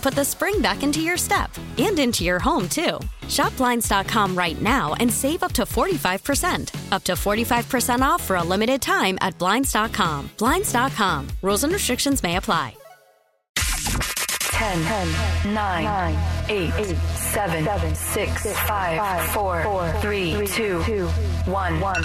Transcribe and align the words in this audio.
put 0.00 0.14
the 0.14 0.24
spring 0.24 0.60
back 0.60 0.82
into 0.82 1.00
your 1.00 1.16
step 1.16 1.50
and 1.78 1.98
into 1.98 2.24
your 2.24 2.38
home, 2.38 2.68
too. 2.68 2.98
Shop 3.28 3.56
Blinds.com 3.56 4.36
right 4.36 4.60
now 4.60 4.94
and 4.94 5.12
save 5.12 5.42
up 5.42 5.52
to 5.52 5.62
45%. 5.62 6.92
Up 6.92 7.04
to 7.04 7.12
45% 7.12 8.00
off 8.00 8.22
for 8.22 8.36
a 8.36 8.42
limited 8.42 8.80
time 8.80 9.18
at 9.20 9.38
Blinds.com. 9.38 10.30
Blinds.com. 10.38 11.28
Rules 11.42 11.64
and 11.64 11.72
restrictions 11.72 12.22
may 12.22 12.36
apply. 12.36 12.74
10, 14.60 14.82
10 14.82 15.54
9, 15.54 15.84
9 15.84 16.50
8, 16.50 16.72
8 16.74 16.96
7, 17.14 17.64
7 17.64 17.94
6, 17.94 18.52
5, 18.66 19.30
4, 19.30 19.62
4 19.62 19.92
3, 20.02 20.46
2, 20.46 21.06
1, 21.06 21.80
1. 21.80 22.04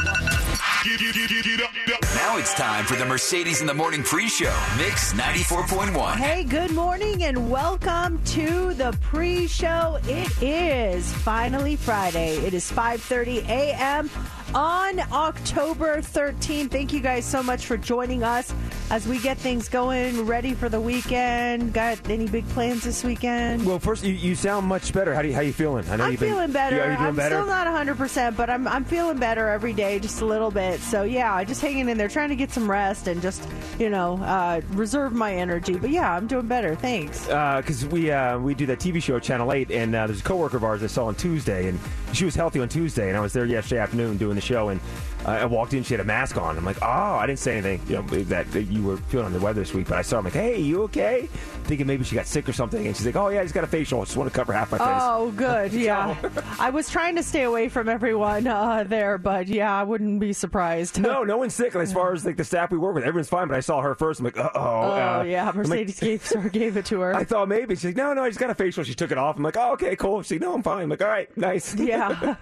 Now 0.85 2.37
it's 2.37 2.53
time 2.53 2.85
for 2.85 2.95
the 2.95 3.05
Mercedes 3.05 3.59
in 3.59 3.65
the 3.65 3.73
Morning 3.73 4.03
pre-show, 4.03 4.55
Mix 4.77 5.13
94.1. 5.13 6.17
Hey, 6.17 6.43
good 6.43 6.69
morning 6.69 7.23
and 7.23 7.49
welcome 7.49 8.23
to 8.25 8.75
the 8.75 8.95
pre-show. 9.01 9.97
It 10.03 10.29
is 10.43 11.11
finally 11.11 11.75
Friday. 11.75 12.37
It 12.37 12.53
is 12.53 12.71
5:30 12.71 13.49
a.m. 13.49 14.11
on 14.55 15.01
October 15.11 15.97
13th. 15.97 16.71
Thank 16.71 16.93
you 16.93 17.01
guys 17.01 17.25
so 17.25 17.43
much 17.43 17.65
for 17.65 17.75
joining 17.75 18.23
us 18.23 18.53
as 18.89 19.05
we 19.05 19.19
get 19.19 19.37
things 19.37 19.67
going, 19.67 20.25
ready 20.25 20.53
for 20.53 20.69
the 20.69 20.79
weekend. 20.79 21.73
Got 21.73 22.09
any 22.09 22.25
big 22.27 22.47
plans 22.49 22.83
this 22.83 23.03
weekend? 23.03 23.65
Well, 23.65 23.79
first, 23.79 24.05
you, 24.05 24.13
you 24.13 24.33
sound 24.33 24.65
much 24.65 24.93
better. 24.93 25.13
How 25.13 25.21
do 25.21 25.27
you, 25.27 25.33
how 25.33 25.41
you 25.41 25.51
feeling? 25.51 25.83
I 25.89 25.97
know 25.97 26.05
I'm 26.05 26.11
you've 26.11 26.21
been, 26.21 26.29
feeling 26.29 26.51
better. 26.53 26.77
You, 26.77 26.81
are 26.83 26.91
you 26.91 26.97
doing 26.97 27.09
I'm 27.09 27.15
better? 27.17 27.35
still 27.35 27.47
not 27.47 27.67
100%, 27.67 28.37
but 28.37 28.49
I'm, 28.49 28.65
I'm 28.65 28.85
feeling 28.85 29.17
better 29.17 29.49
every 29.49 29.73
day, 29.73 29.99
just 29.99 30.21
a 30.21 30.25
little 30.25 30.51
bit. 30.51 30.79
So, 30.79 31.03
yeah, 31.03 31.43
just 31.43 31.61
hanging 31.61 31.89
in 31.89 31.97
there, 31.97 32.07
trying 32.07 32.29
to 32.29 32.35
get 32.37 32.51
some 32.51 32.71
rest 32.71 33.07
and 33.07 33.21
just, 33.21 33.45
you 33.77 33.89
know, 33.89 34.17
uh, 34.23 34.61
reserve 34.69 35.11
my 35.11 35.35
energy. 35.35 35.75
But, 35.75 35.89
yeah, 35.89 36.15
I'm 36.15 36.27
doing 36.27 36.47
better. 36.47 36.75
Thanks. 36.75 37.25
because 37.25 37.85
we 37.87 38.09
uh, 38.09 38.39
we 38.39 38.53
do 38.53 38.65
that 38.67 38.79
TV 38.79 39.03
show 39.03 39.19
Channel 39.19 39.51
Eight, 39.51 39.69
and 39.71 39.93
uh, 39.93 40.07
there's 40.07 40.21
a 40.21 40.23
coworker 40.23 40.55
of 40.55 40.63
ours 40.63 40.81
I 40.81 40.87
saw 40.87 41.07
on 41.07 41.15
Tuesday, 41.15 41.67
and 41.67 41.79
she 42.13 42.23
was 42.23 42.35
healthy 42.35 42.61
on 42.61 42.69
Tuesday, 42.69 43.09
and 43.09 43.17
I 43.17 43.19
was 43.19 43.33
there 43.33 43.45
yesterday 43.45 43.81
afternoon 43.81 44.17
doing 44.17 44.35
the 44.35 44.44
show, 44.45 44.69
and 44.69 44.79
I 45.25 45.45
walked 45.45 45.73
in, 45.73 45.83
she 45.83 45.93
had 45.93 46.01
a 46.01 46.05
mask 46.05 46.37
on. 46.37 46.57
I'm 46.57 46.65
like, 46.65 46.81
oh, 46.81 46.85
I 46.85 47.25
didn't 47.25 47.39
say 47.39 47.57
anything, 47.57 47.81
you 47.87 47.95
know, 47.95 48.23
that, 48.25 48.51
that 48.51 48.63
you 48.63 48.83
were 48.83 48.97
feeling 48.97 49.27
under 49.27 49.39
the 49.39 49.43
weather 49.43 49.61
this 49.61 49.73
week, 49.73 49.87
but 49.87 49.97
I 49.97 50.01
saw, 50.01 50.17
I'm 50.19 50.23
like, 50.23 50.33
hey, 50.33 50.59
you 50.59 50.83
okay? 50.83 51.27
Thinking 51.63 51.87
maybe 51.87 52.03
she 52.03 52.15
got 52.15 52.27
sick 52.27 52.47
or 52.47 52.53
something, 52.53 52.85
and 52.85 52.95
she's 52.95 53.05
like, 53.05 53.15
oh 53.15 53.29
yeah, 53.29 53.39
I 53.39 53.43
just 53.43 53.55
got 53.55 53.63
a 53.63 53.67
facial, 53.67 54.01
I 54.01 54.05
just 54.05 54.17
want 54.17 54.31
to 54.31 54.35
cover 54.35 54.53
half 54.53 54.71
my 54.71 54.77
face. 54.77 54.87
Oh, 54.89 55.31
good. 55.31 55.73
Yeah. 55.85 56.15
I 56.59 56.69
was 56.69 56.89
trying 56.89 57.15
to 57.17 57.23
stay 57.23 57.43
away 57.43 57.69
from 57.69 57.89
everyone 57.89 58.47
uh, 58.47 58.85
there, 58.87 59.17
but 59.17 59.47
yeah, 59.47 59.75
I 59.75 59.83
wouldn't 59.83 60.19
be 60.19 60.33
surprised. 60.33 60.99
No, 60.99 61.23
no 61.25 61.37
one's 61.37 61.53
sick. 61.53 61.75
As 61.75 61.91
far 61.93 62.13
as 62.13 62.25
like 62.25 62.37
the 62.37 62.43
staff 62.43 62.71
we 62.71 62.77
work 62.77 62.95
with, 62.95 63.03
everyone's 63.03 63.29
fine. 63.29 63.47
But 63.47 63.57
I 63.57 63.59
saw 63.59 63.81
her 63.81 63.93
first. 63.93 64.19
I'm 64.19 64.25
like, 64.25 64.37
uh 64.37 64.49
oh. 64.55 64.61
Oh, 64.61 65.21
yeah. 65.23 65.51
Mercedes 65.53 65.99
gave, 65.99 66.25
sort 66.25 66.45
of 66.45 66.51
gave 66.51 66.77
it 66.77 66.85
to 66.85 67.01
her. 67.01 67.15
I 67.15 67.23
thought 67.23 67.49
maybe 67.49 67.75
she's 67.75 67.85
like, 67.85 67.97
no, 67.97 68.13
no, 68.13 68.23
I 68.23 68.29
just 68.29 68.39
got 68.39 68.49
a 68.49 68.55
facial. 68.55 68.83
She 68.83 68.93
took 68.93 69.11
it 69.11 69.17
off. 69.17 69.37
I'm 69.37 69.43
like, 69.43 69.57
oh, 69.57 69.73
okay, 69.73 69.95
cool. 69.95 70.21
She's 70.21 70.31
like, 70.31 70.41
no, 70.41 70.53
I'm 70.55 70.63
fine. 70.63 70.83
I'm 70.83 70.89
like, 70.89 71.01
all 71.01 71.07
right, 71.07 71.35
nice. 71.37 71.75
yeah. 71.75 72.35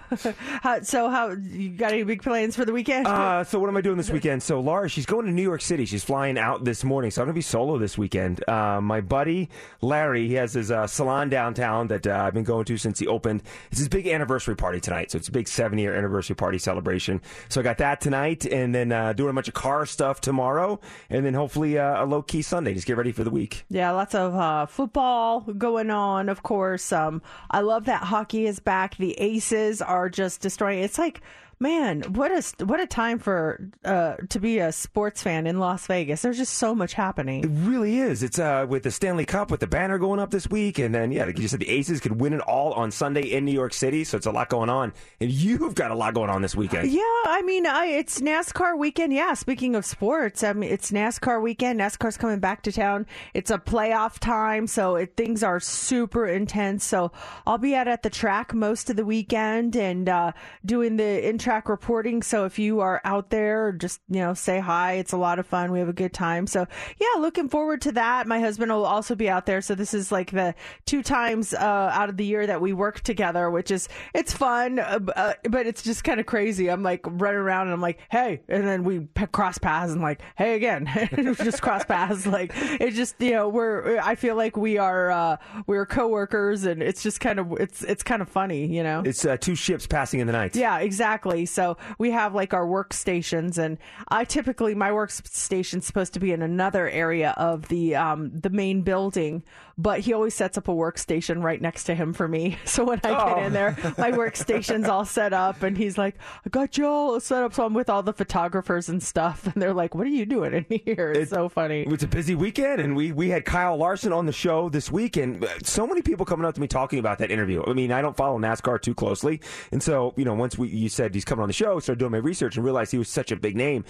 so, 0.82 1.08
how 1.08 1.30
you 1.30 1.70
got 1.70 1.92
any 1.92 2.02
big 2.02 2.22
plans 2.22 2.56
for 2.56 2.64
the 2.64 2.72
weekend? 2.74 3.06
Uh, 3.06 3.44
so 3.44 3.58
what 3.58 3.68
am 3.68 3.76
I 3.76 3.80
doing 3.80 3.96
this 3.96 4.10
weekend? 4.10 4.42
So 4.42 4.60
Laura, 4.60 4.88
she's 4.88 5.06
going 5.06 5.26
to 5.26 5.32
New 5.32 5.42
York 5.42 5.62
City. 5.62 5.86
She's 5.86 6.04
flying 6.04 6.38
out 6.38 6.64
this 6.64 6.84
morning, 6.84 7.10
so 7.10 7.22
I'm 7.22 7.26
gonna 7.26 7.34
be 7.34 7.40
solo 7.40 7.78
this 7.78 7.96
weekend. 7.96 8.46
Uh, 8.48 8.80
my 8.80 9.00
buddy 9.00 9.48
Larry, 9.80 10.28
he 10.28 10.34
has 10.34 10.52
his 10.52 10.70
uh, 10.70 10.86
salon 10.86 11.28
downtown 11.28 11.88
that 11.88 12.06
uh, 12.06 12.12
I've 12.12 12.34
been 12.34 12.44
going 12.44 12.64
to 12.66 12.76
since 12.76 12.98
he 12.98 13.06
opened. 13.06 13.42
It's 13.70 13.78
his 13.78 13.88
big 13.88 14.06
anniversary 14.06 14.56
party 14.56 14.80
tonight, 14.80 15.10
so 15.10 15.18
it's 15.18 15.28
a 15.28 15.32
big 15.32 15.48
seven 15.48 15.78
year 15.78 15.94
anniversary 15.94 16.36
party 16.36 16.58
celebration. 16.58 17.20
So 17.48 17.60
I 17.60 17.64
got 17.64 17.78
that 17.78 18.00
tonight, 18.00 18.44
and 18.44 18.74
then 18.74 18.92
uh, 18.92 19.12
doing 19.12 19.30
a 19.30 19.32
bunch 19.32 19.48
of 19.48 19.54
car 19.54 19.86
stuff 19.86 20.20
tomorrow, 20.20 20.80
and 21.10 21.24
then 21.24 21.34
hopefully 21.34 21.78
uh, 21.78 22.04
a 22.04 22.06
low 22.06 22.22
key 22.22 22.42
Sunday. 22.42 22.74
Just 22.74 22.86
get 22.86 22.96
ready 22.96 23.12
for 23.12 23.24
the 23.24 23.30
week. 23.30 23.64
Yeah, 23.68 23.90
lots 23.92 24.14
of 24.14 24.34
uh, 24.34 24.66
football 24.66 25.40
going 25.40 25.90
on, 25.90 26.28
of 26.28 26.42
course. 26.42 26.92
Um, 26.92 27.22
I 27.50 27.60
love 27.60 27.86
that 27.86 28.02
hockey 28.02 28.46
is 28.46 28.60
back. 28.60 28.96
The 28.96 29.12
Aces 29.20 29.80
are 29.82 30.08
just 30.08 30.40
destroying. 30.40 30.80
It's 30.82 30.98
like 30.98 31.20
man, 31.58 32.02
what 32.14 32.30
a 32.30 32.64
what 32.64 32.80
a 32.80 32.86
time 32.86 33.18
for 33.18 33.70
uh, 33.84 34.16
to 34.28 34.38
be 34.38 34.58
a 34.58 34.72
sports 34.72 35.22
fan 35.22 35.46
in 35.46 35.58
Las 35.58 35.86
Vegas. 35.86 36.22
There's 36.22 36.38
just 36.38 36.54
so 36.54 36.74
much 36.74 36.94
happening. 36.94 37.44
It 37.44 37.50
really 37.68 37.98
is. 37.98 38.22
It's 38.22 38.38
uh, 38.38 38.66
with 38.68 38.82
the 38.82 38.90
Stanley 38.90 39.24
Cup, 39.24 39.50
with 39.50 39.60
the 39.60 39.66
banner 39.66 39.98
going 39.98 40.20
up 40.20 40.30
this 40.30 40.48
week, 40.48 40.78
and 40.78 40.94
then 40.94 41.12
yeah, 41.12 41.24
like 41.24 41.38
you 41.38 41.48
said, 41.48 41.60
the 41.60 41.68
Aces 41.68 42.00
could 42.00 42.20
win 42.20 42.32
it 42.32 42.40
all 42.40 42.72
on 42.72 42.90
Sunday 42.90 43.32
in 43.32 43.44
New 43.44 43.52
York 43.52 43.72
City. 43.72 44.04
So 44.04 44.16
it's 44.16 44.26
a 44.26 44.32
lot 44.32 44.48
going 44.48 44.70
on, 44.70 44.92
and 45.20 45.30
you've 45.30 45.74
got 45.74 45.90
a 45.90 45.94
lot 45.94 46.14
going 46.14 46.30
on 46.30 46.42
this 46.42 46.54
weekend. 46.54 46.90
Yeah, 46.90 47.00
I 47.26 47.42
mean, 47.44 47.66
I, 47.66 47.86
it's 47.86 48.20
NASCAR 48.20 48.76
weekend. 48.76 49.12
Yeah, 49.12 49.34
speaking 49.34 49.74
of 49.74 49.84
sports, 49.84 50.42
I 50.42 50.52
mean, 50.52 50.70
it's 50.70 50.90
NASCAR 50.90 51.40
weekend. 51.42 51.80
NASCAR's 51.80 52.16
coming 52.16 52.40
back 52.40 52.62
to 52.62 52.72
town. 52.72 53.06
It's 53.32 53.50
a 53.50 53.58
playoff 53.58 54.18
time, 54.18 54.66
so 54.66 54.96
it, 54.96 55.16
things 55.16 55.42
are 55.42 55.60
super 55.60 56.26
intense. 56.26 56.84
So 56.84 57.12
I'll 57.46 57.58
be 57.58 57.74
out 57.74 57.88
at 57.88 58.02
the 58.02 58.10
track 58.10 58.52
most 58.52 58.90
of 58.90 58.96
the 58.96 59.04
weekend 59.04 59.76
and 59.76 60.08
uh, 60.08 60.32
doing 60.64 60.96
the 60.96 61.28
in 61.28 61.38
track 61.38 61.53
reporting. 61.68 62.22
So 62.22 62.44
if 62.44 62.58
you 62.58 62.80
are 62.80 63.00
out 63.04 63.30
there, 63.30 63.72
just 63.72 64.00
you 64.08 64.20
know, 64.20 64.34
say 64.34 64.60
hi. 64.60 64.94
It's 64.94 65.12
a 65.12 65.16
lot 65.16 65.38
of 65.38 65.46
fun. 65.46 65.72
We 65.72 65.78
have 65.78 65.88
a 65.88 65.94
good 65.94 66.12
time. 66.12 66.46
So 66.46 66.66
yeah, 66.98 67.20
looking 67.20 67.48
forward 67.48 67.80
to 67.82 67.92
that. 67.92 68.26
My 68.26 68.40
husband 68.40 68.72
will 68.72 68.84
also 68.84 69.14
be 69.14 69.28
out 69.28 69.46
there. 69.46 69.60
So 69.60 69.74
this 69.74 69.94
is 69.94 70.10
like 70.10 70.30
the 70.30 70.54
two 70.86 71.02
times 71.02 71.54
uh, 71.54 71.90
out 71.92 72.08
of 72.08 72.16
the 72.16 72.24
year 72.24 72.46
that 72.46 72.60
we 72.60 72.72
work 72.72 73.00
together, 73.00 73.50
which 73.50 73.70
is 73.70 73.88
it's 74.12 74.32
fun, 74.32 74.78
uh, 74.78 75.00
uh, 75.16 75.34
but 75.48 75.66
it's 75.66 75.82
just 75.82 76.04
kind 76.04 76.20
of 76.20 76.26
crazy. 76.26 76.70
I'm 76.70 76.82
like 76.82 77.00
running 77.04 77.40
around 77.40 77.66
and 77.68 77.74
I'm 77.74 77.80
like, 77.80 78.00
hey, 78.10 78.42
and 78.48 78.66
then 78.66 78.84
we 78.84 79.06
cross 79.32 79.58
paths 79.58 79.92
and 79.92 80.02
like, 80.02 80.20
hey 80.36 80.54
again, 80.54 80.88
just 81.36 81.62
cross 81.62 81.84
paths. 81.84 82.26
Like 82.26 82.52
it's 82.54 82.96
just 82.96 83.20
you 83.20 83.32
know 83.32 83.48
we're 83.48 83.98
I 84.00 84.14
feel 84.14 84.36
like 84.36 84.56
we 84.56 84.78
are 84.78 85.10
uh, 85.10 85.36
we're 85.66 85.86
coworkers 85.86 86.64
and 86.64 86.82
it's 86.82 87.02
just 87.02 87.20
kind 87.20 87.38
of 87.38 87.52
it's 87.60 87.82
it's 87.82 88.02
kind 88.02 88.22
of 88.22 88.28
funny, 88.28 88.66
you 88.66 88.82
know. 88.82 89.02
It's 89.04 89.24
uh, 89.24 89.36
two 89.36 89.54
ships 89.54 89.86
passing 89.86 90.20
in 90.20 90.26
the 90.26 90.32
night. 90.32 90.56
Yeah, 90.56 90.78
exactly. 90.78 91.33
So 91.44 91.76
we 91.98 92.12
have 92.12 92.34
like 92.34 92.54
our 92.54 92.64
workstations, 92.66 93.58
and 93.58 93.78
I 94.08 94.24
typically 94.24 94.74
my 94.74 94.90
workstation's 94.90 95.86
supposed 95.86 96.14
to 96.14 96.20
be 96.20 96.32
in 96.32 96.42
another 96.42 96.88
area 96.88 97.34
of 97.36 97.68
the 97.68 97.96
um, 97.96 98.30
the 98.38 98.50
main 98.50 98.82
building, 98.82 99.42
but 99.76 100.00
he 100.00 100.12
always 100.12 100.34
sets 100.34 100.56
up 100.56 100.68
a 100.68 100.72
workstation 100.72 101.42
right 101.42 101.60
next 101.60 101.84
to 101.84 101.94
him 101.94 102.12
for 102.12 102.28
me. 102.28 102.58
So 102.74 102.84
when 102.84 103.00
I 103.04 103.10
Oh. 103.10 103.34
get 103.36 103.46
in 103.46 103.52
there, 103.52 103.76
my 103.98 104.10
workstation's 104.10 104.88
all 104.88 105.04
set 105.04 105.32
up, 105.32 105.62
and 105.62 105.76
he's 105.76 105.96
like, 105.98 106.16
"I 106.44 106.48
got 106.48 106.76
you 106.78 106.86
all 106.86 107.20
set 107.20 107.42
up." 107.44 107.54
So 107.54 107.64
I'm 107.64 107.74
with 107.74 107.88
all 107.90 108.02
the 108.02 108.12
photographers 108.12 108.88
and 108.88 109.02
stuff, 109.02 109.46
and 109.46 109.62
they're 109.62 109.72
like, 109.74 109.94
"What 109.94 110.06
are 110.06 110.10
you 110.10 110.26
doing 110.26 110.52
in 110.68 110.80
here?" 110.84 111.12
It's 111.12 111.30
so 111.30 111.48
funny. 111.48 111.82
It's 111.82 112.02
a 112.02 112.08
busy 112.08 112.34
weekend, 112.34 112.80
and 112.80 112.96
we, 112.96 113.12
we 113.12 113.28
had 113.30 113.44
Kyle 113.44 113.76
Larson 113.76 114.12
on 114.12 114.26
the 114.26 114.32
show 114.32 114.68
this 114.68 114.90
week, 114.90 115.16
and 115.16 115.46
so 115.62 115.86
many 115.86 116.02
people 116.02 116.26
coming 116.26 116.44
up 116.46 116.54
to 116.56 116.60
me 116.60 116.66
talking 116.66 116.98
about 116.98 117.18
that 117.18 117.30
interview. 117.30 117.62
I 117.66 117.72
mean, 117.72 117.92
I 117.92 118.02
don't 118.02 118.16
follow 118.16 118.38
NASCAR 118.38 118.80
too 118.82 118.94
closely, 118.94 119.40
and 119.70 119.82
so 119.82 120.12
you 120.16 120.24
know, 120.24 120.34
once 120.34 120.58
we 120.58 120.68
you 120.68 120.88
said 120.88 121.14
you 121.14 121.22
he's 121.24 121.28
coming 121.28 121.42
on 121.42 121.48
the 121.48 121.54
show, 121.54 121.80
started 121.80 121.98
doing 121.98 122.12
my 122.12 122.18
research, 122.18 122.56
and 122.56 122.64
realized 122.64 122.92
he 122.92 122.98
was 122.98 123.08
such 123.08 123.32
a 123.32 123.36
big 123.36 123.56
name. 123.56 123.84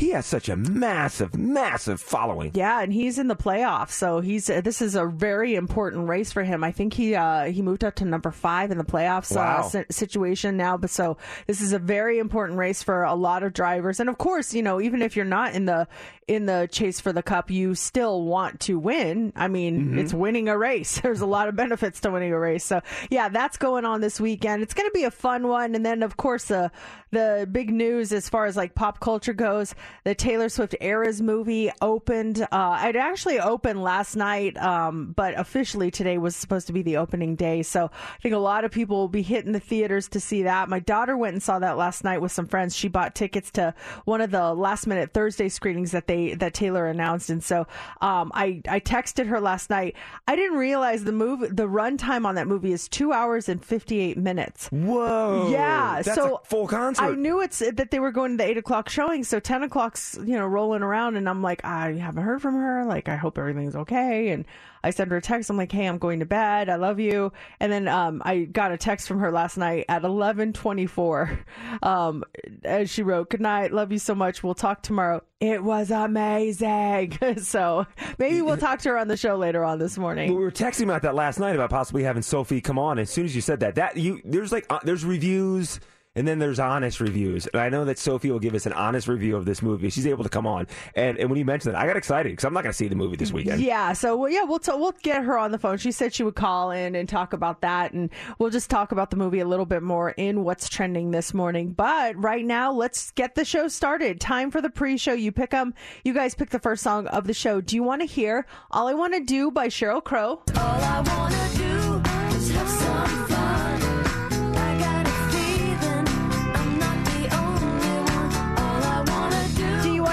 He 0.00 0.12
has 0.12 0.24
such 0.24 0.48
a 0.48 0.56
massive, 0.56 1.36
massive 1.36 2.00
following. 2.00 2.52
Yeah, 2.54 2.80
and 2.80 2.90
he's 2.90 3.18
in 3.18 3.28
the 3.28 3.36
playoffs, 3.36 3.90
so 3.90 4.20
he's 4.20 4.48
uh, 4.48 4.62
this 4.62 4.80
is 4.80 4.94
a 4.94 5.04
very 5.04 5.54
important 5.56 6.08
race 6.08 6.32
for 6.32 6.42
him. 6.42 6.64
I 6.64 6.72
think 6.72 6.94
he 6.94 7.14
uh, 7.14 7.44
he 7.44 7.60
moved 7.60 7.84
up 7.84 7.96
to 7.96 8.06
number 8.06 8.30
five 8.30 8.70
in 8.70 8.78
the 8.78 8.84
playoffs 8.84 9.36
Wow. 9.36 9.70
uh, 9.74 9.82
situation 9.90 10.56
now. 10.56 10.78
But 10.78 10.88
so 10.88 11.18
this 11.46 11.60
is 11.60 11.74
a 11.74 11.78
very 11.78 12.18
important 12.18 12.58
race 12.58 12.82
for 12.82 13.02
a 13.02 13.14
lot 13.14 13.42
of 13.42 13.52
drivers, 13.52 14.00
and 14.00 14.08
of 14.08 14.16
course, 14.16 14.54
you 14.54 14.62
know, 14.62 14.80
even 14.80 15.02
if 15.02 15.16
you're 15.16 15.26
not 15.26 15.54
in 15.54 15.66
the 15.66 15.86
in 16.26 16.46
the 16.46 16.66
chase 16.72 16.98
for 17.00 17.12
the 17.12 17.22
cup, 17.22 17.50
you 17.50 17.74
still 17.74 18.22
want 18.22 18.60
to 18.60 18.78
win. 18.78 19.32
I 19.36 19.48
mean, 19.48 19.98
it's 19.98 20.14
winning 20.14 20.48
a 20.48 20.56
race. 20.56 21.00
There's 21.02 21.20
a 21.20 21.26
lot 21.26 21.48
of 21.48 21.56
benefits 21.56 22.00
to 22.02 22.10
winning 22.10 22.32
a 22.32 22.38
race. 22.38 22.64
So 22.64 22.80
yeah, 23.10 23.28
that's 23.28 23.58
going 23.58 23.84
on 23.84 24.00
this 24.00 24.18
weekend. 24.18 24.62
It's 24.62 24.72
going 24.72 24.88
to 24.88 24.94
be 24.94 25.04
a 25.04 25.10
fun 25.10 25.46
one, 25.46 25.74
and 25.74 25.84
then 25.84 26.02
of 26.02 26.16
course 26.16 26.44
the 26.46 26.70
the 27.10 27.46
big 27.50 27.70
news 27.70 28.12
as 28.14 28.28
far 28.30 28.46
as 28.46 28.56
like 28.56 28.74
pop 28.74 29.00
culture 29.00 29.32
goes, 29.34 29.74
the 30.04 30.14
Taylor 30.14 30.48
Swift 30.48 30.74
Eras 30.80 31.20
movie 31.20 31.70
opened. 31.80 32.46
Uh, 32.50 32.84
it 32.88 32.96
actually 32.96 33.40
opened 33.40 33.82
last 33.82 34.16
night, 34.16 34.56
um, 34.56 35.12
but 35.16 35.38
officially 35.38 35.90
today 35.90 36.18
was 36.18 36.36
supposed 36.36 36.66
to 36.66 36.72
be 36.72 36.82
the 36.82 36.96
opening 36.96 37.36
day. 37.36 37.62
So 37.62 37.90
I 37.92 38.18
think 38.22 38.34
a 38.34 38.38
lot 38.38 38.64
of 38.64 38.70
people 38.70 38.96
will 38.96 39.08
be 39.08 39.22
hitting 39.22 39.52
the 39.52 39.60
theaters 39.60 40.08
to 40.08 40.20
see 40.20 40.44
that. 40.44 40.68
My 40.68 40.80
daughter 40.80 41.16
went 41.16 41.34
and 41.34 41.42
saw 41.42 41.58
that 41.58 41.76
last 41.76 42.04
night 42.04 42.20
with 42.20 42.32
some 42.32 42.46
friends. 42.46 42.76
She 42.76 42.88
bought 42.88 43.14
tickets 43.14 43.50
to 43.52 43.74
one 44.04 44.20
of 44.20 44.30
the 44.30 44.54
last 44.54 44.86
minute 44.86 45.12
Thursday 45.12 45.48
screenings 45.48 45.92
that 45.92 46.06
they 46.06 46.34
that 46.34 46.54
Taylor 46.54 46.86
announced, 46.86 47.30
and 47.30 47.42
so 47.42 47.66
um, 48.00 48.30
I 48.34 48.62
I 48.68 48.80
texted 48.80 49.26
her 49.26 49.40
last 49.40 49.70
night. 49.70 49.96
I 50.26 50.36
didn't 50.36 50.58
realize 50.58 51.04
the 51.04 51.12
movie 51.12 51.48
the 51.48 51.66
runtime 51.66 52.24
on 52.24 52.34
that 52.36 52.46
movie 52.46 52.72
is 52.72 52.88
two 52.88 53.12
hours 53.12 53.48
and 53.48 53.64
fifty 53.64 54.00
eight 54.00 54.16
minutes. 54.16 54.68
Whoa! 54.68 55.50
Yeah, 55.50 56.02
that's 56.02 56.14
so 56.14 56.36
a 56.36 56.46
full 56.46 56.66
concert. 56.66 57.02
I 57.02 57.14
knew 57.14 57.40
it's 57.40 57.58
that 57.58 57.90
they 57.90 58.00
were 58.00 58.12
going 58.12 58.32
to 58.32 58.36
the 58.36 58.48
eight 58.48 58.58
o'clock 58.58 58.88
showing, 58.88 59.24
so 59.24 59.40
ten 59.40 59.62
o'clock's 59.70 60.18
you 60.24 60.36
know 60.36 60.46
rolling 60.46 60.82
around, 60.82 61.16
and 61.16 61.28
I'm 61.28 61.42
like, 61.42 61.64
I 61.64 61.92
haven't 61.92 62.22
heard 62.22 62.42
from 62.42 62.54
her. 62.54 62.84
Like, 62.84 63.08
I 63.08 63.16
hope 63.16 63.38
everything's 63.38 63.76
okay. 63.76 64.30
And 64.30 64.44
I 64.82 64.90
sent 64.90 65.10
her 65.10 65.16
a 65.16 65.22
text. 65.22 65.50
I'm 65.50 65.56
like, 65.56 65.72
Hey, 65.72 65.86
I'm 65.86 65.98
going 65.98 66.20
to 66.20 66.26
bed. 66.26 66.68
I 66.68 66.76
love 66.76 66.98
you. 67.00 67.32
And 67.58 67.70
then 67.70 67.86
um, 67.88 68.22
I 68.24 68.44
got 68.44 68.72
a 68.72 68.76
text 68.76 69.06
from 69.06 69.20
her 69.20 69.30
last 69.30 69.56
night 69.56 69.84
at 69.88 70.02
11:24. 70.02 71.38
Um, 71.82 72.24
as 72.64 72.90
she 72.90 73.02
wrote, 73.02 73.30
"Good 73.30 73.40
night. 73.40 73.72
Love 73.72 73.92
you 73.92 73.98
so 73.98 74.14
much. 74.14 74.42
We'll 74.42 74.54
talk 74.54 74.82
tomorrow." 74.82 75.22
It 75.40 75.62
was 75.62 75.90
amazing. 75.90 77.16
so 77.42 77.86
maybe 78.18 78.42
we'll 78.42 78.56
talk 78.56 78.80
to 78.80 78.90
her 78.90 78.98
on 78.98 79.08
the 79.08 79.16
show 79.16 79.36
later 79.36 79.64
on 79.64 79.78
this 79.78 79.96
morning. 79.96 80.34
we 80.34 80.42
were 80.42 80.50
texting 80.50 80.84
about 80.84 81.02
that 81.02 81.14
last 81.14 81.38
night 81.38 81.54
about 81.54 81.70
possibly 81.70 82.02
having 82.02 82.22
Sophie 82.22 82.60
come 82.60 82.78
on. 82.78 82.98
As 82.98 83.10
soon 83.10 83.24
as 83.24 83.34
you 83.34 83.40
said 83.40 83.60
that, 83.60 83.76
that 83.76 83.96
you 83.96 84.20
there's 84.24 84.52
like 84.52 84.66
uh, 84.68 84.80
there's 84.84 85.04
reviews 85.04 85.80
and 86.16 86.26
then 86.26 86.38
there's 86.40 86.58
honest 86.58 87.00
reviews. 87.00 87.46
And 87.46 87.60
I 87.60 87.68
know 87.68 87.84
that 87.84 87.98
Sophie 87.98 88.30
will 88.30 88.40
give 88.40 88.54
us 88.54 88.66
an 88.66 88.72
honest 88.72 89.06
review 89.06 89.36
of 89.36 89.44
this 89.44 89.62
movie. 89.62 89.90
She's 89.90 90.06
able 90.06 90.24
to 90.24 90.28
come 90.30 90.46
on. 90.46 90.66
And, 90.96 91.18
and 91.18 91.30
when 91.30 91.38
you 91.38 91.44
mentioned 91.44 91.74
that, 91.74 91.80
I 91.80 91.86
got 91.86 91.96
excited 91.96 92.30
because 92.32 92.44
I'm 92.44 92.52
not 92.52 92.64
going 92.64 92.72
to 92.72 92.76
see 92.76 92.88
the 92.88 92.96
movie 92.96 93.16
this 93.16 93.32
weekend. 93.32 93.62
Yeah, 93.62 93.92
so 93.92 94.16
well, 94.16 94.30
yeah, 94.30 94.42
we'll 94.42 94.58
t- 94.58 94.72
we'll 94.74 94.94
get 95.02 95.22
her 95.22 95.38
on 95.38 95.52
the 95.52 95.58
phone. 95.58 95.78
She 95.78 95.92
said 95.92 96.12
she 96.12 96.24
would 96.24 96.34
call 96.34 96.72
in 96.72 96.94
and 96.96 97.08
talk 97.08 97.32
about 97.32 97.60
that, 97.60 97.92
and 97.92 98.10
we'll 98.38 98.50
just 98.50 98.70
talk 98.70 98.90
about 98.92 99.10
the 99.10 99.16
movie 99.16 99.40
a 99.40 99.46
little 99.46 99.66
bit 99.66 99.82
more 99.82 100.10
in 100.10 100.42
what's 100.42 100.68
trending 100.68 101.12
this 101.12 101.32
morning. 101.32 101.72
But 101.72 102.16
right 102.20 102.44
now, 102.44 102.72
let's 102.72 103.12
get 103.12 103.36
the 103.36 103.44
show 103.44 103.68
started. 103.68 104.20
Time 104.20 104.50
for 104.50 104.60
the 104.60 104.70
pre-show. 104.70 105.12
You 105.12 105.30
pick 105.30 105.50
them. 105.50 105.74
You 106.04 106.12
guys 106.12 106.34
pick 106.34 106.50
the 106.50 106.58
first 106.58 106.82
song 106.82 107.06
of 107.06 107.26
the 107.26 107.34
show. 107.34 107.60
Do 107.60 107.76
you 107.76 107.82
want 107.84 108.00
to 108.02 108.06
hear 108.06 108.46
"All 108.72 108.88
I 108.88 108.94
Want 108.94 109.14
to 109.14 109.20
Do" 109.20 109.50
by 109.50 109.68
Sheryl 109.68 110.02
Crow? 110.02 110.42
All 110.56 110.56
I 110.56 111.00
wanna 111.06 111.48
do 111.56 112.36
is 112.36 112.50
have 112.50 112.68
some 112.68 113.26
fun. 113.26 113.39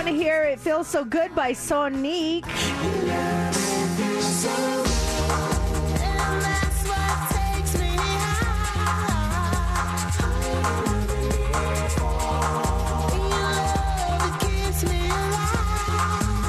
To 0.07 0.13
hear 0.13 0.43
"It 0.43 0.61
Feels 0.61 0.87
So 0.87 1.03
Good" 1.03 1.35
by 1.35 1.51
Sonique? 1.51 2.45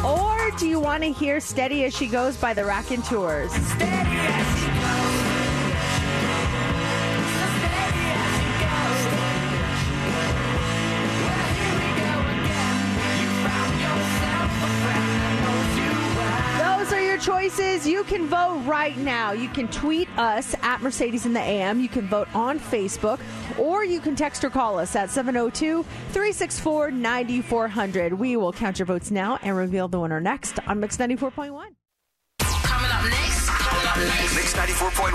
Or 0.04 0.56
do 0.56 0.68
you 0.68 0.78
want 0.78 1.02
to 1.02 1.10
hear 1.10 1.40
"Steady 1.40 1.84
as 1.84 1.92
She 1.92 2.06
Goes" 2.06 2.36
by 2.36 2.54
the 2.54 2.64
Raconteurs? 2.64 3.50
Those 16.88 17.00
are 17.00 17.06
your 17.06 17.18
choices. 17.18 17.86
You 17.86 18.02
can 18.04 18.28
vote 18.28 18.62
right 18.64 18.96
now. 18.96 19.32
You 19.32 19.50
can 19.50 19.68
tweet 19.68 20.08
us 20.16 20.54
at 20.62 20.80
Mercedes 20.80 21.26
in 21.26 21.34
the 21.34 21.40
AM. 21.40 21.80
You 21.80 21.88
can 21.90 22.08
vote 22.08 22.34
on 22.34 22.58
Facebook, 22.58 23.20
or 23.58 23.84
you 23.84 24.00
can 24.00 24.16
text 24.16 24.42
or 24.42 24.48
call 24.48 24.78
us 24.78 24.96
at 24.96 25.10
702 25.10 25.82
364 25.82 26.90
9400. 26.92 28.14
We 28.14 28.36
will 28.36 28.54
count 28.54 28.78
your 28.78 28.86
votes 28.86 29.10
now 29.10 29.38
and 29.42 29.54
reveal 29.54 29.88
the 29.88 30.00
winner 30.00 30.18
next 30.18 30.60
on 30.66 30.80
Mix 30.80 30.96
94.1. 30.96 31.74
Mix 33.98 34.54
94.1. 34.54 35.10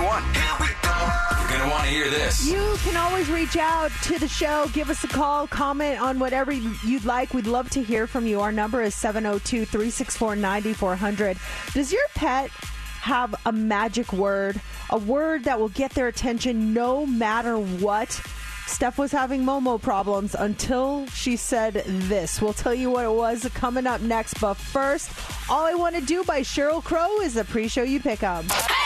You're 1.40 1.48
going 1.48 1.62
to 1.62 1.68
want 1.70 1.84
to 1.84 1.90
hear 1.90 2.10
this. 2.10 2.46
You 2.46 2.76
can 2.80 2.98
always 2.98 3.30
reach 3.30 3.56
out 3.56 3.90
to 4.02 4.18
the 4.18 4.28
show, 4.28 4.68
give 4.74 4.90
us 4.90 5.02
a 5.04 5.08
call, 5.08 5.46
comment 5.46 5.98
on 5.98 6.18
whatever 6.18 6.52
you'd 6.52 7.06
like. 7.06 7.32
We'd 7.32 7.46
love 7.46 7.70
to 7.70 7.82
hear 7.82 8.06
from 8.06 8.26
you. 8.26 8.42
Our 8.42 8.52
number 8.52 8.82
is 8.82 8.94
702 8.94 9.64
364 9.64 10.36
9400. 10.36 11.38
Does 11.72 11.94
your 11.94 12.02
pet 12.14 12.50
have 12.50 13.34
a 13.46 13.52
magic 13.52 14.12
word, 14.12 14.60
a 14.90 14.98
word 14.98 15.44
that 15.44 15.58
will 15.58 15.70
get 15.70 15.92
their 15.92 16.08
attention 16.08 16.74
no 16.74 17.06
matter 17.06 17.56
what? 17.58 18.20
Steph 18.66 18.98
was 18.98 19.12
having 19.12 19.42
Momo 19.42 19.80
problems 19.80 20.34
until 20.34 21.06
she 21.06 21.36
said 21.36 21.74
this. 21.86 22.40
We'll 22.42 22.52
tell 22.52 22.74
you 22.74 22.90
what 22.90 23.04
it 23.04 23.12
was 23.12 23.48
coming 23.54 23.86
up 23.86 24.00
next. 24.00 24.40
But 24.40 24.54
first, 24.54 25.10
All 25.50 25.64
I 25.64 25.74
Want 25.74 25.94
to 25.94 26.00
Do 26.00 26.24
by 26.24 26.40
Sheryl 26.40 26.82
Crow 26.82 27.20
is 27.20 27.36
a 27.36 27.44
pre 27.44 27.68
show 27.68 27.82
you 27.82 28.00
pick 28.00 28.22
up. 28.22 28.44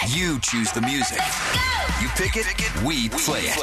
You 0.09 0.39
choose 0.41 0.73
the 0.73 0.81
music. 0.81 1.21
You 2.03 2.09
pick 2.11 2.37
it, 2.37 2.47
we 2.85 3.09
play 3.09 3.41
it. 3.43 3.57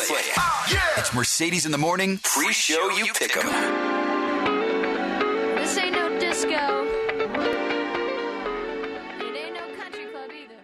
It's 0.97 1.13
Mercedes 1.13 1.65
in 1.65 1.71
the 1.71 1.77
morning, 1.77 2.19
pre-show 2.23 2.89
you 2.89 3.05
pick 3.13 3.33
pick 3.33 3.37
'em. 3.37 3.45
This 5.55 5.77
ain't 5.77 5.93
no 5.93 6.19
disco. 6.19 6.83
It 9.19 9.35
ain't 9.37 9.53
no 9.53 9.75
country 9.81 10.05
club 10.07 10.31
either. 10.31 10.59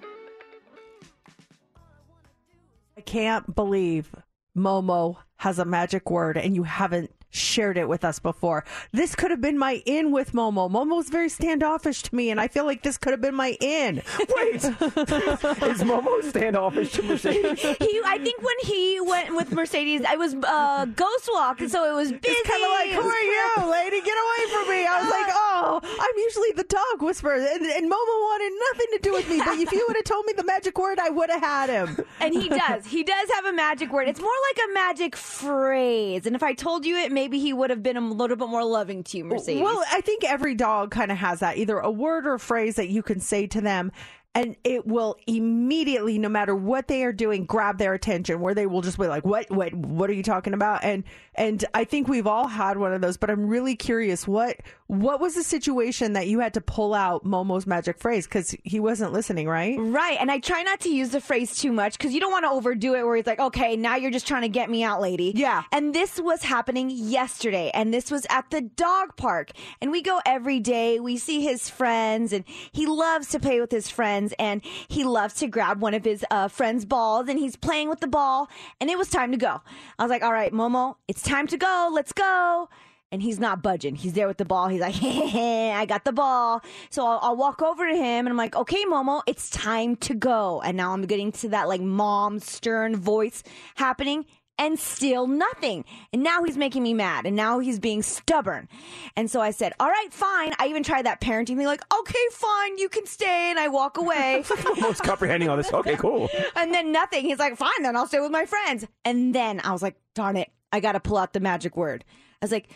I 2.97 3.01
can't 3.01 3.55
believe 3.55 4.13
Momo 4.55 5.17
has 5.37 5.59
a 5.59 5.65
magic 5.65 6.09
word 6.09 6.37
and 6.37 6.55
you 6.55 6.63
haven't 6.63 7.11
shared 7.31 7.77
it 7.77 7.87
with 7.87 8.03
us 8.05 8.19
before. 8.19 8.63
This 8.91 9.15
could 9.15 9.31
have 9.31 9.41
been 9.41 9.57
my 9.57 9.81
in 9.85 10.11
with 10.11 10.33
Momo. 10.33 10.69
Momo's 10.69 11.09
very 11.09 11.29
standoffish 11.29 12.03
to 12.03 12.15
me, 12.15 12.29
and 12.29 12.39
I 12.39 12.47
feel 12.47 12.65
like 12.65 12.83
this 12.83 12.97
could 12.97 13.11
have 13.11 13.21
been 13.21 13.35
my 13.35 13.57
in. 13.59 14.01
Wait, 14.35 14.55
is 14.63 15.81
Momo 15.83 16.23
standoffish 16.23 16.91
to 16.93 17.03
Mercedes? 17.03 17.61
He, 17.81 18.01
I 18.05 18.19
think 18.19 18.41
when 18.41 18.55
he 18.63 18.99
went 19.01 19.35
with 19.35 19.51
Mercedes, 19.51 20.03
I 20.07 20.15
was 20.15 20.35
uh, 20.35 20.85
Ghost 20.85 21.29
Walk, 21.33 21.59
so 21.67 21.89
it 21.89 21.95
was 21.95 22.11
busy. 22.11 22.21
It's 22.23 22.49
kind 22.49 22.63
of 22.63 22.69
like, 22.69 22.89
It 22.89 22.95
who 22.95 23.09
are 23.09 23.19
you, 23.19 23.71
lady? 23.71 24.01
Get 24.01 24.13
away 24.13 24.51
from 24.51 24.69
me. 24.69 24.85
I 24.85 25.01
was 25.01 25.09
like, 25.09 25.25
oh, 25.29 25.79
I'm 25.83 26.17
usually 26.17 26.51
the 26.51 26.63
dog 26.63 27.01
whisperer, 27.01 27.35
and, 27.35 27.65
and 27.65 27.85
Momo 27.85 28.15
wanted 28.29 28.53
nothing 28.71 28.87
to 28.91 28.99
do 29.01 29.13
with 29.13 29.29
me. 29.29 29.39
But 29.39 29.57
if 29.57 29.71
you 29.71 29.83
would 29.87 29.95
have 29.95 30.05
told 30.05 30.25
me 30.25 30.33
the 30.33 30.43
magic 30.43 30.77
word, 30.77 30.99
I 30.99 31.09
would 31.09 31.29
have 31.29 31.41
had 31.41 31.69
him. 31.69 32.05
And 32.19 32.33
he 32.33 32.49
does. 32.49 32.85
He 32.85 33.03
does 33.03 33.29
have 33.31 33.45
a 33.45 33.53
magic 33.53 33.91
word. 33.91 34.07
It's 34.07 34.21
more 34.21 34.29
like 34.49 34.69
a 34.69 34.73
magic 34.73 35.15
phrase. 35.15 36.25
And 36.25 36.35
if 36.35 36.43
I 36.43 36.53
told 36.53 36.85
you 36.85 36.97
it, 36.97 37.11
maybe 37.11 37.20
he 37.29 37.53
would 37.53 37.69
have 37.69 37.83
been 37.83 37.97
a 37.97 38.01
little 38.01 38.37
bit 38.37 38.47
more 38.47 38.63
loving 38.63 39.03
to 39.05 39.17
you, 39.17 39.25
Mercedes. 39.25 39.61
Well, 39.61 39.83
I 39.91 40.01
think 40.01 40.23
every 40.23 40.55
dog 40.55 40.91
kind 40.91 41.11
of 41.11 41.17
has 41.17 41.39
that 41.39 41.57
either 41.57 41.77
a 41.77 41.91
word 41.91 42.25
or 42.25 42.35
a 42.35 42.39
phrase 42.39 42.75
that 42.75 42.89
you 42.89 43.03
can 43.03 43.19
say 43.19 43.47
to 43.47 43.61
them. 43.61 43.91
And 44.33 44.55
it 44.63 44.87
will 44.87 45.17
immediately, 45.27 46.17
no 46.17 46.29
matter 46.29 46.55
what 46.55 46.87
they 46.87 47.03
are 47.03 47.11
doing, 47.11 47.43
grab 47.43 47.77
their 47.77 47.93
attention. 47.93 48.39
Where 48.39 48.55
they 48.55 48.65
will 48.65 48.79
just 48.79 48.97
be 48.97 49.07
like, 49.07 49.25
"What? 49.25 49.51
What? 49.51 49.73
What 49.73 50.09
are 50.09 50.13
you 50.13 50.23
talking 50.23 50.53
about?" 50.53 50.85
And 50.85 51.03
and 51.35 51.65
I 51.73 51.83
think 51.83 52.07
we've 52.07 52.27
all 52.27 52.47
had 52.47 52.77
one 52.77 52.93
of 52.93 53.01
those. 53.01 53.17
But 53.17 53.29
I'm 53.29 53.47
really 53.47 53.75
curious 53.75 54.25
what 54.25 54.55
what 54.91 55.21
was 55.21 55.35
the 55.35 55.43
situation 55.43 56.11
that 56.13 56.27
you 56.27 56.41
had 56.41 56.53
to 56.55 56.59
pull 56.59 56.93
out 56.93 57.23
Momo's 57.23 57.65
magic 57.65 57.97
phrase 57.97 58.27
because 58.27 58.53
he 58.65 58.77
wasn't 58.77 59.13
listening, 59.13 59.47
right? 59.47 59.77
Right. 59.79 60.17
And 60.19 60.29
I 60.29 60.39
try 60.39 60.63
not 60.63 60.81
to 60.81 60.89
use 60.89 61.11
the 61.11 61.21
phrase 61.21 61.55
too 61.55 61.71
much 61.71 61.97
because 61.97 62.13
you 62.13 62.19
don't 62.19 62.33
want 62.33 62.43
to 62.43 62.49
overdo 62.49 62.95
it 62.95 63.05
where 63.05 63.15
he's 63.15 63.25
like, 63.25 63.39
okay, 63.39 63.77
now 63.77 63.95
you're 63.95 64.11
just 64.11 64.27
trying 64.27 64.41
to 64.41 64.49
get 64.49 64.69
me 64.69 64.83
out, 64.83 64.99
lady. 64.99 65.31
Yeah. 65.33 65.63
And 65.71 65.95
this 65.95 66.19
was 66.19 66.43
happening 66.43 66.89
yesterday. 66.89 67.71
And 67.73 67.93
this 67.93 68.11
was 68.11 68.27
at 68.29 68.49
the 68.49 68.59
dog 68.59 69.15
park. 69.15 69.51
And 69.79 69.91
we 69.91 70.01
go 70.01 70.19
every 70.25 70.59
day. 70.59 70.99
We 70.99 71.15
see 71.15 71.41
his 71.41 71.69
friends 71.69 72.33
and 72.33 72.43
he 72.73 72.85
loves 72.85 73.29
to 73.29 73.39
play 73.39 73.61
with 73.61 73.71
his 73.71 73.89
friends 73.89 74.33
and 74.37 74.61
he 74.89 75.05
loves 75.05 75.35
to 75.35 75.47
grab 75.47 75.81
one 75.81 75.93
of 75.93 76.03
his 76.03 76.25
uh, 76.29 76.49
friends' 76.49 76.83
balls 76.83 77.29
and 77.29 77.39
he's 77.39 77.55
playing 77.55 77.87
with 77.87 78.01
the 78.01 78.07
ball. 78.07 78.49
And 78.81 78.89
it 78.89 78.97
was 78.97 79.09
time 79.09 79.31
to 79.31 79.37
go. 79.37 79.61
I 79.97 80.03
was 80.03 80.09
like, 80.09 80.21
all 80.21 80.33
right, 80.33 80.51
Momo, 80.51 80.95
it's 81.07 81.21
time 81.21 81.47
to 81.47 81.55
go. 81.55 81.89
Let's 81.93 82.11
go 82.11 82.67
and 83.11 83.21
he's 83.21 83.39
not 83.39 83.61
budging. 83.61 83.95
He's 83.95 84.13
there 84.13 84.27
with 84.27 84.37
the 84.37 84.45
ball. 84.45 84.67
He's 84.67 84.81
like, 84.81 84.95
hey, 84.95 85.71
I 85.71 85.85
got 85.85 86.05
the 86.05 86.13
ball. 86.13 86.61
So 86.89 87.05
I'll, 87.05 87.19
I'll 87.21 87.35
walk 87.35 87.61
over 87.61 87.87
to 87.87 87.95
him 87.95 88.25
and 88.25 88.29
I'm 88.29 88.37
like, 88.37 88.55
okay, 88.55 88.83
Momo, 88.85 89.21
it's 89.27 89.49
time 89.49 89.95
to 89.97 90.13
go. 90.13 90.61
And 90.61 90.77
now 90.77 90.93
I'm 90.93 91.05
getting 91.05 91.31
to 91.33 91.49
that 91.49 91.67
like 91.67 91.81
mom 91.81 92.39
stern 92.39 92.95
voice 92.95 93.43
happening 93.75 94.25
and 94.57 94.77
still 94.77 95.25
nothing. 95.27 95.83
And 96.13 96.21
now 96.21 96.43
he's 96.43 96.55
making 96.55 96.83
me 96.83 96.93
mad 96.93 97.25
and 97.25 97.35
now 97.35 97.59
he's 97.59 97.79
being 97.79 98.03
stubborn. 98.03 98.69
And 99.15 99.29
so 99.29 99.41
I 99.41 99.51
said, 99.51 99.73
all 99.79 99.89
right, 99.89 100.07
fine. 100.11 100.53
I 100.59 100.67
even 100.67 100.83
tried 100.83 101.05
that 101.07 101.19
parenting 101.19 101.57
thing 101.57 101.65
like, 101.65 101.83
okay, 101.93 102.25
fine, 102.31 102.77
you 102.77 102.87
can 102.87 103.05
stay. 103.07 103.49
And 103.49 103.59
I 103.59 103.69
walk 103.69 103.97
away. 103.97 104.43
Most 104.79 105.03
comprehending 105.03 105.49
all 105.49 105.57
this. 105.57 105.73
Okay, 105.73 105.95
cool. 105.95 106.29
and 106.55 106.73
then 106.73 106.91
nothing. 106.91 107.25
He's 107.25 107.39
like, 107.39 107.57
fine, 107.57 107.81
then 107.81 107.95
I'll 107.97 108.07
stay 108.07 108.19
with 108.19 108.31
my 108.31 108.45
friends. 108.45 108.85
And 109.03 109.33
then 109.33 109.59
I 109.63 109.71
was 109.71 109.81
like, 109.81 109.95
darn 110.13 110.37
it, 110.37 110.51
I 110.71 110.79
got 110.79 110.91
to 110.91 110.99
pull 110.99 111.17
out 111.17 111.33
the 111.33 111.39
magic 111.39 111.75
word. 111.75 112.05
I 112.41 112.45
was 112.45 112.51
like, 112.51 112.69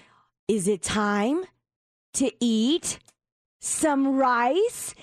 is 0.48 0.68
it 0.68 0.82
time 0.82 1.44
to 2.14 2.32
eat 2.40 3.00
some 3.60 4.16
rice? 4.16 4.94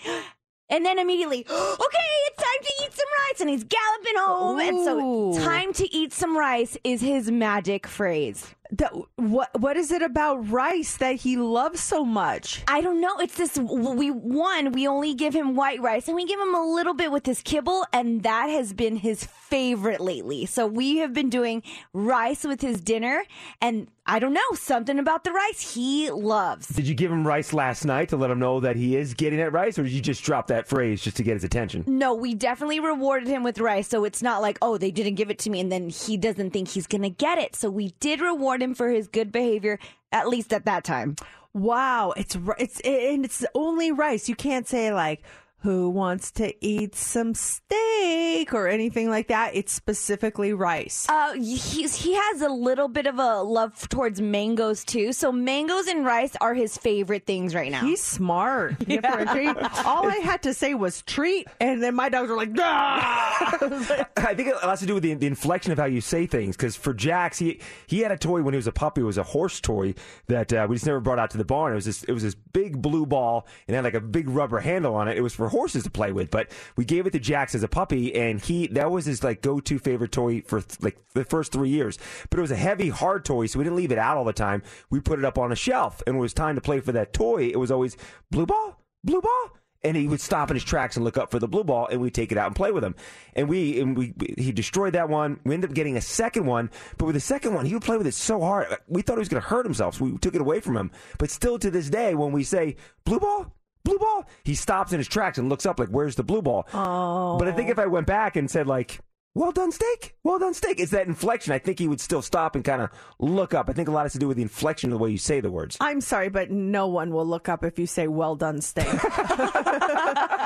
And 0.68 0.86
then 0.86 0.98
immediately, 0.98 1.40
okay, 1.50 1.50
it's 1.50 2.42
time 2.42 2.62
to 2.62 2.72
eat 2.84 2.92
some 2.92 3.08
rice. 3.28 3.40
And 3.40 3.50
he's 3.50 3.64
galloping 3.64 4.16
home. 4.16 4.60
And 4.60 4.84
so, 4.84 5.44
time 5.44 5.72
to 5.74 5.94
eat 5.94 6.12
some 6.12 6.36
rice 6.36 6.78
is 6.84 7.00
his 7.00 7.30
magic 7.30 7.86
phrase. 7.86 8.54
That, 8.72 8.92
what 9.16 9.50
what 9.60 9.76
is 9.76 9.92
it 9.92 10.00
about 10.00 10.48
rice 10.50 10.96
that 10.96 11.16
he 11.16 11.36
loves 11.36 11.80
so 11.80 12.04
much? 12.04 12.62
I 12.66 12.80
don't 12.80 13.00
know. 13.02 13.18
It's 13.18 13.36
this. 13.36 13.58
We 13.58 14.10
one. 14.10 14.72
We 14.72 14.88
only 14.88 15.14
give 15.14 15.34
him 15.34 15.54
white 15.54 15.80
rice, 15.82 16.08
and 16.08 16.16
we 16.16 16.24
give 16.24 16.40
him 16.40 16.54
a 16.54 16.64
little 16.64 16.94
bit 16.94 17.12
with 17.12 17.26
his 17.26 17.42
kibble, 17.42 17.84
and 17.92 18.22
that 18.22 18.46
has 18.46 18.72
been 18.72 18.96
his 18.96 19.24
favorite 19.24 20.00
lately. 20.00 20.46
So 20.46 20.66
we 20.66 20.98
have 20.98 21.12
been 21.12 21.28
doing 21.28 21.62
rice 21.92 22.44
with 22.44 22.62
his 22.62 22.80
dinner, 22.80 23.24
and 23.60 23.88
I 24.06 24.18
don't 24.18 24.32
know 24.32 24.40
something 24.54 24.98
about 24.98 25.24
the 25.24 25.32
rice 25.32 25.74
he 25.74 26.10
loves. 26.10 26.68
Did 26.68 26.88
you 26.88 26.94
give 26.94 27.12
him 27.12 27.26
rice 27.26 27.52
last 27.52 27.84
night 27.84 28.08
to 28.08 28.16
let 28.16 28.30
him 28.30 28.38
know 28.38 28.60
that 28.60 28.74
he 28.74 28.96
is 28.96 29.12
getting 29.12 29.38
that 29.38 29.52
rice, 29.52 29.78
or 29.78 29.82
did 29.82 29.92
you 29.92 30.00
just 30.00 30.24
drop 30.24 30.46
that 30.46 30.66
phrase 30.66 31.02
just 31.02 31.18
to 31.18 31.22
get 31.22 31.34
his 31.34 31.44
attention? 31.44 31.84
No, 31.86 32.14
we 32.14 32.34
definitely 32.34 32.80
rewarded 32.80 33.28
him 33.28 33.42
with 33.42 33.60
rice, 33.60 33.88
so 33.88 34.04
it's 34.04 34.22
not 34.22 34.40
like 34.40 34.56
oh 34.62 34.78
they 34.78 34.90
didn't 34.90 35.16
give 35.16 35.28
it 35.28 35.38
to 35.40 35.50
me, 35.50 35.60
and 35.60 35.70
then 35.70 35.90
he 35.90 36.16
doesn't 36.16 36.52
think 36.52 36.68
he's 36.68 36.86
gonna 36.86 37.10
get 37.10 37.36
it. 37.36 37.54
So 37.54 37.68
we 37.68 37.92
did 38.00 38.22
reward 38.22 38.61
him 38.62 38.74
for 38.74 38.88
his 38.88 39.08
good 39.08 39.32
behavior, 39.32 39.78
at 40.12 40.28
least 40.28 40.52
at 40.52 40.64
that 40.64 40.84
time. 40.84 41.16
Wow, 41.54 42.14
it's 42.16 42.36
it's 42.58 42.80
and 42.80 43.24
it's 43.26 43.44
only 43.54 43.92
rice. 43.92 44.28
You 44.28 44.34
can't 44.34 44.66
say 44.66 44.92
like 44.92 45.22
who 45.62 45.88
wants 45.88 46.32
to 46.32 46.52
eat 46.64 46.94
some 46.96 47.34
steak 47.34 48.52
or 48.52 48.66
anything 48.66 49.08
like 49.08 49.28
that. 49.28 49.54
It's 49.54 49.72
specifically 49.72 50.52
rice. 50.52 51.06
Uh, 51.08 51.34
he's 51.34 51.94
he 51.94 52.14
has 52.14 52.42
a 52.42 52.48
little 52.48 52.88
bit 52.88 53.06
of 53.06 53.18
a 53.18 53.42
love 53.42 53.88
towards 53.88 54.20
mangoes 54.20 54.84
too. 54.84 55.12
So 55.12 55.30
mangoes 55.30 55.86
and 55.86 56.04
rice 56.04 56.34
are 56.40 56.54
his 56.54 56.76
favorite 56.76 57.26
things 57.26 57.54
right 57.54 57.70
now. 57.70 57.82
He's 57.82 58.02
smart. 58.02 58.78
Give 58.86 59.04
her 59.04 59.20
a 59.20 59.26
treat. 59.26 59.56
All 59.86 60.10
I 60.10 60.16
had 60.16 60.42
to 60.42 60.54
say 60.54 60.74
was 60.74 61.02
treat, 61.02 61.46
and 61.60 61.80
then 61.80 61.94
my 61.94 62.08
dogs 62.08 62.28
were 62.28 62.36
like, 62.36 62.50
"Ah!" 62.58 63.58
I 64.16 64.34
think 64.34 64.48
it 64.48 64.56
has 64.62 64.80
to 64.80 64.86
do 64.86 64.94
with 64.94 65.04
the, 65.04 65.14
the 65.14 65.26
inflection 65.26 65.70
of 65.70 65.78
how 65.78 65.84
you 65.84 66.00
say 66.00 66.26
things. 66.26 66.56
Because 66.56 66.74
for 66.74 66.92
Jax, 66.92 67.38
he 67.38 67.60
he 67.86 68.00
had 68.00 68.10
a 68.10 68.18
toy 68.18 68.42
when 68.42 68.52
he 68.54 68.56
was 68.56 68.66
a 68.66 68.72
puppy. 68.72 69.02
It 69.02 69.04
was 69.04 69.18
a 69.18 69.22
horse 69.22 69.60
toy 69.60 69.94
that 70.26 70.52
uh, 70.52 70.66
we 70.68 70.74
just 70.74 70.86
never 70.86 71.00
brought 71.00 71.20
out 71.20 71.30
to 71.30 71.38
the 71.38 71.44
barn. 71.44 71.72
It 71.72 71.76
was 71.76 71.84
this 71.84 72.02
it 72.02 72.12
was 72.12 72.24
this 72.24 72.34
big 72.34 72.82
blue 72.82 73.06
ball 73.06 73.46
and 73.68 73.76
had 73.76 73.84
like 73.84 73.94
a 73.94 74.00
big 74.00 74.28
rubber 74.28 74.58
handle 74.58 74.96
on 74.96 75.06
it. 75.06 75.16
It 75.16 75.20
was 75.20 75.32
for 75.34 75.51
horses 75.52 75.84
to 75.84 75.90
play 75.90 76.12
with. 76.12 76.30
But 76.30 76.50
we 76.76 76.84
gave 76.84 77.06
it 77.06 77.12
to 77.12 77.20
Jax 77.20 77.54
as 77.54 77.62
a 77.62 77.68
puppy, 77.68 78.14
and 78.14 78.40
he 78.40 78.66
that 78.68 78.90
was 78.90 79.06
his 79.06 79.22
like 79.22 79.42
go 79.42 79.60
to 79.60 79.78
favorite 79.78 80.12
toy 80.12 80.42
for 80.42 80.62
like 80.80 80.98
the 81.14 81.24
first 81.24 81.52
three 81.52 81.70
years. 81.70 81.98
But 82.30 82.38
it 82.38 82.42
was 82.42 82.50
a 82.50 82.56
heavy, 82.56 82.88
hard 82.88 83.24
toy, 83.24 83.46
so 83.46 83.58
we 83.58 83.64
didn't 83.64 83.76
leave 83.76 83.92
it 83.92 83.98
out 83.98 84.16
all 84.16 84.24
the 84.24 84.32
time. 84.32 84.62
We 84.90 85.00
put 85.00 85.18
it 85.18 85.24
up 85.24 85.38
on 85.38 85.52
a 85.52 85.56
shelf, 85.56 86.02
and 86.06 86.16
when 86.16 86.20
it 86.20 86.22
was 86.22 86.34
time 86.34 86.56
to 86.56 86.60
play 86.60 86.80
for 86.80 86.92
that 86.92 87.12
toy, 87.12 87.44
it 87.44 87.58
was 87.58 87.70
always 87.70 87.96
blue 88.30 88.46
ball, 88.46 88.82
blue 89.04 89.20
ball 89.20 89.52
and 89.84 89.96
he 89.96 90.08
would 90.08 90.20
stop 90.20 90.50
in 90.50 90.54
his 90.56 90.64
tracks 90.64 90.96
and 90.96 91.04
look 91.04 91.18
up 91.18 91.30
for 91.30 91.38
the 91.38 91.48
blue 91.48 91.64
ball, 91.64 91.88
and 91.88 92.00
we'd 92.00 92.14
take 92.14 92.32
it 92.32 92.38
out 92.38 92.46
and 92.46 92.56
play 92.56 92.70
with 92.70 92.84
him. 92.84 92.94
And 93.34 93.48
we 93.48 93.80
and 93.80 93.96
we 93.96 94.14
he 94.38 94.52
destroyed 94.52 94.94
that 94.94 95.08
one. 95.08 95.40
We 95.44 95.54
ended 95.54 95.70
up 95.70 95.74
getting 95.74 95.96
a 95.96 96.00
second 96.00 96.46
one, 96.46 96.70
but 96.98 97.06
with 97.06 97.14
the 97.14 97.20
second 97.20 97.54
one, 97.54 97.66
he 97.66 97.74
would 97.74 97.82
play 97.82 97.96
with 97.96 98.06
it 98.06 98.14
so 98.14 98.40
hard. 98.40 98.76
We 98.88 99.02
thought 99.02 99.14
he 99.14 99.20
was 99.20 99.28
going 99.28 99.42
to 99.42 99.48
hurt 99.48 99.66
himself, 99.66 99.96
so 99.96 100.04
we 100.04 100.18
took 100.18 100.34
it 100.34 100.40
away 100.40 100.60
from 100.60 100.76
him. 100.76 100.90
But 101.18 101.30
still 101.30 101.58
to 101.58 101.70
this 101.70 101.90
day, 101.90 102.14
when 102.14 102.32
we 102.32 102.44
say 102.44 102.76
blue 103.04 103.20
ball. 103.20 103.54
Blue 103.84 103.98
ball. 103.98 104.26
He 104.44 104.54
stops 104.54 104.92
in 104.92 104.98
his 104.98 105.08
tracks 105.08 105.38
and 105.38 105.48
looks 105.48 105.66
up 105.66 105.78
like, 105.78 105.88
"Where's 105.88 106.14
the 106.14 106.22
blue 106.22 106.42
ball?" 106.42 106.66
Oh. 106.72 107.36
But 107.38 107.48
I 107.48 107.52
think 107.52 107.70
if 107.70 107.78
I 107.78 107.86
went 107.86 108.06
back 108.06 108.36
and 108.36 108.50
said 108.50 108.66
like, 108.66 109.00
"Well 109.34 109.50
done, 109.50 109.72
steak. 109.72 110.14
Well 110.22 110.38
done, 110.38 110.54
steak," 110.54 110.78
it's 110.78 110.92
that 110.92 111.06
inflection. 111.08 111.52
I 111.52 111.58
think 111.58 111.78
he 111.78 111.88
would 111.88 112.00
still 112.00 112.22
stop 112.22 112.54
and 112.54 112.64
kind 112.64 112.82
of 112.82 112.90
look 113.18 113.54
up. 113.54 113.68
I 113.68 113.72
think 113.72 113.88
a 113.88 113.90
lot 113.90 114.02
has 114.02 114.12
to 114.12 114.18
do 114.18 114.28
with 114.28 114.36
the 114.36 114.42
inflection 114.42 114.92
of 114.92 114.98
the 114.98 115.02
way 115.02 115.10
you 115.10 115.18
say 115.18 115.40
the 115.40 115.50
words. 115.50 115.76
I'm 115.80 116.00
sorry, 116.00 116.28
but 116.28 116.50
no 116.50 116.86
one 116.86 117.10
will 117.10 117.26
look 117.26 117.48
up 117.48 117.64
if 117.64 117.78
you 117.78 117.86
say 117.86 118.06
"well 118.06 118.36
done, 118.36 118.60
steak." 118.60 118.86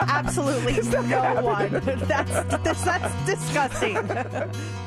Absolutely 0.08 0.74
no 1.08 1.40
one. 1.42 1.72
That's 2.06 2.32
that's, 2.62 2.84
that's 2.84 3.26
disgusting. 3.26 3.96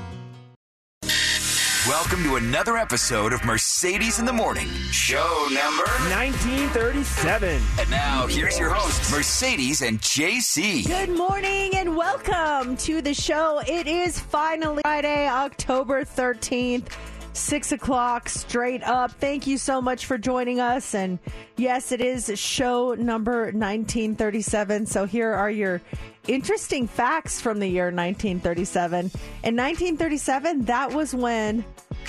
Welcome 1.90 2.22
to 2.22 2.36
another 2.36 2.78
episode 2.78 3.34
of 3.34 3.44
Mercedes 3.44 4.20
in 4.20 4.26
the 4.26 4.32
Morning, 4.32 4.68
show 4.92 5.48
number. 5.52 5.86
1937. 6.14 7.60
And 7.80 7.90
now, 7.90 8.28
here's 8.28 8.60
your 8.60 8.70
host, 8.70 9.12
Mercedes 9.12 9.82
and 9.82 10.00
JC. 10.00 10.86
Good 10.86 11.10
morning 11.10 11.74
and 11.74 11.98
welcome 11.98 12.78
to 12.78 13.02
the 13.02 13.16
show. 13.16 13.64
It 13.68 13.88
is 13.88 14.20
finally 14.20 14.84
Friday, 14.84 15.28
October 15.28 16.04
13th. 16.04 16.90
Six 17.34 17.72
o'clock 17.72 18.28
straight 18.28 18.84
up. 18.84 19.12
Thank 19.12 19.48
you 19.48 19.58
so 19.58 19.82
much 19.82 20.06
for 20.06 20.18
joining 20.18 20.60
us. 20.60 20.94
And 20.94 21.20
yes, 21.58 21.92
it 21.92 22.02
is 22.02 22.32
show 22.38 22.96
number 22.96 23.44
1937. 23.46 24.86
So 24.86 25.06
here 25.06 25.32
are 25.32 25.52
your 25.52 25.82
interesting 26.28 26.88
facts 26.88 27.40
from 27.40 27.60
the 27.60 27.68
year 27.68 27.86
1937. 27.86 29.00
In 29.00 29.56
1937, 29.56 30.66
that 30.66 30.92
was 30.92 31.16
when 31.16 31.64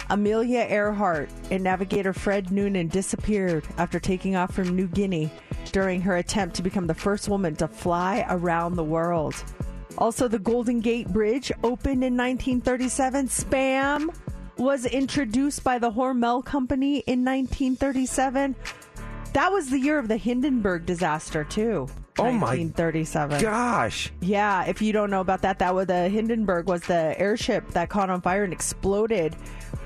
Amelia 0.08 0.66
Earhart 0.68 1.30
and 1.50 1.62
navigator 1.62 2.12
Fred 2.12 2.50
Noonan 2.50 2.88
disappeared 2.88 3.64
after 3.78 4.00
taking 4.00 4.36
off 4.36 4.54
from 4.54 4.74
New 4.74 4.88
Guinea 4.88 5.30
during 5.72 6.00
her 6.00 6.16
attempt 6.16 6.56
to 6.56 6.62
become 6.62 6.86
the 6.86 6.94
first 6.94 7.28
woman 7.28 7.54
to 7.56 7.68
fly 7.68 8.26
around 8.28 8.74
the 8.74 8.84
world. 8.84 9.34
Also, 9.98 10.28
the 10.28 10.38
Golden 10.38 10.80
Gate 10.80 11.08
Bridge 11.08 11.52
opened 11.62 12.02
in 12.02 12.16
1937. 12.16 13.28
Spam 13.28 14.14
was 14.60 14.84
introduced 14.84 15.64
by 15.64 15.78
the 15.78 15.90
Hormel 15.90 16.44
Company 16.44 16.98
in 17.06 17.24
1937. 17.24 18.54
That 19.32 19.50
was 19.50 19.70
the 19.70 19.78
year 19.78 19.98
of 19.98 20.08
the 20.08 20.18
Hindenburg 20.18 20.84
disaster, 20.84 21.44
too. 21.44 21.88
Oh 22.18 22.24
my 22.24 22.58
1937. 22.58 23.40
Gosh. 23.40 24.12
Yeah, 24.20 24.64
if 24.66 24.82
you 24.82 24.92
don't 24.92 25.08
know 25.08 25.22
about 25.22 25.40
that, 25.42 25.58
that 25.60 25.74
was 25.74 25.86
the 25.86 26.10
Hindenburg 26.10 26.66
was 26.66 26.82
the 26.82 27.18
airship 27.18 27.70
that 27.70 27.88
caught 27.88 28.10
on 28.10 28.20
fire 28.20 28.44
and 28.44 28.52
exploded 28.52 29.34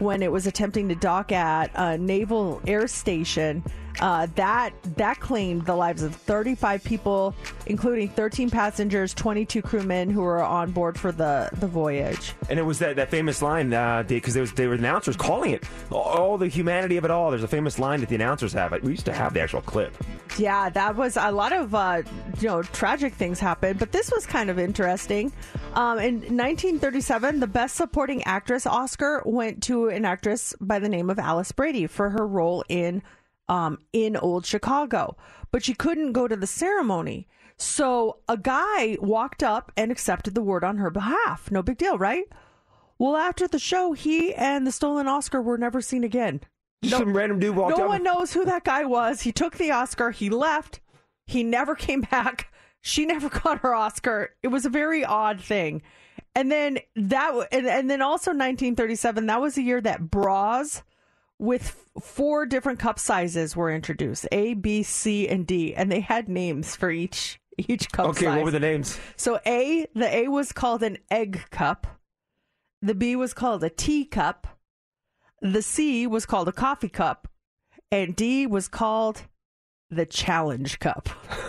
when 0.01 0.23
it 0.23 0.33
was 0.33 0.49
attempting 0.49 0.89
to 0.89 0.97
dock 0.97 1.31
at 1.31 1.71
a 1.75 1.97
naval 1.97 2.61
air 2.67 2.89
station. 2.89 3.63
Uh, 4.01 4.27
that 4.35 4.73
that 4.97 5.21
claimed 5.21 5.65
the 5.67 5.75
lives 5.75 6.03
of 6.03 6.15
35 6.15 6.83
people, 6.85 7.35
including 7.67 8.09
13 8.09 8.51
passengers, 8.51 9.15
22 9.15 9.63
crewmen 9.63 10.11
who 10.11 10.21
were 10.21 10.43
on 10.43 10.73
board 10.73 10.99
for 10.99 11.13
the 11.13 11.49
the 11.55 11.67
voyage. 11.67 12.33
And 12.51 12.59
it 12.59 12.63
was 12.63 12.79
that, 12.81 12.97
that 12.97 13.11
famous 13.11 13.43
line 13.43 13.71
because 14.07 14.35
there 14.35 14.41
was 14.41 14.53
they 14.53 14.67
were 14.67 14.75
announcers 14.75 15.17
calling 15.17 15.53
it 15.53 15.65
all, 15.91 16.03
all 16.03 16.39
the 16.39 16.49
humanity 16.49 16.97
of 16.97 17.05
it 17.05 17.11
all. 17.11 17.31
There's 17.31 17.43
a 17.43 17.49
famous 17.49 17.79
line 17.79 18.01
that 18.01 18.09
the 18.09 18.15
announcers 18.15 18.53
have. 18.53 18.73
We 18.83 18.91
used 18.91 19.07
to 19.07 19.13
have 19.13 19.35
the 19.35 19.41
actual 19.41 19.63
clip. 19.63 19.95
Yeah, 20.39 20.69
that 20.71 20.97
was 20.97 21.17
a 21.17 21.31
lot 21.31 21.53
of 21.53 21.75
uh, 21.75 22.03
you 22.41 22.49
know 22.49 22.63
tragic 22.63 23.15
things 23.15 23.39
happened, 23.39 23.79
but 23.79 23.93
this 23.93 24.11
was 24.11 24.27
kind 24.27 24.51
of 24.51 24.59
interesting. 24.59 25.33
Um, 25.75 25.99
in 25.99 26.15
1937, 26.15 27.41
the 27.41 27.47
Best 27.47 27.77
Supporting 27.77 28.23
Actress 28.25 28.67
Oscar 28.67 29.23
went 29.25 29.63
to 29.65 29.89
an 29.89 30.05
actress 30.05 30.55
by 30.61 30.79
the 30.79 30.89
name 30.89 31.11
of 31.11 31.19
Alice 31.19 31.53
Brady 31.53 31.87
for 31.87 32.11
her 32.11 32.27
role 32.27 32.65
in 32.69 33.03
um, 33.49 33.79
in 33.93 34.17
Old 34.17 34.47
Chicago, 34.47 35.17
but 35.51 35.65
she 35.65 35.75
couldn't 35.75 36.13
go 36.13 36.29
to 36.29 36.37
the 36.37 36.47
ceremony. 36.47 37.27
So 37.57 38.19
a 38.29 38.37
guy 38.37 38.99
walked 39.01 39.43
up 39.43 39.73
and 39.77 39.93
accepted 39.93 40.35
the 40.35 40.41
award 40.41 40.65
on 40.65 40.79
her 40.79 40.91
behalf. 40.91 41.51
No 41.51 41.63
big 41.63 41.79
deal, 41.79 41.99
right? 41.99 42.25
Well, 42.99 43.17
after 43.17 43.47
the 43.47 43.59
show, 43.59 43.93
he 43.93 44.35
and 44.35 44.67
the 44.67 44.73
stolen 44.73 45.09
Oscar 45.09 45.43
were 45.43 45.59
never 45.59 45.81
seen 45.81 46.05
again. 46.05 46.41
Some 46.85 47.17
random 47.17 47.39
dude 47.39 47.57
walked 47.57 47.79
no 47.79 47.85
up. 47.85 47.91
one 47.91 48.03
knows 48.03 48.33
who 48.33 48.45
that 48.45 48.65
guy 48.65 48.85
was. 48.85 49.23
He 49.23 49.33
took 49.33 49.57
the 49.57 49.71
Oscar. 49.71 50.11
He 50.11 50.29
left. 50.29 50.81
He 51.27 51.43
never 51.43 51.75
came 51.75 52.03
back. 52.03 52.53
She 52.83 53.07
never 53.07 53.29
got 53.43 53.61
her 53.61 53.75
Oscar. 53.75 54.35
It 54.43 54.49
was 54.49 54.67
a 54.67 54.71
very 54.71 55.05
odd 55.05 55.41
thing. 55.41 55.83
And 56.35 56.51
then 56.51 56.79
that, 56.97 57.33
and, 57.53 57.67
and 57.67 57.91
then 57.91 58.03
also 58.03 58.31
1937. 58.31 59.27
That 59.27 59.41
was 59.41 59.55
the 59.55 59.63
year 59.63 59.81
that 59.81 60.11
bras 60.11 60.83
with 61.39 61.63
f- 61.97 62.03
four 62.03 62.47
different 62.47 62.79
cup 62.79 62.99
sizes 62.99 63.57
were 63.57 63.73
introduced: 63.73 64.27
A, 64.33 64.55
B, 64.55 64.83
C, 64.83 65.29
and 65.29 65.47
D, 65.47 65.75
and 65.75 65.91
they 65.91 66.01
had 66.01 66.29
names 66.29 66.77
for 66.77 66.91
each 66.91 67.41
each 67.59 67.91
cup 67.91 68.07
size. 68.07 68.17
Okay, 68.17 68.27
size. 68.27 68.37
what 68.37 68.45
were 68.45 68.51
the 68.51 68.61
names? 68.61 68.99
So 69.17 69.41
A, 69.47 69.87
the 69.95 70.15
A 70.15 70.29
was 70.29 70.53
called 70.53 70.83
an 70.83 70.99
egg 71.11 71.45
cup. 71.51 71.87
The 72.83 72.95
B 72.95 73.17
was 73.17 73.33
called 73.33 73.65
a 73.65 73.71
tea 73.71 74.05
cup. 74.05 74.47
The 75.41 75.63
C 75.63 76.07
was 76.07 76.27
called 76.27 76.49
a 76.49 76.53
coffee 76.53 76.89
cup. 76.89 77.29
And 77.91 78.17
D 78.17 78.47
was 78.47 78.67
called 78.69 79.23
the 79.95 80.07
challenge 80.07 80.79
cup. 80.79 81.09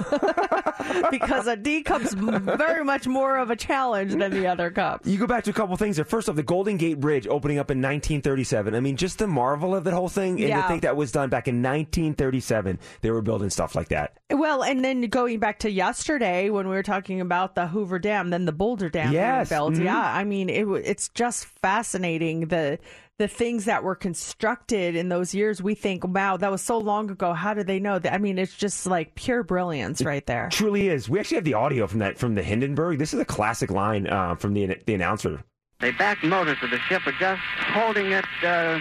because 1.12 1.48
a 1.48 1.56
D 1.56 1.82
cup's 1.84 2.14
very 2.14 2.84
much 2.84 3.08
more 3.08 3.38
of 3.38 3.50
a 3.50 3.56
challenge 3.56 4.14
than 4.14 4.32
the 4.32 4.48
other 4.48 4.70
cups. 4.72 5.08
You 5.08 5.18
go 5.18 5.28
back 5.28 5.44
to 5.46 5.50
a 5.52 5.54
couple 5.54 5.76
things 5.78 5.96
there. 5.96 6.06
First 6.06 6.30
off, 6.30 6.36
the 6.36 6.44
Golden 6.44 6.78
Gate 6.78 7.00
Bridge 7.00 7.28
opening 7.28 7.58
up 7.60 7.72
in 7.72 7.80
1937. 7.80 8.76
I 8.76 8.80
mean, 8.80 8.98
just 8.98 9.18
the 9.20 9.28
marvel 9.28 9.76
of 9.76 9.84
that 9.86 9.94
whole 9.94 10.10
thing, 10.10 10.40
and 10.40 10.50
Yeah. 10.50 10.62
to 10.62 10.68
think 10.68 10.82
that 10.84 10.96
was 10.96 11.12
done 11.12 11.30
back 11.30 11.48
in 11.48 11.62
1937. 11.62 12.80
They 13.02 13.12
were 13.12 13.22
building 13.22 13.50
stuff 13.50 13.76
like 13.76 13.90
that. 13.90 14.14
Well, 14.32 14.64
and 14.64 14.84
then 14.84 15.02
going 15.04 15.40
back 15.40 15.60
to 15.60 15.70
yesterday 15.72 16.50
when 16.50 16.68
we 16.68 16.76
were 16.76 16.84
talking 16.84 17.22
about 17.22 17.56
the 17.56 17.68
Hoover 17.68 18.00
Dam, 18.00 18.30
then 18.30 18.46
the 18.46 18.52
Boulder 18.52 18.90
Dam 18.90 19.12
Yes, 19.14 19.50
built. 19.50 19.74
mhm. 19.76 19.84
Yeah, 19.86 20.00
I 20.14 20.24
mean, 20.24 20.50
it, 20.50 20.66
it's 20.84 21.10
just 21.10 21.46
fascinating 21.46 22.48
the 22.48 22.80
the 23.18 23.28
things 23.28 23.66
that 23.66 23.84
were 23.84 23.96
constructed 23.96 24.96
in 24.96 25.10
those 25.10 25.34
years. 25.34 25.62
We 25.62 25.76
think, 25.76 26.06
wow, 26.06 26.38
that 26.38 26.52
was 26.52 26.62
so 26.62 26.78
long 26.78 27.10
ago. 27.10 27.34
How 27.34 27.54
did 27.54 27.68
they 27.68 27.80
know 27.80 27.98
that? 28.00 28.14
I 28.14 28.18
mean, 28.18 28.38
it's 28.38 28.56
just 28.56 28.86
like 28.86 29.16
pure 29.16 29.44
brilliance 29.44 30.04
right 30.04 30.26
there. 30.26 30.50
Truly 30.52 30.90
is. 30.90 31.08
We 31.10 31.20
actually 31.20 31.36
have 31.36 31.46
the 31.46 31.54
audio 31.54 31.88
from 31.88 32.00
that 32.00 32.18
from 32.18 32.36
the 32.36 32.44
Hindenburg. 32.44 33.00
This 33.00 33.14
is 33.14 33.20
a 33.20 33.26
classic 33.26 33.72
line 33.72 34.08
uh, 34.08 34.36
from 34.36 34.54
the 34.54 34.78
the 34.86 34.94
announcer. 34.94 35.44
The 35.80 35.92
back 35.92 36.24
motors 36.24 36.58
of 36.64 36.70
the 36.70 36.80
ship 36.88 37.06
are 37.06 37.12
just 37.20 37.42
holding 37.74 38.12
it 38.12 38.26
uh, 38.44 38.80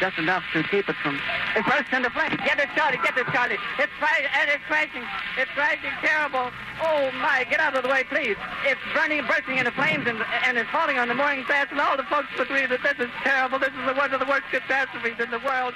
just 0.00 0.18
enough 0.18 0.42
to 0.52 0.62
keep 0.64 0.88
it 0.88 0.96
from. 1.02 1.18
It 1.56 1.64
bursts 1.66 1.92
into 1.92 2.10
flames. 2.10 2.36
Get 2.44 2.58
it 2.58 2.68
started. 2.72 3.02
Get 3.02 3.18
it 3.18 3.26
started. 3.30 3.58
It's 3.78 3.92
right 4.00 4.24
uh, 4.24 4.38
and 4.40 4.50
it's 4.50 4.64
crashing. 4.66 5.02
It's 5.36 5.50
crashing 5.52 5.90
terrible. 6.00 6.50
Oh 6.82 7.10
my! 7.18 7.44
Get 7.50 7.60
out 7.60 7.76
of 7.76 7.82
the 7.82 7.88
way, 7.88 8.04
please. 8.04 8.36
It's 8.64 8.80
burning, 8.94 9.26
bursting 9.26 9.58
into 9.58 9.72
flames, 9.72 10.06
and 10.06 10.22
and 10.46 10.58
it's 10.58 10.70
falling 10.70 10.98
on 10.98 11.08
the 11.08 11.14
mooring 11.14 11.44
mast. 11.48 11.70
And 11.70 11.80
all 11.80 11.96
the 11.96 12.06
folks 12.06 12.28
agree 12.38 12.66
that 12.66 12.82
this 12.82 12.98
is 12.98 13.10
terrible. 13.22 13.58
This 13.58 13.74
is 13.74 13.96
one 13.96 14.12
of 14.14 14.20
the 14.20 14.26
worst 14.26 14.46
catastrophes 14.50 15.18
in 15.18 15.30
the 15.30 15.42
world. 15.42 15.74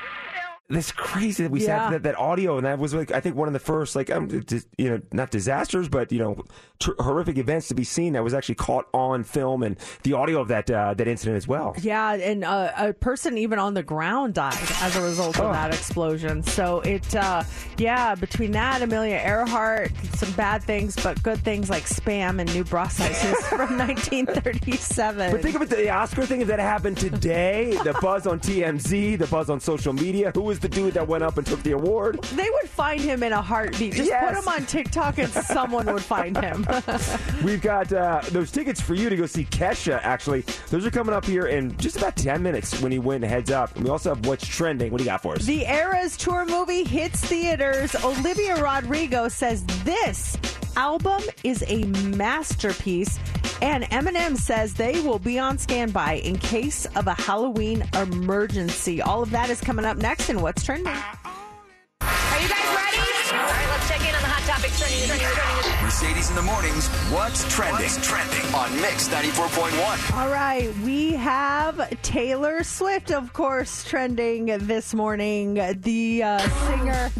This 0.68 0.90
crazy 0.90 1.42
that 1.42 1.50
we 1.52 1.62
Yeah. 1.66 1.82
have 1.82 1.92
that, 1.92 2.02
that 2.04 2.18
audio, 2.18 2.56
and 2.56 2.64
that 2.64 2.78
was 2.78 2.94
like 2.94 3.10
I 3.10 3.20
think 3.20 3.36
one 3.36 3.46
of 3.46 3.52
the 3.52 3.58
first 3.58 3.94
like 3.94 4.10
um, 4.10 4.28
dis- 4.28 4.66
you 4.78 4.88
know 4.88 5.02
not 5.12 5.30
disasters, 5.30 5.88
but 5.90 6.10
you 6.10 6.18
know 6.18 6.44
tr- 6.80 6.92
horrific 6.98 7.36
events 7.36 7.68
to 7.68 7.74
be 7.74 7.84
seen 7.84 8.14
that 8.14 8.24
was 8.24 8.32
actually 8.32 8.54
caught 8.54 8.86
on 8.94 9.22
film, 9.22 9.62
and 9.64 9.76
the 10.04 10.14
audio 10.14 10.40
of 10.40 10.48
that 10.48 10.70
uh, 10.70 10.94
that 10.94 11.06
incident 11.06 11.36
as 11.36 11.46
well. 11.46 11.74
Yeah, 11.82 12.14
and 12.14 12.42
uh, 12.42 12.72
a 12.76 12.92
person 12.94 13.36
even 13.36 13.58
on 13.58 13.74
the 13.74 13.82
ground 13.82 14.32
died 14.34 14.56
as 14.80 14.96
a 14.96 15.02
result 15.02 15.38
of 15.38 15.46
Oh. 15.46 15.52
that 15.52 15.74
explosion. 15.74 16.42
So 16.42 16.80
it, 16.80 17.14
uh, 17.16 17.42
yeah, 17.76 18.14
between 18.14 18.52
that, 18.52 18.80
Amelia 18.80 19.16
Earhart, 19.16 19.90
some 20.14 20.32
bad 20.32 20.62
things, 20.62 20.96
but 21.02 21.22
good 21.22 21.40
things 21.44 21.68
like 21.68 21.84
spam 21.84 22.40
and 22.40 22.52
new 22.54 22.64
bra 22.64 22.88
sizes 22.88 23.36
from 23.48 23.76
1937. 23.76 25.32
But 25.32 25.42
think 25.42 25.56
of 25.56 25.62
it, 25.62 25.68
the 25.70 25.90
Oscar 25.90 26.24
thing, 26.24 26.40
if 26.40 26.48
that 26.48 26.60
happened 26.60 26.96
today, 26.98 27.76
the 27.84 27.94
buzz 28.00 28.26
on 28.26 28.40
TMZ, 28.40 29.18
the 29.18 29.26
buzz 29.26 29.50
on 29.50 29.60
social 29.60 29.92
media, 29.92 30.30
who 30.34 30.50
was 30.52 30.58
the 30.60 30.68
dude 30.68 30.92
that 30.92 31.08
went 31.08 31.24
up 31.24 31.38
and 31.38 31.46
took 31.46 31.62
the 31.62 31.72
award? 31.72 32.20
they 32.34 32.48
would 32.50 32.68
find 32.68 33.00
him 33.00 33.22
in 33.22 33.32
a 33.32 33.40
heartbeat. 33.40 33.94
Just 33.94 34.10
Yes. 34.10 34.34
put 34.34 34.42
him 34.42 34.48
on 34.48 34.66
TikTok 34.66 35.16
and 35.16 35.32
someone 35.32 35.86
would 35.86 36.02
find 36.02 36.36
him. 36.36 36.66
We've 37.42 37.62
got 37.62 37.90
uh, 37.90 38.20
those 38.32 38.50
tickets 38.50 38.78
for 38.82 38.92
you 38.94 39.08
to 39.08 39.16
go 39.16 39.24
see 39.24 39.44
Kesha, 39.46 39.98
actually. 40.02 40.44
Those 40.68 40.84
are 40.84 40.90
coming 40.90 41.14
up 41.14 41.24
here 41.24 41.46
in 41.46 41.74
just 41.78 41.96
about 41.96 42.16
10 42.16 42.42
minutes 42.42 42.82
when 42.82 42.92
he 42.92 42.98
went 42.98 43.24
Heads 43.24 43.50
Up. 43.50 43.74
And 43.76 43.84
we 43.84 43.90
also 43.90 44.10
have 44.14 44.26
What's 44.26 44.46
Trending. 44.46 44.92
What 44.92 44.98
do 44.98 45.04
you 45.04 45.10
got 45.10 45.22
for 45.22 45.36
us? 45.36 45.46
The 45.46 45.62
Eras 45.64 46.18
tour 46.18 46.44
movie 46.44 46.84
hits 46.84 47.20
theaters. 47.24 47.94
Olivia 48.04 48.62
Rodrigo 48.62 49.28
says 49.28 49.64
this 49.84 50.36
album 50.76 51.22
is 51.44 51.64
a 51.66 51.84
masterpiece. 51.84 53.18
And 53.60 53.84
Eminem 53.84 54.36
says 54.36 54.74
they 54.74 55.00
will 55.00 55.18
be 55.18 55.38
on 55.38 55.56
standby 55.58 56.14
in 56.14 56.36
case 56.38 56.86
of 56.96 57.06
a 57.06 57.14
Halloween 57.14 57.84
emergency. 57.94 59.00
All 59.00 59.22
of 59.22 59.30
that 59.30 59.50
is 59.50 59.60
coming 59.60 59.84
up 59.84 59.96
next 59.96 60.30
in 60.30 60.40
What's 60.40 60.64
Trending. 60.64 60.88
Are 60.88 62.40
you 62.40 62.48
guys 62.48 62.64
ready? 62.74 62.98
All 63.32 63.38
right, 63.38 63.68
let's 63.70 63.88
check 63.88 64.00
in 64.00 64.14
on 64.14 64.22
the 64.22 64.28
hot 64.28 64.42
topics 64.52 64.78
trending, 64.78 65.06
trending, 65.06 65.28
trending. 65.28 65.81
Mercedes 65.92 66.30
in 66.30 66.36
the 66.36 66.42
mornings. 66.42 66.88
What's 67.12 67.44
trending? 67.54 67.90
trending 68.00 68.54
on 68.54 68.74
Mix 68.80 69.08
94.1. 69.08 70.16
All 70.16 70.30
right, 70.30 70.74
we 70.78 71.12
have 71.12 72.00
Taylor 72.00 72.64
Swift, 72.64 73.12
of 73.12 73.34
course, 73.34 73.84
trending 73.84 74.46
this 74.46 74.94
morning. 74.94 75.60
The 75.82 76.22
uh, 76.22 76.38
singer, 76.66 77.10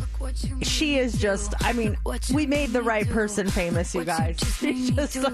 she 0.63 0.99
is 0.99 1.19
just, 1.19 1.53
I 1.61 1.75
mean, 1.75 1.99
we 2.33 2.47
made 2.47 2.71
the 2.71 2.83
right 2.83 3.07
person 3.07 3.47
famous, 3.47 3.95
you 3.95 4.05
guys. 4.05 4.39
She's 4.59 4.91
just 4.95 5.19
uh, 5.19 5.31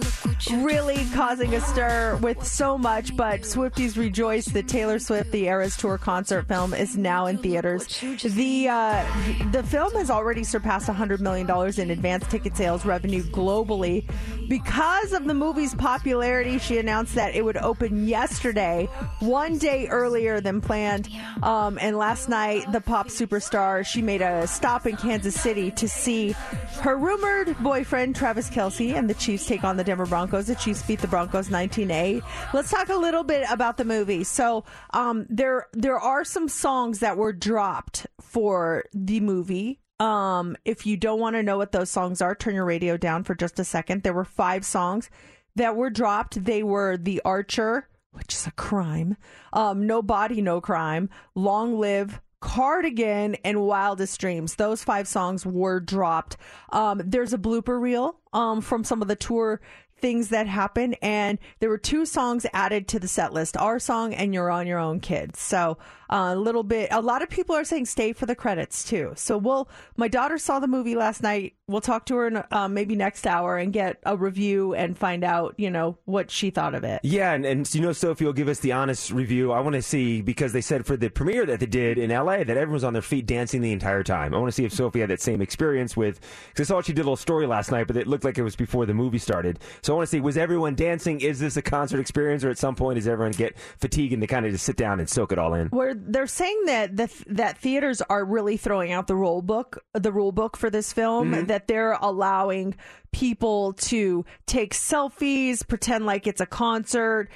really 0.57 1.07
causing 1.15 1.55
a 1.55 1.61
stir 1.61 2.19
with 2.21 2.45
so 2.45 2.77
much, 2.77 3.17
but 3.17 3.43
Swifties 3.43 3.97
rejoice 3.97 4.47
that 4.47 4.67
Taylor 4.67 4.99
Swift, 4.99 5.31
the 5.31 5.47
Eras 5.47 5.77
Tour 5.77 5.97
concert 5.97 6.49
film, 6.49 6.75
is 6.75 6.97
now 6.97 7.27
in 7.27 7.39
theaters. 7.39 7.87
The, 8.01 8.69
uh, 8.69 9.07
the 9.53 9.63
film 9.63 9.93
has 9.93 10.11
already 10.11 10.43
surpassed 10.43 10.89
$100 10.89 11.21
million 11.21 11.49
in 11.81 11.91
advance 11.91 12.27
ticket 12.27 12.57
sales 12.57 12.85
revenue 12.85 13.23
globally. 13.29 14.09
Because 14.49 15.13
of 15.13 15.27
the 15.27 15.35
movie's 15.35 15.75
popularity, 15.75 16.59
she 16.59 16.79
announced 16.79 17.15
that 17.17 17.35
it 17.35 17.45
would 17.45 17.59
open 17.59 18.09
yesterday, 18.09 18.89
one 19.21 19.59
day 19.59 19.89
earlier 19.89 20.41
than 20.41 20.61
planned. 20.61 21.09
Um, 21.43 21.79
and 21.81 21.99
last 21.99 22.29
night, 22.29 22.71
the 22.73 22.81
pop 22.81 23.09
superstar, 23.09 23.85
she 23.85 24.01
made 24.01 24.23
a 24.23 24.47
stop 24.47 24.87
in 24.87 24.97
Kansas 24.97 25.39
City 25.39 25.71
to 25.73 25.89
see 25.89 26.33
her 26.81 26.97
rumored 26.97 27.57
boyfriend, 27.59 28.17
Travis 28.17 28.49
Kelce, 28.49 28.95
and 28.95 29.11
the 29.11 29.15
Chiefs 29.15 29.47
take 29.47 29.65
on 29.65 29.77
the 29.77 29.85
Denver 29.85 30.07
Broncos. 30.07 30.47
The 30.47 30.55
Chiefs 30.55 30.83
beat 30.83 31.01
the 31.01 31.09
Broncos 31.09 31.49
19-8. 31.49 32.23
Let's 32.55 32.71
talk 32.71 32.89
a 32.89 32.97
little 32.97 33.25
bit 33.25 33.45
about 33.51 33.77
the 33.77 33.85
movie. 33.85 34.25
So, 34.25 34.65
um, 34.95 35.27
there, 35.29 35.67
there 35.75 35.99
are 35.99 36.25
some 36.25 36.49
songs 36.49 37.01
that 37.01 37.17
were 37.17 37.33
dropped 37.33 38.07
for 38.21 38.85
the 38.95 39.21
movie. 39.21 39.81
Um, 40.01 40.57
if 40.65 40.87
you 40.87 40.97
don't 40.97 41.21
want 41.21 41.37
to 41.37 41.43
know 41.43 41.59
what 41.59 41.73
those 41.73 41.91
songs 41.91 42.23
are, 42.23 42.35
turn 42.35 42.55
your 42.55 42.65
radio 42.65 42.97
down 42.97 43.25
for 43.25 43.35
just 43.35 43.59
a 43.59 43.65
second. 43.65 44.03
There 44.03 44.13
were 44.13 44.25
five 44.25 44.65
songs 44.65 45.11
that 45.57 45.77
were 45.77 45.91
dropped. 45.91 46.45
They 46.45 46.63
were 46.63 46.97
The 46.97 47.21
Archer, 47.25 47.89
which 48.13 48.35
is 48.35 48.47
a 48.47 48.53
crime, 48.53 49.17
um, 49.53 49.87
No 49.87 50.03
Body, 50.03 50.41
No 50.41 50.61
Crime, 50.61 51.11
Long 51.35 51.79
Live, 51.79 52.21
Cardigan, 52.41 53.35
and 53.45 53.63
Wildest 53.63 54.21
Dreams. 54.21 54.55
Those 54.55 54.85
five 54.85 55.09
songs 55.09 55.45
were 55.45 55.81
dropped. 55.81 56.37
Um, 56.73 57.03
there's 57.05 57.33
a 57.33 57.39
blooper 57.39 57.81
reel 57.81 58.21
um, 58.33 58.61
from 58.61 58.85
some 58.85 59.03
of 59.03 59.09
the 59.09 59.17
tour 59.17 59.61
things 60.01 60.29
that 60.29 60.47
happened, 60.47 60.97
and 61.03 61.39
there 61.59 61.69
were 61.69 61.79
two 61.79 62.07
songs 62.07 62.47
added 62.53 62.87
to 62.89 63.01
the 63.01 63.09
set 63.09 63.33
list 63.33 63.57
our 63.57 63.81
song 63.81 64.15
and 64.15 64.33
You're 64.33 64.51
on 64.51 64.69
Your 64.69 64.79
Own 64.79 65.01
Kids. 65.01 65.41
So 65.41 65.79
a 66.09 66.37
little 66.37 66.63
bit, 66.63 66.89
a 66.93 67.01
lot 67.01 67.23
of 67.23 67.29
people 67.29 67.55
are 67.55 67.65
saying 67.65 67.87
stay 67.87 68.13
for 68.13 68.27
the 68.27 68.35
credits 68.35 68.85
too. 68.85 69.13
So 69.17 69.39
we'll, 69.39 69.69
my 69.97 70.09
daughter 70.09 70.39
saw 70.39 70.59
the 70.59 70.67
movie 70.67 70.95
last 70.95 71.23
night. 71.23 71.55
We'll 71.67 71.81
talk 71.83 72.07
to 72.07 72.17
her 72.17 72.27
in, 72.29 72.43
uh, 72.51 72.69
maybe 72.69 72.97
next 72.97 73.27
hour 73.27 73.59
and 73.59 73.73
get 73.73 73.99
a 74.05 74.17
review 74.17 74.75
and 74.75 74.97
find 74.97 75.23
out, 75.23 75.55
you 75.59 75.71
know, 75.71 75.99
what 76.07 76.31
she 76.31 76.51
thought 76.51 76.75
of 76.75 76.85
it. 76.85 77.01
Yeah, 77.03 77.33
and, 77.33 77.45
and 77.45 77.75
you 77.75 77.81
know, 77.81 77.93
Sophie 77.93 78.25
will 78.25 78.33
give 78.33 78.49
us 78.49 78.61
the 78.61 78.73
honest 78.73 79.11
review. 79.11 79.53
I 79.53 79.61
want 79.61 79.75
to 79.75 79.83
see 79.83 80.23
because 80.23 80.53
they 80.53 80.61
said 80.61 80.87
for 80.87 80.97
the 80.97 81.11
premiere 81.11 81.45
that 81.47 81.61
they 81.61 81.67
did 81.67 81.99
in 81.99 82.11
LA 82.11 82.39
that 82.39 82.51
everyone 82.51 82.73
was 82.73 82.85
on 82.85 82.95
their 82.95 83.03
feet 83.03 83.27
dancing 83.27 83.61
the 83.61 83.73
entire 83.73 84.03
time. 84.03 84.35
I 84.35 84.39
want 84.39 84.49
to 84.49 84.53
see 84.53 84.65
if 84.65 84.73
Sophie 84.73 85.01
had 85.01 85.11
that 85.11 85.21
same 85.21 85.43
experience 85.43 85.97
with. 85.97 86.21
Because 86.49 86.71
I 86.71 86.75
saw 86.75 86.81
she 86.81 86.93
did 86.93 87.03
a 87.03 87.05
little 87.05 87.17
story 87.17 87.47
last 87.47 87.71
night, 87.71 87.87
but 87.87 87.97
it 87.97 88.07
looked 88.07 88.25
like 88.25 88.39
it 88.39 88.43
was 88.43 88.57
before 88.57 88.87
the 88.87 88.95
movie 88.95 89.19
started. 89.19 89.59
So 89.83 89.93
I 89.93 89.97
want 89.97 90.07
to 90.07 90.11
see 90.11 90.21
was 90.21 90.39
everyone 90.39 90.75
dancing? 90.75 91.21
Is 91.21 91.39
this 91.39 91.57
a 91.57 91.63
concert 91.63 92.01
experience, 92.01 92.45
or 92.45 92.51
at 92.51 92.59
some 92.59 92.75
point 92.75 92.97
does 92.97 93.09
everyone 93.09 93.33
get 93.33 93.59
fatigued 93.59 94.13
and 94.13 94.23
they 94.23 94.27
kind 94.27 94.47
of 94.47 94.53
just 94.53 94.65
sit 94.65 94.77
down 94.77 95.01
and 95.01 95.09
soak 95.09 95.33
it 95.33 95.39
all 95.39 95.55
in? 95.55 95.69
Where 95.69 95.98
they're 96.07 96.27
saying 96.27 96.63
that 96.67 96.97
the, 96.97 97.11
that 97.29 97.59
theaters 97.59 98.01
are 98.03 98.25
really 98.25 98.57
throwing 98.57 98.93
out 98.93 99.07
the 99.07 99.17
rule 99.17 99.43
book, 99.43 99.85
the 99.95 100.13
rule 100.13 100.33
book 100.33 100.57
for 100.57 100.71
this 100.71 100.93
film, 100.93 101.33
Mm-hmm. 101.33 101.47
that 101.47 101.67
they're 101.69 101.93
allowing 102.01 102.75
people 103.13 103.73
to 103.75 104.25
take 104.47 104.75
selfies, 104.75 105.67
pretend 105.67 106.07
like 106.07 106.27
it's 106.27 106.41
a 106.41 106.47
concert, 106.47 107.29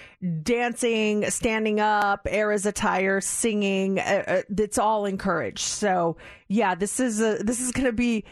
dancing, 0.43 1.29
standing 1.31 1.81
up, 1.81 2.27
Era's 2.31 2.67
attire, 2.67 3.21
singing. 3.21 3.99
Uh, 3.99 4.25
uh, 4.27 4.43
it's 4.59 4.79
all 4.79 5.07
encouraged. 5.07 5.61
So 5.65 6.17
yeah, 6.49 6.75
this 6.75 7.01
is 7.01 7.21
a, 7.21 7.39
this 7.43 7.61
is 7.61 7.73
going 7.73 7.87
to 7.87 7.93
be. 7.93 8.25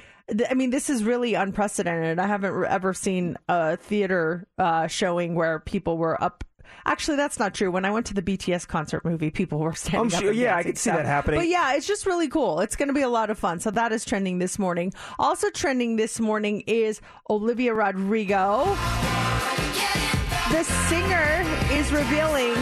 I 0.48 0.54
mean, 0.54 0.70
this 0.70 0.88
is 0.90 1.02
really 1.02 1.34
unprecedented. 1.34 2.20
I 2.20 2.28
haven't 2.28 2.64
ever 2.66 2.94
seen 2.94 3.36
a 3.48 3.76
theater 3.76 4.46
uh, 4.58 4.86
showing 4.86 5.34
where 5.34 5.58
people 5.58 5.98
were 5.98 6.22
up 6.22 6.44
Actually, 6.86 7.16
that's 7.16 7.38
not 7.38 7.54
true. 7.54 7.70
When 7.70 7.84
I 7.84 7.90
went 7.90 8.06
to 8.06 8.14
the 8.14 8.22
BTS 8.22 8.66
concert 8.66 9.04
movie, 9.04 9.30
people 9.30 9.58
were 9.58 9.74
standing 9.74 10.00
I'm 10.00 10.06
up. 10.14 10.22
sure- 10.22 10.32
yeah, 10.32 10.56
I 10.56 10.62
could 10.62 10.78
see 10.78 10.90
that 10.90 11.06
happening. 11.06 11.40
But 11.40 11.48
yeah, 11.48 11.74
it's 11.74 11.86
just 11.86 12.06
really 12.06 12.28
cool. 12.28 12.60
It's 12.60 12.76
going 12.76 12.88
to 12.88 12.94
be 12.94 13.02
a 13.02 13.08
lot 13.08 13.30
of 13.30 13.38
fun. 13.38 13.60
So 13.60 13.70
that 13.72 13.92
is 13.92 14.04
trending 14.04 14.38
this 14.38 14.58
morning. 14.58 14.92
Also 15.18 15.50
trending 15.50 15.96
this 15.96 16.20
morning 16.20 16.62
is 16.66 17.00
Olivia 17.28 17.74
Rodrigo. 17.74 18.64
The 20.50 20.64
singer 20.88 21.44
is 21.72 21.92
revealing 21.92 22.54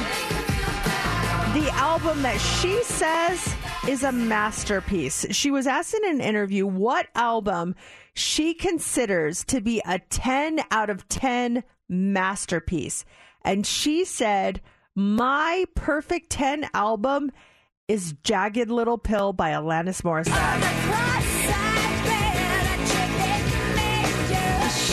the 1.55 1.71
album 1.73 2.21
that 2.23 2.39
she 2.39 2.83
says 2.85 3.55
is 3.89 4.03
a 4.05 4.13
masterpiece. 4.13 5.25
She 5.31 5.51
was 5.51 5.67
asked 5.67 5.95
in 5.95 6.05
an 6.07 6.21
interview 6.21 6.67
what 6.67 7.07
album 7.15 7.75
she 8.13 8.53
considers 8.53 9.45
to 9.45 9.61
be 9.63 9.81
a 9.87 9.99
10 9.99 10.61
out 10.71 10.91
of 10.91 11.09
10 11.09 11.65
masterpiece. 11.89 13.05
And 13.43 13.67
she 13.67 14.05
said, 14.05 14.61
My 14.95 15.65
perfect 15.75 16.31
10 16.31 16.69
album 16.75 17.31
is 17.89 18.15
Jagged 18.23 18.69
Little 18.69 18.99
Pill 18.99 19.33
by 19.33 19.51
Alanis 19.51 20.03
Morissette. 20.03 20.35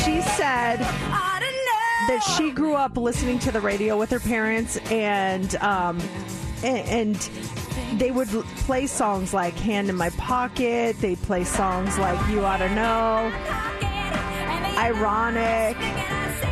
She 0.03 0.21
said 0.21 0.79
that 2.07 2.35
she 2.37 2.51
grew 2.51 2.75
up 2.75 2.95
listening 2.97 3.39
to 3.39 3.51
the 3.51 3.59
radio 3.59 3.97
with 3.97 4.11
her 4.11 4.19
parents 4.19 4.77
and 4.91 5.55
um 5.57 5.99
and, 6.63 7.29
they 7.97 8.11
would 8.11 8.27
play 8.27 8.87
songs 8.87 9.33
like 9.33 9.53
Hand 9.53 9.89
in 9.89 9.95
My 9.95 10.09
Pocket, 10.11 10.97
they 10.99 11.15
play 11.15 11.43
songs 11.43 11.97
like 11.97 12.19
You 12.29 12.43
Ought 12.43 12.57
to 12.57 12.69
Know, 12.73 13.31
Ironic. 14.77 15.77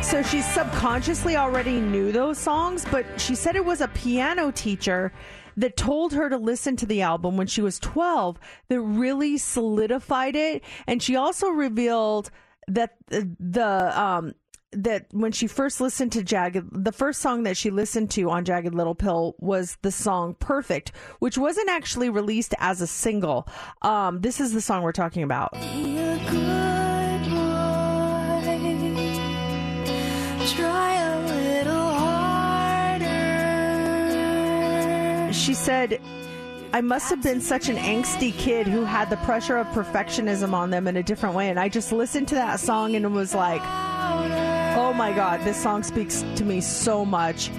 So 0.02 0.22
she 0.22 0.42
subconsciously 0.42 1.36
already 1.36 1.80
knew 1.80 2.12
those 2.12 2.38
songs, 2.38 2.84
but 2.90 3.04
she 3.20 3.34
said 3.34 3.56
it 3.56 3.64
was 3.64 3.80
a 3.80 3.88
piano 3.88 4.50
teacher 4.50 5.12
that 5.56 5.76
told 5.76 6.12
her 6.12 6.28
to 6.28 6.36
listen 6.36 6.76
to 6.76 6.86
the 6.86 7.02
album 7.02 7.36
when 7.36 7.46
she 7.46 7.62
was 7.62 7.78
12 7.78 8.38
that 8.68 8.80
really 8.80 9.38
solidified 9.38 10.36
it. 10.36 10.62
And 10.86 11.02
she 11.02 11.16
also 11.16 11.48
revealed 11.48 12.30
that 12.68 12.96
the, 13.10 14.00
um, 14.00 14.34
that 14.72 15.06
when 15.12 15.32
she 15.32 15.46
first 15.46 15.80
listened 15.80 16.12
to 16.12 16.22
Jagged, 16.22 16.64
the 16.72 16.92
first 16.92 17.20
song 17.20 17.44
that 17.44 17.56
she 17.56 17.70
listened 17.70 18.10
to 18.12 18.30
on 18.30 18.44
Jagged 18.44 18.74
Little 18.74 18.94
Pill 18.94 19.36
was 19.38 19.78
the 19.82 19.92
song 19.92 20.34
Perfect, 20.38 20.92
which 21.20 21.38
wasn't 21.38 21.70
actually 21.70 22.10
released 22.10 22.54
as 22.58 22.80
a 22.80 22.86
single. 22.86 23.48
Um, 23.82 24.20
this 24.20 24.40
is 24.40 24.52
the 24.52 24.60
song 24.60 24.82
we're 24.82 24.92
talking 24.92 25.22
about. 25.22 25.54
She 35.34 35.54
said, 35.54 36.00
I 36.72 36.80
must 36.80 37.10
have 37.10 37.22
been 37.22 37.40
such 37.40 37.68
an 37.68 37.76
angsty 37.76 38.32
kid 38.32 38.66
who 38.66 38.84
had 38.84 39.10
the 39.10 39.16
pressure 39.18 39.58
of 39.58 39.66
perfectionism 39.68 40.52
on 40.52 40.70
them 40.70 40.88
in 40.88 40.96
a 40.96 41.02
different 41.02 41.34
way. 41.34 41.50
And 41.50 41.58
I 41.58 41.68
just 41.68 41.92
listened 41.92 42.28
to 42.28 42.34
that 42.36 42.60
song 42.60 42.96
and 42.96 43.14
was 43.14 43.34
like, 43.34 43.60
oh 44.76 44.92
my 44.92 45.12
God, 45.12 45.40
this 45.44 45.60
song 45.62 45.82
speaks 45.82 46.24
to 46.36 46.44
me 46.44 46.60
so 46.60 47.04
much. 47.04 47.50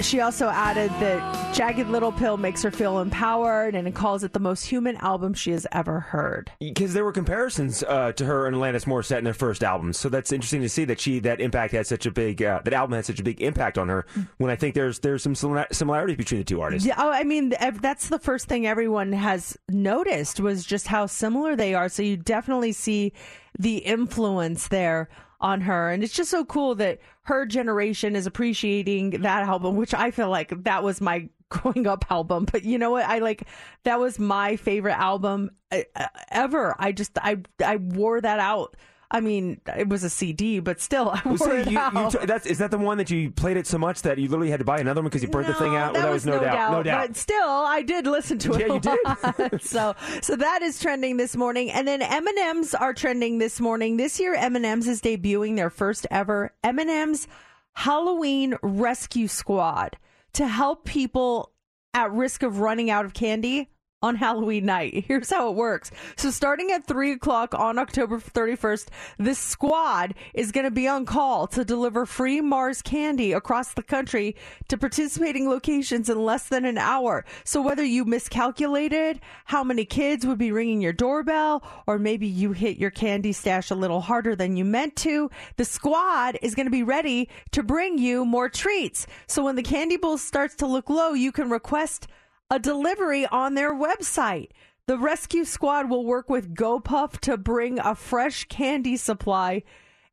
She 0.00 0.20
also 0.20 0.48
added 0.48 0.90
that 1.00 1.54
Jagged 1.54 1.88
Little 1.88 2.12
Pill 2.12 2.36
makes 2.36 2.62
her 2.62 2.70
feel 2.70 2.98
empowered 2.98 3.74
and 3.74 3.86
it 3.86 3.94
calls 3.94 4.24
it 4.24 4.32
the 4.32 4.40
most 4.40 4.64
human 4.64 4.96
album 4.96 5.34
she 5.34 5.52
has 5.52 5.66
ever 5.72 6.00
heard. 6.00 6.50
because 6.58 6.94
there 6.94 7.04
were 7.04 7.12
comparisons 7.12 7.82
uh, 7.84 8.12
to 8.12 8.24
her 8.24 8.46
and 8.46 8.56
Alanis 8.56 8.84
Morissette 8.86 9.18
in 9.18 9.24
their 9.24 9.32
first 9.34 9.62
albums. 9.62 9.98
So 9.98 10.08
that's 10.08 10.32
interesting 10.32 10.62
to 10.62 10.68
see 10.68 10.84
that 10.86 11.00
she 11.00 11.20
that 11.20 11.40
impact 11.40 11.72
had 11.72 11.86
such 11.86 12.06
a 12.06 12.10
big 12.10 12.42
uh, 12.42 12.60
that 12.64 12.72
album 12.74 12.94
had 12.94 13.06
such 13.06 13.20
a 13.20 13.22
big 13.22 13.40
impact 13.40 13.78
on 13.78 13.88
her. 13.88 14.04
When 14.38 14.50
I 14.50 14.56
think 14.56 14.74
there's 14.74 14.98
there's 14.98 15.22
some 15.22 15.34
similarities 15.34 16.16
between 16.16 16.40
the 16.40 16.44
two 16.44 16.60
artists. 16.60 16.86
Yeah, 16.86 16.94
oh, 16.98 17.10
I 17.10 17.24
mean, 17.24 17.54
that's 17.80 18.08
the 18.08 18.18
first 18.18 18.46
thing 18.48 18.66
everyone 18.66 19.12
has 19.12 19.56
noticed 19.68 20.40
was 20.40 20.66
just 20.66 20.86
how 20.88 21.06
similar 21.06 21.56
they 21.56 21.74
are. 21.74 21.88
So 21.88 22.02
you 22.02 22.16
definitely 22.16 22.72
see 22.72 23.12
the 23.58 23.78
influence 23.78 24.68
there 24.68 25.08
on 25.40 25.60
her. 25.62 25.90
And 25.90 26.02
it's 26.02 26.14
just 26.14 26.30
so 26.30 26.44
cool 26.44 26.74
that 26.76 26.98
her 27.24 27.46
generation 27.46 28.16
is 28.16 28.26
appreciating 28.26 29.10
that 29.22 29.42
album, 29.44 29.76
which 29.76 29.94
I 29.94 30.10
feel 30.10 30.28
like 30.28 30.64
that 30.64 30.82
was 30.82 31.00
my 31.00 31.28
growing 31.48 31.86
up 31.86 32.04
album. 32.10 32.46
But 32.50 32.64
you 32.64 32.78
know 32.78 32.90
what? 32.90 33.06
I 33.06 33.18
like 33.18 33.44
that 33.84 33.98
was 33.98 34.18
my 34.18 34.56
favorite 34.56 34.98
album 34.98 35.50
uh, 35.72 35.82
uh, 35.96 36.06
ever. 36.30 36.74
I 36.78 36.92
just, 36.92 37.18
I, 37.18 37.38
I 37.64 37.76
wore 37.76 38.20
that 38.20 38.38
out. 38.38 38.76
I 39.14 39.20
mean, 39.20 39.60
it 39.78 39.88
was 39.88 40.02
a 40.02 40.10
CD, 40.10 40.58
but 40.58 40.80
still, 40.80 41.10
I 41.14 41.20
wore 41.24 41.36
Well, 41.38 41.50
see, 41.50 41.56
it 41.58 41.70
you, 41.70 41.78
out. 41.78 41.94
you 42.12 42.18
t- 42.18 42.26
that's, 42.26 42.46
is 42.46 42.58
that 42.58 42.72
the 42.72 42.78
one 42.78 42.98
that 42.98 43.10
you 43.10 43.30
played 43.30 43.56
it 43.56 43.64
so 43.64 43.78
much 43.78 44.02
that 44.02 44.18
you 44.18 44.26
literally 44.28 44.50
had 44.50 44.58
to 44.58 44.64
buy 44.64 44.78
another 44.80 45.02
one 45.02 45.08
because 45.08 45.22
you 45.22 45.28
burnt 45.28 45.46
the 45.46 45.54
thing 45.54 45.76
out? 45.76 45.94
That, 45.94 46.02
Well, 46.02 46.12
was, 46.14 46.26
no, 46.26 46.40
doubt, 46.40 46.72
no 46.72 46.82
doubt. 46.82 47.06
But 47.08 47.16
still, 47.16 47.48
I 47.48 47.82
did 47.82 48.08
listen 48.08 48.38
to 48.40 48.52
it. 48.54 48.60
Yeah, 48.60 48.66
a 48.66 48.74
you 48.74 49.50
did. 49.50 49.62
so, 49.62 49.94
so 50.20 50.34
that 50.34 50.62
is 50.62 50.80
trending 50.80 51.16
this 51.16 51.36
morning, 51.36 51.70
and 51.70 51.86
then 51.86 52.02
M 52.02 52.26
and 52.26 52.38
M's 52.38 52.74
are 52.74 52.92
trending 52.92 53.38
this 53.38 53.60
morning. 53.60 53.98
This 53.98 54.18
year, 54.18 54.34
M 54.34 54.56
and 54.56 54.66
M's 54.66 54.88
is 54.88 55.00
debuting 55.00 55.54
their 55.54 55.70
first 55.70 56.08
ever 56.10 56.52
M 56.64 56.80
and 56.80 56.90
M's 56.90 57.28
Halloween 57.74 58.56
Rescue 58.62 59.28
Squad 59.28 59.96
to 60.32 60.46
help 60.48 60.84
people 60.84 61.52
at 61.92 62.10
risk 62.12 62.42
of 62.42 62.58
running 62.58 62.90
out 62.90 63.04
of 63.04 63.14
candy 63.14 63.70
on 64.04 64.16
Halloween 64.16 64.66
night. 64.66 65.06
Here's 65.08 65.30
how 65.30 65.48
it 65.48 65.54
works. 65.54 65.90
So, 66.16 66.30
starting 66.30 66.70
at 66.70 66.86
3 66.86 67.12
o'clock 67.12 67.54
on 67.54 67.78
October 67.78 68.20
31st, 68.20 68.88
this 69.16 69.38
squad 69.38 70.14
is 70.34 70.52
going 70.52 70.64
to 70.64 70.70
be 70.70 70.86
on 70.86 71.06
call 71.06 71.46
to 71.46 71.64
deliver 71.64 72.04
free 72.04 72.42
Mars 72.42 72.82
candy 72.82 73.32
across 73.32 73.72
the 73.72 73.82
country 73.82 74.36
to 74.68 74.76
participating 74.76 75.48
locations 75.48 76.10
in 76.10 76.22
less 76.22 76.48
than 76.48 76.66
an 76.66 76.76
hour. 76.76 77.24
So, 77.44 77.62
whether 77.62 77.82
you 77.82 78.04
miscalculated 78.04 79.20
how 79.46 79.64
many 79.64 79.86
kids 79.86 80.26
would 80.26 80.38
be 80.38 80.52
ringing 80.52 80.82
your 80.82 80.92
doorbell, 80.92 81.64
or 81.86 81.98
maybe 81.98 82.26
you 82.26 82.52
hit 82.52 82.76
your 82.76 82.90
candy 82.90 83.32
stash 83.32 83.70
a 83.70 83.74
little 83.74 84.02
harder 84.02 84.36
than 84.36 84.54
you 84.54 84.66
meant 84.66 84.96
to, 84.96 85.30
the 85.56 85.64
squad 85.64 86.38
is 86.42 86.54
going 86.54 86.66
to 86.66 86.70
be 86.70 86.82
ready 86.82 87.30
to 87.52 87.62
bring 87.62 87.96
you 87.96 88.26
more 88.26 88.50
treats. 88.50 89.06
So, 89.28 89.42
when 89.42 89.56
the 89.56 89.62
candy 89.62 89.96
bowl 89.96 90.18
starts 90.18 90.56
to 90.56 90.66
look 90.66 90.90
low, 90.90 91.14
you 91.14 91.32
can 91.32 91.48
request 91.48 92.06
a 92.50 92.58
delivery 92.58 93.26
on 93.26 93.54
their 93.54 93.74
website. 93.74 94.50
The 94.86 94.98
rescue 94.98 95.44
squad 95.44 95.88
will 95.88 96.04
work 96.04 96.28
with 96.28 96.54
GoPuff 96.54 97.18
to 97.20 97.36
bring 97.36 97.78
a 97.78 97.94
fresh 97.94 98.44
candy 98.44 98.96
supply 98.96 99.62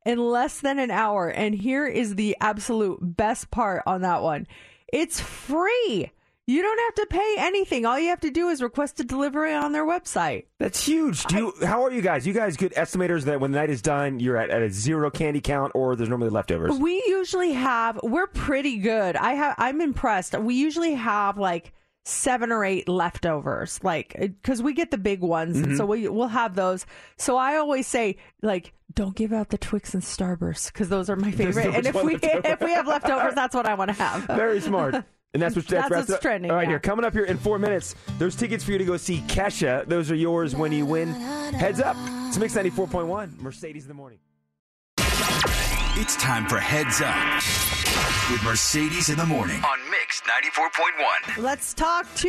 in 0.04 0.18
less 0.18 0.60
than 0.60 0.78
an 0.78 0.90
hour. 0.90 1.28
And 1.28 1.54
here 1.54 1.86
is 1.86 2.14
the 2.14 2.36
absolute 2.40 2.98
best 3.02 3.50
part 3.50 3.82
on 3.86 4.02
that 4.02 4.22
one 4.22 4.46
it's 4.92 5.20
free. 5.20 6.10
You 6.46 6.60
don't 6.60 6.78
have 6.78 6.94
to 6.96 7.06
pay 7.06 7.36
anything. 7.38 7.86
All 7.86 7.98
you 7.98 8.08
have 8.08 8.20
to 8.20 8.30
do 8.30 8.48
is 8.48 8.60
request 8.60 8.98
a 9.00 9.04
delivery 9.04 9.54
on 9.54 9.72
their 9.72 9.86
website. 9.86 10.46
That's 10.58 10.84
huge. 10.84 11.24
Do 11.24 11.36
you? 11.36 11.66
how 11.66 11.84
are 11.84 11.92
you 11.92 12.02
guys? 12.02 12.26
You 12.26 12.32
guys 12.32 12.56
good 12.56 12.74
estimators 12.74 13.22
that 13.24 13.40
when 13.40 13.52
the 13.52 13.58
night 13.58 13.70
is 13.70 13.80
done, 13.80 14.18
you're 14.20 14.36
at, 14.36 14.50
at 14.50 14.60
a 14.60 14.70
zero 14.70 15.08
candy 15.08 15.40
count, 15.40 15.72
or 15.74 15.94
there's 15.94 16.08
normally 16.08 16.30
leftovers? 16.30 16.76
We 16.78 17.02
usually 17.06 17.52
have 17.52 18.00
we're 18.02 18.26
pretty 18.26 18.78
good. 18.78 19.16
I 19.16 19.34
have 19.34 19.54
I'm 19.56 19.80
impressed. 19.80 20.36
We 20.38 20.56
usually 20.56 20.94
have 20.94 21.38
like 21.38 21.72
seven 22.04 22.50
or 22.50 22.64
eight 22.64 22.88
leftovers 22.88 23.78
like 23.84 24.16
because 24.18 24.60
we 24.60 24.72
get 24.72 24.90
the 24.90 24.98
big 24.98 25.20
ones 25.20 25.56
and 25.56 25.66
mm-hmm. 25.66 25.76
so 25.76 25.86
we, 25.86 26.08
we'll 26.08 26.26
have 26.26 26.56
those 26.56 26.84
so 27.16 27.36
i 27.36 27.56
always 27.56 27.86
say 27.86 28.16
like 28.42 28.72
don't 28.92 29.14
give 29.14 29.32
out 29.32 29.50
the 29.50 29.58
twix 29.58 29.94
and 29.94 30.02
starburst 30.02 30.72
because 30.72 30.88
those 30.88 31.08
are 31.08 31.14
my 31.14 31.30
favorite 31.30 31.66
and 31.66 31.86
if 31.86 32.02
we 32.02 32.16
if 32.20 32.60
we 32.60 32.72
have 32.72 32.88
leftovers 32.88 33.36
that's 33.36 33.54
what 33.54 33.66
i 33.66 33.74
want 33.74 33.88
to 33.88 33.94
have 33.94 34.26
Very 34.42 34.60
smart. 34.60 34.94
And 35.34 35.42
that's 35.42 35.56
what 35.56 35.66
That's 35.68 35.90
wraps 35.90 36.08
what's 36.08 36.20
trending, 36.20 36.50
All 36.50 36.56
right, 36.56 36.64
yeah. 36.64 36.70
here 36.70 36.78
coming 36.78 37.04
up 37.04 37.14
here 37.14 37.24
in 37.24 37.38
four 37.38 37.58
minutes. 37.58 37.94
There's 38.18 38.36
tickets 38.36 38.64
for 38.64 38.72
you 38.72 38.78
to 38.78 38.84
go 38.84 38.96
see 38.98 39.20
Kesha. 39.28 39.86
Those 39.86 40.10
are 40.10 40.14
yours 40.14 40.54
when 40.54 40.72
you 40.72 40.84
win. 40.84 41.08
Heads 41.54 41.80
up. 41.80 41.96
It's 42.28 42.36
Mix 42.36 42.54
ninety 42.54 42.70
four 42.70 42.86
point 42.86 43.06
one. 43.06 43.34
Mercedes 43.40 43.84
in 43.84 43.88
the 43.88 43.94
morning. 43.94 44.18
It's 45.94 46.16
time 46.16 46.46
for 46.46 46.58
Heads 46.58 47.02
Up 47.02 47.34
with 48.30 48.42
Mercedes 48.42 49.10
in 49.10 49.16
the 49.18 49.26
morning. 49.26 49.62
On 49.62 49.90
Mix 49.90 50.22
94.1. 50.22 51.42
let's 51.42 51.74
talk 51.74 52.06
to 52.16 52.28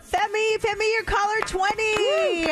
femi. 0.00 0.56
Femi 0.58 0.92
your 0.94 1.02
caller 1.04 1.40
20 1.46 1.82
Yay! 1.82 2.46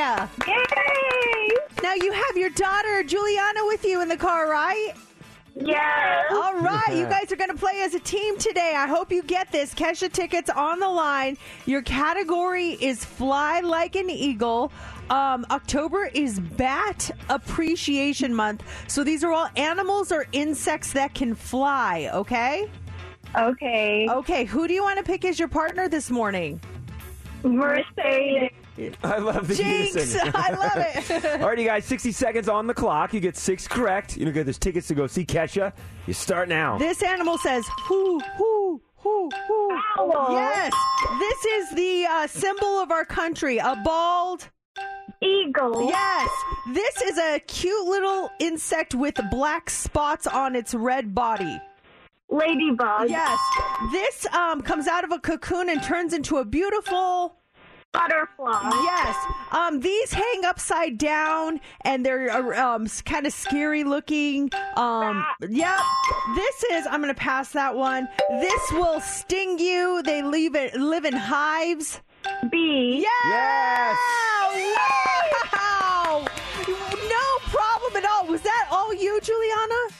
now 1.82 1.94
you 1.94 2.12
have 2.12 2.36
your 2.36 2.50
daughter 2.50 3.02
juliana 3.02 3.60
with 3.66 3.84
you 3.84 4.02
in 4.02 4.08
the 4.08 4.16
car 4.16 4.50
right 4.50 4.92
Yes. 5.56 6.26
All 6.30 6.58
right, 6.60 6.94
you 6.94 7.06
guys 7.06 7.30
are 7.32 7.36
going 7.36 7.50
to 7.50 7.56
play 7.56 7.82
as 7.82 7.94
a 7.94 8.00
team 8.00 8.38
today. 8.38 8.74
I 8.76 8.86
hope 8.86 9.10
you 9.12 9.22
get 9.22 9.50
this. 9.50 9.74
Kesha 9.74 10.10
tickets 10.10 10.50
on 10.50 10.78
the 10.78 10.88
line. 10.88 11.36
Your 11.66 11.82
category 11.82 12.70
is 12.80 13.04
Fly 13.04 13.60
Like 13.60 13.96
an 13.96 14.10
Eagle. 14.10 14.72
Um, 15.10 15.44
October 15.50 16.08
is 16.14 16.38
Bat 16.38 17.10
Appreciation 17.28 18.34
Month. 18.34 18.62
So 18.86 19.02
these 19.02 19.24
are 19.24 19.32
all 19.32 19.48
animals 19.56 20.12
or 20.12 20.26
insects 20.32 20.92
that 20.92 21.14
can 21.14 21.34
fly, 21.34 22.10
okay? 22.12 22.70
Okay. 23.36 24.08
Okay, 24.08 24.44
who 24.44 24.68
do 24.68 24.74
you 24.74 24.82
want 24.82 24.98
to 24.98 25.04
pick 25.04 25.24
as 25.24 25.38
your 25.38 25.48
partner 25.48 25.88
this 25.88 26.10
morning? 26.10 26.60
Mercedes. 27.42 28.50
I 29.02 29.18
love 29.18 29.48
the 29.48 29.54
Jinx! 29.54 29.94
unison. 29.94 30.30
I 30.34 30.50
love 30.52 30.72
it. 30.76 31.40
All 31.42 31.48
right, 31.48 31.58
you 31.58 31.66
guys, 31.66 31.84
60 31.84 32.12
seconds 32.12 32.48
on 32.48 32.66
the 32.66 32.74
clock. 32.74 33.12
You 33.12 33.20
get 33.20 33.36
six 33.36 33.68
correct. 33.68 34.16
You 34.16 34.24
know, 34.24 34.32
get 34.32 34.46
those 34.46 34.58
tickets 34.58 34.88
to 34.88 34.94
go 34.94 35.06
see 35.06 35.24
Kesha. 35.24 35.72
You 36.06 36.14
start 36.14 36.48
now. 36.48 36.78
this 36.78 37.02
animal 37.02 37.38
says, 37.38 37.64
whoo, 37.88 38.20
Hoo 38.38 38.80
whoo, 39.04 39.30
Owl. 39.98 40.32
Yes, 40.32 40.72
this 41.18 41.44
is 41.46 41.70
the 41.74 42.06
uh, 42.06 42.26
symbol 42.26 42.78
of 42.80 42.90
our 42.90 43.04
country, 43.04 43.58
a 43.58 43.80
bald 43.84 44.48
Eagle. 45.22 45.88
Yes, 45.88 46.28
this 46.72 47.00
is 47.02 47.18
a 47.18 47.40
cute 47.40 47.86
little 47.86 48.30
insect 48.40 48.94
with 48.94 49.18
black 49.30 49.70
spots 49.70 50.26
on 50.26 50.54
its 50.54 50.74
red 50.74 51.14
body. 51.14 51.60
Ladybug. 52.28 53.08
Yes, 53.10 53.38
this 53.90 54.26
um, 54.34 54.60
comes 54.62 54.86
out 54.86 55.04
of 55.04 55.12
a 55.12 55.18
cocoon 55.18 55.68
and 55.68 55.82
turns 55.82 56.12
into 56.12 56.36
a 56.36 56.44
beautiful 56.44 57.39
Butterfly. 57.92 58.70
Yes. 58.84 59.16
Um, 59.50 59.80
these 59.80 60.12
hang 60.12 60.44
upside 60.44 60.96
down 60.96 61.60
and 61.82 62.06
they're 62.06 62.30
uh, 62.30 62.76
um, 62.76 62.86
kind 63.04 63.26
of 63.26 63.32
scary 63.32 63.82
looking. 63.84 64.50
Um, 64.76 65.24
yep. 65.48 65.80
This 66.36 66.64
is, 66.72 66.86
I'm 66.88 67.02
going 67.02 67.12
to 67.12 67.20
pass 67.20 67.50
that 67.52 67.74
one. 67.74 68.08
This 68.40 68.72
will 68.72 69.00
sting 69.00 69.58
you. 69.58 70.02
They 70.04 70.22
leave 70.22 70.54
it, 70.54 70.74
live 70.74 71.04
in 71.04 71.14
hives. 71.14 72.00
Bee. 72.50 73.00
Yes. 73.02 73.96
Wow. 75.52 76.26
No 76.68 77.48
problem 77.48 77.96
at 77.96 78.04
all. 78.08 78.26
Was 78.26 78.42
that 78.42 78.68
all 78.70 78.94
you, 78.94 79.20
Juliana? 79.20 79.99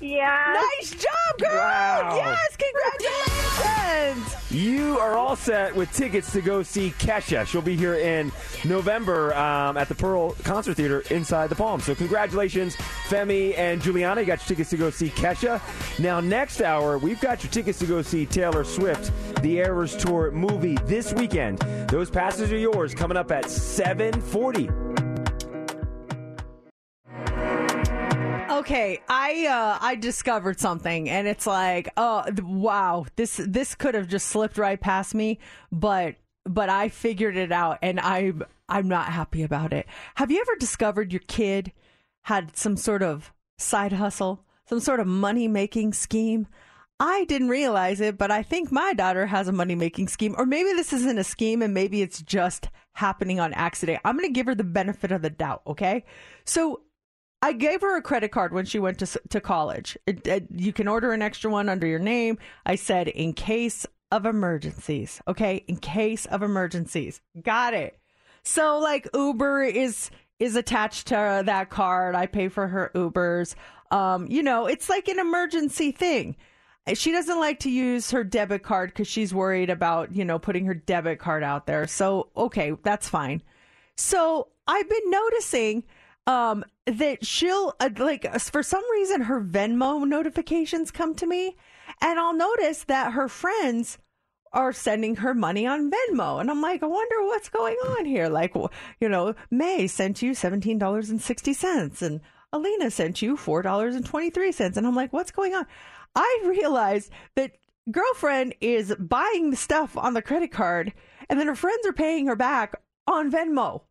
Yeah. 0.00 0.66
Nice 0.78 0.90
job, 0.90 1.38
girl. 1.38 1.56
Wow. 1.56 2.16
Yes. 2.16 2.56
Congratulations. 2.56 4.50
You 4.50 4.98
are 4.98 5.14
all 5.16 5.36
set 5.36 5.74
with 5.74 5.92
tickets 5.92 6.32
to 6.32 6.40
go 6.40 6.62
see 6.62 6.90
Kesha. 6.98 7.46
She'll 7.46 7.62
be 7.62 7.76
here 7.76 7.94
in 7.94 8.32
November 8.64 9.34
um, 9.34 9.76
at 9.76 9.88
the 9.88 9.94
Pearl 9.94 10.32
Concert 10.44 10.74
Theater 10.74 11.00
inside 11.10 11.48
the 11.48 11.54
Palm. 11.54 11.80
So 11.80 11.94
congratulations, 11.94 12.76
Femi 13.08 13.56
and 13.58 13.82
Juliana. 13.82 14.20
You 14.20 14.26
got 14.26 14.40
your 14.40 14.48
tickets 14.48 14.70
to 14.70 14.76
go 14.76 14.90
see 14.90 15.08
Kesha. 15.10 15.60
Now, 15.98 16.20
next 16.20 16.60
hour, 16.60 16.98
we've 16.98 17.20
got 17.20 17.42
your 17.42 17.52
tickets 17.52 17.78
to 17.80 17.86
go 17.86 18.02
see 18.02 18.24
Taylor 18.26 18.64
Swift, 18.64 19.12
the 19.42 19.58
Eras 19.58 19.96
Tour 19.96 20.30
movie 20.30 20.76
this 20.84 21.12
weekend. 21.12 21.58
Those 21.88 22.10
passes 22.10 22.52
are 22.52 22.58
yours 22.58 22.94
coming 22.94 23.16
up 23.16 23.30
at 23.30 23.50
740. 23.50 25.05
Okay, 28.50 29.00
I 29.08 29.46
uh, 29.46 29.78
I 29.80 29.96
discovered 29.96 30.60
something, 30.60 31.08
and 31.10 31.26
it's 31.26 31.46
like, 31.46 31.88
oh 31.96 32.24
wow, 32.42 33.06
this 33.16 33.40
this 33.44 33.74
could 33.74 33.94
have 33.94 34.08
just 34.08 34.28
slipped 34.28 34.58
right 34.58 34.80
past 34.80 35.14
me, 35.14 35.38
but 35.72 36.16
but 36.44 36.68
I 36.68 36.88
figured 36.88 37.36
it 37.36 37.50
out, 37.50 37.78
and 37.82 37.98
I'm 38.00 38.44
I'm 38.68 38.88
not 38.88 39.12
happy 39.12 39.42
about 39.42 39.72
it. 39.72 39.86
Have 40.16 40.30
you 40.30 40.40
ever 40.40 40.56
discovered 40.58 41.12
your 41.12 41.22
kid 41.26 41.72
had 42.24 42.56
some 42.56 42.76
sort 42.76 43.02
of 43.02 43.32
side 43.58 43.92
hustle, 43.92 44.44
some 44.68 44.80
sort 44.80 45.00
of 45.00 45.06
money 45.06 45.48
making 45.48 45.92
scheme? 45.92 46.46
I 46.98 47.24
didn't 47.24 47.48
realize 47.48 48.00
it, 48.00 48.16
but 48.16 48.30
I 48.30 48.42
think 48.42 48.72
my 48.72 48.94
daughter 48.94 49.26
has 49.26 49.48
a 49.48 49.52
money 49.52 49.74
making 49.74 50.08
scheme, 50.08 50.34
or 50.38 50.46
maybe 50.46 50.72
this 50.72 50.92
isn't 50.92 51.18
a 51.18 51.24
scheme, 51.24 51.62
and 51.62 51.74
maybe 51.74 52.00
it's 52.00 52.22
just 52.22 52.70
happening 52.94 53.38
on 53.38 53.52
accident. 53.52 54.00
I'm 54.04 54.16
going 54.16 54.28
to 54.28 54.32
give 54.32 54.46
her 54.46 54.54
the 54.54 54.64
benefit 54.64 55.12
of 55.12 55.20
the 55.20 55.30
doubt. 55.30 55.62
Okay, 55.66 56.04
so 56.44 56.80
I 57.46 57.52
gave 57.52 57.80
her 57.80 57.96
a 57.96 58.02
credit 58.02 58.30
card 58.32 58.52
when 58.52 58.64
she 58.64 58.78
went 58.80 58.98
to 58.98 59.20
to 59.28 59.40
college. 59.40 59.96
It, 60.06 60.26
it- 60.26 60.48
you 60.50 60.72
can 60.72 60.88
order 60.88 61.12
an 61.12 61.22
extra 61.22 61.50
one 61.50 61.68
under 61.68 61.86
your 61.86 62.00
name. 62.00 62.38
I 62.64 62.74
said 62.74 63.08
in 63.08 63.32
case 63.34 63.86
of 64.10 64.26
emergencies. 64.26 65.20
Okay, 65.28 65.64
in 65.68 65.76
case 65.76 66.26
of 66.26 66.42
emergencies. 66.42 67.20
Got 67.42 67.74
it. 67.74 67.98
So 68.42 68.78
like 68.78 69.08
Uber 69.14 69.62
is 69.62 70.10
is 70.38 70.56
attached 70.56 71.06
to 71.08 71.42
that 71.46 71.70
card. 71.70 72.14
I 72.14 72.26
pay 72.26 72.48
for 72.48 72.66
her 72.68 72.90
Ubers. 72.94 73.54
Um, 73.90 74.26
you 74.28 74.42
know, 74.42 74.66
it's 74.66 74.88
like 74.88 75.06
an 75.08 75.18
emergency 75.20 75.92
thing. 75.92 76.36
She 76.94 77.10
doesn't 77.10 77.40
like 77.40 77.60
to 77.60 77.70
use 77.70 78.10
her 78.12 78.22
debit 78.22 78.62
card 78.62 78.90
because 78.90 79.08
she's 79.08 79.32
worried 79.34 79.70
about, 79.70 80.14
you 80.14 80.24
know, 80.24 80.38
putting 80.38 80.66
her 80.66 80.74
debit 80.74 81.18
card 81.18 81.42
out 81.42 81.66
there. 81.66 81.86
So, 81.86 82.28
okay, 82.36 82.72
that's 82.82 83.08
fine. 83.08 83.42
So 83.96 84.48
I've 84.68 84.88
been 84.88 85.10
noticing 85.10 85.82
um, 86.26 86.64
that 86.86 87.24
she'll 87.24 87.74
uh, 87.80 87.90
like 87.96 88.26
for 88.40 88.62
some 88.62 88.82
reason 88.92 89.22
her 89.22 89.40
Venmo 89.40 90.06
notifications 90.06 90.90
come 90.90 91.14
to 91.14 91.26
me, 91.26 91.56
and 92.00 92.18
I'll 92.18 92.34
notice 92.34 92.84
that 92.84 93.12
her 93.12 93.28
friends 93.28 93.98
are 94.52 94.72
sending 94.72 95.16
her 95.16 95.34
money 95.34 95.66
on 95.66 95.90
Venmo, 95.90 96.40
and 96.40 96.50
I'm 96.50 96.62
like, 96.62 96.82
I 96.82 96.86
wonder 96.86 97.22
what's 97.24 97.48
going 97.48 97.76
on 97.88 98.04
here. 98.06 98.28
Like, 98.28 98.54
you 99.00 99.08
know, 99.08 99.34
May 99.50 99.86
sent 99.86 100.22
you 100.22 100.34
seventeen 100.34 100.78
dollars 100.78 101.10
and 101.10 101.20
sixty 101.20 101.52
cents, 101.52 102.02
and 102.02 102.20
Alina 102.52 102.90
sent 102.90 103.20
you 103.22 103.36
four 103.36 103.62
dollars 103.62 103.94
and 103.94 104.04
twenty 104.04 104.30
three 104.30 104.52
cents, 104.52 104.76
and 104.76 104.86
I'm 104.86 104.94
like, 104.96 105.12
what's 105.12 105.30
going 105.30 105.54
on? 105.54 105.66
I 106.14 106.42
realized 106.46 107.10
that 107.34 107.52
girlfriend 107.90 108.54
is 108.60 108.94
buying 108.98 109.50
the 109.50 109.56
stuff 109.56 109.96
on 109.96 110.14
the 110.14 110.22
credit 110.22 110.50
card, 110.50 110.92
and 111.28 111.38
then 111.38 111.46
her 111.46 111.54
friends 111.54 111.86
are 111.86 111.92
paying 111.92 112.26
her 112.26 112.36
back 112.36 112.74
on 113.06 113.30
Venmo. 113.30 113.82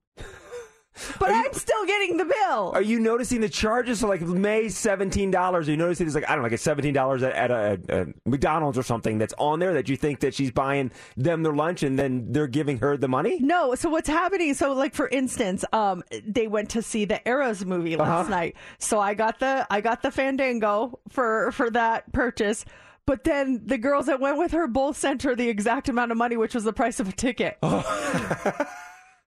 But 1.19 1.29
I'm 1.31 1.53
still 1.53 1.86
getting 1.86 2.17
the 2.17 2.25
bill. 2.25 2.71
Are 2.73 2.81
you 2.81 2.99
noticing 2.99 3.41
the 3.41 3.49
charges? 3.49 3.99
So 3.99 4.08
like 4.08 4.21
May 4.21 4.69
seventeen 4.69 5.29
dollars. 5.29 5.67
Are 5.67 5.71
you 5.71 5.77
noticing 5.77 6.05
it's 6.08 6.15
like 6.15 6.23
I 6.25 6.29
don't 6.29 6.38
know, 6.39 6.43
like 6.43 6.51
a 6.53 6.58
seventeen 6.58 6.93
dollars 6.93 7.21
at, 7.23 7.34
at 7.34 7.51
a, 7.51 7.79
a 7.89 8.29
McDonald's 8.29 8.77
or 8.77 8.84
something 8.84 9.17
that's 9.17 9.34
on 9.38 9.60
there 9.60 9.73
that 9.73 9.89
you 9.89 9.97
think 9.97 10.21
that 10.21 10.34
she's 10.34 10.51
buying 10.51 10.91
them 11.17 11.43
their 11.43 11.53
lunch 11.53 11.84
and 11.84 11.99
then 11.99 12.31
they're 12.31 12.47
giving 12.47 12.77
her 12.79 12.95
the 12.97 13.08
money? 13.10 13.39
No, 13.41 13.75
so 13.75 13.89
what's 13.89 14.08
happening? 14.10 14.53
So, 14.53 14.73
like 14.73 14.93
for 14.95 15.08
instance, 15.10 15.65
um, 15.73 16.03
they 16.25 16.47
went 16.47 16.69
to 16.71 16.81
see 16.81 17.05
the 17.05 17.25
Eras 17.27 17.65
movie 17.65 17.95
last 17.97 18.10
Uh-huh. 18.25 18.29
night. 18.29 18.55
So 18.77 18.99
I 18.99 19.13
got 19.15 19.39
the 19.39 19.67
I 19.69 19.81
got 19.81 20.01
the 20.01 20.12
Fandango 20.12 20.99
for 21.10 21.51
for 21.51 21.69
that 21.71 22.12
purchase. 22.13 22.63
But 23.08 23.23
then 23.23 23.62
the 23.65 23.77
girls 23.77 24.08
that 24.08 24.19
went 24.19 24.38
with 24.39 24.51
her 24.53 24.65
both 24.65 24.97
sent 24.97 25.21
her 25.23 25.36
the 25.36 25.47
exact 25.47 25.89
amount 25.89 26.12
of 26.12 26.17
money, 26.17 26.38
which 26.38 26.55
was 26.55 26.63
the 26.63 26.73
price 26.73 26.99
of 26.99 27.08
a 27.08 27.12
ticket. 27.12 27.58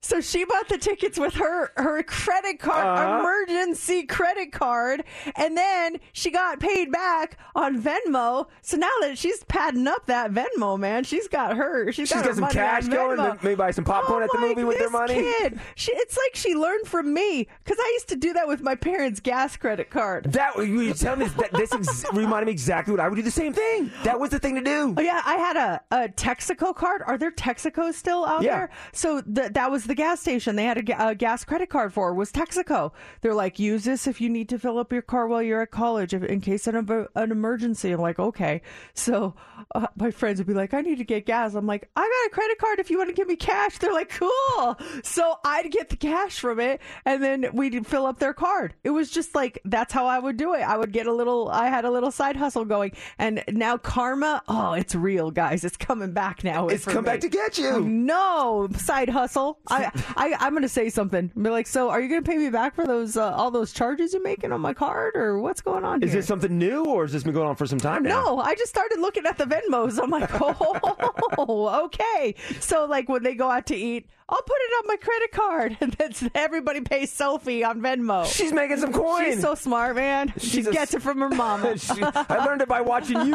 So 0.00 0.20
she 0.20 0.44
bought 0.44 0.68
the 0.68 0.78
tickets 0.78 1.18
with 1.18 1.34
her 1.34 1.72
her 1.76 2.04
credit 2.04 2.60
card, 2.60 2.86
Uh-huh. 2.86 3.18
emergency 3.18 4.04
credit 4.04 4.52
card, 4.52 5.02
and 5.34 5.56
then 5.56 5.96
she 6.12 6.30
got 6.30 6.60
paid 6.60 6.92
back 6.92 7.36
on 7.56 7.82
Venmo. 7.82 8.46
So 8.62 8.76
now 8.76 8.90
that 9.00 9.18
she's 9.18 9.42
padding 9.44 9.88
up 9.88 10.06
that 10.06 10.30
Venmo, 10.32 10.78
man, 10.78 11.02
she's 11.02 11.26
got 11.26 11.56
her. 11.56 11.90
She's 11.90 12.08
She's 12.08 12.14
got, 12.14 12.24
got 12.24 12.28
her 12.28 12.34
some 12.40 12.48
cash 12.50 12.86
going, 12.86 13.16
then 13.16 13.38
maybe 13.42 13.56
buy 13.56 13.72
some 13.72 13.82
popcorn 13.84 14.22
I'm 14.22 14.28
at 14.28 14.30
the 14.32 14.38
movie 14.38 14.62
with 14.62 14.78
their 14.78 14.88
money. 14.88 15.14
Kid, 15.14 15.58
she, 15.74 15.90
it's 15.92 16.16
like 16.16 16.36
she 16.36 16.54
learned 16.54 16.86
from 16.86 17.12
me 17.12 17.48
because 17.64 17.78
I 17.80 17.90
used 17.94 18.08
to 18.10 18.16
do 18.16 18.32
that 18.34 18.46
with 18.46 18.62
my 18.62 18.76
parents' 18.76 19.18
gas 19.18 19.56
credit 19.56 19.90
card. 19.90 20.32
That 20.32 20.56
you 20.58 20.94
tell 20.94 21.16
me 21.16 21.26
that 21.26 21.52
this 21.52 21.72
ex- 21.72 22.04
reminded 22.12 22.46
me 22.46 22.52
exactly 22.52 22.92
what 22.92 23.00
I 23.00 23.08
would 23.08 23.16
do 23.16 23.22
the 23.22 23.30
same 23.32 23.52
thing. 23.52 23.90
That 24.04 24.20
was 24.20 24.30
the 24.30 24.38
thing 24.38 24.54
to 24.54 24.60
do. 24.60 24.94
Oh 24.96 25.00
yeah, 25.02 25.22
I 25.26 25.34
had 25.36 25.56
a, 25.56 25.80
a 25.90 26.08
Texaco 26.08 26.72
card. 26.72 27.02
Are 27.04 27.18
there 27.18 27.32
Texacos 27.32 27.94
still 27.94 28.24
out 28.24 28.42
Yeah. 28.44 28.56
there? 28.58 28.70
So 28.92 29.20
th- 29.22 29.52
that 29.54 29.68
was 29.72 29.87
the 29.88 29.94
gas 29.94 30.20
station. 30.20 30.54
They 30.54 30.64
had 30.64 30.88
a, 30.88 31.08
a 31.08 31.14
gas 31.14 31.44
credit 31.44 31.70
card 31.70 31.92
for 31.92 32.14
was 32.14 32.30
Texaco. 32.30 32.92
They're 33.22 33.34
like, 33.34 33.58
use 33.58 33.84
this 33.84 34.06
if 34.06 34.20
you 34.20 34.28
need 34.28 34.48
to 34.50 34.58
fill 34.58 34.78
up 34.78 34.92
your 34.92 35.02
car 35.02 35.26
while 35.26 35.42
you're 35.42 35.62
at 35.62 35.70
college, 35.70 36.14
if, 36.14 36.22
in 36.22 36.40
case 36.40 36.66
of 36.66 36.74
an, 36.74 37.08
an 37.14 37.32
emergency. 37.32 37.90
I'm 37.90 38.00
like, 38.00 38.18
okay. 38.18 38.62
So 38.94 39.34
uh, 39.74 39.86
my 39.96 40.10
friends 40.10 40.38
would 40.38 40.46
be 40.46 40.54
like, 40.54 40.74
I 40.74 40.82
need 40.82 40.98
to 40.98 41.04
get 41.04 41.26
gas. 41.26 41.54
I'm 41.54 41.66
like, 41.66 41.88
I 41.96 42.00
got 42.00 42.32
a 42.32 42.34
credit 42.34 42.58
card 42.58 42.78
if 42.78 42.90
you 42.90 42.98
want 42.98 43.08
to 43.08 43.14
give 43.14 43.26
me 43.26 43.36
cash. 43.36 43.78
They're 43.78 43.92
like, 43.92 44.10
cool. 44.10 44.78
So 45.02 45.36
I'd 45.44 45.70
get 45.72 45.88
the 45.88 45.96
cash 45.96 46.38
from 46.38 46.60
it, 46.60 46.80
and 47.04 47.22
then 47.22 47.46
we'd 47.52 47.86
fill 47.86 48.06
up 48.06 48.18
their 48.18 48.34
card. 48.34 48.74
It 48.84 48.90
was 48.90 49.10
just 49.10 49.34
like 49.34 49.60
that's 49.64 49.92
how 49.92 50.06
I 50.06 50.18
would 50.18 50.36
do 50.36 50.54
it. 50.54 50.60
I 50.60 50.76
would 50.76 50.92
get 50.92 51.06
a 51.06 51.12
little. 51.12 51.48
I 51.48 51.68
had 51.68 51.84
a 51.84 51.90
little 51.90 52.10
side 52.10 52.36
hustle 52.36 52.64
going, 52.64 52.92
and 53.18 53.42
now 53.48 53.78
karma. 53.78 54.42
Oh, 54.48 54.72
it's 54.72 54.94
real, 54.94 55.30
guys. 55.30 55.64
It's 55.64 55.76
coming 55.76 56.12
back 56.12 56.44
now. 56.44 56.68
It's 56.68 56.84
come 56.84 57.04
me. 57.04 57.10
back 57.10 57.20
to 57.20 57.28
get 57.28 57.58
you. 57.58 57.80
No 57.80 58.68
side 58.76 59.08
hustle. 59.08 59.58
I, 59.78 59.92
I 60.16 60.36
I'm 60.40 60.54
gonna 60.54 60.68
say 60.68 60.88
something. 60.90 61.30
Be 61.40 61.50
like, 61.50 61.66
so 61.66 61.90
are 61.90 62.00
you 62.00 62.08
gonna 62.08 62.22
pay 62.22 62.36
me 62.36 62.50
back 62.50 62.74
for 62.74 62.86
those 62.86 63.16
uh, 63.16 63.32
all 63.32 63.50
those 63.50 63.72
charges 63.72 64.12
you're 64.12 64.22
making 64.22 64.52
on 64.52 64.60
my 64.60 64.74
card, 64.74 65.16
or 65.16 65.38
what's 65.38 65.60
going 65.60 65.84
on? 65.84 66.02
Is 66.02 66.12
here? 66.12 66.20
this 66.20 66.26
something 66.26 66.56
new 66.58 66.84
or 66.84 67.02
has 67.02 67.12
this 67.12 67.22
been 67.22 67.34
going 67.34 67.48
on 67.48 67.56
for 67.56 67.66
some 67.66 67.78
time 67.78 68.02
now? 68.02 68.22
No, 68.24 68.38
I 68.40 68.54
just 68.54 68.70
started 68.70 68.98
looking 69.00 69.26
at 69.26 69.38
the 69.38 69.44
Venmos. 69.44 70.02
I'm 70.02 70.10
like, 70.10 70.30
oh, 70.40 71.84
okay. 71.84 72.34
So 72.60 72.86
like 72.86 73.08
when 73.08 73.22
they 73.22 73.34
go 73.34 73.50
out 73.50 73.66
to 73.66 73.76
eat, 73.76 74.06
I'll 74.28 74.42
put 74.42 74.56
it 74.58 74.72
on 74.78 74.84
my 74.88 74.96
credit 74.96 75.32
card, 75.32 75.76
and 75.80 75.92
then 75.94 76.12
everybody 76.34 76.80
pays 76.82 77.10
Sophie 77.12 77.64
on 77.64 77.80
Venmo. 77.80 78.26
She's 78.26 78.52
making 78.52 78.78
some 78.78 78.92
coin. 78.92 79.24
She's 79.24 79.40
so 79.40 79.54
smart, 79.54 79.96
man. 79.96 80.32
She 80.38 80.48
She's 80.48 80.66
a- 80.66 80.72
gets 80.72 80.94
it 80.94 81.02
from 81.02 81.18
her 81.20 81.28
mama. 81.30 81.76
She- 81.78 82.02
I 82.02 82.44
learned 82.44 82.62
it 82.62 82.68
by 82.68 82.80
watching 82.82 83.18
you. 83.28 83.34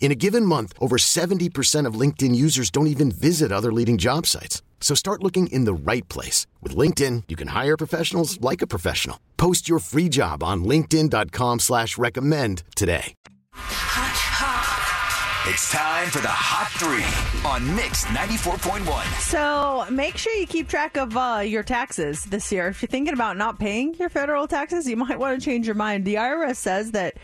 In 0.00 0.12
a 0.12 0.14
given 0.14 0.44
month, 0.44 0.74
over 0.80 0.96
70% 0.98 1.86
of 1.86 1.98
LinkedIn 1.98 2.34
users 2.36 2.70
don't 2.70 2.88
even 2.88 3.10
visit 3.10 3.50
other 3.50 3.72
leading 3.72 3.96
job 3.96 4.26
sites. 4.26 4.62
So 4.80 4.94
start 4.94 5.22
looking 5.22 5.46
in 5.46 5.64
the 5.64 5.72
right 5.72 6.06
place. 6.10 6.46
With 6.62 6.76
LinkedIn, 6.76 7.24
you 7.28 7.36
can 7.36 7.48
hire 7.48 7.76
professionals 7.78 8.38
like 8.42 8.60
a 8.60 8.66
professional. 8.66 9.18
Post 9.38 9.66
your 9.66 9.78
free 9.78 10.10
job 10.10 10.42
on 10.42 10.62
linkedin.com 10.64 11.60
slash 11.60 11.96
recommend 11.96 12.64
today. 12.76 13.14
Hot, 13.54 14.12
hot. 14.12 15.50
It's 15.50 15.70
time 15.70 16.10
for 16.10 16.20
the 16.20 16.28
Hot 16.28 16.70
Three 16.80 17.50
on 17.50 17.76
Mix 17.76 18.04
94.1. 18.06 19.04
So 19.20 19.86
make 19.90 20.18
sure 20.18 20.34
you 20.34 20.46
keep 20.46 20.68
track 20.68 20.96
of 20.98 21.16
uh, 21.16 21.42
your 21.44 21.62
taxes 21.62 22.24
this 22.24 22.50
year. 22.52 22.68
If 22.68 22.82
you're 22.82 22.88
thinking 22.88 23.14
about 23.14 23.36
not 23.36 23.58
paying 23.58 23.94
your 23.94 24.08
federal 24.08 24.46
taxes, 24.46 24.88
you 24.88 24.96
might 24.96 25.18
want 25.18 25.38
to 25.38 25.44
change 25.44 25.66
your 25.66 25.76
mind. 25.76 26.04
The 26.04 26.16
IRS 26.16 26.56
says 26.56 26.90
that 26.92 27.16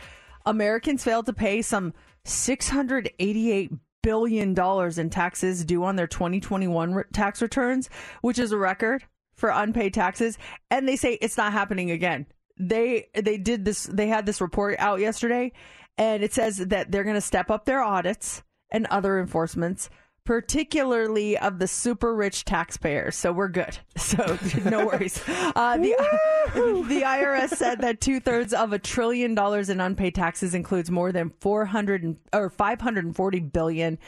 Americans 0.46 1.04
failed 1.04 1.26
to 1.26 1.32
pay 1.32 1.60
some 1.62 1.92
$688 2.24 3.78
billion 4.02 4.58
in 4.98 5.10
taxes 5.10 5.64
due 5.64 5.84
on 5.84 5.96
their 5.96 6.06
2021 6.06 6.94
re- 6.94 7.04
tax 7.12 7.42
returns, 7.42 7.90
which 8.22 8.38
is 8.38 8.52
a 8.52 8.58
record 8.58 9.04
for 9.34 9.50
unpaid 9.50 9.94
taxes. 9.94 10.38
And 10.70 10.88
they 10.88 10.96
say 10.96 11.14
it's 11.14 11.36
not 11.36 11.52
happening 11.52 11.90
again. 11.90 12.26
They 12.58 13.08
they 13.14 13.38
did 13.38 13.64
this. 13.64 13.84
They 13.84 14.08
had 14.08 14.26
this 14.26 14.42
report 14.42 14.76
out 14.78 15.00
yesterday, 15.00 15.52
and 15.96 16.22
it 16.22 16.34
says 16.34 16.58
that 16.58 16.90
they're 16.90 17.04
going 17.04 17.14
to 17.14 17.20
step 17.20 17.50
up 17.50 17.64
their 17.64 17.82
audits 17.82 18.42
and 18.70 18.86
other 18.86 19.18
enforcements, 19.18 19.88
particularly 20.30 21.36
of 21.36 21.58
the 21.58 21.66
super 21.66 22.14
rich 22.14 22.44
taxpayers. 22.44 23.16
So 23.16 23.32
we're 23.32 23.48
good. 23.48 23.76
So 24.00 24.38
no 24.64 24.86
worries. 24.86 25.22
Uh, 25.28 25.76
the 25.76 25.94
the 26.88 27.02
IRS 27.02 27.50
said 27.50 27.80
that 27.82 28.00
two 28.00 28.18
thirds 28.18 28.52
of 28.52 28.72
a 28.72 28.78
trillion 28.78 29.36
dollars 29.36 29.68
in 29.68 29.80
unpaid 29.80 30.16
taxes 30.16 30.52
includes 30.52 30.90
more 30.90 31.12
than 31.12 31.30
four 31.40 31.64
hundred 31.66 32.16
or 32.32 32.50
five 32.50 32.80
hundred 32.80 33.04
and 33.04 33.14
forty 33.14 33.38
billion 33.38 33.98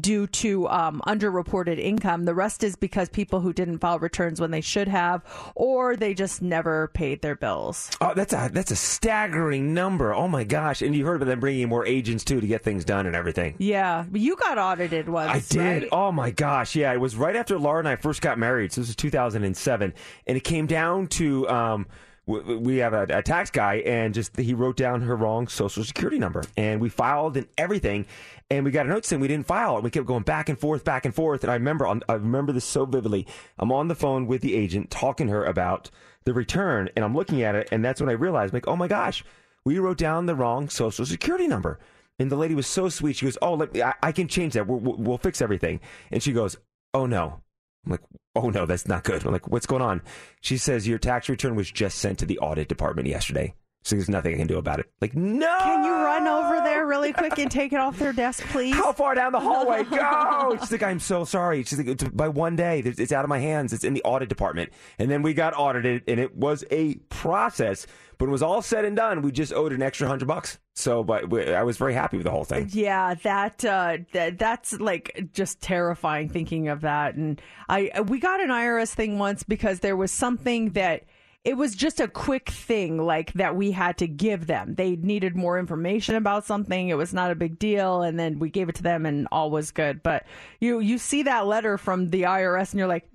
due 0.00 0.26
to 0.28 0.68
um, 0.68 1.00
underreported 1.06 1.78
income. 1.78 2.24
The 2.24 2.34
rest 2.34 2.64
is 2.64 2.74
because 2.74 3.08
people 3.08 3.38
who 3.40 3.52
didn't 3.52 3.78
file 3.78 4.00
returns 4.00 4.40
when 4.40 4.50
they 4.50 4.62
should 4.62 4.88
have, 4.88 5.22
or 5.54 5.94
they 5.94 6.12
just 6.12 6.42
never 6.42 6.88
paid 6.88 7.22
their 7.22 7.36
bills. 7.36 7.88
Oh, 8.00 8.14
that's 8.16 8.32
a 8.32 8.50
that's 8.52 8.72
a 8.72 8.76
staggering 8.76 9.74
number. 9.74 10.12
Oh 10.12 10.26
my 10.26 10.42
gosh! 10.42 10.82
And 10.82 10.92
you 10.92 11.04
heard 11.04 11.16
about 11.16 11.26
them 11.28 11.38
bringing 11.40 11.68
more 11.68 11.86
agents 11.86 12.24
too 12.24 12.40
to 12.40 12.46
get 12.48 12.62
things 12.62 12.84
done 12.84 13.06
and 13.06 13.14
everything. 13.14 13.54
Yeah, 13.58 14.06
you 14.12 14.34
got 14.34 14.58
audited 14.58 15.08
once. 15.08 15.30
I 15.30 15.38
did. 15.54 15.60
right? 15.60 15.71
Oh 15.92 16.12
my 16.12 16.30
gosh! 16.30 16.74
Yeah, 16.74 16.92
it 16.92 17.00
was 17.00 17.16
right 17.16 17.36
after 17.36 17.58
Laura 17.58 17.78
and 17.78 17.88
I 17.88 17.96
first 17.96 18.22
got 18.22 18.38
married. 18.38 18.72
So 18.72 18.80
this 18.80 18.88
was 18.88 18.96
2007, 18.96 19.94
and 20.26 20.36
it 20.36 20.44
came 20.44 20.66
down 20.66 21.06
to 21.08 21.48
um, 21.48 21.86
we 22.26 22.76
have 22.78 22.92
a, 22.92 23.02
a 23.10 23.22
tax 23.22 23.50
guy, 23.50 23.76
and 23.76 24.14
just 24.14 24.36
he 24.36 24.54
wrote 24.54 24.76
down 24.76 25.02
her 25.02 25.16
wrong 25.16 25.48
social 25.48 25.82
security 25.84 26.18
number, 26.18 26.44
and 26.56 26.80
we 26.80 26.88
filed 26.88 27.36
and 27.36 27.46
everything, 27.58 28.06
and 28.50 28.64
we 28.64 28.70
got 28.70 28.86
a 28.86 28.88
note 28.88 29.04
saying 29.04 29.20
we 29.20 29.28
didn't 29.28 29.46
file, 29.46 29.74
and 29.74 29.84
we 29.84 29.90
kept 29.90 30.06
going 30.06 30.22
back 30.22 30.48
and 30.48 30.58
forth, 30.58 30.84
back 30.84 31.04
and 31.04 31.14
forth, 31.14 31.42
and 31.42 31.50
I 31.50 31.54
remember 31.54 31.86
I 31.86 32.14
remember 32.14 32.52
this 32.52 32.64
so 32.64 32.84
vividly. 32.84 33.26
I'm 33.58 33.72
on 33.72 33.88
the 33.88 33.94
phone 33.94 34.26
with 34.26 34.40
the 34.40 34.54
agent 34.54 34.90
talking 34.90 35.26
to 35.26 35.32
her 35.32 35.44
about 35.44 35.90
the 36.24 36.32
return, 36.32 36.88
and 36.94 37.04
I'm 37.04 37.14
looking 37.14 37.42
at 37.42 37.54
it, 37.54 37.68
and 37.72 37.84
that's 37.84 38.00
when 38.00 38.10
I 38.10 38.14
realized, 38.14 38.54
like, 38.54 38.68
oh 38.68 38.76
my 38.76 38.88
gosh, 38.88 39.24
we 39.64 39.78
wrote 39.78 39.98
down 39.98 40.26
the 40.26 40.34
wrong 40.34 40.68
social 40.68 41.04
security 41.04 41.48
number. 41.48 41.78
And 42.18 42.30
the 42.30 42.36
lady 42.36 42.54
was 42.54 42.66
so 42.66 42.88
sweet. 42.88 43.16
She 43.16 43.26
goes, 43.26 43.38
"Oh, 43.42 43.54
let 43.54 43.72
me, 43.74 43.82
I, 43.82 43.94
I 44.02 44.12
can 44.12 44.28
change 44.28 44.52
that. 44.54 44.66
We'll, 44.66 44.78
we'll, 44.78 44.96
we'll 44.96 45.18
fix 45.18 45.40
everything." 45.42 45.80
And 46.10 46.22
she 46.22 46.32
goes, 46.32 46.56
"Oh 46.94 47.06
no." 47.06 47.40
I'm 47.84 47.92
like, 47.92 48.02
"Oh 48.36 48.50
no, 48.50 48.64
that's 48.66 48.86
not 48.86 49.02
good." 49.02 49.24
I'm 49.26 49.32
like, 49.32 49.48
"What's 49.48 49.66
going 49.66 49.82
on?" 49.82 50.02
She 50.40 50.56
says, 50.56 50.86
"Your 50.86 50.98
tax 50.98 51.28
return 51.28 51.56
was 51.56 51.70
just 51.70 51.98
sent 51.98 52.18
to 52.20 52.26
the 52.26 52.38
audit 52.38 52.68
department 52.68 53.08
yesterday, 53.08 53.54
so 53.82 53.96
there's 53.96 54.08
nothing 54.10 54.34
I 54.34 54.38
can 54.38 54.46
do 54.46 54.58
about 54.58 54.78
it." 54.78 54.86
Like, 55.00 55.16
no. 55.16 55.56
Can 55.58 55.84
you 55.84 55.90
run 55.90 56.28
over 56.28 56.62
there 56.62 56.86
really 56.86 57.12
quick 57.12 57.38
and 57.38 57.50
take 57.50 57.72
it 57.72 57.80
off 57.80 57.98
their 57.98 58.12
desk, 58.12 58.44
please? 58.48 58.74
How 58.74 58.92
far 58.92 59.16
down 59.16 59.32
the 59.32 59.40
hallway? 59.48 59.82
Go! 59.82 60.56
She's 60.60 60.70
like, 60.70 60.84
I'm 60.84 61.00
so 61.00 61.24
sorry. 61.24 61.64
She's 61.64 61.78
like, 61.78 61.88
"It's- 61.88 62.08
by 62.12 62.28
one 62.28 62.54
day, 62.54 62.80
it's 62.84 63.10
out 63.10 63.24
of 63.24 63.28
my 63.30 63.38
hands. 63.40 63.72
It's 63.72 63.82
in 63.84 63.94
the 63.94 64.02
audit 64.04 64.28
department. 64.28 64.70
And 65.00 65.10
then 65.10 65.22
we 65.22 65.34
got 65.34 65.54
audited, 65.58 66.04
and 66.06 66.20
it 66.20 66.36
was 66.36 66.62
a 66.70 66.96
process. 67.08 67.86
When 68.22 68.28
it 68.28 68.30
was 68.30 68.42
all 68.44 68.62
said 68.62 68.84
and 68.84 68.94
done, 68.94 69.22
we 69.22 69.32
just 69.32 69.52
owed 69.52 69.72
an 69.72 69.82
extra 69.82 70.06
hundred 70.06 70.28
bucks. 70.28 70.60
So, 70.76 71.02
but 71.02 71.28
we, 71.28 71.52
I 71.52 71.64
was 71.64 71.76
very 71.76 71.92
happy 71.92 72.18
with 72.18 72.22
the 72.22 72.30
whole 72.30 72.44
thing. 72.44 72.68
Yeah, 72.70 73.14
that 73.14 73.64
uh, 73.64 73.96
that 74.12 74.38
that's 74.38 74.78
like 74.78 75.30
just 75.32 75.60
terrifying 75.60 76.28
thinking 76.28 76.68
of 76.68 76.82
that. 76.82 77.16
And 77.16 77.42
I 77.68 77.90
we 78.06 78.20
got 78.20 78.40
an 78.40 78.50
IRS 78.50 78.94
thing 78.94 79.18
once 79.18 79.42
because 79.42 79.80
there 79.80 79.96
was 79.96 80.12
something 80.12 80.70
that 80.70 81.02
it 81.44 81.56
was 81.56 81.74
just 81.74 81.98
a 81.98 82.06
quick 82.06 82.48
thing 82.48 82.96
like 83.04 83.32
that 83.32 83.56
we 83.56 83.72
had 83.72 83.98
to 83.98 84.06
give 84.06 84.46
them. 84.46 84.76
They 84.76 84.94
needed 84.94 85.34
more 85.34 85.58
information 85.58 86.14
about 86.14 86.44
something. 86.44 86.90
It 86.90 86.96
was 86.96 87.12
not 87.12 87.32
a 87.32 87.34
big 87.34 87.58
deal, 87.58 88.02
and 88.02 88.20
then 88.20 88.38
we 88.38 88.50
gave 88.50 88.68
it 88.68 88.76
to 88.76 88.84
them, 88.84 89.04
and 89.04 89.26
all 89.32 89.50
was 89.50 89.72
good. 89.72 90.00
But 90.00 90.26
you 90.60 90.78
you 90.78 90.98
see 90.98 91.24
that 91.24 91.48
letter 91.48 91.76
from 91.76 92.10
the 92.10 92.22
IRS, 92.22 92.70
and 92.70 92.78
you're 92.78 92.86
like. 92.86 93.08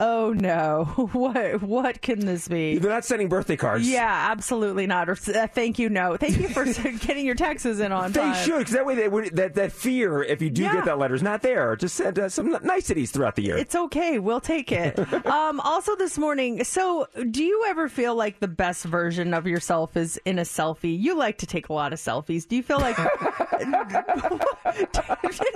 Oh 0.00 0.32
no! 0.32 1.08
What 1.18 1.60
what 1.62 2.00
can 2.02 2.20
this 2.24 2.46
be? 2.46 2.78
They're 2.78 2.90
not 2.92 3.04
sending 3.04 3.28
birthday 3.28 3.56
cards. 3.56 3.88
Yeah, 3.88 4.28
absolutely 4.30 4.86
not. 4.86 5.08
Or 5.08 5.16
uh, 5.34 5.48
thank 5.48 5.80
you, 5.80 5.88
no. 5.88 6.16
Thank 6.16 6.38
you 6.38 6.48
for 6.48 6.64
getting 7.06 7.26
your 7.26 7.34
taxes 7.34 7.80
in 7.80 7.90
on 7.90 8.12
time. 8.12 8.12
They 8.12 8.20
time. 8.20 8.44
should, 8.46 8.58
because 8.58 8.74
that 8.74 8.86
way 8.86 8.94
they 8.94 9.08
would, 9.08 9.34
that 9.34 9.54
that 9.54 9.72
fear, 9.72 10.22
if 10.22 10.40
you 10.40 10.50
do 10.50 10.62
Yeah. 10.62 10.74
get 10.74 10.84
that 10.84 10.98
letter, 10.98 11.14
is 11.16 11.22
not 11.22 11.42
there. 11.42 11.74
Just 11.74 11.96
send 11.96 12.16
uh, 12.18 12.28
some 12.28 12.56
niceties 12.62 13.10
throughout 13.10 13.34
the 13.34 13.42
year. 13.42 13.56
It's 13.56 13.74
okay. 13.74 14.20
We'll 14.20 14.40
take 14.40 14.70
it. 14.70 14.96
um, 15.26 15.58
also, 15.60 15.96
this 15.96 16.16
morning, 16.16 16.62
so 16.62 17.08
do 17.30 17.42
you 17.42 17.64
ever 17.68 17.88
feel 17.88 18.14
like 18.14 18.38
the 18.38 18.46
best 18.48 18.84
version 18.84 19.34
of 19.34 19.48
yourself 19.48 19.96
is 19.96 20.16
in 20.24 20.38
a 20.38 20.42
selfie? 20.42 20.96
You 20.96 21.16
like 21.16 21.38
to 21.38 21.46
take 21.46 21.70
a 21.70 21.72
lot 21.72 21.92
of 21.92 21.98
selfies. 21.98 22.46
Do 22.46 22.54
you 22.54 22.62
feel 22.62 22.78
like 22.78 22.96
That's 22.96 23.18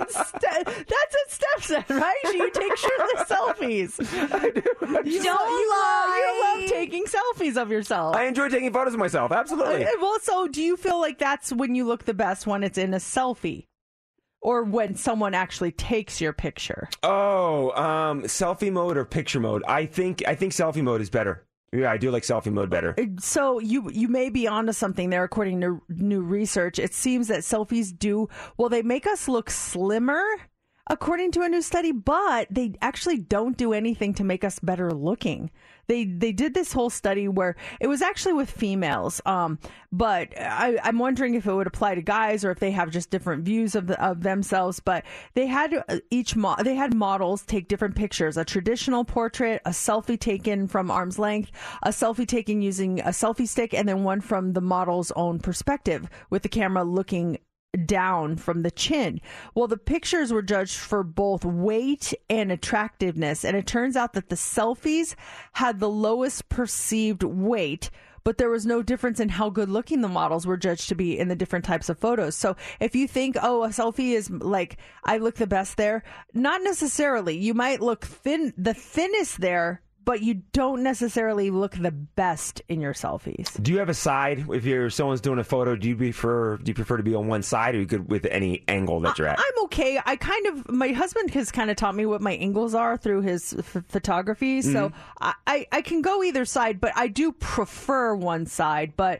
what 0.03 1.29
Steph 1.29 1.63
said, 1.63 1.85
right? 1.89 2.15
You 2.25 2.49
take 2.51 2.75
shirtless 2.75 3.29
selfies. 3.29 4.32
You, 5.05 5.21
Don't 5.23 5.49
you 5.49 5.69
lie. 5.69 6.35
Love, 6.53 6.59
you 6.59 6.61
love 6.61 6.69
taking 6.71 7.05
selfies 7.05 7.57
of 7.61 7.71
yourself. 7.71 8.15
I 8.15 8.25
enjoy 8.25 8.49
taking 8.49 8.71
photos 8.71 8.93
of 8.93 8.99
myself. 8.99 9.31
Absolutely. 9.31 9.85
Uh, 9.85 9.89
Well, 10.01 10.17
so 10.21 10.47
do 10.47 10.61
you 10.61 10.77
feel 10.77 10.99
like 10.99 11.19
that's 11.19 11.51
when 11.51 11.75
you 11.75 11.85
look 11.85 12.05
the 12.05 12.13
best 12.13 12.47
when 12.47 12.63
it's 12.63 12.77
in 12.77 12.93
a 12.93 12.97
selfie? 12.97 13.65
Or 14.41 14.63
when 14.63 14.95
someone 14.95 15.33
actually 15.33 15.71
takes 15.71 16.19
your 16.19 16.33
picture? 16.33 16.89
Oh, 17.01 17.71
um, 17.81 18.23
selfie 18.23 18.71
mode 18.71 18.97
or 18.97 19.05
picture 19.05 19.39
mode? 19.39 19.63
I 19.67 19.85
think 19.85 20.23
I 20.27 20.35
think 20.35 20.51
selfie 20.53 20.83
mode 20.83 21.01
is 21.01 21.09
better. 21.09 21.45
Yeah, 21.71 21.89
I 21.91 21.97
do 21.97 22.11
like 22.11 22.23
selfie 22.23 22.51
mode 22.51 22.69
better. 22.69 22.95
So 23.19 23.59
you 23.59 23.89
you 23.89 24.07
may 24.07 24.29
be 24.29 24.47
onto 24.47 24.73
something 24.73 25.09
there. 25.09 25.23
According 25.23 25.61
to 25.61 25.81
new 25.89 26.21
research, 26.21 26.77
it 26.77 26.93
seems 26.93 27.29
that 27.29 27.39
selfies 27.39 27.97
do 27.97 28.27
well. 28.57 28.69
They 28.69 28.81
make 28.83 29.07
us 29.07 29.27
look 29.27 29.49
slimmer, 29.49 30.23
according 30.87 31.31
to 31.31 31.41
a 31.41 31.49
new 31.49 31.61
study, 31.61 31.91
but 31.91 32.47
they 32.51 32.73
actually 32.81 33.17
don't 33.17 33.57
do 33.57 33.73
anything 33.73 34.13
to 34.15 34.23
make 34.23 34.43
us 34.43 34.59
better 34.59 34.91
looking. 34.91 35.49
They 35.87 36.05
they 36.05 36.31
did 36.31 36.53
this 36.53 36.71
whole 36.71 36.89
study 36.89 37.27
where 37.27 37.55
it 37.81 37.87
was 37.87 38.01
actually 38.01 38.33
with 38.33 38.49
females, 38.49 39.21
um, 39.25 39.59
but 39.91 40.29
I, 40.39 40.77
I'm 40.81 40.97
wondering 40.97 41.35
if 41.35 41.45
it 41.45 41.53
would 41.53 41.67
apply 41.67 41.95
to 41.95 42.01
guys 42.01 42.45
or 42.45 42.51
if 42.51 42.59
they 42.59 42.71
have 42.71 42.89
just 42.89 43.09
different 43.09 43.43
views 43.43 43.75
of 43.75 43.87
the, 43.87 44.01
of 44.01 44.23
themselves. 44.23 44.79
But 44.79 45.03
they 45.33 45.47
had 45.47 45.83
uh, 45.89 45.99
each 46.09 46.37
mo- 46.37 46.55
they 46.63 46.75
had 46.75 46.93
models 46.93 47.43
take 47.43 47.67
different 47.67 47.95
pictures: 47.95 48.37
a 48.37 48.45
traditional 48.45 49.03
portrait, 49.03 49.61
a 49.65 49.71
selfie 49.71 50.19
taken 50.19 50.67
from 50.67 50.89
arm's 50.89 51.19
length, 51.19 51.51
a 51.83 51.89
selfie 51.89 52.27
taken 52.27 52.61
using 52.61 53.01
a 53.01 53.09
selfie 53.09 53.47
stick, 53.47 53.73
and 53.73 53.87
then 53.87 54.03
one 54.03 54.21
from 54.21 54.53
the 54.53 54.61
model's 54.61 55.11
own 55.17 55.39
perspective 55.39 56.09
with 56.29 56.43
the 56.43 56.49
camera 56.49 56.85
looking 56.85 57.39
down 57.85 58.37
from 58.37 58.61
the 58.61 58.71
chin. 58.71 59.19
Well, 59.55 59.67
the 59.67 59.77
pictures 59.77 60.31
were 60.31 60.41
judged 60.41 60.77
for 60.77 61.03
both 61.03 61.43
weight 61.43 62.13
and 62.29 62.51
attractiveness, 62.51 63.43
and 63.43 63.57
it 63.57 63.67
turns 63.67 63.95
out 63.95 64.13
that 64.13 64.29
the 64.29 64.35
selfies 64.35 65.15
had 65.53 65.79
the 65.79 65.89
lowest 65.89 66.49
perceived 66.49 67.23
weight. 67.23 67.89
But 68.23 68.37
there 68.37 68.49
was 68.49 68.65
no 68.65 68.81
difference 68.81 69.19
in 69.19 69.27
how 69.27 69.49
good 69.49 69.69
looking 69.69 69.99
the 69.99 70.07
models 70.07 70.47
were 70.47 70.55
judged 70.55 70.87
to 70.89 70.95
be 70.95 71.19
in 71.19 71.27
the 71.27 71.35
different 71.35 71.65
types 71.65 71.89
of 71.89 71.99
photos. 71.99 72.35
So 72.35 72.55
if 72.79 72.95
you 72.95 73.05
think, 73.05 73.35
oh, 73.41 73.63
a 73.63 73.69
selfie 73.69 74.13
is 74.13 74.29
like, 74.29 74.77
I 75.03 75.17
look 75.17 75.35
the 75.35 75.47
best 75.47 75.75
there, 75.75 76.03
not 76.33 76.63
necessarily. 76.63 77.37
You 77.37 77.53
might 77.53 77.81
look 77.81 78.05
thin, 78.05 78.53
the 78.57 78.73
thinnest 78.73 79.41
there, 79.41 79.81
but 80.05 80.21
you 80.21 80.35
don't 80.53 80.83
necessarily 80.83 81.49
look 81.49 81.73
the 81.75 81.91
best 81.91 82.61
in 82.69 82.81
your 82.81 82.93
selfies. 82.93 83.61
Do 83.61 83.71
you 83.71 83.79
have 83.79 83.89
a 83.89 83.93
side? 83.93 84.45
If 84.49 84.65
you're 84.65 84.89
someone's 84.89 85.21
doing 85.21 85.39
a 85.39 85.43
photo, 85.43 85.75
do 85.75 85.87
you 85.87 85.95
prefer 85.95 86.57
do 86.57 86.69
you 86.69 86.73
prefer 86.73 86.97
to 86.97 87.03
be 87.03 87.15
on 87.15 87.27
one 87.27 87.43
side, 87.43 87.75
or 87.75 87.79
you 87.79 87.85
could 87.87 88.09
with 88.09 88.25
any 88.25 88.63
angle 88.67 88.99
that 89.01 89.17
you're 89.17 89.27
at? 89.27 89.39
I'm 89.39 89.63
okay. 89.65 89.99
I 90.05 90.15
kind 90.15 90.45
of 90.47 90.69
my 90.69 90.89
husband 90.89 91.31
has 91.31 91.51
kind 91.51 91.69
of 91.69 91.77
taught 91.77 91.95
me 91.95 92.05
what 92.05 92.21
my 92.21 92.33
angles 92.33 92.75
are 92.75 92.97
through 92.97 93.21
his 93.21 93.53
f- 93.57 93.83
photography, 93.87 94.61
so 94.61 94.89
Mhm. 94.89 94.93
I, 95.21 95.33
I 95.47 95.67
I 95.71 95.81
can 95.81 96.01
go 96.01 96.23
either 96.23 96.45
side, 96.45 96.79
but 96.81 96.91
I 96.95 97.07
do 97.07 97.31
prefer 97.31 98.15
one 98.15 98.45
side. 98.45 98.93
But 98.95 99.19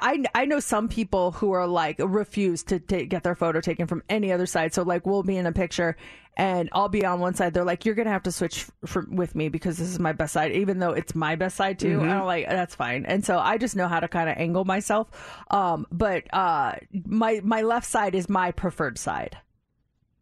I 0.00 0.24
I 0.34 0.44
know 0.46 0.60
some 0.60 0.88
people 0.88 1.32
who 1.32 1.52
are 1.52 1.66
like 1.66 1.96
refuse 1.98 2.62
to 2.64 2.80
ta- 2.80 3.04
get 3.08 3.22
their 3.22 3.34
photo 3.34 3.60
taken 3.60 3.86
from 3.86 4.02
any 4.08 4.32
other 4.32 4.46
side. 4.46 4.74
So 4.74 4.82
like 4.82 5.06
we'll 5.06 5.22
be 5.22 5.36
in 5.36 5.46
a 5.46 5.52
picture. 5.52 5.96
And 6.38 6.68
I'll 6.72 6.90
be 6.90 7.02
on 7.06 7.18
one 7.20 7.32
side. 7.32 7.54
They're 7.54 7.64
like, 7.64 7.86
"You're 7.86 7.94
gonna 7.94 8.10
have 8.10 8.24
to 8.24 8.30
switch 8.32 8.66
for, 8.84 9.06
with 9.10 9.34
me 9.34 9.48
because 9.48 9.78
this 9.78 9.88
is 9.88 9.98
my 9.98 10.12
best 10.12 10.34
side, 10.34 10.52
even 10.52 10.78
though 10.80 10.90
it's 10.92 11.14
my 11.14 11.34
best 11.34 11.56
side 11.56 11.78
too." 11.78 11.98
Mhm. 11.98 12.10
I'm 12.10 12.26
like, 12.26 12.46
"That's 12.46 12.74
fine." 12.74 13.06
And 13.06 13.24
so 13.24 13.38
I 13.38 13.56
just 13.56 13.74
know 13.74 13.88
how 13.88 14.00
to 14.00 14.06
kind 14.08 14.28
of 14.28 14.36
angle 14.36 14.66
myself. 14.66 15.08
Um, 15.50 15.86
but 15.90 16.24
uh, 16.34 16.72
my 17.06 17.40
my 17.42 17.62
left 17.62 17.86
side 17.86 18.14
is 18.14 18.28
my 18.28 18.50
preferred 18.50 18.98
side. 18.98 19.38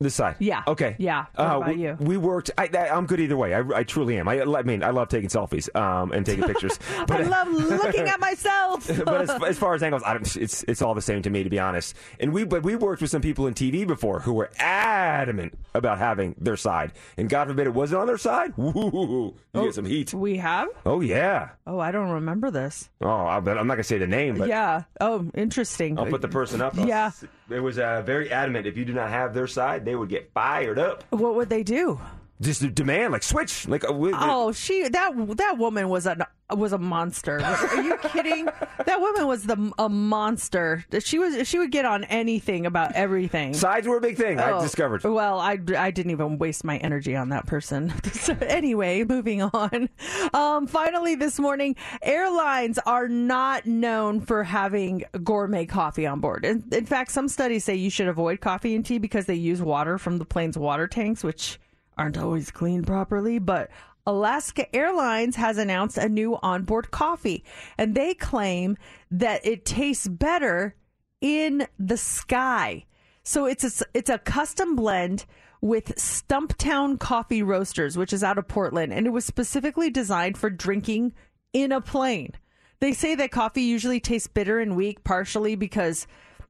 This 0.00 0.16
side. 0.16 0.36
Yeah. 0.40 0.64
Okay. 0.66 0.96
Yeah. 0.98 1.26
What 1.36 1.44
Uh, 1.44 1.56
about 1.58 1.68
we, 1.76 1.82
you? 1.82 1.96
we 2.00 2.16
worked. 2.16 2.50
I, 2.58 2.66
I'm 2.92 3.06
good 3.06 3.20
either 3.20 3.36
way. 3.36 3.54
I, 3.54 3.62
I 3.74 3.84
truly 3.84 4.18
am. 4.18 4.26
I, 4.26 4.42
I 4.42 4.62
mean, 4.62 4.82
I 4.82 4.90
love 4.90 5.08
taking 5.08 5.30
selfies 5.30 5.74
um, 5.76 6.10
and 6.10 6.26
taking 6.26 6.44
pictures. 6.44 6.78
But, 7.06 7.20
I 7.20 7.22
love 7.24 7.48
looking 7.48 8.06
at 8.08 8.18
myself. 8.18 8.90
but 9.04 9.22
as, 9.22 9.30
as 9.30 9.58
far 9.58 9.74
as 9.74 9.82
angles, 9.82 10.02
I 10.04 10.14
don't, 10.14 10.36
it's 10.36 10.62
it's 10.64 10.82
all 10.82 10.94
the 10.94 11.02
same 11.02 11.22
to 11.22 11.30
me, 11.30 11.44
to 11.44 11.50
be 11.50 11.58
honest. 11.60 11.94
And 12.18 12.32
we 12.32 12.44
but 12.44 12.62
we 12.64 12.74
worked 12.76 13.02
with 13.02 13.10
some 13.10 13.22
people 13.22 13.46
in 13.46 13.54
TV 13.54 13.86
before 13.86 14.20
who 14.20 14.32
were 14.32 14.50
adamant 14.58 15.56
about 15.74 15.98
having 15.98 16.34
their 16.38 16.56
side, 16.56 16.92
and 17.16 17.28
God 17.28 17.48
forbid 17.48 17.66
it 17.66 17.74
wasn't 17.74 18.00
on 18.00 18.06
their 18.06 18.18
side. 18.18 18.52
Woo, 18.56 19.34
you 19.54 19.62
get 19.62 19.74
some 19.74 19.84
heat. 19.84 20.12
we 20.14 20.38
have. 20.38 20.68
Oh 20.84 21.00
yeah. 21.00 21.50
Oh, 21.66 21.78
I 21.78 21.92
don't 21.92 22.10
remember 22.10 22.50
this. 22.50 22.90
Oh, 23.00 23.08
I, 23.08 23.36
I'm 23.36 23.44
not 23.44 23.74
gonna 23.74 23.84
say 23.84 23.98
the 23.98 24.06
name, 24.06 24.38
but 24.38 24.48
yeah. 24.48 24.82
Oh, 25.00 25.26
interesting. 25.34 25.98
I'll 25.98 26.06
put 26.06 26.22
the 26.22 26.28
person 26.28 26.60
up. 26.60 26.74
Yeah. 26.76 27.10
It 27.50 27.60
was 27.60 27.78
uh, 27.78 28.00
very 28.02 28.30
adamant. 28.30 28.66
If 28.66 28.76
you 28.76 28.86
do 28.86 28.94
not 28.94 29.10
have 29.10 29.34
their 29.34 29.46
side, 29.46 29.84
they 29.84 29.94
would 29.94 30.08
get 30.08 30.32
fired 30.32 30.78
up. 30.78 31.04
What 31.10 31.34
would 31.34 31.50
they 31.50 31.62
do? 31.62 32.00
Just 32.40 32.74
demand, 32.74 33.12
like 33.12 33.22
switch, 33.22 33.68
like 33.68 33.84
uh, 33.84 33.92
Oh, 33.92 34.50
she 34.52 34.88
that 34.88 35.36
that 35.36 35.56
woman 35.56 35.88
was 35.88 36.04
a 36.06 36.26
was 36.54 36.72
a 36.72 36.78
monster. 36.78 37.40
Are 37.40 37.80
you 37.82 37.96
kidding? 37.98 38.44
that 38.86 39.00
woman 39.00 39.26
was 39.28 39.44
the 39.44 39.72
a 39.78 39.88
monster. 39.88 40.84
She 40.98 41.18
was 41.20 41.46
she 41.46 41.58
would 41.58 41.70
get 41.70 41.84
on 41.84 42.02
anything 42.04 42.66
about 42.66 42.92
everything. 42.92 43.54
Sides 43.54 43.86
were 43.86 43.98
a 43.98 44.00
big 44.00 44.16
thing. 44.16 44.40
I 44.40 44.50
Oh, 44.50 44.60
discovered. 44.60 45.04
Well, 45.04 45.38
I, 45.38 45.58
I 45.78 45.90
didn't 45.92 46.10
even 46.10 46.38
waste 46.38 46.64
my 46.64 46.76
energy 46.78 47.14
on 47.14 47.28
that 47.30 47.46
person. 47.46 47.92
So 48.24 48.34
anyway, 48.40 49.04
moving 49.04 49.42
on. 49.42 49.88
Um, 50.32 50.66
finally, 50.66 51.14
this 51.14 51.38
morning, 51.38 51.76
airlines 52.02 52.78
are 52.86 53.06
not 53.06 53.66
known 53.66 54.20
for 54.22 54.42
having 54.44 55.04
gourmet 55.22 55.66
coffee 55.66 56.06
on 56.06 56.20
board. 56.20 56.44
In, 56.46 56.64
in 56.72 56.86
fact, 56.86 57.10
some 57.10 57.28
studies 57.28 57.64
say 57.64 57.74
you 57.74 57.90
should 57.90 58.08
avoid 58.08 58.40
coffee 58.40 58.74
and 58.74 58.84
tea 58.84 58.96
because 58.98 59.26
they 59.26 59.34
use 59.34 59.60
water 59.60 59.98
from 59.98 60.16
the 60.18 60.24
plane's 60.24 60.56
water 60.56 60.86
tanks, 60.86 61.22
which 61.22 61.58
aren't 61.96 62.18
always 62.18 62.50
cleaned 62.50 62.86
properly. 62.86 63.38
But 63.38 63.70
Alaska 64.06 64.74
Airlines 64.74 65.36
has 65.36 65.58
announced 65.58 65.96
a 65.96 66.08
new 66.08 66.36
onboard 66.42 66.90
coffee, 66.90 67.44
and 67.78 67.94
they 67.94 68.14
claim 68.14 68.76
that 69.10 69.44
it 69.46 69.64
tastes 69.64 70.08
better 70.08 70.74
in 71.20 71.66
the 71.78 71.96
sky. 71.96 72.84
So 73.22 73.46
it's 73.46 73.80
a, 73.80 73.84
it's 73.94 74.10
a 74.10 74.18
custom 74.18 74.76
blend 74.76 75.24
with 75.62 75.94
Stumptown 75.96 76.98
Coffee 76.98 77.42
Roasters, 77.42 77.96
which 77.96 78.12
is 78.12 78.22
out 78.22 78.36
of 78.36 78.46
Portland, 78.46 78.92
and 78.92 79.06
it 79.06 79.10
was 79.10 79.24
specifically 79.24 79.88
designed 79.88 80.36
for 80.36 80.50
drinking 80.50 81.14
in 81.54 81.72
a 81.72 81.80
plane. 81.80 82.32
They 82.80 82.92
say 82.92 83.14
that 83.14 83.30
coffee 83.30 83.62
usually 83.62 84.00
tastes 84.00 84.28
bitter 84.28 84.58
and 84.58 84.76
weak, 84.76 85.02
partially 85.04 85.54
because 85.54 86.06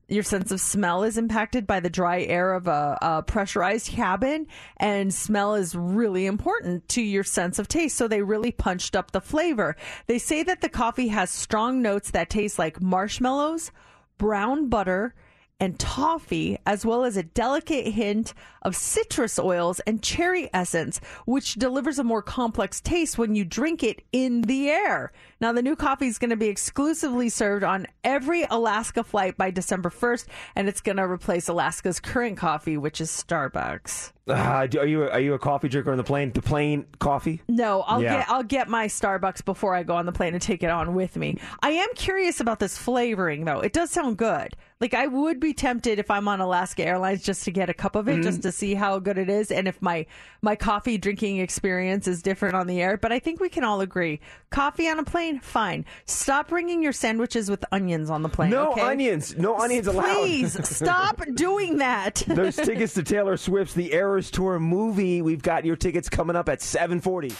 your 0.09 0.23
sense 0.23 0.51
of 0.51 0.61
smell 0.61 1.03
is 1.03 1.17
impacted 1.17 1.67
by 1.67 1.81
the 1.81 1.91
dry 1.91 2.23
air 2.23 2.53
of 2.53 2.67
a, 2.67 2.99
a 3.01 3.23
pressurized 3.23 3.89
cabin, 3.89 4.47
and 4.77 5.13
smell 5.13 5.55
is 5.55 5.75
really 5.75 6.27
important 6.27 6.89
to 6.91 7.03
your 7.03 7.25
sense 7.25 7.59
of 7.59 7.69
taste. 7.69 7.97
So 7.97 8.07
they 8.07 8.23
really 8.23 8.53
punched 8.53 8.97
up 8.97 9.13
the 9.13 9.21
flavor. 9.21 9.77
They 10.07 10.19
say 10.19 10.43
that 10.43 10.61
the 10.61 10.69
coffee 10.69 11.09
has 11.09 11.31
strong 11.31 11.81
notes 11.81 12.11
that 12.11 12.31
taste 12.31 12.59
like 12.59 12.83
marshmallows, 12.83 13.73
brown 14.19 14.69
butter, 14.69 15.15
and 15.61 15.79
toffee, 15.79 16.59
as 16.67 16.85
well 16.85 17.05
as 17.05 17.17
a 17.17 17.23
delicate 17.23 17.87
hint 17.87 18.35
of 18.63 18.75
citrus 18.75 19.39
oils 19.39 19.81
and 19.81 20.03
cherry 20.03 20.51
essence, 20.53 21.01
which 21.27 21.55
delivers 21.55 21.99
a 21.99 22.05
more 22.05 22.23
complex 22.23 22.81
taste 22.81 23.19
when 23.19 23.35
you 23.35 23.45
drink 23.45 23.83
it 23.83 24.03
in 24.13 24.43
the 24.43 24.69
air. 24.69 25.13
Now, 25.45 25.53
the 25.53 25.61
new 25.61 25.77
coffee 25.77 26.07
is 26.07 26.17
going 26.17 26.31
to 26.31 26.37
be 26.37 26.47
exclusively 26.49 27.29
served 27.29 27.65
on 27.65 27.87
every 28.03 28.45
Alaska 28.49 29.05
flight 29.05 29.37
by 29.37 29.51
December 29.51 29.91
1st, 29.91 30.25
and 30.57 30.71
it's 30.71 30.81
going 30.81 30.97
to 30.97 31.03
replace 31.03 31.49
Alaska's 31.49 32.01
current 32.01 32.39
coffee, 32.39 32.79
which 32.79 32.99
is 32.99 33.11
Starbucks. 33.11 34.13
Uh, 34.27 34.67
are 34.79 34.87
you 34.87 35.03
are 35.03 35.21
you 35.21 35.35
a 35.35 35.39
coffee 35.39 35.69
drinker 35.69 35.91
on 35.91 35.99
the 35.99 36.03
plane? 36.03 36.33
The 36.33 36.41
plane 36.41 36.87
coffee? 36.99 37.43
No, 37.47 37.83
I'll 37.83 38.03
Yeah. 38.03 38.21
get 38.21 38.31
I'll 38.31 38.43
get 38.43 38.69
my 38.71 38.87
Starbucks 38.87 39.45
before 39.45 39.75
I 39.75 39.83
go 39.83 39.97
on 39.97 40.07
the 40.07 40.13
plane 40.13 40.33
and 40.33 40.41
take 40.41 40.63
it 40.63 40.71
on 40.71 40.95
with 40.95 41.15
me. 41.17 41.37
I 41.63 41.73
am 41.73 41.89
curious 41.95 42.41
about 42.41 42.59
this 42.59 42.79
flavoring 42.79 43.45
though. 43.45 43.61
It 43.61 43.75
does 43.75 43.91
sound 43.91 44.17
good. 44.17 44.57
Like 44.81 44.95
I 44.95 45.09
would 45.09 45.41
be 45.41 45.53
tempted 45.53 45.99
if 45.99 46.11
I'm 46.11 46.27
on 46.27 46.41
Alaska 46.41 46.87
Airlines 46.87 47.23
just 47.23 47.45
to 47.45 47.51
get 47.51 47.69
a 47.69 47.75
cup 47.75 47.97
of 47.97 48.09
it 48.09 48.13
Mm-hmm. 48.15 48.23
just 48.23 48.41
to 48.45 48.53
see 48.53 48.73
how 48.75 48.99
good 48.99 49.19
it 49.19 49.29
is 49.29 49.51
and 49.51 49.69
if 49.69 49.83
my 49.83 50.07
my 50.41 50.57
coffee 50.57 50.97
drinking 50.97 51.37
experience 51.41 52.09
is 52.09 52.23
different 52.23 52.55
on 52.55 52.67
the 52.67 52.81
air, 52.81 52.97
but 52.97 53.13
I 53.13 53.19
think 53.19 53.41
we 53.41 53.51
can 53.51 53.63
all 53.63 53.83
agree. 53.83 54.21
Coffee 54.49 54.89
on 54.89 54.99
a 54.99 55.05
plane, 55.05 55.34
fine. 55.41 55.85
Stop 56.07 56.49
bringing 56.49 56.83
your 56.83 56.93
sandwiches 56.93 57.51
with 57.51 57.65
onions 57.73 58.11
on 58.11 58.23
the 58.23 58.29
plane, 58.29 58.51
No 58.51 58.73
okay? 58.73 58.81
onions. 58.83 59.37
No 59.37 59.57
onions 59.59 59.87
allowed. 59.87 60.15
Please 60.17 60.69
stop 60.69 61.21
doing 61.35 61.79
that. 61.79 62.23
Those 62.27 62.57
tickets 62.57 62.95
to 62.95 63.03
Taylor 63.03 63.37
Swift's 63.37 63.75
The 63.75 63.93
Eras 63.95 64.31
Tour 64.31 64.59
movie. 64.61 65.23
We've 65.23 65.43
got 65.43 65.65
your 65.65 65.77
tickets 65.77 66.09
coming 66.09 66.37
up 66.37 66.49
at 66.49 66.61
740. 66.63 67.33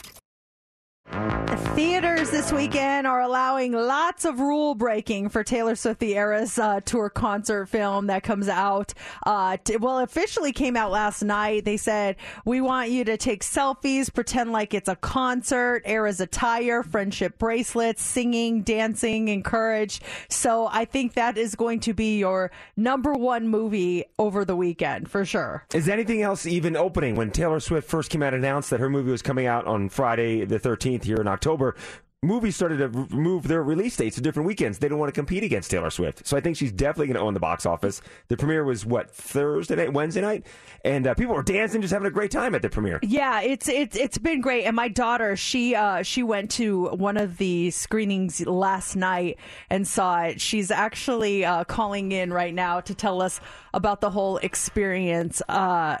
Theaters 1.75 2.31
this 2.31 2.51
weekend 2.51 3.05
are 3.05 3.21
allowing 3.21 3.73
lots 3.73 4.25
of 4.25 4.39
rule 4.39 4.75
breaking 4.75 5.29
for 5.29 5.43
Taylor 5.43 5.75
Swift 5.75 5.99
the 5.99 6.13
Eras 6.13 6.57
uh, 6.57 6.79
tour 6.81 7.09
concert 7.09 7.67
film 7.67 8.07
that 8.07 8.23
comes 8.23 8.49
out. 8.49 8.93
Uh, 9.25 9.57
t- 9.63 9.77
well, 9.77 9.99
officially 9.99 10.51
came 10.51 10.75
out 10.75 10.91
last 10.91 11.21
night. 11.21 11.63
They 11.63 11.77
said 11.77 12.15
we 12.43 12.59
want 12.59 12.89
you 12.89 13.03
to 13.05 13.17
take 13.17 13.43
selfies, 13.43 14.11
pretend 14.11 14.51
like 14.51 14.73
it's 14.73 14.89
a 14.89 14.95
concert, 14.95 15.83
Eras 15.85 16.19
attire, 16.19 16.81
friendship 16.81 17.37
bracelets, 17.37 18.01
singing, 18.01 18.61
dancing, 18.61 19.27
encouraged. 19.27 20.03
So 20.29 20.67
I 20.71 20.85
think 20.85 21.13
that 21.13 21.37
is 21.37 21.55
going 21.55 21.81
to 21.81 21.93
be 21.93 22.17
your 22.17 22.51
number 22.75 23.13
one 23.13 23.47
movie 23.47 24.05
over 24.17 24.43
the 24.43 24.55
weekend 24.55 25.09
for 25.09 25.23
sure. 25.23 25.65
Is 25.73 25.87
anything 25.87 26.21
else 26.21 26.45
even 26.45 26.75
opening? 26.75 27.15
When 27.15 27.31
Taylor 27.31 27.59
Swift 27.59 27.87
first 27.87 28.09
came 28.09 28.23
out 28.23 28.33
announced 28.33 28.69
that 28.71 28.79
her 28.79 28.89
movie 28.89 29.11
was 29.11 29.21
coming 29.21 29.45
out 29.45 29.65
on 29.67 29.89
Friday 29.89 30.45
the 30.45 30.59
13th 30.59 30.94
here 31.03 31.17
in 31.17 31.27
October, 31.27 31.75
movies 32.23 32.55
started 32.55 32.77
to 32.77 32.89
move 33.15 33.47
their 33.47 33.61
release 33.61 33.95
dates 33.95 34.15
to 34.15 34.21
different 34.21 34.47
weekends. 34.47 34.79
They 34.79 34.87
don't 34.87 34.97
want 34.97 35.13
to 35.13 35.19
compete 35.19 35.43
against 35.43 35.69
Taylor 35.69 35.91
Swift. 35.91 36.25
So 36.25 36.35
I 36.35 36.39
think 36.39 36.57
she's 36.57 36.71
definitely 36.71 37.07
going 37.07 37.17
to 37.17 37.21
own 37.21 37.35
the 37.35 37.39
box 37.39 37.67
office. 37.67 38.01
The 38.29 38.37
premiere 38.37 38.63
was, 38.63 38.83
what, 38.83 39.11
Thursday 39.11 39.75
night, 39.75 39.93
Wednesday 39.93 40.21
night? 40.21 40.47
And 40.83 41.05
uh, 41.05 41.13
people 41.13 41.35
were 41.35 41.43
dancing, 41.43 41.81
just 41.81 41.93
having 41.93 42.07
a 42.07 42.11
great 42.11 42.31
time 42.31 42.55
at 42.55 42.63
the 42.63 42.69
premiere. 42.69 42.99
Yeah, 43.03 43.41
it's 43.41 43.67
it's 43.67 43.95
it's 43.95 44.17
been 44.17 44.41
great. 44.41 44.65
And 44.65 44.75
my 44.75 44.87
daughter, 44.87 45.35
she 45.35 45.75
uh 45.75 46.01
she 46.01 46.23
went 46.23 46.49
to 46.51 46.87
one 46.87 47.17
of 47.17 47.37
the 47.37 47.69
screenings 47.71 48.43
last 48.45 48.95
night 48.95 49.37
and 49.69 49.87
saw 49.87 50.23
it. 50.23 50.41
She's 50.41 50.71
actually 50.71 51.45
uh 51.45 51.63
calling 51.65 52.11
in 52.11 52.33
right 52.33 52.53
now 52.53 52.81
to 52.81 52.95
tell 52.95 53.21
us 53.21 53.39
about 53.73 54.01
the 54.01 54.09
whole 54.09 54.37
experience. 54.37 55.41
Uh 55.47 55.97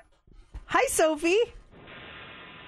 Hi 0.67 0.85
Sophie. 0.87 1.37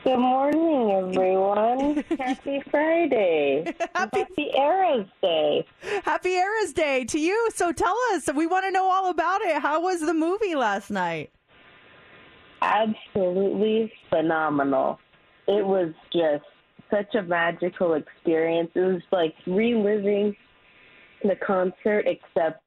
Good 0.08 0.20
morning, 0.20 0.92
everyone. 0.92 2.02
Happy 2.18 2.64
Friday. 2.72 3.76
Happy, 3.94 4.52
Eras 4.58 5.06
Day. 5.22 5.66
Happy 6.06 6.30
Eras 6.30 6.72
Day 6.72 7.04
to 7.10 7.20
you. 7.20 7.50
So 7.54 7.74
tell 7.74 7.98
us, 8.14 8.30
we 8.34 8.48
want 8.48 8.64
to 8.64 8.72
know 8.72 8.86
all 8.90 9.10
about 9.10 9.42
it. 9.42 9.62
How 9.62 9.82
was 9.82 10.00
the 10.00 10.14
movie 10.14 10.56
last 10.56 10.92
night? 10.92 11.32
Absolutely 12.62 13.92
phenomenal. 14.10 14.98
It 15.46 15.66
was 15.66 15.94
just 16.14 16.46
such 16.90 17.14
a 17.16 17.24
magical 17.24 17.96
experience. 17.96 18.72
It 18.76 18.80
was 18.80 19.02
like 19.12 19.36
reliving 19.46 20.38
the 21.22 21.36
concert, 21.46 22.06
except 22.08 22.64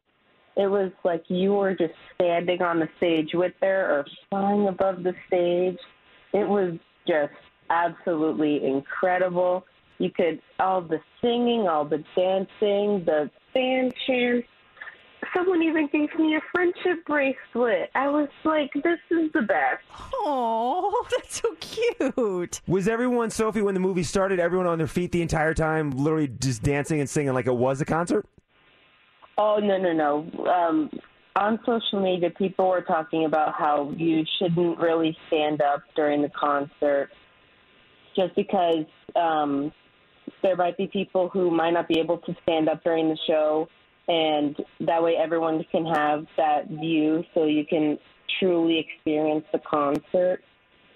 It 0.59 0.70
was 0.70 0.93
like 1.05 1.24
you 1.28 1.55
were 1.55 1.74
just 1.74 1.95
standing 2.16 2.61
on 2.61 2.80
the 2.80 2.88
stage 2.99 3.30
with 3.32 3.55
her 3.62 4.01
or 4.01 4.07
flying 4.28 4.68
above 4.68 5.05
the 5.05 5.14
stage. 5.26 5.78
It 6.34 6.47
was 6.47 6.74
just 7.11 7.33
absolutely 7.71 8.65
incredible. 8.65 9.65
You 9.99 10.11
could 10.11 10.41
all 10.59 10.81
the 10.81 11.01
singing, 11.21 11.67
all 11.69 11.85
the 11.85 12.03
dancing, 12.17 13.05
the 13.05 13.31
fan 13.53 13.93
chants. 14.07 14.47
Someone 15.37 15.63
even 15.63 15.87
gave 15.93 16.09
me 16.19 16.35
a 16.37 16.41
friendship 16.51 17.05
bracelet. 17.07 17.91
I 17.95 18.09
was 18.09 18.29
like, 18.45 18.73
this 18.73 18.99
is 19.11 19.31
the 19.33 19.43
best. 19.43 19.83
Oh, 20.15 21.07
that's 21.17 21.43
so 21.43 21.55
cute. 21.61 22.63
Was 22.67 22.89
everyone, 22.89 23.31
Sophie, 23.31 23.61
when 23.61 23.75
the 23.75 23.81
movie 23.81 24.03
started, 24.03 24.41
everyone 24.41 24.67
on 24.67 24.79
their 24.79 24.87
feet 24.87 25.13
the 25.13 25.21
entire 25.21 25.53
time, 25.53 25.91
literally 25.91 26.29
just 26.29 26.63
dancing 26.63 27.01
and 27.01 27.09
singing 27.09 27.35
like 27.35 27.47
it 27.47 27.55
was 27.55 27.81
a 27.81 27.85
concert? 27.85 28.27
Oh 29.37 29.59
no 29.59 29.79
no 29.79 29.93
no! 29.93 30.51
Um, 30.51 30.91
on 31.37 31.59
social 31.64 32.03
media, 32.03 32.31
people 32.31 32.68
were 32.68 32.83
talking 32.83 33.24
about 33.24 33.55
how 33.55 33.93
you 33.97 34.24
shouldn't 34.39 34.78
really 34.78 35.16
stand 35.28 35.62
up 35.62 35.83
during 35.95 36.22
the 36.22 36.31
concert, 36.31 37.11
just 38.16 38.35
because 38.35 38.85
um, 39.16 39.72
there 40.43 40.57
might 40.57 40.76
be 40.76 40.87
people 40.87 41.28
who 41.28 41.51
might 41.51 41.70
not 41.70 41.89
be 41.89 41.99
able 41.99 42.18
to 42.18 42.35
stand 42.43 42.68
up 42.68 42.83
during 42.83 43.09
the 43.09 43.18
show, 43.26 43.68
and 44.09 44.57
that 44.81 45.03
way 45.03 45.16
everyone 45.16 45.64
can 45.70 45.87
have 45.87 46.26
that 46.37 46.68
view, 46.68 47.24
so 47.35 47.45
you 47.45 47.64
can 47.64 47.99
truly 48.39 48.78
experience 48.78 49.45
the 49.53 49.61
concert. 49.61 50.41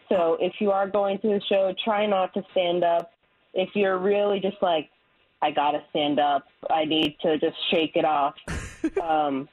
So 0.09 0.37
if 0.41 0.55
you 0.61 0.71
are 0.71 0.89
going 0.89 1.19
to 1.21 1.29
the 1.29 1.41
show, 1.49 1.73
try 1.85 2.07
not 2.07 2.35
to 2.35 2.43
stand 2.51 2.85
up. 2.85 3.13
If 3.55 3.71
you're 3.75 3.99
really 3.99 4.41
just 4.41 4.57
like 4.61 4.91
I 5.45 5.51
gotta 5.51 5.83
stand 5.91 6.19
up. 6.19 6.47
I 6.71 6.87
need 6.87 7.17
to 7.21 7.39
just 7.39 7.57
shake 7.71 7.97
it 7.97 8.07
off. 8.07 8.35
um, 9.03 9.47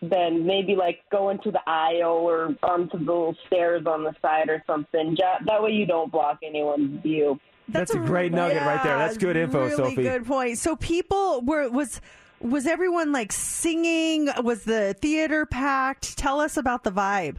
then 0.00 0.46
maybe 0.46 0.76
like 0.76 1.00
go 1.10 1.30
into 1.30 1.50
the 1.50 1.60
aisle 1.66 2.12
or 2.12 2.54
onto 2.62 2.98
the 2.98 3.04
little 3.04 3.36
stairs 3.46 3.84
on 3.86 4.04
the 4.04 4.14
side 4.22 4.48
or 4.48 4.62
something. 4.66 5.16
That 5.46 5.62
way 5.62 5.72
you 5.72 5.86
don't 5.86 6.10
block 6.12 6.38
anyone's 6.42 7.02
view. 7.02 7.38
That's, 7.68 7.92
a 7.94 7.98
great 7.98 8.32
nugget 8.32 8.62
right 8.62 8.82
there. 8.82 8.96
That's 8.96 9.18
good 9.18 9.36
info, 9.36 9.64
really 9.64 9.76
Sophie. 9.76 10.02
good 10.02 10.24
point. 10.24 10.56
So 10.56 10.76
people 10.76 11.42
were 11.42 11.68
was 11.68 12.00
was 12.40 12.66
everyone 12.66 13.12
like 13.12 13.32
singing? 13.32 14.30
Was 14.42 14.64
the 14.64 14.94
theater 15.00 15.44
packed? 15.44 16.16
Tell 16.16 16.40
us 16.40 16.56
about 16.56 16.84
the 16.84 16.90
vibe. 16.90 17.36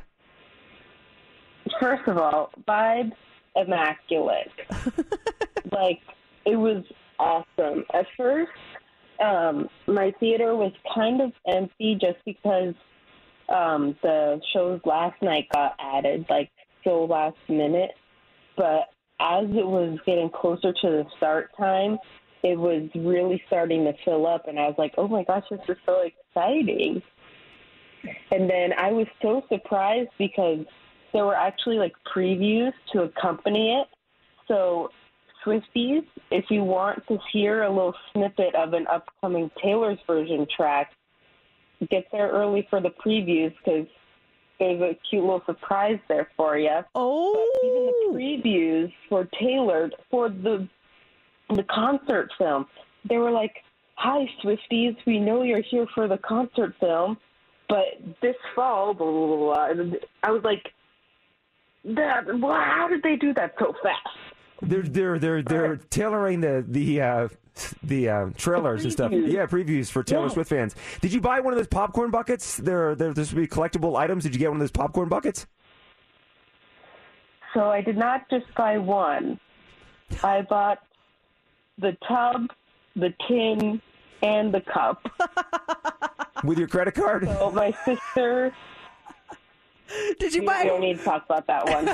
First 1.79 2.07
of 2.07 2.17
all, 2.17 2.51
vibe 2.67 3.11
immaculate. 3.55 4.51
like 5.71 6.01
it 6.45 6.55
was 6.55 6.83
awesome. 7.17 7.85
At 7.93 8.05
first, 8.15 8.51
um, 9.21 9.69
my 9.87 10.13
theater 10.19 10.55
was 10.55 10.71
kind 10.93 11.21
of 11.21 11.31
empty 11.47 11.97
just 11.99 12.17
because 12.25 12.73
um, 13.49 13.95
the 14.01 14.39
shows 14.53 14.79
last 14.85 15.21
night 15.21 15.47
got 15.53 15.75
added, 15.79 16.25
like 16.29 16.49
so 16.83 17.05
last 17.05 17.37
minute. 17.47 17.91
But 18.55 18.89
as 19.19 19.45
it 19.49 19.65
was 19.65 19.99
getting 20.05 20.29
closer 20.29 20.71
to 20.71 20.87
the 20.87 21.05
start 21.17 21.49
time, 21.57 21.97
it 22.43 22.57
was 22.57 22.89
really 22.95 23.41
starting 23.47 23.83
to 23.85 23.93
fill 24.05 24.25
up, 24.25 24.47
and 24.47 24.57
I 24.57 24.67
was 24.67 24.75
like, 24.77 24.93
"Oh 24.97 25.07
my 25.07 25.23
gosh, 25.23 25.43
this 25.49 25.59
is 25.67 25.77
so 25.85 26.01
exciting!" 26.01 27.01
And 28.31 28.49
then 28.49 28.71
I 28.77 28.91
was 28.91 29.07
so 29.21 29.43
surprised 29.49 30.09
because 30.17 30.59
there 31.11 31.25
were 31.25 31.35
actually 31.35 31.77
like 31.77 31.93
previews 32.15 32.71
to 32.93 33.03
accompany 33.03 33.73
it. 33.73 33.87
So, 34.47 34.89
Swifties, 35.45 36.05
if 36.31 36.45
you 36.49 36.63
want 36.63 37.05
to 37.07 37.17
hear 37.31 37.63
a 37.63 37.69
little 37.69 37.95
snippet 38.13 38.55
of 38.55 38.73
an 38.73 38.87
upcoming 38.87 39.49
Taylor's 39.61 39.99
version 40.05 40.45
track, 40.55 40.91
get 41.89 42.05
there 42.11 42.29
early 42.29 42.67
for 42.69 42.81
the 42.81 42.89
previews 42.89 43.53
because 43.63 43.87
there's 44.59 44.81
a 44.81 44.97
cute 45.09 45.23
little 45.23 45.41
surprise 45.45 45.99
there 46.09 46.29
for 46.35 46.57
you. 46.57 46.79
Oh, 46.95 47.33
but 47.33 47.67
even 47.67 47.85
the 47.85 47.93
oh! 47.93 48.13
previews 48.13 48.93
for 49.07 49.29
Taylor 49.39 49.89
for 50.11 50.29
the 50.29 50.67
the 51.55 51.63
concert 51.63 52.29
film, 52.37 52.67
they 53.07 53.17
were 53.17 53.31
like, 53.31 53.55
"Hi, 53.95 54.29
Swifties, 54.43 54.97
we 55.07 55.19
know 55.19 55.41
you're 55.43 55.61
here 55.61 55.87
for 55.95 56.07
the 56.07 56.17
concert 56.17 56.75
film, 56.79 57.17
but 57.67 57.85
this 58.21 58.35
fall, 58.55 58.93
blah 58.93 59.09
blah 59.09 59.27
blah." 59.27 59.37
blah. 59.37 59.65
And 59.69 59.97
I 60.21 60.31
was 60.31 60.43
like, 60.43 60.73
"That? 61.85 62.25
Well, 62.27 62.53
how 62.53 62.87
did 62.89 63.01
they 63.01 63.15
do 63.15 63.33
that 63.35 63.55
so 63.57 63.73
fast?" 63.81 64.35
They're 64.61 64.83
they're 64.83 65.19
they're 65.19 65.41
they're 65.41 65.77
tailoring 65.89 66.41
the 66.41 66.63
the 66.67 67.01
uh, 67.01 67.27
the 67.83 68.09
uh, 68.09 68.29
trailers 68.37 68.83
and 68.83 68.91
stuff. 68.91 69.11
Yeah, 69.11 69.45
previews 69.45 69.89
for 69.89 70.03
Taylor 70.03 70.27
Yeah. 70.27 70.33
Swift 70.33 70.49
fans. 70.49 70.75
Did 71.01 71.13
you 71.13 71.21
buy 71.21 71.39
one 71.39 71.53
of 71.53 71.57
those 71.57 71.67
popcorn 71.67 72.11
buckets? 72.11 72.57
There, 72.57 72.95
there, 72.95 73.13
this 73.13 73.33
would 73.33 73.39
be 73.39 73.47
collectible 73.47 73.97
items. 73.97 74.23
Did 74.23 74.33
you 74.33 74.39
get 74.39 74.49
one 74.49 74.57
of 74.57 74.61
those 74.61 74.71
popcorn 74.71 75.09
buckets? 75.09 75.47
So 77.53 77.69
I 77.69 77.81
did 77.81 77.97
not 77.97 78.29
just 78.29 78.45
buy 78.55 78.77
one. 78.77 79.39
I 80.23 80.41
bought 80.41 80.79
the 81.77 81.97
tub, 82.07 82.49
the 82.95 83.13
tin, 83.27 83.81
and 84.21 84.53
the 84.53 84.61
cup. 84.61 85.05
With 86.43 86.57
your 86.57 86.67
credit 86.67 86.95
card? 86.95 87.25
So 87.25 87.51
my 87.51 87.71
sister. 87.85 88.53
Did 90.19 90.35
you 90.35 90.41
we, 90.41 90.47
buy? 90.47 90.63
We 90.63 90.69
don't 90.69 90.81
need 90.81 90.99
to 90.99 91.03
talk 91.03 91.25
about 91.25 91.47
that 91.47 91.65
one. 91.65 91.87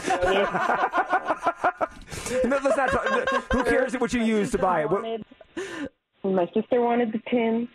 No, 2.45 2.59
let's 2.63 2.77
not 2.77 2.89
talk, 2.89 3.53
who 3.53 3.63
cares 3.63 3.93
what 3.93 4.13
you 4.13 4.23
use 4.23 4.51
to 4.51 4.57
buy 4.57 4.85
it? 4.89 5.25
My 6.23 6.47
sister 6.53 6.81
wanted 6.81 7.11
the 7.11 7.21
tin, 7.29 7.67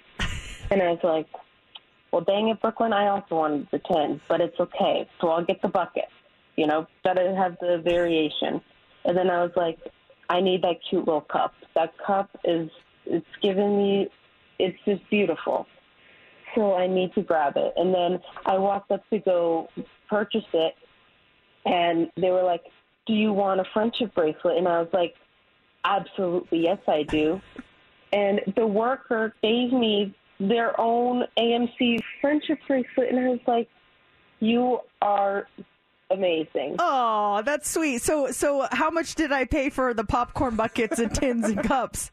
and 0.71 0.83
I 0.83 0.91
was 0.91 0.99
like, 1.05 1.27
"Well, 2.13 2.23
dang 2.23 2.49
it, 2.49 2.61
Brooklyn! 2.61 2.93
I 2.93 3.07
also 3.07 3.37
wanted 3.37 3.69
the 3.71 3.79
tin, 3.79 4.21
but 4.29 4.41
it's 4.41 4.59
okay. 4.59 5.09
So 5.21 5.29
I'll 5.29 5.45
get 5.45 5.63
the 5.63 5.69
bucket. 5.69 6.07
You 6.57 6.67
know, 6.67 6.87
gotta 7.05 7.33
have 7.37 7.57
the 7.61 7.81
variation." 7.85 8.61
And 9.05 9.17
then 9.17 9.31
I 9.31 9.41
was 9.43 9.53
like, 9.55 9.79
"I 10.29 10.41
need 10.41 10.63
that 10.63 10.77
cute 10.89 11.07
little 11.07 11.21
cup. 11.21 11.55
That 11.77 11.93
cup 12.05 12.29
is 12.45 12.69
it's 13.07 13.27
giving 13.41 13.77
me, 13.79 14.09
it's 14.59 14.79
just 14.85 15.09
beautiful. 15.11 15.67
So 16.57 16.75
I 16.75 16.89
need 16.89 17.15
to 17.15 17.23
grab 17.23 17.53
it." 17.57 17.73
And 17.77 17.95
then 17.95 18.21
I 18.47 18.59
walked 18.59 18.91
up 18.91 19.09
to 19.11 19.21
go 19.21 19.69
purchase 20.09 20.51
it, 20.53 20.75
and 21.65 22.11
they 22.17 22.31
were 22.31 22.43
like, 22.43 22.65
"Do 23.11 23.17
you 23.17 23.33
want 23.33 23.61
a 23.61 23.65
friendship 23.73 24.15
bracelet?" 24.15 24.57
And 24.57 24.69
I 24.69 24.79
was 24.79 24.89
like, 24.93 25.17
"Absolutely, 25.85 26.61
yes, 26.61 26.79
I 26.87 27.03
do." 27.03 27.41
And 28.13 28.41
the 28.55 28.65
worker 28.65 29.35
gave 29.43 29.73
me 29.73 30.15
their 30.39 30.81
own 30.81 31.25
AMC 31.37 31.99
friendship 32.21 32.61
bracelet, 32.69 33.09
and 33.11 33.19
I 33.19 33.29
was 33.31 33.41
like, 33.49 33.69
"You 34.39 34.79
are 35.03 35.49
amazing." 36.09 36.77
Oh, 36.79 37.43
that's 37.45 37.69
sweet. 37.69 38.01
So 38.03 38.31
so 38.31 38.69
how 38.71 38.91
much 38.91 39.17
did 39.17 39.33
I 39.33 39.45
pay 39.45 39.71
for 39.71 39.93
the 39.93 40.05
popcorn 40.05 40.55
buckets 40.55 41.01
and 41.01 41.13
tins 41.13 41.47
and 41.47 41.65
cups? 41.65 42.13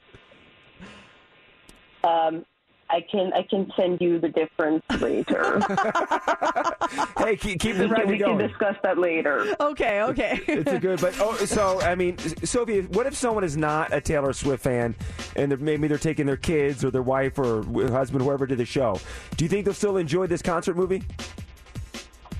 Um, 2.03 2.43
I 2.89 3.01
can 3.01 3.33
I 3.33 3.43
can 3.43 3.71
send 3.75 3.99
you 4.01 4.19
the 4.19 4.29
difference 4.29 4.83
later. 5.01 5.59
hey, 7.17 7.35
keep, 7.35 7.59
keep 7.59 7.75
the 7.75 7.83
we, 7.83 7.87
can, 7.87 7.89
revenue 7.89 8.11
we 8.11 8.19
can 8.19 8.37
discuss 8.37 8.75
that 8.83 8.97
later. 8.97 9.55
Okay, 9.59 10.01
okay. 10.03 10.41
It's 10.47 10.71
a 10.71 10.79
good, 10.79 10.99
but 11.01 11.19
oh, 11.19 11.35
so 11.45 11.79
I 11.81 11.95
mean, 11.95 12.17
Sophie, 12.43 12.81
what 12.81 13.05
if 13.05 13.15
someone 13.15 13.43
is 13.43 13.55
not 13.57 13.93
a 13.93 14.01
Taylor 14.01 14.33
Swift 14.33 14.63
fan, 14.63 14.95
and 15.35 15.51
they're, 15.51 15.57
maybe 15.57 15.87
they're 15.87 15.97
taking 15.97 16.25
their 16.25 16.37
kids 16.37 16.83
or 16.83 16.91
their 16.91 17.01
wife 17.01 17.37
or 17.37 17.63
husband, 17.89 18.23
whoever, 18.23 18.47
to 18.47 18.55
the 18.55 18.65
show? 18.65 18.99
Do 19.35 19.45
you 19.45 19.49
think 19.49 19.65
they'll 19.65 19.73
still 19.73 19.97
enjoy 19.97 20.27
this 20.27 20.41
concert 20.41 20.75
movie? 20.75 21.03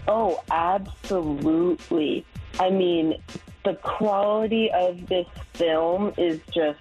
Oh, 0.08 0.42
absolutely. 0.52 2.26
I 2.60 2.70
mean, 2.70 3.22
the 3.66 3.76
quality 3.76 4.72
of 4.72 5.06
this 5.08 5.28
film 5.54 6.14
is 6.18 6.40
just 6.52 6.80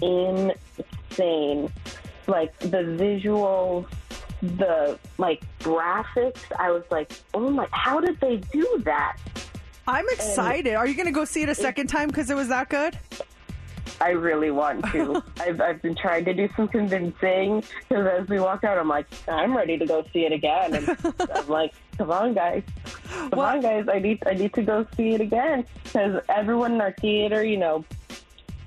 insane. 0.00 1.70
Like 2.26 2.58
the 2.58 2.68
visuals, 2.98 3.86
the 4.42 4.98
like 5.18 5.42
graphics. 5.60 6.40
I 6.58 6.70
was 6.70 6.84
like, 6.90 7.12
oh 7.34 7.50
my, 7.50 7.66
how 7.70 8.00
did 8.00 8.20
they 8.20 8.36
do 8.36 8.82
that? 8.84 9.16
I'm 9.86 10.06
excited. 10.10 10.74
Are 10.74 10.86
you 10.86 10.94
going 10.94 11.06
to 11.06 11.12
go 11.12 11.24
see 11.24 11.42
it 11.42 11.48
a 11.48 11.54
second 11.54 11.88
time 11.88 12.08
because 12.08 12.30
it 12.30 12.36
was 12.36 12.48
that 12.48 12.70
good? 12.70 12.98
I 14.00 14.10
really 14.10 14.50
want 14.50 14.84
to. 14.92 15.22
I've, 15.40 15.60
I've 15.60 15.82
been 15.82 15.94
trying 15.94 16.24
to 16.24 16.34
do 16.34 16.48
some 16.56 16.68
convincing 16.68 17.62
because 17.88 18.06
as 18.06 18.28
we 18.28 18.40
walk 18.40 18.64
out, 18.64 18.78
I'm 18.78 18.88
like, 18.88 19.06
I'm 19.28 19.56
ready 19.56 19.78
to 19.78 19.86
go 19.86 20.04
see 20.12 20.24
it 20.24 20.32
again. 20.32 20.74
And 20.74 20.96
I'm 21.34 21.48
like, 21.48 21.74
come 21.96 22.10
on, 22.10 22.34
guys, 22.34 22.62
come 23.30 23.38
on, 23.38 23.60
guys, 23.60 23.86
I 23.90 23.98
need 23.98 24.22
I 24.26 24.34
need 24.34 24.52
to 24.54 24.62
go 24.62 24.86
see 24.96 25.14
it 25.14 25.20
again 25.20 25.64
because 25.84 26.22
everyone 26.28 26.72
in 26.72 26.80
our 26.80 26.92
theater, 26.92 27.44
you 27.44 27.56
know, 27.56 27.84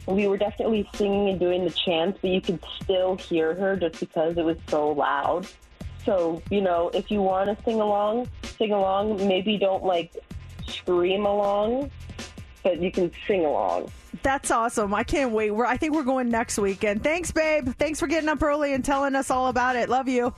we 0.08 0.28
were 0.28 0.38
definitely 0.38 0.90
singing 0.96 1.30
and 1.30 1.40
doing 1.40 1.66
the 1.66 1.72
chants, 1.72 2.20
but 2.22 2.32
you 2.32 2.42
could 2.42 2.64
still 2.82 3.18
hear 3.18 3.54
her 3.56 3.76
just 3.76 4.00
because 4.00 4.38
it 4.38 4.46
was 4.46 4.58
so 4.70 4.92
loud. 4.92 5.48
So 6.06 6.42
you 6.50 6.62
know, 6.62 6.90
if 6.94 7.12
you 7.12 7.22
want 7.22 7.56
to 7.56 7.64
sing 7.64 7.82
along, 7.82 8.30
sing 8.58 8.72
along. 8.72 9.28
Maybe 9.28 9.58
don't 9.58 9.84
like 9.84 10.16
scream 10.68 11.26
along, 11.26 11.92
but 12.64 12.82
you 12.82 12.92
can 12.92 13.12
sing 13.28 13.46
along. 13.46 13.92
That's 14.24 14.52
awesome. 14.52 14.94
I 14.94 15.04
can't 15.04 15.32
wait. 15.32 15.52
We're, 15.52 15.66
I 15.66 15.78
think 15.78 15.94
we're 15.94 16.04
going 16.04 16.30
next 16.30 16.58
weekend. 16.58 17.04
Thanks, 17.04 17.32
babe. 17.32 17.70
Thanks 17.78 18.00
for 18.00 18.08
getting 18.08 18.30
up 18.30 18.42
early 18.42 18.74
and 18.74 18.84
telling 18.84 19.16
us 19.16 19.30
all 19.30 19.48
about 19.48 19.76
it. 19.76 19.90
Love 19.90 20.08
you. 20.08 20.34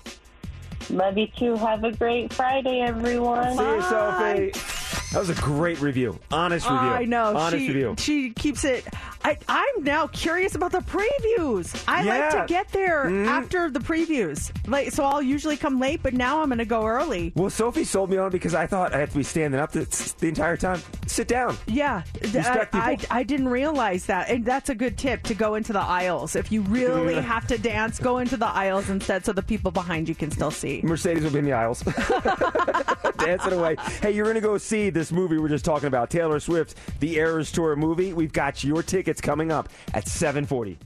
Love 0.90 1.18
you 1.18 1.28
too. 1.28 1.56
Have 1.56 1.84
a 1.84 1.92
great 1.92 2.34
Friday, 2.34 2.82
everyone. 2.82 3.58
See 3.58 3.64
you, 3.64 3.82
Sophie. 3.82 4.79
That 5.12 5.20
was 5.20 5.30
a 5.30 5.36
great 5.42 5.82
review. 5.82 6.20
Honest 6.32 6.66
review. 6.70 6.88
I 6.88 7.06
know. 7.06 7.36
Honest 7.36 7.58
she, 7.64 7.68
review. 7.70 7.96
She 7.98 8.30
keeps 8.30 8.64
it. 8.64 8.86
I, 9.24 9.38
I'm 9.48 9.84
now 9.84 10.06
curious 10.08 10.54
about 10.56 10.72
the 10.72 10.80
previews. 10.80 11.84
I 11.88 12.04
like 12.04 12.30
to 12.32 12.46
get 12.48 12.70
there 12.70 13.06
Mhm. 13.06 13.26
after 13.28 13.70
the 13.72 13.80
previews. 13.80 14.52
Like, 14.68 14.92
so 14.92 15.04
I'll 15.04 15.22
usually 15.22 15.58
come 15.58 15.80
late, 15.80 16.02
but 16.04 16.14
now 16.14 16.42
I'm 16.42 16.48
going 16.50 16.60
to 16.60 16.66
go 16.66 16.86
early. 16.86 17.34
Well, 17.36 17.50
Sophie 17.50 17.84
sold 17.86 18.12
me 18.12 18.18
on 18.18 18.30
because 18.32 18.54
I 18.54 18.68
thought 18.68 18.94
I 18.94 19.00
had 19.00 19.10
to 19.12 19.18
be 19.18 19.24
standing 19.24 19.60
up 19.60 19.72
the, 19.72 19.86
the 20.20 20.28
entire 20.28 20.56
time. 20.58 20.80
Sit 21.08 21.28
down. 21.28 21.58
Yeah, 21.68 22.04
I, 22.36 22.68
I, 22.72 22.96
people. 22.96 23.08
I 23.10 23.24
didn't 23.24 23.50
realize 23.50 24.06
that, 24.06 24.30
and 24.30 24.46
that's 24.46 24.70
a 24.70 24.76
good 24.76 24.98
tip 24.98 25.24
to 25.24 25.34
go 25.34 25.56
into 25.56 25.74
the 25.74 25.82
aisles. 25.82 26.36
If 26.36 26.52
you 26.52 26.62
really 26.62 27.16
Yeah. 27.16 27.22
have 27.22 27.48
to 27.48 27.58
dance, 27.58 28.00
go 28.00 28.20
into 28.20 28.38
the 28.38 28.46
aisles 28.48 28.90
instead, 28.90 29.26
so 29.26 29.34
the 29.34 29.42
people 29.44 29.72
behind 29.72 30.08
you 30.08 30.14
can 30.16 30.30
still 30.32 30.52
see. 30.52 30.82
Mercedes 30.84 31.24
will 31.24 31.32
be 31.32 31.40
in 31.40 31.46
the 31.46 31.54
aisles. 31.54 31.82
Dancing 33.18 33.54
away. 33.54 33.76
Hey, 34.02 34.12
you're 34.12 34.26
going 34.26 34.36
to 34.36 34.42
go 34.42 34.58
see 34.58 34.90
this 35.00 35.12
movie 35.14 35.38
we're 35.38 35.48
just 35.48 35.64
talking 35.64 35.88
about, 35.88 36.10
Taylor 36.10 36.42
Swift, 36.42 36.76
the 37.00 37.16
Eras 37.16 37.54
Tour 37.54 37.78
movie. 37.78 38.12
We've 38.12 38.34
got 38.34 38.66
your 38.66 38.84
tickets 38.84 39.22
coming 39.22 39.50
up 39.50 39.70
at 39.94 40.10
740. 40.10 40.78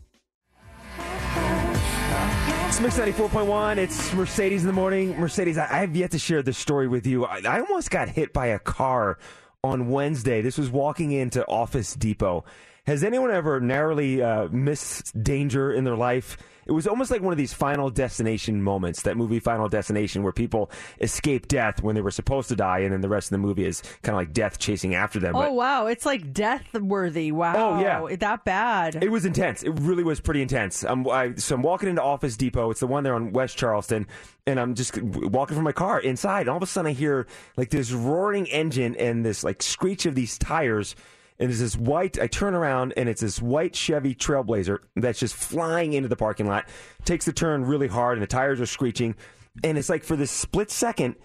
It's 2.68 2.80
Mix 2.80 2.98
94.1. 2.98 3.78
It's 3.78 4.14
Mercedes 4.14 4.62
in 4.62 4.68
the 4.68 4.74
morning. 4.74 5.20
Mercedes, 5.20 5.58
I, 5.58 5.64
I 5.64 5.78
have 5.80 5.96
yet 5.96 6.12
to 6.12 6.20
share 6.20 6.44
this 6.44 6.60
story 6.60 6.88
with 6.88 7.08
you. 7.08 7.26
I, 7.26 7.42
I 7.44 7.60
almost 7.60 7.90
got 7.90 8.08
hit 8.08 8.34
by 8.34 8.48
a 8.48 8.60
car 8.60 9.18
on 9.64 9.90
Wednesday. 9.90 10.42
This 10.42 10.60
was 10.60 10.70
walking 10.70 11.12
into 11.12 11.44
Office 11.48 11.96
Depot. 11.96 12.46
Has 12.86 13.04
anyone 13.04 13.32
ever 13.32 13.60
narrowly 13.60 14.22
uh, 14.22 14.48
missed 14.50 15.24
danger 15.24 15.74
in 15.74 15.86
their 15.86 15.96
life? 15.96 16.38
It 16.66 16.72
was 16.72 16.88
almost 16.88 17.12
like 17.12 17.22
one 17.22 17.34
of 17.34 17.38
these 17.38 17.54
Final 17.54 17.90
Destination 17.90 18.62
moments, 18.62 19.04
that 19.04 19.18
movie 19.18 19.40
Final 19.40 19.70
Destination, 19.70 20.24
where 20.24 20.34
people 20.34 20.72
escape 21.02 21.48
death 21.48 21.82
when 21.84 21.96
they 21.96 22.02
were 22.02 22.12
supposed 22.12 22.50
to 22.50 22.56
die, 22.56 22.80
and 22.80 22.94
then 22.94 23.02
the 23.02 23.10
rest 23.10 23.28
of 23.28 23.32
the 23.32 23.38
movie 23.38 23.66
is 23.66 23.82
kind 24.02 24.16
of 24.16 24.16
like 24.16 24.34
death 24.34 24.60
chasing 24.60 24.96
after 24.96 25.20
them. 25.20 25.36
Oh 25.36 25.52
wow, 25.52 25.88
it's 25.88 26.06
like 26.06 26.34
death 26.34 26.74
worthy. 26.74 27.32
Wow. 27.32 27.54
Oh, 27.56 27.80
yeah. 27.80 28.16
that 28.18 28.46
bad. 28.46 29.04
It 29.04 29.12
was 29.12 29.26
intense. 29.26 29.64
It 29.64 29.72
really 29.72 30.04
was 30.04 30.20
pretty 30.20 30.42
intense. 30.42 30.84
I'm, 30.84 31.08
I, 31.10 31.36
so 31.36 31.56
I'm 31.56 31.62
walking 31.62 31.90
into 31.90 32.02
Office 32.02 32.38
Depot. 32.38 32.72
It's 32.72 32.80
the 32.80 32.88
one 32.88 33.04
there 33.04 33.16
on 33.16 33.32
West 33.34 33.58
Charleston, 33.58 34.08
and 34.46 34.60
I'm 34.60 34.76
just 34.76 35.02
walking 35.02 35.56
from 35.56 35.64
my 35.64 35.72
car 35.72 36.00
inside. 36.00 36.42
And 36.42 36.50
all 36.50 36.58
of 36.58 36.64
a 36.64 36.68
sudden, 36.68 36.90
I 36.90 36.94
hear 36.94 37.28
like 37.58 37.70
this 37.70 37.92
roaring 37.92 38.48
engine 38.48 38.96
and 38.96 39.26
this 39.26 39.44
like 39.44 39.62
screech 39.62 40.06
of 40.06 40.16
these 40.16 40.38
tires. 40.38 40.96
And 41.44 41.50
there's 41.50 41.60
this 41.60 41.76
white. 41.76 42.18
I 42.22 42.28
turn 42.28 42.56
around, 42.56 42.94
and 42.96 43.10
it's 43.10 43.20
this 43.20 43.42
white 43.42 43.76
Chevy 43.76 44.16
Trailblazer 44.16 44.78
that's 44.96 45.20
just 45.20 45.36
flying 45.36 45.92
into 45.92 46.08
the 46.08 46.16
parking 46.16 46.48
lot. 46.48 46.70
Takes 47.04 47.26
the 47.26 47.34
turn 47.34 47.66
really 47.66 47.90
hard, 47.90 48.18
and 48.18 48.24
the 48.24 48.28
tires 48.28 48.62
are 48.62 48.66
screeching. 48.66 49.14
And 49.62 49.78
it's 49.78 49.90
like 49.90 50.06
for 50.06 50.16
this 50.16 50.32
split 50.32 50.72
second, 50.72 51.16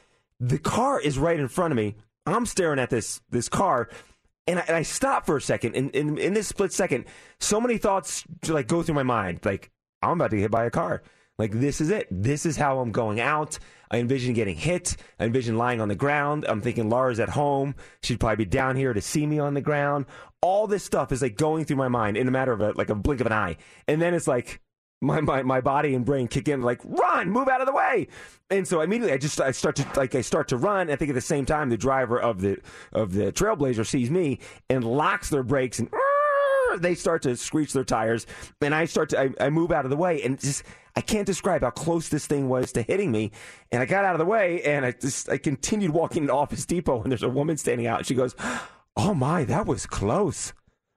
the 0.41 0.59
car 0.59 1.01
is 1.01 1.21
right 1.21 1.39
in 1.39 1.47
front 1.47 1.71
of 1.71 1.77
me. 1.77 1.95
I'm 2.27 2.47
staring 2.47 2.81
at 2.81 2.91
this 2.91 3.21
this 3.31 3.49
car, 3.49 3.91
and 4.49 4.59
I, 4.59 4.63
and 4.63 4.75
I 4.75 4.83
stop 4.83 5.25
for 5.25 5.37
a 5.37 5.41
second. 5.41 5.77
And 5.77 5.93
in, 5.93 6.19
in 6.19 6.35
this 6.35 6.49
split 6.49 6.73
second, 6.73 7.05
so 7.39 7.61
many 7.61 7.79
thoughts 7.79 8.25
like 8.49 8.67
go 8.67 8.83
through 8.83 8.97
my 8.97 9.05
mind. 9.05 9.39
Like 9.45 9.71
I'm 10.03 10.15
about 10.21 10.31
to 10.31 10.37
get 10.37 10.43
hit 10.43 10.51
by 10.51 10.65
a 10.65 10.71
car. 10.71 11.01
Like 11.39 11.53
this 11.53 11.81
is 11.81 11.91
it. 11.91 12.09
This 12.11 12.45
is 12.45 12.57
how 12.57 12.81
I'm 12.81 12.91
going 12.93 13.21
out. 13.21 13.59
I 13.91 13.99
envision 13.99 14.35
getting 14.35 14.57
hit. 14.57 14.97
I 15.19 15.25
envision 15.25 15.57
lying 15.57 15.81
on 15.81 15.89
the 15.89 15.95
ground. 15.95 16.45
I'm 16.49 16.61
thinking 16.61 16.91
Laura's 16.91 17.21
at 17.21 17.31
home. 17.31 17.75
She'd 18.03 18.21
probably 18.21 18.45
be 18.45 18.51
down 18.51 18.77
here 18.77 18.93
to 18.93 19.01
see 19.01 19.27
me 19.27 19.39
on 19.39 19.55
the 19.55 19.61
ground. 19.61 20.07
All 20.43 20.67
this 20.67 20.85
stuff 20.85 21.13
is 21.13 21.23
like 21.23 21.37
going 21.37 21.65
through 21.65 21.77
my 21.77 21.89
mind 21.89 22.17
in 22.17 22.29
a 22.29 22.31
matter 22.31 22.53
of 22.53 22.61
a, 22.61 22.73
like 22.73 22.91
a 22.91 22.95
blink 22.95 23.21
of 23.21 23.27
an 23.27 23.33
eye. 23.33 23.57
And 23.87 24.03
then 24.03 24.15
it's 24.15 24.29
like 24.29 24.61
my, 25.01 25.21
my 25.21 25.43
my 25.43 25.61
body 25.61 25.95
and 25.95 26.05
brain 26.05 26.27
kick 26.27 26.49
in 26.49 26.63
like 26.63 26.81
run 26.85 27.31
move 27.31 27.49
out 27.49 27.61
of 27.61 27.67
the 27.67 27.73
way 27.73 28.09
and 28.51 28.67
so 28.67 28.81
immediately 28.81 29.13
i 29.13 29.17
just 29.17 29.41
i 29.41 29.51
start 29.53 29.77
to 29.77 29.87
like 29.97 30.15
i 30.15 30.21
start 30.21 30.49
to 30.49 30.57
run 30.57 30.91
i 30.91 30.97
think 30.97 31.09
at 31.09 31.15
the 31.15 31.21
same 31.21 31.47
time 31.47 31.69
the 31.69 31.77
driver 31.77 32.21
of 32.21 32.41
the 32.41 32.61
of 32.93 33.13
the 33.13 33.31
trailblazer 33.33 33.87
sees 33.87 34.11
me 34.11 34.41
and 34.69 34.83
locks 34.83 35.31
their 35.31 35.45
brakes 35.45 35.79
and 35.79 35.89
they 36.79 36.95
start 36.95 37.23
to 37.23 37.37
screech 37.37 37.73
their 37.73 37.85
tires 37.85 38.27
and 38.61 38.75
i 38.75 38.85
start 38.85 39.11
to 39.11 39.21
I, 39.21 39.31
I 39.41 39.51
move 39.51 39.71
out 39.71 39.85
of 39.85 39.91
the 39.91 39.97
way 39.97 40.21
and 40.23 40.39
just 40.39 40.65
i 40.99 41.01
can't 41.01 41.27
describe 41.27 41.63
how 41.63 41.71
close 41.71 42.09
this 42.09 42.27
thing 42.27 42.49
was 42.49 42.73
to 42.73 42.83
hitting 42.83 43.13
me 43.13 43.31
and 43.71 43.81
i 43.83 43.87
got 43.87 44.05
out 44.05 44.15
of 44.15 44.19
the 44.19 44.25
way 44.25 44.63
and 44.63 44.85
i 44.85 44.91
just 44.91 45.29
i 45.29 45.39
continued 45.39 45.93
walking 45.93 46.25
into 46.25 46.35
office 46.35 46.67
depot 46.67 47.03
and 47.03 47.13
there's 47.13 47.23
a 47.23 47.29
woman 47.29 47.57
standing 47.57 47.87
out 47.87 47.99
and 47.99 48.07
she 48.07 48.15
goes 48.15 48.35
oh 48.97 49.15
my 49.15 49.45
that 49.45 49.67
was 49.67 49.87
close 49.87 50.53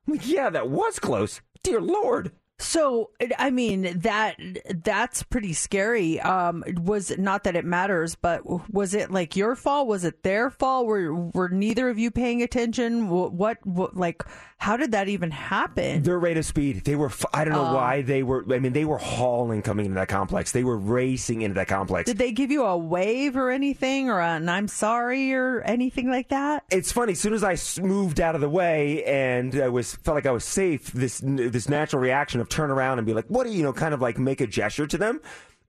i'm 0.08 0.14
like 0.16 0.28
yeah 0.28 0.50
that 0.50 0.70
was 0.70 1.00
close 1.00 1.42
dear 1.64 1.80
lord 1.80 2.32
So, 2.62 3.10
I 3.40 3.50
mean 3.50 4.02
that 4.02 4.36
that's 4.84 5.24
pretty 5.24 5.54
scary. 5.54 6.20
Um, 6.22 6.64
was 6.84 7.12
not 7.18 7.44
that 7.46 7.56
it 7.56 7.66
matters, 7.66 8.14
but 8.14 8.42
was 8.72 8.94
it 8.94 9.10
like 9.10 9.36
your 9.36 9.56
fault? 9.56 9.88
Was 9.88 10.04
it 10.04 10.22
their 10.22 10.52
fault? 10.52 10.86
Were 10.86 11.12
were 11.34 11.50
neither 11.50 11.90
of 11.90 11.98
you 11.98 12.12
paying 12.12 12.44
attention? 12.44 13.10
What, 13.10 13.34
what, 13.34 13.66
what 13.66 13.98
like 13.98 14.24
how 14.62 14.78
did 14.78 14.92
that 14.92 15.08
even 15.08 15.32
happen? 15.32 16.04
Their 16.04 16.20
rate 16.20 16.38
of 16.38 16.46
speed, 16.46 16.84
they 16.86 16.96
were, 16.96 17.12
I 17.34 17.44
don't 17.44 17.54
know 17.56 17.70
Oh. 17.70 17.74
why 17.74 18.04
they 18.04 18.22
were, 18.22 18.46
I 18.54 18.60
mean, 18.60 18.74
they 18.74 18.86
were 18.86 19.00
hauling 19.00 19.64
coming 19.64 19.88
into 19.88 19.96
that 19.96 20.08
complex. 20.08 20.52
They 20.52 20.64
were 20.64 20.78
racing 20.78 21.42
into 21.42 21.56
that 21.56 21.68
complex. 21.68 22.06
Did 22.06 22.20
they 22.20 22.32
give 22.32 22.52
you 22.52 22.64
a 22.66 22.78
wave 22.78 23.36
or 23.36 23.50
anything, 23.50 24.10
or 24.12 24.22
an 24.22 24.48
"I'm 24.48 24.68
sorry" 24.68 25.34
or 25.34 25.62
anything 25.62 26.12
like 26.12 26.30
that? 26.30 26.64
It's 26.70 26.92
funny. 26.92 27.14
As 27.14 27.20
soon 27.20 27.34
as 27.34 27.44
I 27.44 27.58
moved 27.82 28.22
out 28.22 28.36
of 28.36 28.42
the 28.42 28.50
way 28.50 29.04
and 29.06 29.56
I 29.56 29.70
was 29.70 29.96
felt 29.96 30.14
like 30.16 30.28
I 30.28 30.32
was 30.32 30.46
safe, 30.46 30.92
this 30.94 31.22
this 31.26 31.68
natural 31.68 32.00
reaction 32.02 32.40
of 32.40 32.48
turn 32.48 32.70
around 32.70 33.00
and 33.00 33.08
be 33.08 33.14
like, 33.16 33.26
"What 33.30 33.46
do 33.46 33.52
you, 33.52 33.58
you 33.58 33.64
know?" 33.64 33.74
Kind 33.74 33.96
of 33.96 34.02
like 34.02 34.20
make 34.20 34.42
a 34.42 34.48
gesture 34.48 34.86
to 34.86 34.98
them. 34.98 35.22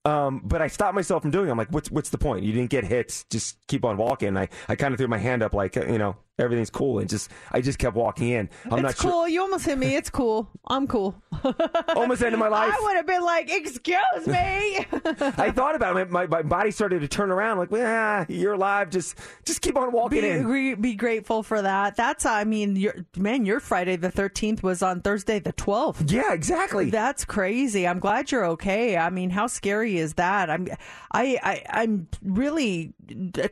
Um, 0.05 0.41
but 0.45 0.61
I 0.61 0.67
stopped 0.67 0.97
myself 0.97 1.23
from 1.23 1.31
doing. 1.31 1.47
it. 1.49 1.51
I'm 1.53 1.57
like, 1.57 1.71
"What's 1.73 1.91
what's 1.91 2.11
the 2.11 2.19
point? 2.19 2.45
You 2.45 2.53
didn't 2.53 2.71
get 2.71 2.85
hit. 2.85 3.25
Just 3.31 3.57
keep 3.69 3.85
on 3.85 3.97
walking." 3.97 4.37
I, 4.37 4.49
I 4.69 4.75
kind 4.75 4.93
of 4.93 4.99
threw 4.99 5.07
my 5.09 5.19
hand 5.19 5.43
up 5.45 5.55
like, 5.55 5.77
you 5.77 5.97
know, 5.99 6.17
everything's 6.39 6.71
cool, 6.71 6.99
and 6.99 7.09
just 7.09 7.31
I 7.51 7.61
just 7.61 7.79
kept 7.79 7.97
walking 7.97 8.29
in. 8.31 8.51
I'm 8.71 8.79
it's 8.79 8.83
not 8.83 8.97
cool. 8.97 9.11
sure. 9.11 9.29
You 9.29 9.43
almost 9.43 9.67
hit 9.67 9.79
me. 9.79 9.95
It's 9.97 10.11
cool. 10.11 10.49
I'm 10.67 10.87
cool. 10.87 11.15
Almost 11.97 12.23
ended 12.23 12.39
my 12.39 12.49
life. 12.49 12.73
I 12.73 12.81
would 12.83 12.97
have 12.97 13.07
been 13.07 13.23
like, 13.23 13.51
"Excuse 13.51 14.27
me." 14.27 14.87
I 14.93 15.51
thought 15.51 15.75
about 15.75 15.97
it. 15.97 16.11
My, 16.11 16.27
my 16.27 16.43
body 16.43 16.71
started 16.71 17.01
to 17.01 17.09
turn 17.09 17.31
around. 17.31 17.59
Like, 17.59 17.71
well, 17.71 18.25
you're 18.29 18.53
alive. 18.55 18.91
Just 18.91 19.19
just 19.45 19.61
keep 19.61 19.77
on 19.77 19.93
walking 19.93 20.23
be, 20.23 20.29
in. 20.29 20.81
be 20.81 20.95
grateful 20.95 21.43
for 21.43 21.61
that. 21.61 21.97
That's, 21.97 22.25
I 22.25 22.45
mean, 22.45 22.77
your 22.77 22.95
man, 23.17 23.45
your 23.45 23.61
Friday 23.61 23.97
the 23.97 24.11
13th 24.11 24.63
was 24.63 24.83
on 24.83 25.01
Thursday 25.01 25.41
the 25.41 25.53
12th. 25.53 26.11
Yeah, 26.11 26.33
exactly. 26.33 26.91
That's 26.91 27.25
crazy. 27.25 27.87
I'm 27.87 27.99
glad 27.99 28.31
you're 28.31 28.47
okay. 28.47 28.97
I 28.97 29.11
mean, 29.11 29.31
how 29.31 29.47
scary 29.49 29.99
is 29.99 30.15
that? 30.15 30.49
I'm, 30.49 30.69
I, 31.13 31.39
I, 31.43 31.63
I'm 31.71 32.09
really 32.23 32.95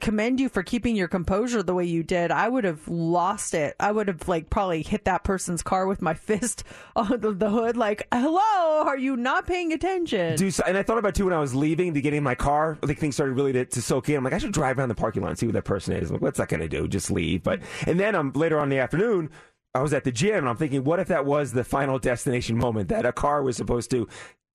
commend 0.01 0.41
you 0.41 0.49
for 0.49 0.63
keeping 0.63 0.97
your 0.97 1.09
composure 1.09 1.63
the 1.63 1.75
way 1.75 1.85
you 1.85 2.03
did. 2.03 2.31
I 2.31 2.49
would 2.49 2.65
have 2.65 2.87
lost 2.89 3.55
it. 3.55 3.77
I 3.81 3.93
would 3.93 4.09
have 4.09 4.29
like 4.29 4.51
probably 4.51 4.83
hit 4.83 5.05
that 5.05 5.25
person's 5.25 5.63
car 5.63 5.87
with 5.87 6.03
my 6.03 6.15
fist 6.15 6.65
on 6.97 7.21
the, 7.21 7.33
the 7.33 7.51
hood, 7.51 7.77
like, 7.77 8.07
"Hello, 8.13 8.85
are 8.87 8.99
you 8.99 9.17
not 9.17 9.47
paying 9.47 9.73
attention?" 9.73 10.37
so, 10.51 10.63
and 10.67 10.77
I 10.77 10.83
thought 10.83 10.99
about 10.99 11.15
too 11.15 11.25
when 11.25 11.35
I 11.35 11.41
was 11.41 11.55
leaving 11.55 11.95
to 11.95 12.01
get 12.01 12.15
in 12.15 12.23
my 12.23 12.35
car. 12.35 12.79
Like 12.83 12.99
things 12.99 13.15
started 13.15 13.35
really 13.35 13.53
to, 13.53 13.65
to 13.65 13.83
soak 13.83 14.09
in. 14.09 14.17
I'm 14.17 14.25
like, 14.25 14.33
I 14.33 14.39
should 14.39 14.53
drive 14.53 14.79
around 14.79 14.89
the 14.89 14.95
parking 14.95 15.23
lot 15.23 15.31
and 15.31 15.39
see 15.39 15.47
who 15.47 15.53
that 15.53 15.65
person 15.65 15.95
is. 15.95 16.11
I'm 16.11 16.17
like, 16.17 16.23
what's 16.23 16.39
that 16.39 16.49
going 16.49 16.61
to 16.61 16.69
do? 16.69 16.89
Just 16.89 17.11
leave. 17.11 17.43
But 17.43 17.61
and 17.87 17.99
then 17.99 18.15
um, 18.15 18.33
later 18.35 18.59
on 18.59 18.65
in 18.65 18.71
the 18.71 18.79
afternoon, 18.79 19.31
I 19.75 19.83
was 19.83 19.93
at 19.93 20.05
the 20.05 20.13
gym 20.13 20.39
and 20.39 20.49
I'm 20.49 20.57
thinking, 20.57 20.83
what 20.83 20.99
if 20.99 21.09
that 21.09 21.25
was 21.25 21.53
the 21.53 21.65
final 21.65 21.99
destination 21.99 22.57
moment 22.57 22.89
that 22.89 23.07
a 23.07 23.13
car 23.13 23.43
was 23.43 23.57
supposed 23.57 23.91
to 23.93 24.09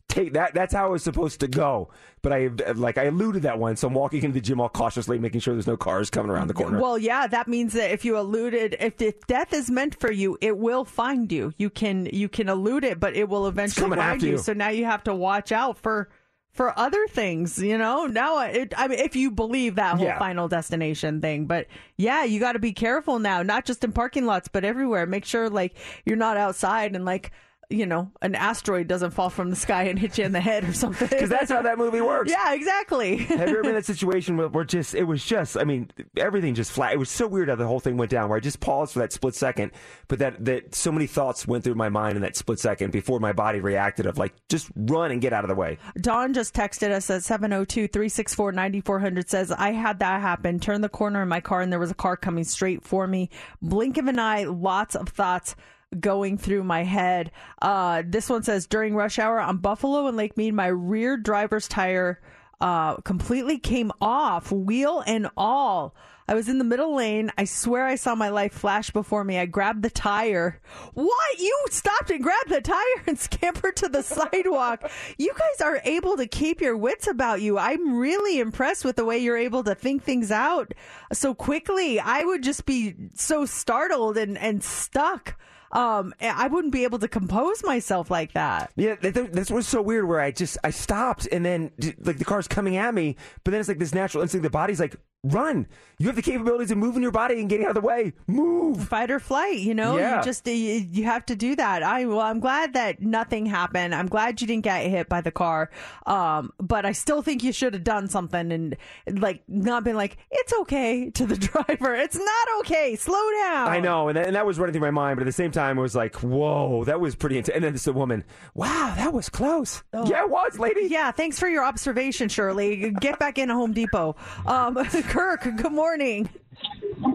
take? 0.07 0.33
That 0.33 0.53
that's 0.53 0.73
how 0.73 0.87
it 0.87 0.91
was 0.91 1.03
supposed 1.03 1.39
to 1.41 1.47
go. 1.47 1.89
But 2.21 2.33
I 2.33 2.49
like 2.73 2.97
I 2.97 3.03
eluded 3.05 3.43
that 3.43 3.59
one, 3.59 3.75
so 3.75 3.87
I'm 3.87 3.93
walking 3.93 4.23
into 4.23 4.33
the 4.33 4.41
gym 4.41 4.59
all 4.59 4.69
cautiously, 4.69 5.19
making 5.19 5.41
sure 5.41 5.53
there's 5.53 5.67
no 5.67 5.77
cars 5.77 6.09
coming 6.09 6.31
around 6.31 6.47
the 6.47 6.53
corner. 6.55 6.79
Well, 6.79 6.97
yeah, 6.97 7.27
that 7.27 7.47
means 7.47 7.73
that 7.73 7.91
if 7.91 8.03
you 8.03 8.17
eluded, 8.17 8.75
if, 8.79 9.01
if 9.01 9.27
death 9.27 9.53
is 9.53 9.69
meant 9.69 9.99
for 9.99 10.11
you, 10.11 10.37
it 10.41 10.57
will 10.57 10.85
find 10.85 11.31
you. 11.31 11.53
You 11.57 11.69
can 11.69 12.07
you 12.07 12.27
can 12.29 12.49
elude 12.49 12.83
it, 12.83 12.99
but 12.99 13.15
it 13.15 13.29
will 13.29 13.47
eventually 13.47 13.95
find 13.95 14.21
you. 14.23 14.31
you. 14.31 14.37
So 14.37 14.53
now 14.53 14.69
you 14.69 14.85
have 14.85 15.03
to 15.03 15.13
watch 15.13 15.51
out 15.51 15.77
for 15.77 16.09
for 16.51 16.77
other 16.79 17.05
things. 17.07 17.61
You 17.61 17.77
know, 17.77 18.05
now 18.07 18.39
it, 18.39 18.73
I 18.75 18.87
mean, 18.87 18.99
if 18.99 19.15
you 19.15 19.29
believe 19.29 19.75
that 19.75 19.97
whole 19.97 20.05
Yeah. 20.07 20.17
final 20.17 20.47
destination 20.47 21.21
thing, 21.21 21.45
but 21.45 21.67
yeah, 21.97 22.23
you 22.23 22.39
got 22.39 22.53
to 22.53 22.59
be 22.59 22.73
careful 22.73 23.19
now, 23.19 23.43
not 23.43 23.65
just 23.65 23.83
in 23.83 23.91
parking 23.91 24.25
lots, 24.25 24.47
but 24.47 24.63
everywhere. 24.63 25.05
Make 25.05 25.25
sure 25.25 25.49
like 25.49 25.75
you're 26.05 26.15
not 26.17 26.37
outside 26.37 26.95
and 26.95 27.05
like. 27.05 27.31
You 27.69 27.85
know, 27.85 28.11
an 28.21 28.35
asteroid 28.35 28.87
doesn't 28.87 29.11
fall 29.11 29.29
from 29.29 29.49
the 29.49 29.55
sky 29.55 29.83
and 29.83 29.97
hit 29.97 30.17
you 30.17 30.25
in 30.25 30.31
the 30.31 30.39
head 30.39 30.63
or 30.63 30.73
something. 30.73 31.07
Because 31.07 31.29
that's 31.29 31.51
how 31.51 31.61
that 31.61 31.77
movie 31.77 32.01
works. 32.01 32.29
Yeah, 32.29 32.53
exactly. 32.53 33.17
Have 33.25 33.49
you 33.49 33.55
ever 33.55 33.61
been 33.61 33.69
in 33.71 33.75
that 33.75 33.85
situation 33.95 34.37
where, 34.37 34.47
where 34.47 34.63
just 34.63 34.95
it 34.95 35.03
was 35.03 35.23
just 35.23 35.57
I 35.57 35.63
mean 35.63 35.89
everything 36.17 36.55
just 36.55 36.71
flat. 36.71 36.93
It 36.93 36.97
was 36.97 37.09
so 37.09 37.27
weird 37.27 37.49
how 37.49 37.55
the 37.55 37.67
whole 37.67 37.79
thing 37.79 37.97
went 37.97 38.11
down. 38.11 38.29
Where 38.29 38.37
I 38.37 38.39
just 38.39 38.59
paused 38.59 38.93
for 38.93 38.99
that 38.99 39.11
split 39.11 39.35
second, 39.35 39.71
but 40.07 40.19
that 40.19 40.43
that 40.45 40.75
so 40.75 40.91
many 40.91 41.07
thoughts 41.07 41.47
went 41.47 41.63
through 41.63 41.75
my 41.75 41.89
mind 41.89 42.15
in 42.15 42.21
that 42.21 42.35
split 42.35 42.59
second 42.59 42.91
before 42.91 43.19
my 43.19 43.33
body 43.33 43.59
reacted 43.59 44.05
of 44.05 44.17
like 44.17 44.33
just 44.49 44.69
run 44.75 45.11
and 45.11 45.21
get 45.21 45.33
out 45.33 45.43
of 45.43 45.49
the 45.49 45.55
way. 45.55 45.77
Dawn 45.99 46.33
just 46.33 46.53
texted 46.53 46.91
us 46.91 47.09
at 47.09 47.23
702 47.23 47.87
364 47.87 48.51
9400 48.51 49.29
says, 49.29 49.51
I 49.51 49.71
had 49.71 49.99
that 49.99 50.21
happen. 50.21 50.59
Turned 50.59 50.83
the 50.83 50.89
corner 50.89 51.21
in 51.21 51.29
my 51.29 51.39
car 51.39 51.61
and 51.61 51.71
there 51.71 51.79
was 51.79 51.91
a 51.91 51.95
car 51.95 52.17
coming 52.17 52.43
straight 52.43 52.83
for 52.83 53.07
me. 53.07 53.29
Blink 53.61 53.97
of 53.97 54.07
an 54.07 54.19
eye, 54.19 54.43
lots 54.45 54.95
of 54.95 55.09
thoughts 55.09 55.55
going 55.99 56.37
through 56.37 56.63
my 56.63 56.83
head. 56.83 57.31
Uh, 57.61 58.03
this 58.05 58.29
one 58.29 58.43
says, 58.43 58.67
during 58.67 58.95
rush 58.95 59.19
hour 59.19 59.39
on 59.39 59.57
Buffalo 59.57 60.07
and 60.07 60.17
Lake 60.17 60.37
Mead, 60.37 60.53
my 60.53 60.67
rear 60.67 61.17
driver's 61.17 61.67
tire 61.67 62.19
uh, 62.61 62.95
completely 62.97 63.57
came 63.57 63.91
off, 64.01 64.51
wheel 64.51 65.03
and 65.05 65.29
all. 65.35 65.95
I 66.27 66.33
was 66.33 66.49
in 66.49 66.57
the 66.57 66.63
middle 66.63 66.95
lane. 66.95 67.31
I 67.37 67.43
swear 67.45 67.85
I 67.85 67.95
saw 67.95 68.15
my 68.15 68.29
life 68.29 68.53
flash 68.53 68.89
before 68.89 69.23
me. 69.23 69.37
I 69.37 69.45
grabbed 69.45 69.83
the 69.83 69.91
tire. 69.91 70.59
What? 70.95 71.39
You 71.39 71.65
stopped 71.69 72.09
and 72.09 72.23
grabbed 72.23 72.49
the 72.49 72.61
tire 72.61 73.03
and 73.05 73.19
scampered 73.19 73.75
to 73.77 73.89
the 73.89 74.01
sidewalk. 74.01 74.89
You 75.19 75.33
guys 75.37 75.61
are 75.61 75.81
able 75.83 76.17
to 76.17 76.25
keep 76.25 76.61
your 76.61 76.75
wits 76.75 77.05
about 77.05 77.41
you. 77.41 77.59
I'm 77.59 77.97
really 77.97 78.39
impressed 78.39 78.83
with 78.83 78.95
the 78.95 79.05
way 79.05 79.19
you're 79.19 79.37
able 79.37 79.63
to 79.65 79.75
think 79.75 80.03
things 80.03 80.31
out 80.31 80.73
so 81.13 81.35
quickly. 81.35 81.99
I 81.99 82.23
would 82.23 82.41
just 82.41 82.65
be 82.65 82.95
so 83.13 83.45
startled 83.45 84.17
and, 84.17 84.35
and 84.35 84.63
stuck. 84.63 85.37
Um, 85.71 86.13
I 86.21 86.47
wouldn't 86.47 86.73
be 86.73 86.83
able 86.83 86.99
to 86.99 87.07
compose 87.07 87.63
myself 87.63 88.09
like 88.09 88.33
that. 88.33 88.71
Yeah, 88.75 88.95
that's 88.99 89.51
what's 89.51 89.67
so 89.67 89.81
weird. 89.81 90.07
Where 90.07 90.21
I 90.21 90.31
just 90.31 90.57
I 90.63 90.69
stopped, 90.69 91.27
and 91.31 91.45
then 91.45 91.71
like 91.99 92.17
the 92.17 92.25
car's 92.25 92.47
coming 92.47 92.77
at 92.77 92.93
me, 92.93 93.17
but 93.43 93.51
then 93.51 93.59
it's 93.59 93.69
like 93.69 93.79
this 93.79 93.93
natural 93.93 94.21
instinct. 94.21 94.43
The 94.43 94.49
body's 94.49 94.79
like, 94.79 94.95
run. 95.25 95.67
You 95.97 96.07
have 96.07 96.15
the 96.15 96.21
capabilities 96.21 96.71
of 96.71 96.77
moving 96.77 97.01
your 97.01 97.11
body 97.11 97.39
and 97.39 97.49
getting 97.49 97.65
out 97.65 97.69
of 97.75 97.81
the 97.81 97.87
way. 97.87 98.13
Move. 98.27 98.87
Fight 98.87 99.09
or 99.09 99.19
flight. 99.19 99.59
You 99.59 99.73
know, 99.73 99.97
Yeah. 99.97 100.17
you 100.17 100.23
just 100.23 100.45
you, 100.45 100.53
you 100.53 101.05
have 101.05 101.25
to 101.27 101.35
do 101.35 101.55
that. 101.55 101.83
I 101.83 102.05
well, 102.05 102.19
I'm 102.19 102.39
glad 102.39 102.73
that 102.73 103.01
nothing 103.01 103.45
happened. 103.45 103.95
I'm 103.95 104.07
glad 104.07 104.41
you 104.41 104.47
didn't 104.47 104.63
get 104.65 104.85
hit 104.87 105.07
by 105.09 105.21
the 105.21 105.31
car. 105.31 105.69
Um, 106.05 106.51
but 106.59 106.85
I 106.85 106.91
still 106.91 107.21
think 107.21 107.43
you 107.43 107.51
should 107.53 107.73
have 107.73 107.83
done 107.83 108.07
something 108.09 108.51
and 108.51 108.77
like 109.07 109.43
not 109.47 109.83
been 109.83 109.95
like 109.95 110.17
it's 110.31 110.53
okay 110.61 111.09
to 111.11 111.25
the 111.25 111.37
driver. 111.37 111.95
It's 111.95 112.17
not 112.17 112.47
okay. 112.59 112.95
Slow 112.95 113.31
down. 113.43 113.67
I 113.69 113.79
know, 113.79 114.09
and 114.09 114.17
that, 114.17 114.27
and 114.27 114.35
that 114.35 114.45
was 114.45 114.59
running 114.59 114.73
through 114.73 114.81
my 114.81 114.91
mind, 114.91 115.15
but 115.17 115.21
at 115.23 115.25
the 115.27 115.31
same 115.31 115.51
time, 115.51 115.77
it 115.77 115.81
was 115.81 115.95
like, 115.95 116.15
whoa, 116.21 116.83
that 116.85 116.99
was 116.99 117.15
pretty 117.15 117.37
intense. 117.37 117.55
And 117.55 117.63
then 117.63 117.73
this 117.73 117.87
woman, 117.87 118.23
wow, 118.53 118.93
that 118.97 119.13
was 119.13 119.29
close. 119.29 119.81
Yeah, 119.93 120.23
it 120.23 120.29
was, 120.29 120.59
lady. 120.59 120.81
Oh. 120.83 120.87
Yeah, 120.87 121.11
thanks 121.11 121.39
for 121.39 121.47
your 121.47 121.63
observation, 121.63 122.27
Shirley. 122.29 122.91
Get 122.99 123.17
back 123.17 123.37
in 123.37 123.49
Home 123.49 123.71
Depot. 123.73 124.15
Um, 124.45 124.75
Kirk, 125.15 125.43
good 125.55 125.71
morning. 125.71 126.27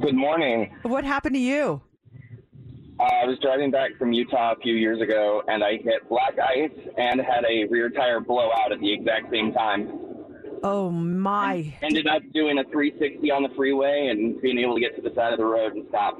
Good 0.00 0.14
morning. 0.14 0.74
What 0.84 1.04
happened 1.04 1.34
to 1.34 1.38
you? 1.38 1.82
Uh, 2.98 3.02
I 3.02 3.26
was 3.26 3.38
driving 3.42 3.70
back 3.70 3.90
from 3.98 4.14
Utah 4.14 4.52
a 4.52 4.56
few 4.56 4.74
years 4.74 5.02
ago, 5.02 5.42
and 5.48 5.62
I 5.62 5.72
hit 5.72 6.08
black 6.08 6.38
ice 6.38 6.70
and 6.96 7.20
had 7.20 7.44
a 7.44 7.66
rear 7.68 7.90
tire 7.90 8.20
blow 8.20 8.48
out 8.56 8.72
at 8.72 8.80
the 8.80 8.90
exact 8.90 9.30
same 9.30 9.52
time. 9.52 9.90
Oh 10.62 10.90
my! 10.90 11.74
Ended 11.82 12.06
up 12.06 12.22
doing 12.32 12.56
a 12.56 12.64
360 12.64 13.30
on 13.30 13.42
the 13.42 13.50
freeway 13.54 14.08
and 14.10 14.40
being 14.40 14.56
able 14.56 14.76
to 14.76 14.80
get 14.80 14.96
to 14.96 15.02
the 15.02 15.14
side 15.14 15.34
of 15.34 15.38
the 15.38 15.44
road 15.44 15.74
and 15.74 15.84
stop. 15.90 16.18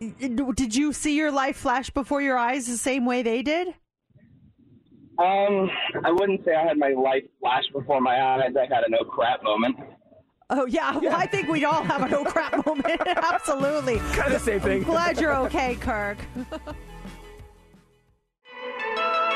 Did 0.00 0.74
you 0.74 0.94
see 0.94 1.18
your 1.18 1.30
life 1.30 1.58
flash 1.58 1.90
before 1.90 2.22
your 2.22 2.38
eyes 2.38 2.66
the 2.66 2.78
same 2.78 3.04
way 3.04 3.22
they 3.22 3.42
did? 3.42 3.68
Um, 5.18 5.70
I 6.02 6.10
wouldn't 6.10 6.46
say 6.46 6.54
I 6.54 6.66
had 6.66 6.78
my 6.78 6.94
life 6.96 7.24
flash 7.40 7.64
before 7.74 8.00
my 8.00 8.22
eyes. 8.22 8.54
I 8.56 8.74
had 8.74 8.84
a 8.84 8.90
no 8.90 9.04
crap 9.04 9.42
moment. 9.42 9.76
Oh 10.50 10.66
yeah, 10.66 10.96
well 10.98 11.16
I 11.16 11.26
think 11.26 11.48
we'd 11.48 11.64
all 11.64 11.82
have 11.82 12.10
a 12.12 12.16
oh 12.16 12.24
crap 12.24 12.66
moment. 12.66 13.00
Absolutely. 13.06 13.98
Kind 14.12 14.32
of 14.32 14.32
the 14.32 14.38
same 14.38 14.60
thing. 14.60 14.82
Glad 14.82 15.18
you're 15.20 15.34
okay, 15.36 15.74
Kirk. 15.76 16.18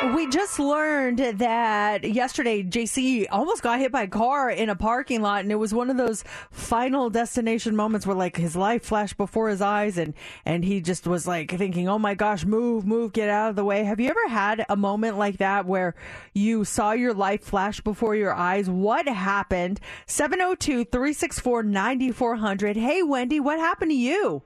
We 0.01 0.29
just 0.29 0.61
learned 0.61 1.19
that 1.19 2.05
yesterday 2.05 2.63
JC 2.63 3.27
almost 3.31 3.65
got 3.65 3.81
hit 3.81 3.91
by 3.91 4.03
a 4.03 4.09
car 4.09 4.49
in 4.49 4.69
a 4.69 4.77
parking 4.77 5.23
lot, 5.23 5.43
and 5.43 5.51
it 5.51 5.57
was 5.57 5.75
one 5.75 5.91
of 5.91 5.97
those 5.97 6.23
final 6.53 7.11
destination 7.11 7.75
moments 7.75 8.07
where 8.07 8.15
like 8.15 8.37
his 8.37 8.55
life 8.55 8.85
flashed 8.85 9.17
before 9.17 9.49
his 9.49 9.61
eyes, 9.61 9.99
and 9.99 10.15
and 10.45 10.65
he 10.65 10.81
just 10.81 11.09
was 11.09 11.27
like 11.27 11.51
thinking, 11.51 11.89
"Oh 11.89 11.99
my 11.99 12.15
gosh, 12.15 12.45
move, 12.45 12.87
move, 12.87 13.13
get 13.13 13.29
out 13.29 13.51
of 13.51 13.57
the 13.57 13.65
way." 13.65 13.83
Have 13.83 13.99
you 13.99 14.09
ever 14.09 14.29
had 14.29 14.65
a 14.69 14.77
moment 14.77 15.19
like 15.19 15.39
that 15.39 15.67
where 15.67 15.97
you 16.33 16.65
saw 16.65 16.93
your 16.93 17.13
life 17.13 17.43
flash 17.43 17.81
before 17.81 18.15
your 18.15 18.33
eyes? 18.33 18.71
What 18.71 19.09
happened? 19.09 19.81
702-364-9400. 20.07 22.77
Hey 22.77 23.03
Wendy, 23.03 23.41
what 23.41 23.59
happened 23.59 23.91
to 23.91 23.97
you? 23.97 24.45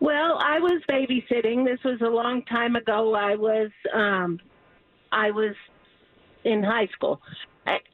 Well, 0.00 0.38
I 0.40 0.58
was 0.58 0.82
babysitting. 0.88 1.64
This 1.64 1.82
was 1.84 2.00
a 2.00 2.08
long 2.08 2.42
time 2.44 2.76
ago. 2.76 3.14
I 3.14 3.34
was 3.34 3.70
um 3.92 4.38
I 5.12 5.30
was 5.30 5.54
in 6.44 6.62
high 6.62 6.88
school 6.88 7.20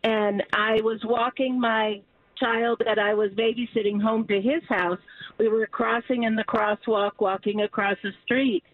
and 0.03 0.43
I 0.53 0.81
was 0.83 1.01
walking 1.05 1.61
my 1.61 2.01
child 2.37 2.83
that 2.85 2.99
I 2.99 3.15
was 3.15 3.31
babysitting 3.33 4.01
home 4.01 4.27
to 4.29 4.41
his 4.41 4.63
house. 4.69 4.99
We 5.39 5.49
were 5.49 5.67
crossing 5.67 6.25
in 6.25 6.37
the 6.37 6.45
crosswalk 6.45 7.13
walking 7.19 7.63
across 7.63 7.97
the 8.03 8.13
street 8.25 8.65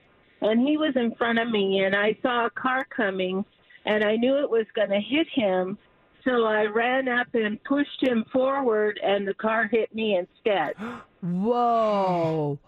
and 0.40 0.66
he 0.66 0.76
was 0.76 0.94
in 0.96 1.14
front 1.16 1.38
of 1.38 1.50
me 1.50 1.80
and 1.84 1.94
I 1.94 2.16
saw 2.22 2.46
a 2.46 2.50
car 2.50 2.86
coming 2.94 3.44
and 3.84 4.04
I 4.04 4.16
knew 4.16 4.38
it 4.38 4.50
was 4.50 4.66
going 4.74 4.90
to 4.90 5.00
hit 5.00 5.26
him. 5.32 5.78
So 6.24 6.44
I 6.44 6.64
ran 6.64 7.08
up 7.08 7.28
and 7.34 7.62
pushed 7.64 8.02
him 8.02 8.24
forward 8.32 9.00
and 9.02 9.26
the 9.26 9.34
car 9.34 9.68
hit 9.70 9.94
me 9.94 10.18
instead. 10.18 10.74
Whoa. 11.20 12.58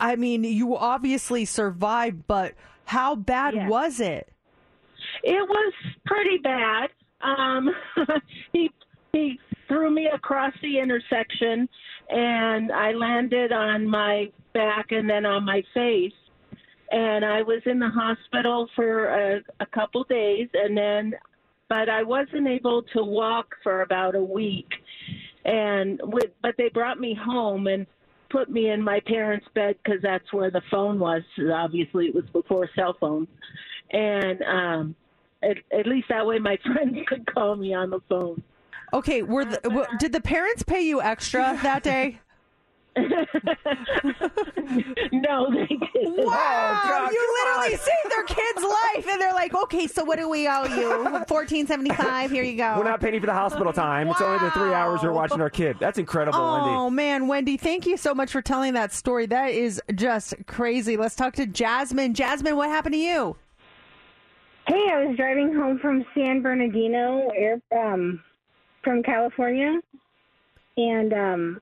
I 0.00 0.16
mean, 0.16 0.44
you 0.44 0.76
obviously 0.76 1.44
survived, 1.44 2.26
but 2.26 2.54
how 2.86 3.14
bad 3.14 3.54
Yeah. 3.54 3.68
was 3.68 4.00
it? 4.00 4.28
It 5.22 5.48
was 5.48 5.72
pretty 6.06 6.38
bad. 6.38 6.90
Um, 7.20 7.70
he 8.52 8.70
he 9.12 9.38
threw 9.68 9.90
me 9.90 10.06
across 10.12 10.52
the 10.62 10.78
intersection, 10.78 11.68
and 12.08 12.72
I 12.72 12.92
landed 12.92 13.52
on 13.52 13.86
my 13.86 14.30
back 14.54 14.92
and 14.92 15.08
then 15.08 15.26
on 15.26 15.44
my 15.44 15.62
face. 15.74 16.12
And 16.90 17.24
I 17.24 17.42
was 17.42 17.62
in 17.64 17.78
the 17.78 17.88
hospital 17.88 18.68
for 18.76 19.06
a, 19.08 19.40
a 19.60 19.66
couple 19.66 20.04
days, 20.04 20.48
and 20.52 20.76
then, 20.76 21.14
but 21.68 21.88
I 21.88 22.02
wasn't 22.02 22.46
able 22.46 22.82
to 22.94 23.02
walk 23.02 23.54
for 23.62 23.80
about 23.82 24.14
a 24.14 24.22
week. 24.22 24.68
And 25.44 26.00
with, 26.04 26.30
but 26.42 26.54
they 26.58 26.68
brought 26.68 27.00
me 27.00 27.14
home 27.14 27.66
and 27.66 27.86
put 28.32 28.50
me 28.50 28.70
in 28.70 28.82
my 28.82 29.00
parents' 29.06 29.46
bed 29.54 29.76
because 29.82 30.00
that's 30.02 30.32
where 30.32 30.50
the 30.50 30.62
phone 30.70 30.98
was. 30.98 31.22
Obviously, 31.52 32.06
it 32.06 32.14
was 32.14 32.24
before 32.32 32.68
cell 32.74 32.96
phones, 32.98 33.28
and 33.92 34.42
um, 34.42 34.96
at, 35.42 35.58
at 35.78 35.86
least 35.86 36.08
that 36.08 36.26
way 36.26 36.38
my 36.38 36.58
friends 36.72 36.96
could 37.06 37.26
call 37.32 37.54
me 37.54 37.74
on 37.74 37.90
the 37.90 38.00
phone. 38.08 38.42
Okay, 38.94 39.22
were 39.22 39.44
the, 39.44 39.60
w- 39.62 39.86
did 39.98 40.12
the 40.12 40.20
parents 40.20 40.62
pay 40.62 40.82
you 40.82 41.00
extra 41.00 41.58
that 41.62 41.82
day? 41.82 42.20
no, 42.96 43.06
they 45.50 45.66
didn't. 45.66 46.26
Wow, 46.26 47.08
you 47.10 47.34
literally 47.44 47.76
saved 47.76 48.10
their 48.10 48.24
kid's 48.24 48.62
life, 48.62 49.06
and 49.08 49.18
they're 49.20 49.32
like, 49.32 49.54
"Okay, 49.54 49.86
so 49.86 50.04
what 50.04 50.18
do 50.18 50.28
we 50.28 50.46
owe 50.46 50.64
you? 50.64 51.24
Fourteen 51.26 51.66
seventy 51.66 51.94
five. 51.94 52.30
Here 52.30 52.42
you 52.42 52.54
go." 52.56 52.74
We're 52.76 52.84
not 52.84 53.00
paying 53.00 53.14
you 53.14 53.20
for 53.20 53.26
the 53.26 53.32
hospital 53.32 53.72
time. 53.72 54.08
It's 54.08 54.20
only 54.20 54.38
the 54.40 54.50
three 54.50 54.74
hours 54.74 55.02
we're 55.02 55.12
watching 55.12 55.40
our 55.40 55.48
kid. 55.48 55.78
That's 55.80 55.96
incredible, 55.98 56.38
Oh 56.38 56.52
Wendy. 56.54 56.70
Oh 56.76 56.90
man, 56.90 57.28
Wendy, 57.28 57.56
thank 57.56 57.86
you 57.86 57.96
so 57.96 58.14
much 58.14 58.30
for 58.30 58.42
telling 58.42 58.74
that 58.74 58.92
story. 58.92 59.24
That 59.24 59.52
is 59.52 59.80
just 59.94 60.34
crazy. 60.46 60.98
Let's 60.98 61.16
talk 61.16 61.32
to 61.36 61.46
Jasmine. 61.46 62.12
Jasmine, 62.12 62.56
what 62.56 62.68
happened 62.68 62.92
to 62.94 63.00
you? 63.00 63.36
Hey, 64.66 64.90
I 64.92 65.06
was 65.06 65.16
driving 65.16 65.54
home 65.54 65.78
from 65.78 66.04
San 66.14 66.42
Bernardino, 66.42 67.30
air, 67.36 67.58
um, 67.74 68.22
from 68.84 69.02
California, 69.02 69.80
and 70.76 71.12
um, 71.12 71.60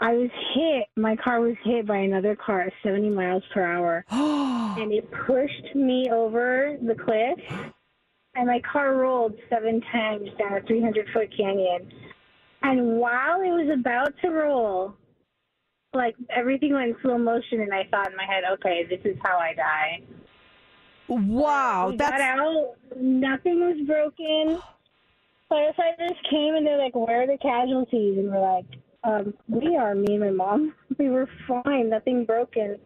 I 0.00 0.14
was 0.14 0.30
hit. 0.54 0.84
My 0.96 1.14
car 1.14 1.40
was 1.40 1.56
hit 1.62 1.86
by 1.86 1.98
another 1.98 2.34
car 2.34 2.62
at 2.62 2.72
70 2.82 3.10
miles 3.10 3.42
per 3.52 3.62
hour, 3.62 4.04
and 4.10 4.92
it 4.92 5.10
pushed 5.26 5.74
me 5.74 6.08
over 6.10 6.78
the 6.80 6.94
cliff, 6.94 7.38
and 8.34 8.46
my 8.46 8.60
car 8.60 8.94
rolled 8.94 9.34
seven 9.50 9.82
times 9.92 10.30
down 10.38 10.54
a 10.54 10.62
300 10.62 11.06
foot 11.12 11.28
canyon. 11.36 11.92
And 12.62 12.98
while 12.98 13.42
it 13.42 13.50
was 13.50 13.70
about 13.78 14.14
to 14.22 14.30
roll, 14.30 14.94
like 15.92 16.14
everything 16.30 16.72
went 16.72 16.90
in 16.90 16.96
slow 17.02 17.18
motion, 17.18 17.60
and 17.60 17.72
I 17.72 17.84
thought 17.90 18.10
in 18.10 18.16
my 18.16 18.24
head, 18.24 18.44
okay, 18.54 18.86
this 18.88 19.00
is 19.04 19.18
how 19.22 19.38
I 19.38 19.54
die. 19.54 20.02
Wow, 21.08 21.90
we 21.90 21.96
got 21.96 22.20
out. 22.20 22.76
Nothing 22.96 23.60
was 23.60 23.86
broken. 23.86 24.62
Firefighters 25.50 26.16
came 26.30 26.54
and 26.54 26.64
they're 26.64 26.78
like, 26.78 26.94
"Where 26.94 27.22
are 27.22 27.26
the 27.26 27.36
casualties?" 27.38 28.18
And 28.18 28.30
we're 28.30 28.40
like, 28.40 28.66
um, 29.04 29.34
"We 29.48 29.76
are." 29.76 29.94
Me 29.94 30.14
and 30.14 30.20
my 30.20 30.30
mom. 30.30 30.74
We 30.98 31.08
were 31.08 31.28
fine. 31.48 31.88
Nothing 31.88 32.26
broken. 32.26 32.78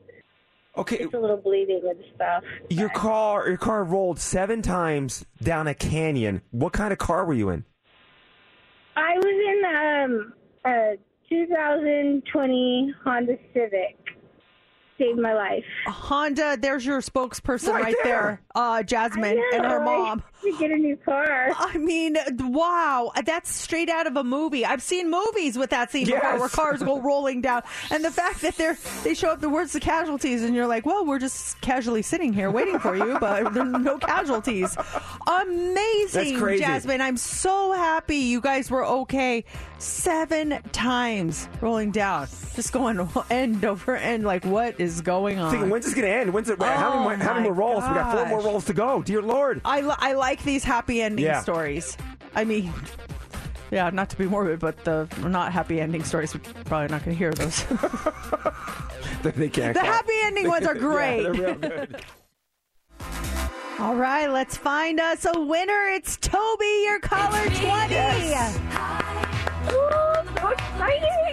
Okay, 0.76 0.98
Just 0.98 1.14
a 1.14 1.20
little 1.20 1.36
bleeding 1.36 1.82
and 1.88 1.98
stuff. 2.14 2.44
Your 2.68 2.88
car, 2.88 3.48
your 3.48 3.56
car 3.56 3.82
rolled 3.82 4.20
seven 4.20 4.62
times 4.62 5.24
down 5.42 5.66
a 5.66 5.74
canyon. 5.74 6.42
What 6.50 6.72
kind 6.72 6.92
of 6.92 6.98
car 6.98 7.24
were 7.24 7.34
you 7.34 7.48
in? 7.50 7.64
I 8.96 9.14
was 9.16 9.24
in 9.24 10.24
um, 10.24 10.32
a 10.64 10.96
2020 11.28 12.94
Honda 13.04 13.36
Civic. 13.52 13.98
Saved 14.98 15.18
my 15.18 15.34
life. 15.34 15.64
Honda, 15.86 16.56
there's 16.60 16.84
your 16.86 17.00
spokesperson 17.00 17.72
Right 17.72 17.82
right, 17.84 17.94
there. 18.04 18.12
there, 18.14 18.40
uh, 18.54 18.82
Jasmine 18.82 19.38
I 19.38 19.56
and 19.56 19.64
her 19.64 19.78
know, 19.80 19.84
mom. 19.84 20.22
should 20.42 20.58
get 20.58 20.70
a 20.70 20.76
new 20.76 20.96
car. 20.96 21.50
I 21.56 21.76
mean, 21.78 22.16
wow, 22.38 23.10
that's 23.24 23.52
straight 23.52 23.88
out 23.90 24.06
of 24.06 24.16
a 24.16 24.24
movie. 24.24 24.64
I've 24.64 24.82
seen 24.82 25.10
movies 25.10 25.58
with 25.58 25.70
that 25.70 25.90
scene 25.90 26.06
before 26.06 26.38
where 26.38 26.48
cars 26.48 26.82
go 26.82 27.00
rolling 27.02 27.40
down, 27.40 27.62
and 27.90 28.04
the 28.04 28.10
fact 28.10 28.40
that 28.42 28.56
they're 28.56 28.76
they 29.02 29.14
show 29.14 29.30
up 29.30 29.40
the 29.40 29.48
words 29.48 29.72
the 29.72 29.80
casualties, 29.80 30.42
and 30.42 30.54
you're 30.54 30.66
like, 30.66 30.86
well, 30.86 31.04
we're 31.04 31.18
just 31.18 31.60
casually 31.60 32.02
sitting 32.02 32.32
here 32.32 32.50
waiting 32.50 32.78
for 32.78 32.96
you, 32.96 33.18
but 33.18 33.52
there's 33.54 33.72
no 33.72 33.98
casualties. 33.98 34.76
Amazing. 35.26 36.38
Jasmine. 36.58 37.00
I'm 37.00 37.16
so 37.16 37.72
happy 37.72 38.16
you 38.16 38.40
guys 38.40 38.70
were 38.70 38.84
okay. 38.84 39.44
Seven 39.84 40.58
times 40.72 41.46
rolling 41.60 41.90
down, 41.90 42.26
just 42.56 42.72
going 42.72 43.06
end 43.30 43.64
over 43.66 43.94
end. 43.96 44.24
Like, 44.24 44.42
what 44.46 44.80
is 44.80 45.02
going 45.02 45.38
on? 45.38 45.50
Thinking, 45.50 45.68
when's 45.68 45.84
this 45.84 45.92
going 45.94 46.06
to 46.06 46.10
end? 46.12 46.32
When's 46.32 46.48
it? 46.48 46.58
how 46.60 46.66
many, 46.66 47.00
Oh 47.00 47.02
more, 47.02 47.16
how 47.16 47.34
many 47.34 47.50
my 47.50 47.54
more 47.54 47.54
rolls? 47.54 47.84
We 47.86 47.94
got 47.94 48.10
four 48.16 48.26
more 48.26 48.40
rolls 48.40 48.64
to 48.66 48.72
go. 48.72 49.02
Dear 49.02 49.20
Lord. 49.20 49.60
I, 49.62 49.82
li- 49.82 49.94
I 49.98 50.14
like 50.14 50.42
these 50.42 50.64
happy 50.64 51.02
ending 51.02 51.26
Yeah. 51.26 51.42
stories. 51.42 51.98
I 52.34 52.44
mean, 52.44 52.72
yeah, 53.70 53.90
not 53.90 54.08
to 54.10 54.16
be 54.16 54.24
morbid, 54.24 54.58
but 54.58 54.82
the 54.84 55.06
not 55.20 55.52
happy 55.52 55.80
ending 55.82 56.02
stories, 56.02 56.32
we're 56.34 56.40
probably 56.64 56.88
not 56.88 57.04
going 57.04 57.14
to 57.14 57.18
hear 57.18 57.32
those. 57.32 57.62
they 59.22 59.50
can't. 59.50 59.74
The 59.74 59.80
call. 59.80 59.92
happy 59.92 60.14
ending 60.24 60.48
ones 60.48 60.66
are 60.66 60.74
Yeah, 60.76 60.80
great. 60.80 61.22
they're 61.24 61.32
real 61.34 61.54
good. 61.56 62.00
All 63.80 63.96
right, 63.96 64.30
let's 64.30 64.56
find 64.56 64.98
us 64.98 65.26
a 65.26 65.38
winner. 65.40 65.88
It's 65.88 66.16
Toby, 66.16 66.82
your 66.84 67.00
caller 67.00 67.44
20. 67.44 67.58
so 67.58 67.68
exciting! 67.68 69.23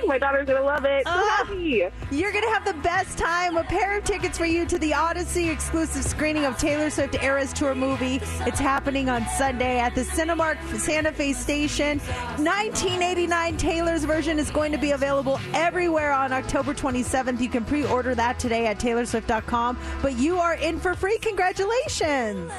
My 0.08 0.18
daughter's 0.18 0.46
gonna 0.46 0.62
love 0.62 0.84
it. 0.84 1.06
So 1.06 1.14
Ah, 1.14 1.46
happy. 1.46 1.86
You're 2.12 2.34
going 2.34 2.44
to 2.44 2.50
have 2.50 2.66
the 2.66 2.74
best 2.82 3.18
time. 3.18 3.56
A 3.56 3.64
pair 3.64 3.98
of 3.98 4.04
tickets 4.04 4.38
for 4.38 4.46
you 4.46 4.66
to 4.66 4.78
the 4.78 4.92
Audacy 4.92 5.50
exclusive 5.50 6.04
screening 6.04 6.44
of 6.44 6.58
Taylor 6.58 6.90
Swift 6.90 7.16
Eras 7.24 7.54
Tour 7.54 7.76
movie. 7.76 8.20
It's 8.42 8.60
happening 8.60 9.08
on 9.10 9.26
Sunday 9.38 9.80
at 9.80 9.96
the 9.96 10.02
Cinemark 10.02 10.58
Santa 10.78 11.14
Fe 11.14 11.32
Station. 11.32 12.00
1989 12.00 13.56
Taylor's 13.56 14.04
version 14.04 14.38
is 14.38 14.52
going 14.52 14.74
to 14.74 14.78
be 14.78 14.92
available 14.92 15.40
everywhere 15.54 16.12
on 16.12 16.34
October 16.34 16.74
27th. 16.74 17.40
You 17.40 17.48
can 17.48 17.64
pre 17.64 17.86
order 17.86 18.14
that 18.14 18.38
today 18.38 18.66
at 18.68 18.80
taylorswift.com. 18.80 19.78
But 20.02 20.18
you 20.18 20.40
are 20.40 20.56
in 20.56 20.78
for 20.78 20.94
free. 20.94 21.20
Congratulations. 21.20 22.52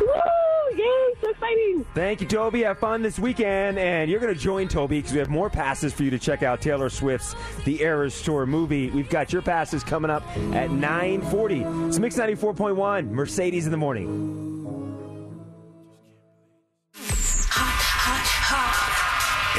Woo! 0.00 0.47
Yay! 0.78 1.14
So 1.20 1.30
exciting. 1.30 1.84
Thank 1.94 2.20
you, 2.20 2.26
Toby. 2.28 2.62
Have 2.62 2.78
fun 2.78 3.02
this 3.02 3.18
weekend, 3.18 3.78
and 3.78 4.08
you're 4.08 4.20
going 4.20 4.32
to 4.32 4.40
join 4.40 4.68
Toby 4.68 4.98
because 4.98 5.12
we 5.12 5.18
have 5.18 5.28
more 5.28 5.50
passes 5.50 5.92
for 5.92 6.04
you 6.04 6.10
to 6.10 6.18
check 6.18 6.44
out 6.44 6.60
Taylor 6.60 6.88
Swift's 6.88 7.34
The 7.64 7.82
Eras 7.82 8.22
Tour 8.22 8.46
movie. 8.46 8.90
We've 8.90 9.08
got 9.08 9.32
your 9.32 9.42
passes 9.42 9.82
coming 9.82 10.10
up 10.10 10.22
at 10.54 10.70
9:40. 10.70 11.88
It's 11.88 11.98
Mix 11.98 12.16
94.1, 12.16 13.10
Mercedes 13.10 13.64
in 13.66 13.72
the 13.72 13.76
morning. 13.76 14.46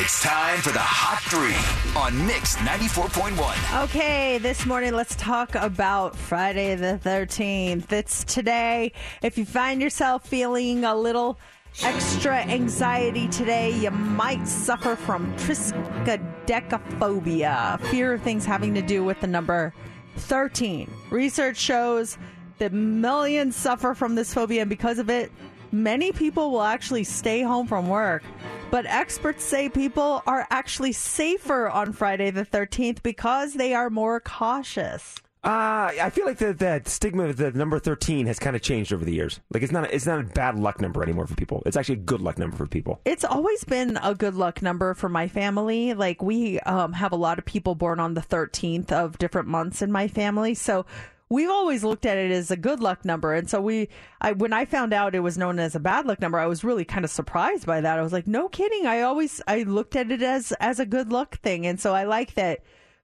It's 0.01 0.21
time 0.21 0.61
for 0.61 0.71
the 0.71 0.79
Hot 0.79 1.21
Three 1.23 1.57
on 2.01 2.25
Mix 2.25 2.55
94.1. 2.55 3.83
Okay, 3.83 4.37
this 4.37 4.65
morning 4.65 4.93
let's 4.93 5.13
talk 5.17 5.55
about 5.55 6.15
Friday 6.15 6.75
the 6.75 6.97
13th. 7.03 7.91
It's 7.91 8.23
today. 8.23 8.93
If 9.21 9.37
you 9.37 9.43
find 9.43 9.81
yourself 9.81 10.25
feeling 10.25 10.85
a 10.85 10.95
little 10.95 11.37
extra 11.83 12.37
anxiety 12.37 13.27
today, 13.27 13.71
you 13.71 13.91
might 13.91 14.47
suffer 14.47 14.95
from 14.95 15.35
triskaidekaphobia, 15.35 17.81
fear 17.87 18.13
of 18.13 18.21
things 18.21 18.45
having 18.45 18.73
to 18.75 18.81
do 18.81 19.03
with 19.03 19.19
the 19.19 19.27
number 19.27 19.73
13. 20.15 20.89
Research 21.09 21.57
shows 21.57 22.17
that 22.59 22.71
millions 22.71 23.57
suffer 23.57 23.93
from 23.93 24.15
this 24.15 24.33
phobia, 24.33 24.61
and 24.61 24.69
because 24.69 24.97
of 24.97 25.09
it, 25.09 25.29
many 25.73 26.13
people 26.13 26.51
will 26.51 26.61
actually 26.61 27.03
stay 27.03 27.41
home 27.41 27.67
from 27.67 27.89
work. 27.89 28.23
But 28.72 28.86
experts 28.86 29.43
say 29.43 29.67
people 29.67 30.22
are 30.28 30.45
actually 30.51 30.91
safer 30.91 31.67
on 31.67 31.91
Friday 31.91 32.30
the 32.30 32.45
13th 32.45 33.01
because 33.01 33.55
they 33.55 33.74
are 33.74 33.89
more 33.89 34.20
cautious. 34.20 35.15
Uh, 35.41 35.89
I 36.01 36.09
feel 36.09 36.26
like 36.26 36.38
the, 36.38 36.53
that 36.53 36.88
stigma 36.89 37.24
of 37.24 37.38
the 37.38 37.51
number 37.51 37.80
13 37.80 38.28
has 38.28 38.39
kind 38.39 38.55
of 38.55 38.61
changed 38.61 38.91
over 38.91 39.05
the 39.05 39.13
years. 39.13 39.39
Like 39.51 39.63
it's 39.63 39.72
not 39.72 39.86
a, 39.86 39.95
it's 39.95 40.05
not 40.05 40.20
a 40.20 40.24
bad 40.24 40.59
luck 40.59 40.82
number 40.82 41.01
anymore 41.01 41.28
for 41.28 41.36
people. 41.36 41.63
It's 41.65 41.78
actually 41.78 41.95
a 41.95 41.99
good 41.99 42.22
luck 42.22 42.38
number 42.38 42.57
for 42.57 42.67
people. 42.67 42.99
It's 43.05 43.24
always 43.24 43.63
been 43.63 43.97
a 44.03 44.13
good 44.13 44.36
luck 44.36 44.61
number 44.61 44.93
for 44.93 45.07
my 45.07 45.30
family. 45.30 45.93
Like 45.93 46.22
we 46.22 46.59
um, 46.61 46.91
have 46.93 47.13
a 47.13 47.15
lot 47.15 47.39
of 47.39 47.45
people 47.45 47.74
born 47.74 47.99
on 47.99 48.15
the 48.15 48.22
13th 48.22 48.91
of 48.91 49.17
different 49.17 49.47
months 49.47 49.82
in 49.82 49.91
my 49.91 50.09
family, 50.09 50.53
so 50.53 50.86
we've 51.30 51.49
always 51.49 51.84
looked 51.84 52.05
at 52.05 52.17
it 52.17 52.32
as 52.32 52.51
a 52.51 52.57
good 52.57 52.80
luck 52.80 53.05
number. 53.05 53.34
And 53.34 53.49
so 53.49 53.61
we, 53.61 53.89
I 54.21 54.34
when 54.34 54.53
I 54.53 54.65
found 54.65 54.93
out 54.93 55.15
it 55.15 55.19
was 55.19 55.38
known 55.38 55.59
as 55.59 55.75
a 55.75 55.80
bad 55.80 56.05
luck 56.05 56.19
number, 56.19 56.39
I 56.39 56.47
was 56.47 56.63
really 56.63 56.86
kind 56.86 57.05
of 57.05 57.11
surprised 57.11 57.65
by 57.65 57.82
that. 57.82 57.99
I 57.99 58.01
was 58.01 58.13
like, 58.13 58.27
no 58.27 58.49
kidding. 58.49 58.86
I 58.86 59.01
always 59.01 59.41
I 59.47 59.63
looked 59.63 59.95
at 59.95 60.11
it 60.11 60.21
as 60.21 60.51
as 60.53 60.80
a 60.80 60.86
good 60.86 61.11
luck 61.11 61.39
thing, 61.39 61.65
and 61.65 61.80
so 61.80 61.93
I 61.93 62.03
like 62.03 62.34
that. 62.36 62.59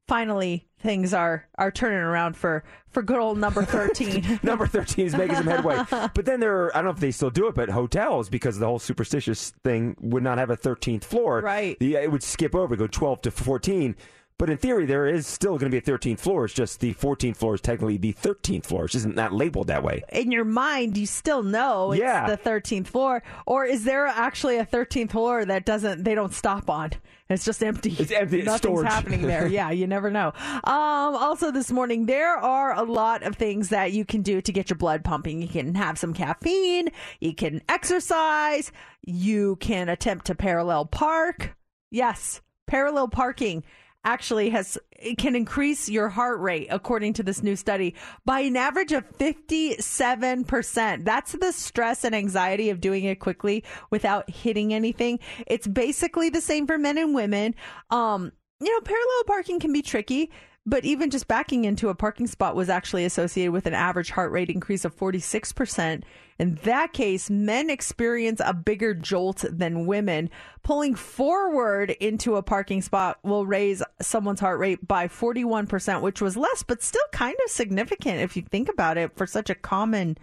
Finally, 0.08 0.68
things 0.80 1.16
are 1.16 1.48
are 1.58 1.72
turning 1.72 1.98
around 1.98 2.38
for 2.38 2.64
for 2.90 3.02
good 3.02 3.18
old 3.18 3.40
number 3.40 3.64
13. 3.66 4.40
number 4.44 4.68
13 4.68 5.08
is 5.08 5.16
making 5.16 5.36
some 5.36 5.48
headway. 5.48 5.82
But 5.90 6.26
then 6.26 6.40
there 6.40 6.66
are, 6.66 6.72
I 6.78 6.80
don't 6.80 6.86
know 6.86 6.92
if 6.92 7.00
they 7.00 7.12
still 7.12 7.32
do 7.32 7.48
it, 7.48 7.56
but 7.56 7.70
hotels, 7.70 8.30
because 8.30 8.60
the 8.60 8.68
whole 8.68 8.80
superstitious 8.80 9.52
thing 9.64 9.96
would 10.00 10.24
not 10.24 10.38
have 10.38 10.50
a 10.52 10.58
13th 10.58 11.04
floor. 11.04 11.42
Right. 11.42 11.78
The, 11.80 11.96
it 11.96 12.12
would 12.12 12.24
skip 12.24 12.54
over, 12.54 12.76
go 12.76 12.88
12 12.88 13.22
to 13.24 13.32
14. 13.32 13.96
But 14.38 14.50
in 14.50 14.58
theory, 14.58 14.86
there 14.86 15.06
is 15.08 15.26
still 15.26 15.58
going 15.58 15.72
to 15.72 15.82
be 15.82 15.92
a 15.92 15.98
13th 15.98 16.20
floor. 16.20 16.44
It's 16.44 16.54
just 16.54 16.82
the 16.82 16.94
14th 16.94 17.38
floor 17.38 17.56
is 17.56 17.62
technically 17.62 17.96
the 17.96 18.12
13th 18.12 18.66
floor. 18.66 18.84
It's 18.84 18.92
just 18.92 19.06
not 19.06 19.16
that 19.16 19.34
labeled 19.34 19.68
that 19.68 19.82
way. 19.82 20.04
in 20.12 20.30
your 20.30 20.44
mind 20.44 20.98
you 20.98 21.06
still 21.06 21.42
know 21.42 21.94
it's 21.94 22.02
Yeah. 22.02 22.28
the 22.28 22.36
13th 22.38 22.88
floor. 22.88 23.24
Or 23.46 23.64
is 23.64 23.86
there 23.86 24.08
actually 24.08 24.58
a 24.58 24.66
13th 24.66 25.12
floor 25.12 25.46
that 25.46 25.66
doesn't 25.66 26.04
they 26.04 26.16
don't 26.16 26.34
stop 26.34 26.70
on? 26.70 26.92
It's 27.30 27.46
just 27.46 27.64
empty. 27.64 27.96
It's 27.98 28.12
empty, 28.12 28.42
nothing's 28.42 28.58
storage. 28.58 28.88
happening 28.92 29.22
there. 29.22 29.48
Yeah 29.56 29.72
you 29.72 29.88
never 29.88 30.12
know. 30.12 30.34
Um 30.66 31.16
also 31.16 31.50
this 31.52 31.72
morning 31.72 32.06
there 32.06 32.36
are 32.36 32.74
a 32.78 32.84
lot 32.84 33.24
of 33.24 33.38
things 33.38 33.70
that 33.70 33.94
you 33.94 34.04
can 34.04 34.22
do 34.22 34.42
to 34.42 34.52
get 34.52 34.70
your 34.70 34.78
blood 34.78 35.06
pumping. 35.06 35.42
You 35.42 35.48
can 35.48 35.76
have 35.76 35.98
some 35.98 36.14
caffeine. 36.14 36.90
You 37.22 37.34
can 37.34 37.62
exercise. 37.70 38.72
You 39.02 39.56
can 39.56 39.88
attempt 39.88 40.26
to 40.26 40.36
parallel 40.36 40.86
park. 40.88 41.56
Yes 41.90 42.42
parallel 42.68 43.08
parking 43.08 43.64
actually 44.06 44.50
has 44.52 44.78
it 44.92 45.18
can 45.18 45.36
increase 45.36 45.90
your 45.90 46.08
heart 46.08 46.40
rate 46.40 46.68
according 46.70 47.12
to 47.14 47.24
this 47.24 47.44
new 47.44 47.56
study 47.56 47.94
by 48.24 48.40
an 48.40 48.56
average 48.56 48.94
of 48.94 49.04
57%. 49.18 51.06
That's 51.06 51.34
the 51.34 51.52
stress 51.52 52.06
and 52.06 52.16
anxiety 52.16 52.70
of 52.70 52.80
doing 52.80 53.04
it 53.04 53.20
quickly 53.20 53.64
without 53.90 54.30
hitting 54.30 54.74
anything. 54.74 55.20
It's 55.48 55.68
basically 55.68 56.30
the 56.30 56.42
same 56.42 56.66
for 56.68 56.78
men 56.78 56.98
and 56.98 57.14
women. 57.14 57.56
Um 57.90 58.32
you 58.62 58.72
know, 58.72 58.80
parallel 58.82 59.24
parking 59.28 59.60
can 59.60 59.74
be 59.74 59.82
tricky, 59.82 60.32
but 60.66 60.84
even 60.84 61.12
just 61.12 61.28
backing 61.28 61.66
into 61.66 61.90
a 61.90 61.96
parking 61.96 62.26
spot 62.26 62.56
was 62.56 62.70
actually 62.70 63.06
associated 63.06 63.52
with 63.52 63.68
an 63.68 63.76
average 63.76 64.10
heart 64.10 64.32
rate 64.32 64.50
increase 64.50 64.84
of 64.84 64.96
46%. 64.96 66.04
In 66.40 66.56
that 66.64 66.92
case, 66.92 67.30
men 67.30 67.70
experience 67.70 68.42
a 68.44 68.54
bigger 68.54 68.94
jolt 68.96 69.46
than 69.48 69.86
women. 69.86 70.30
Pulling 70.64 70.96
forward 70.96 71.92
into 71.92 72.36
a 72.36 72.44
parking 72.44 72.82
spot 72.82 73.20
will 73.24 73.46
raise 73.46 73.84
someone's 74.02 74.40
heart 74.40 74.60
rate 74.60 74.88
by 74.88 75.08
41%, 75.08 76.02
which 76.02 76.20
was 76.20 76.36
less, 76.36 76.64
but 76.64 76.82
still 76.82 77.06
kind 77.12 77.36
of 77.46 77.52
significant 77.52 78.22
if 78.22 78.36
you 78.36 78.42
think 78.42 78.68
about 78.68 78.98
it 78.98 79.16
for 79.16 79.28
such 79.28 79.52
a 79.52 79.56
common 79.56 80.18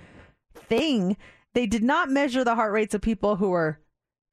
thing. 0.54 1.16
They 1.54 1.66
did 1.66 1.84
not 1.84 2.10
measure 2.10 2.42
the 2.42 2.56
heart 2.56 2.72
rates 2.72 2.94
of 2.94 3.00
people 3.00 3.36
who 3.36 3.50
were 3.50 3.78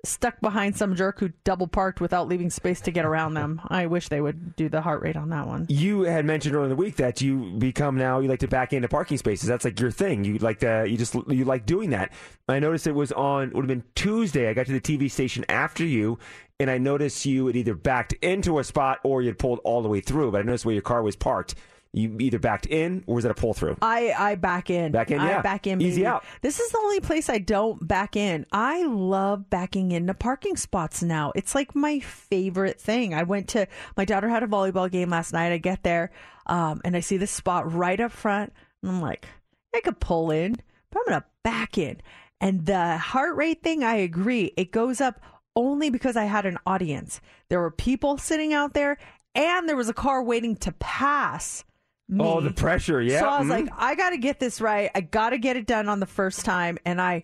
stuck 0.05 0.39
behind 0.39 0.75
some 0.77 0.95
jerk 0.95 1.19
who 1.19 1.29
double 1.43 1.67
parked 1.67 1.99
without 1.99 2.27
leaving 2.27 2.49
space 2.49 2.79
to 2.81 2.91
get 2.91 3.05
around 3.05 3.33
them. 3.33 3.61
I 3.67 3.85
wish 3.85 4.07
they 4.07 4.21
would 4.21 4.55
do 4.55 4.69
the 4.69 4.81
heart 4.81 5.01
rate 5.01 5.17
on 5.17 5.29
that 5.29 5.47
one. 5.47 5.65
You 5.69 6.01
had 6.01 6.25
mentioned 6.25 6.55
earlier 6.55 6.65
in 6.65 6.69
the 6.69 6.75
week 6.75 6.95
that 6.97 7.21
you 7.21 7.51
become 7.57 7.97
now 7.97 8.19
you 8.19 8.29
like 8.29 8.39
to 8.39 8.47
back 8.47 8.73
into 8.73 8.87
parking 8.87 9.17
spaces. 9.17 9.47
That's 9.47 9.65
like 9.65 9.79
your 9.79 9.91
thing. 9.91 10.23
You 10.23 10.37
like 10.37 10.59
to 10.59 10.85
you 10.87 10.97
just 10.97 11.13
you 11.13 11.45
like 11.45 11.65
doing 11.65 11.89
that. 11.91 12.13
I 12.47 12.59
noticed 12.59 12.87
it 12.87 12.95
was 12.95 13.11
on 13.11 13.51
would 13.51 13.63
have 13.63 13.67
been 13.67 13.83
Tuesday. 13.95 14.49
I 14.49 14.53
got 14.53 14.65
to 14.67 14.71
the 14.71 14.81
TV 14.81 15.11
station 15.11 15.45
after 15.49 15.85
you, 15.85 16.17
and 16.59 16.69
I 16.69 16.77
noticed 16.77 17.25
you 17.25 17.47
had 17.47 17.55
either 17.55 17.75
backed 17.75 18.13
into 18.21 18.59
a 18.59 18.63
spot 18.63 18.99
or 19.03 19.21
you 19.21 19.27
had 19.27 19.39
pulled 19.39 19.59
all 19.63 19.81
the 19.81 19.89
way 19.89 20.01
through. 20.01 20.31
But 20.31 20.39
I 20.39 20.43
noticed 20.43 20.65
where 20.65 20.73
your 20.73 20.81
car 20.81 21.03
was 21.03 21.15
parked. 21.15 21.55
You 21.91 22.17
either 22.19 22.37
backed 22.37 22.67
in 22.67 23.03
or 23.07 23.15
was 23.15 23.25
it 23.25 23.31
a 23.31 23.33
pull 23.33 23.55
through? 23.55 23.77
I 23.81 24.13
I 24.15 24.35
back 24.35 24.69
in. 24.69 24.91
Back 24.91 25.09
in, 25.09 25.19
I 25.19 25.29
yeah. 25.29 25.41
back 25.41 25.65
in. 25.65 25.81
Easy 25.81 26.05
out. 26.05 26.23
This 26.41 26.59
is 26.59 26.71
the 26.71 26.77
only 26.77 26.99
place 26.99 27.29
I 27.29 27.39
don't 27.39 27.87
back 27.87 28.15
in. 28.15 28.45
I 28.51 28.83
love 28.83 29.49
backing 29.49 29.91
into 29.91 30.13
parking 30.13 30.55
spots 30.55 31.01
now. 31.01 31.31
It's 31.35 31.55
like 31.55 31.73
my 31.73 31.99
favorite 31.99 32.79
thing. 32.79 33.15
I 33.15 33.23
went 33.23 33.47
to 33.49 33.67
my 33.97 34.05
daughter 34.05 34.29
had 34.29 34.43
a 34.43 34.47
volleyball 34.47 34.91
game 34.91 35.09
last 35.09 35.33
night. 35.33 35.51
I 35.51 35.57
get 35.57 35.81
there, 35.81 36.11
um, 36.45 36.79
and 36.85 36.95
I 36.95 36.99
see 36.99 37.17
this 37.17 37.31
spot 37.31 37.71
right 37.73 37.99
up 37.99 38.11
front, 38.11 38.53
and 38.83 38.91
I'm 38.91 39.01
like, 39.01 39.25
I 39.75 39.79
could 39.79 39.99
pull 39.99 40.29
in, 40.29 40.57
but 40.91 40.99
I'm 40.99 41.05
gonna 41.05 41.25
back 41.43 41.79
in. 41.79 42.01
And 42.39 42.67
the 42.67 42.97
heart 42.97 43.35
rate 43.35 43.63
thing, 43.63 43.83
I 43.83 43.95
agree. 43.95 44.53
It 44.55 44.71
goes 44.71 45.01
up 45.01 45.19
only 45.55 45.89
because 45.89 46.15
I 46.15 46.25
had 46.25 46.45
an 46.45 46.59
audience. 46.67 47.19
There 47.49 47.59
were 47.59 47.71
people 47.71 48.19
sitting 48.19 48.53
out 48.53 48.75
there, 48.75 48.99
and 49.33 49.67
there 49.67 49.75
was 49.75 49.89
a 49.89 49.93
car 49.93 50.21
waiting 50.21 50.55
to 50.57 50.71
pass 50.73 51.63
me. 52.09 52.23
Oh, 52.23 52.41
the 52.41 52.51
pressure, 52.51 53.01
yeah. 53.01 53.19
So 53.19 53.29
I 53.29 53.39
was 53.39 53.47
mhm. 53.47 53.51
like, 53.51 53.69
I 53.77 53.95
got 53.95 54.11
to 54.11 54.17
get 54.17 54.39
this 54.39 54.59
right. 54.59 54.89
I 54.93 55.01
got 55.01 55.29
to 55.31 55.37
get 55.37 55.55
it 55.55 55.65
done 55.65 55.87
on 55.87 55.99
the 55.99 56.05
first 56.05 56.43
time. 56.43 56.77
And 56.85 57.01
I 57.01 57.23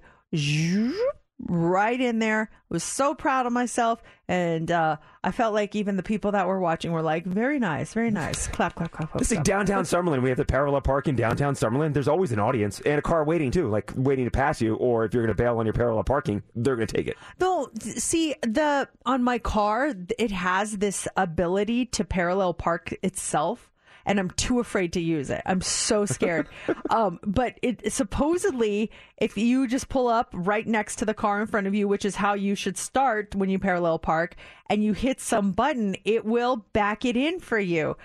right 1.39 1.99
in 1.99 2.19
there. 2.19 2.49
Was 2.69 2.83
so 2.83 3.13
proud 3.13 3.45
of 3.45 3.53
myself. 3.53 4.01
And 4.27 4.71
uh, 4.71 4.97
I 5.23 5.31
felt 5.31 5.53
like 5.53 5.75
even 5.75 5.97
the 5.97 6.03
people 6.03 6.31
that 6.31 6.47
were 6.47 6.59
watching 6.59 6.91
were 6.91 7.01
like, 7.01 7.25
very 7.25 7.59
nice, 7.59 7.93
very 7.93 8.11
nice. 8.11 8.47
Clap, 8.55 8.75
clap, 8.75 8.91
clap, 8.91 9.11
clap. 9.11 9.21
It's 9.21 9.31
like 9.31 9.43
downtown 9.43 9.83
Summerlin. 9.83 10.21
We 10.21 10.29
have 10.29 10.37
the 10.37 10.45
parallel 10.45 10.81
park 10.81 11.07
in 11.07 11.15
downtown 11.15 11.55
Summerlin. 11.55 11.93
There's 11.93 12.07
always 12.07 12.31
an 12.31 12.39
audience 12.39 12.81
and 12.81 12.97
a 12.97 13.01
car 13.01 13.23
waiting 13.23 13.51
too, 13.51 13.69
like 13.69 13.91
waiting 13.95 14.25
to 14.25 14.31
pass 14.31 14.61
you. 14.61 14.75
Or 14.75 15.05
if 15.05 15.13
you're 15.13 15.23
going 15.23 15.35
to 15.35 15.41
bail 15.41 15.57
on 15.59 15.65
your 15.65 15.73
parallel 15.73 16.03
parking, 16.03 16.41
they're 16.55 16.75
going 16.75 16.87
to 16.87 16.95
take 16.95 17.07
it. 17.07 17.17
Though, 17.37 17.69
see 17.79 18.35
the 18.41 18.89
on 19.05 19.23
my 19.23 19.39
car, 19.39 19.93
it 20.17 20.31
has 20.31 20.77
this 20.77 21.07
ability 21.15 21.85
to 21.87 22.03
parallel 22.03 22.53
park 22.55 22.93
itself, 23.03 23.71
and 24.05 24.19
I'm 24.19 24.29
too 24.31 24.59
afraid 24.59 24.93
to 24.93 25.01
use 25.01 25.29
it. 25.29 25.41
I'm 25.45 25.61
so 25.61 26.05
scared. 26.05 26.47
um, 26.89 27.19
but 27.23 27.57
it 27.61 27.91
supposedly, 27.91 28.91
if 29.17 29.37
you 29.37 29.67
just 29.67 29.89
pull 29.89 30.07
up 30.07 30.29
right 30.33 30.67
next 30.67 30.97
to 30.97 31.05
the 31.05 31.13
car 31.13 31.41
in 31.41 31.47
front 31.47 31.67
of 31.67 31.73
you, 31.73 31.87
which 31.87 32.05
is 32.05 32.15
how 32.15 32.33
you 32.33 32.55
should 32.55 32.77
start 32.77 33.35
when 33.35 33.49
you 33.49 33.59
parallel 33.59 33.99
park, 33.99 34.35
and 34.69 34.83
you 34.83 34.93
hit 34.93 35.19
some 35.19 35.51
button, 35.51 35.95
it 36.05 36.25
will 36.25 36.57
back 36.73 37.05
it 37.05 37.17
in 37.17 37.39
for 37.39 37.59
you. 37.59 37.97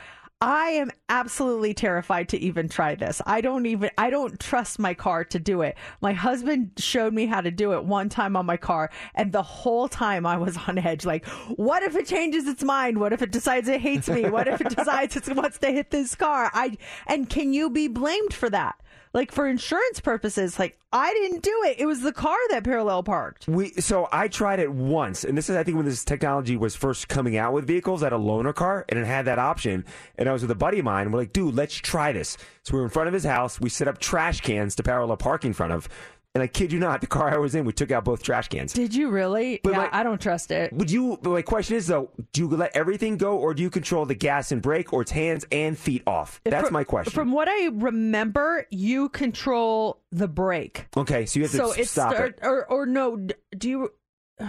I 0.42 0.70
am 0.70 0.90
absolutely 1.10 1.74
terrified 1.74 2.30
to 2.30 2.38
even 2.38 2.66
try 2.70 2.94
this. 2.94 3.20
I 3.26 3.42
don't 3.42 3.66
even 3.66 3.90
I 3.98 4.08
don't 4.08 4.40
trust 4.40 4.78
my 4.78 4.94
car 4.94 5.22
to 5.24 5.38
do 5.38 5.60
it. 5.60 5.76
My 6.00 6.14
husband 6.14 6.72
showed 6.78 7.12
me 7.12 7.26
how 7.26 7.42
to 7.42 7.50
do 7.50 7.74
it 7.74 7.84
one 7.84 8.08
time 8.08 8.36
on 8.36 8.46
my 8.46 8.56
car 8.56 8.90
and 9.14 9.32
the 9.32 9.42
whole 9.42 9.86
time 9.86 10.24
I 10.24 10.38
was 10.38 10.56
on 10.66 10.78
edge 10.78 11.04
like 11.04 11.26
what 11.56 11.82
if 11.82 11.94
it 11.94 12.06
changes 12.06 12.48
its 12.48 12.64
mind? 12.64 12.98
What 12.98 13.12
if 13.12 13.20
it 13.20 13.32
decides 13.32 13.68
it 13.68 13.82
hates 13.82 14.08
me? 14.08 14.30
What 14.30 14.48
if 14.48 14.62
it 14.62 14.70
decides 14.76 15.14
it 15.14 15.36
wants 15.36 15.58
to 15.58 15.70
hit 15.70 15.90
this 15.90 16.14
car? 16.14 16.50
I 16.54 16.78
and 17.06 17.28
can 17.28 17.52
you 17.52 17.68
be 17.68 17.88
blamed 17.88 18.32
for 18.32 18.48
that? 18.48 18.76
Like 19.12 19.32
for 19.32 19.48
insurance 19.48 19.98
purposes, 19.98 20.58
like 20.58 20.78
I 20.92 21.12
didn't 21.12 21.42
do 21.42 21.62
it. 21.66 21.80
It 21.80 21.86
was 21.86 22.00
the 22.00 22.12
car 22.12 22.36
that 22.50 22.62
parallel 22.62 23.02
parked. 23.02 23.48
We 23.48 23.72
so 23.72 24.08
I 24.12 24.28
tried 24.28 24.60
it 24.60 24.70
once, 24.70 25.24
and 25.24 25.36
this 25.36 25.50
is 25.50 25.56
I 25.56 25.64
think 25.64 25.76
when 25.76 25.86
this 25.86 26.04
technology 26.04 26.56
was 26.56 26.76
first 26.76 27.08
coming 27.08 27.36
out 27.36 27.52
with 27.52 27.66
vehicles 27.66 28.04
at 28.04 28.12
a 28.12 28.18
loaner 28.18 28.54
car, 28.54 28.84
and 28.88 28.98
it 28.98 29.06
had 29.06 29.24
that 29.24 29.40
option. 29.40 29.84
And 30.16 30.28
I 30.28 30.32
was 30.32 30.42
with 30.42 30.50
a 30.52 30.56
buddy 30.56 30.78
of 30.78 30.84
mine. 30.84 31.10
We're 31.10 31.18
like, 31.18 31.32
dude, 31.32 31.56
let's 31.56 31.74
try 31.74 32.12
this. 32.12 32.36
So 32.62 32.74
we 32.74 32.78
were 32.78 32.84
in 32.84 32.90
front 32.90 33.08
of 33.08 33.14
his 33.14 33.24
house. 33.24 33.60
We 33.60 33.68
set 33.68 33.88
up 33.88 33.98
trash 33.98 34.42
cans 34.42 34.76
to 34.76 34.84
parallel 34.84 35.16
park 35.16 35.44
in 35.44 35.54
front 35.54 35.72
of. 35.72 35.88
And 36.32 36.42
I 36.44 36.46
kid 36.46 36.70
you 36.72 36.78
not, 36.78 37.00
the 37.00 37.08
car 37.08 37.34
I 37.34 37.38
was 37.38 37.56
in, 37.56 37.64
we 37.64 37.72
took 37.72 37.90
out 37.90 38.04
both 38.04 38.22
trash 38.22 38.46
cans. 38.46 38.72
Did 38.72 38.94
you 38.94 39.10
really? 39.10 39.58
But 39.64 39.72
yeah, 39.72 39.78
my- 39.78 39.88
I 39.92 40.02
don't 40.04 40.20
trust 40.20 40.52
it. 40.52 40.72
Would 40.72 40.88
you? 40.88 41.18
But 41.20 41.30
my 41.30 41.42
question 41.42 41.74
is 41.76 41.88
though, 41.88 42.10
do 42.32 42.42
you 42.42 42.48
let 42.48 42.76
everything 42.76 43.16
go, 43.16 43.36
or 43.36 43.52
do 43.52 43.62
you 43.64 43.70
control 43.70 44.06
the 44.06 44.14
gas 44.14 44.52
and 44.52 44.62
brake, 44.62 44.92
or 44.92 45.02
it's 45.02 45.10
hands 45.10 45.44
and 45.50 45.76
feet 45.76 46.04
off? 46.06 46.40
That's 46.44 46.66
From- 46.68 46.72
my 46.74 46.84
question. 46.84 47.12
From 47.12 47.32
what 47.32 47.48
I 47.48 47.66
remember, 47.72 48.64
you 48.70 49.08
control 49.08 50.02
the 50.12 50.28
brake. 50.28 50.86
okay, 50.96 51.26
so 51.26 51.40
you 51.40 51.44
have 51.46 51.50
to 51.50 51.56
so 51.56 51.72
it's 51.72 51.90
stop 51.90 52.12
start, 52.14 52.38
it. 52.38 52.46
or 52.46 52.64
or 52.70 52.86
no? 52.86 53.16
Do 53.56 53.68
you? 53.68 53.92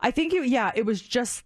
I 0.00 0.10
think 0.10 0.32
you. 0.32 0.42
Yeah, 0.42 0.72
it 0.74 0.84
was 0.84 1.00
just 1.00 1.44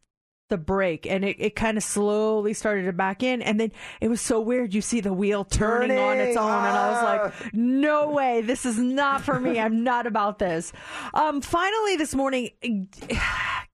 the 0.49 0.59
brake, 0.59 1.07
and 1.07 1.25
it, 1.25 1.37
it 1.39 1.57
kind 1.57 1.77
of 1.77 1.83
slowly 1.83 2.53
started 2.53 2.85
to 2.85 2.93
back 2.93 3.23
in, 3.23 3.43
and 3.43 3.59
then 3.59 3.73
it 4.01 4.09
was 4.09 4.21
so 4.21 4.41
weird. 4.41 4.75
You 4.75 4.83
see 4.83 5.01
the 5.01 5.13
wheel 5.13 5.45
turning, 5.45 5.99
on 5.99 6.19
its 6.19 6.37
own, 6.37 6.51
and 6.51 6.77
I 6.77 6.91
was 6.91 7.03
like, 7.03 7.55
"No 7.55 8.11
way! 8.11 8.43
This 8.43 8.67
is 8.67 8.79
not 8.79 9.23
for 9.23 9.41
me. 9.41 9.59
I'm 9.59 9.83
not 9.83 10.07
about 10.07 10.39
this." 10.39 10.73
Um, 11.15 11.41
finally, 11.41 11.97
this 11.97 12.15
morning, 12.15 12.51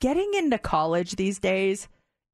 getting 0.01 0.31
into 0.35 0.59
college 0.59 1.17
these 1.17 1.39
days 1.39 1.89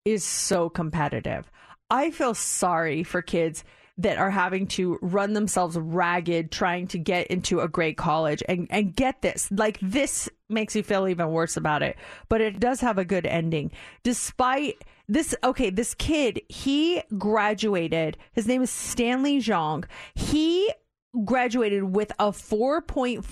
is 0.05 0.25
so 0.25 0.69
competitive. 0.69 1.51
I 1.91 2.11
feel 2.11 2.35
sorry 2.35 3.03
for 3.03 3.23
kids 3.23 3.65
that 3.97 4.19
are 4.19 4.31
having 4.31 4.67
to 4.67 4.99
run 5.03 5.35
themselves 5.35 5.77
ragged 5.77 6.51
trying 6.51 6.87
to 6.89 6.99
get 6.99 7.27
into 7.29 7.61
a 7.61 7.69
great 7.69 7.97
college 7.97 8.43
and 8.49 8.67
and 8.71 8.97
get 8.97 9.23
this 9.23 9.49
like 9.53 9.79
this 9.81 10.29
makes 10.49 10.75
you 10.75 10.83
feel 10.83 11.07
even 11.07 11.31
worse 11.31 11.57
about 11.57 11.83
it 11.83 11.97
but 12.29 12.41
it 12.41 12.59
does 12.59 12.81
have 12.81 12.99
a 12.99 13.05
good 13.05 13.25
ending 13.27 13.71
despite 14.03 14.83
this 15.09 15.35
okay 15.45 15.71
this 15.71 15.95
kid 15.95 16.41
he 16.49 17.03
graduated 17.17 18.17
his 18.33 18.47
name 18.47 18.63
is 18.63 18.71
Stanley 18.71 19.39
Zhang 19.39 19.85
he 20.15 20.73
graduated 21.25 21.85
with 21.85 22.11
a 22.19 22.31
4.42 22.31 23.23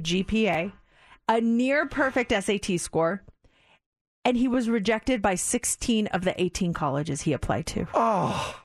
GPA 0.00 0.72
a 1.28 1.40
near 1.40 1.86
perfect 1.86 2.32
SAT 2.32 2.80
score 2.80 3.22
and 4.24 4.36
he 4.36 4.48
was 4.48 4.68
rejected 4.68 5.20
by 5.20 5.34
16 5.34 6.06
of 6.08 6.24
the 6.24 6.40
18 6.40 6.72
colleges 6.72 7.22
he 7.22 7.32
applied 7.32 7.66
to. 7.66 7.86
Oh. 7.92 8.61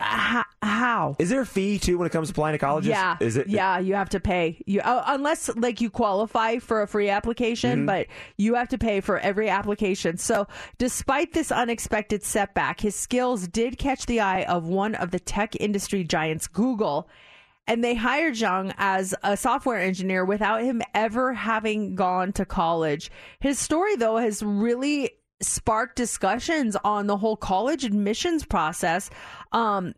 How? 0.00 1.16
Is 1.18 1.30
there 1.30 1.40
a 1.40 1.46
fee 1.46 1.78
too 1.78 1.98
when 1.98 2.06
it 2.06 2.10
comes 2.10 2.28
to 2.28 2.32
applying 2.32 2.54
to 2.54 2.58
colleges? 2.58 2.90
Yeah. 2.90 3.16
Is 3.20 3.36
it? 3.36 3.48
Yeah, 3.48 3.78
you 3.78 3.94
have 3.94 4.08
to 4.10 4.20
pay. 4.20 4.62
You 4.66 4.80
uh, 4.80 5.02
unless 5.06 5.48
like 5.56 5.80
you 5.80 5.90
qualify 5.90 6.58
for 6.58 6.82
a 6.82 6.86
free 6.86 7.08
application, 7.08 7.82
Mhm. 7.82 7.86
but 7.86 8.06
you 8.36 8.54
have 8.54 8.68
to 8.68 8.78
pay 8.78 9.00
for 9.00 9.18
every 9.18 9.48
application. 9.48 10.18
So, 10.18 10.46
despite 10.78 11.32
this 11.32 11.50
unexpected 11.50 12.22
setback, 12.22 12.80
his 12.80 12.94
skills 12.94 13.48
did 13.48 13.78
catch 13.78 14.06
the 14.06 14.20
eye 14.20 14.42
of 14.44 14.68
one 14.68 14.94
of 14.94 15.10
the 15.10 15.20
tech 15.20 15.56
industry 15.60 16.04
giants, 16.04 16.46
Google. 16.46 17.08
And 17.68 17.82
they 17.84 17.94
hired 17.94 18.34
Zhang 18.34 18.74
as 18.76 19.14
a 19.22 19.36
software 19.36 19.78
engineer 19.78 20.24
without 20.24 20.62
him 20.64 20.82
ever 20.94 21.32
having 21.32 21.94
gone 21.94 22.32
to 22.32 22.44
college. 22.44 23.08
His 23.38 23.58
story, 23.58 23.94
though, 23.94 24.16
has 24.16 24.42
really 24.42 25.10
sparked 25.42 25.96
discussions 25.96 26.76
on 26.84 27.06
the 27.06 27.16
whole 27.16 27.36
college 27.36 27.84
admissions 27.84 28.44
process. 28.44 29.10
Um, 29.52 29.94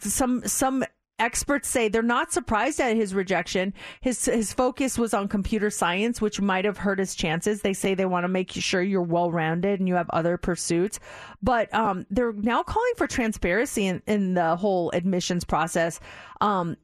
some 0.00 0.42
some 0.46 0.84
experts 1.20 1.68
say 1.68 1.88
they're 1.88 2.00
not 2.02 2.32
surprised 2.32 2.80
at 2.80 2.94
his 2.94 3.12
rejection. 3.14 3.74
His 4.00 4.24
his 4.24 4.52
focus 4.52 4.96
was 4.98 5.12
on 5.12 5.26
computer 5.28 5.68
science, 5.70 6.20
which 6.20 6.40
might 6.40 6.64
have 6.64 6.78
hurt 6.78 6.98
his 7.00 7.14
chances. 7.14 7.62
They 7.62 7.72
say 7.74 7.94
they 7.94 8.06
want 8.06 8.24
to 8.24 8.28
make 8.28 8.50
sure 8.52 8.82
you're 8.82 9.02
well 9.02 9.30
rounded 9.30 9.80
and 9.80 9.88
you 9.88 9.94
have 9.96 10.08
other 10.10 10.36
pursuits. 10.36 11.00
But 11.42 11.72
um, 11.74 12.06
they're 12.10 12.32
now 12.32 12.62
calling 12.62 12.92
for 12.96 13.06
transparency 13.06 13.86
in, 13.86 14.02
in 14.06 14.34
the 14.34 14.56
whole 14.56 14.90
admissions 14.92 15.44
process. 15.44 15.98
Um, 16.40 16.76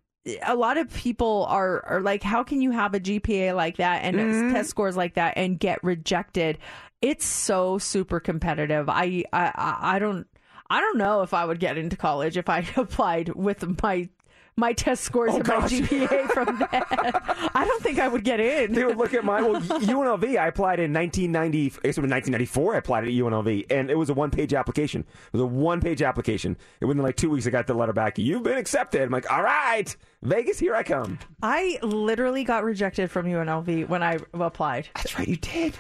a 0.43 0.57
lot 0.57 0.79
of 0.79 0.93
people 0.95 1.47
are, 1.51 1.85
are 1.85 2.01
like, 2.01 2.23
how 2.23 2.43
can 2.43 2.63
you 2.63 2.71
have 2.71 2.95
a 2.95 2.99
GPA 3.01 3.55
like 3.55 3.77
that 3.77 4.05
and 4.05 4.17
Mhm. 4.17 4.53
test 4.53 4.71
scores 4.71 4.97
like 4.97 5.15
that 5.15 5.35
and 5.37 5.61
get 5.61 5.85
rejected? 5.85 6.59
It's 7.05 7.27
so 7.27 7.77
super 7.77 8.19
competitive. 8.19 8.89
I, 8.89 9.25
I, 9.33 9.53
I 9.55 9.79
I 9.97 9.99
don't, 9.99 10.27
I 10.71 10.81
don't 10.81 10.97
know 10.97 11.21
if 11.21 11.35
I 11.35 11.45
would 11.45 11.61
get 11.61 11.77
into 11.77 11.97
college 11.97 12.39
if 12.39 12.49
I 12.49 12.67
applied 12.77 13.29
with 13.35 13.83
my 13.83 14.09
my 14.57 14.73
test 14.73 15.03
scores 15.03 15.33
Oh, 15.35 15.39
and 15.39 15.49
my. 15.49 15.55
GPA 15.57 16.31
from 16.31 16.59
that. 16.71 17.51
I 17.55 17.65
don't 17.65 17.83
think 17.83 17.99
I 17.99 18.07
would 18.09 18.25
get 18.25 18.39
in. 18.41 18.73
They 18.73 18.85
would 18.85 18.97
look 18.97 19.13
at 19.13 19.25
my 19.25 19.43
well 19.43 19.61
UNLV. 19.61 20.39
I 20.39 20.47
applied 20.47 20.81
in 20.81 20.93
1990. 20.93 21.59
I 21.59 21.65
eh, 21.65 21.69
guess 21.69 21.99
it 21.99 22.01
was 22.01 22.11
1994. 22.11 22.75
I 22.75 22.79
applied 22.79 23.05
at 23.05 23.11
UNLV, 23.11 23.67
and 23.71 23.91
it 23.91 23.97
was 23.97 24.11
a 24.11 24.15
one-page 24.15 24.55
application. 24.55 25.01
It 25.03 25.33
was 25.33 25.43
a 25.43 25.47
one-page 25.47 26.03
application. 26.03 26.57
And 26.81 26.89
within 26.89 27.03
like 27.03 27.17
two 27.17 27.31
weeks, 27.31 27.47
I 27.47 27.51
got 27.51 27.67
the 27.67 27.75
letter 27.75 27.93
back. 27.93 28.17
You've 28.19 28.45
been 28.45 28.57
accepted. 28.59 29.03
I'm 29.03 29.11
like, 29.11 29.31
all 29.31 29.43
right, 29.43 29.95
Vegas, 30.23 30.59
here 30.61 30.75
I 30.77 30.85
come. 30.85 31.19
I 31.43 31.79
literally 31.83 32.45
got 32.45 32.63
rejected 32.65 33.11
from 33.11 33.27
UNLV 33.27 33.89
when 33.89 34.03
I 34.05 34.19
applied. 34.33 34.89
That's 34.95 35.19
right, 35.19 35.27
you 35.27 35.37
did, 35.37 35.75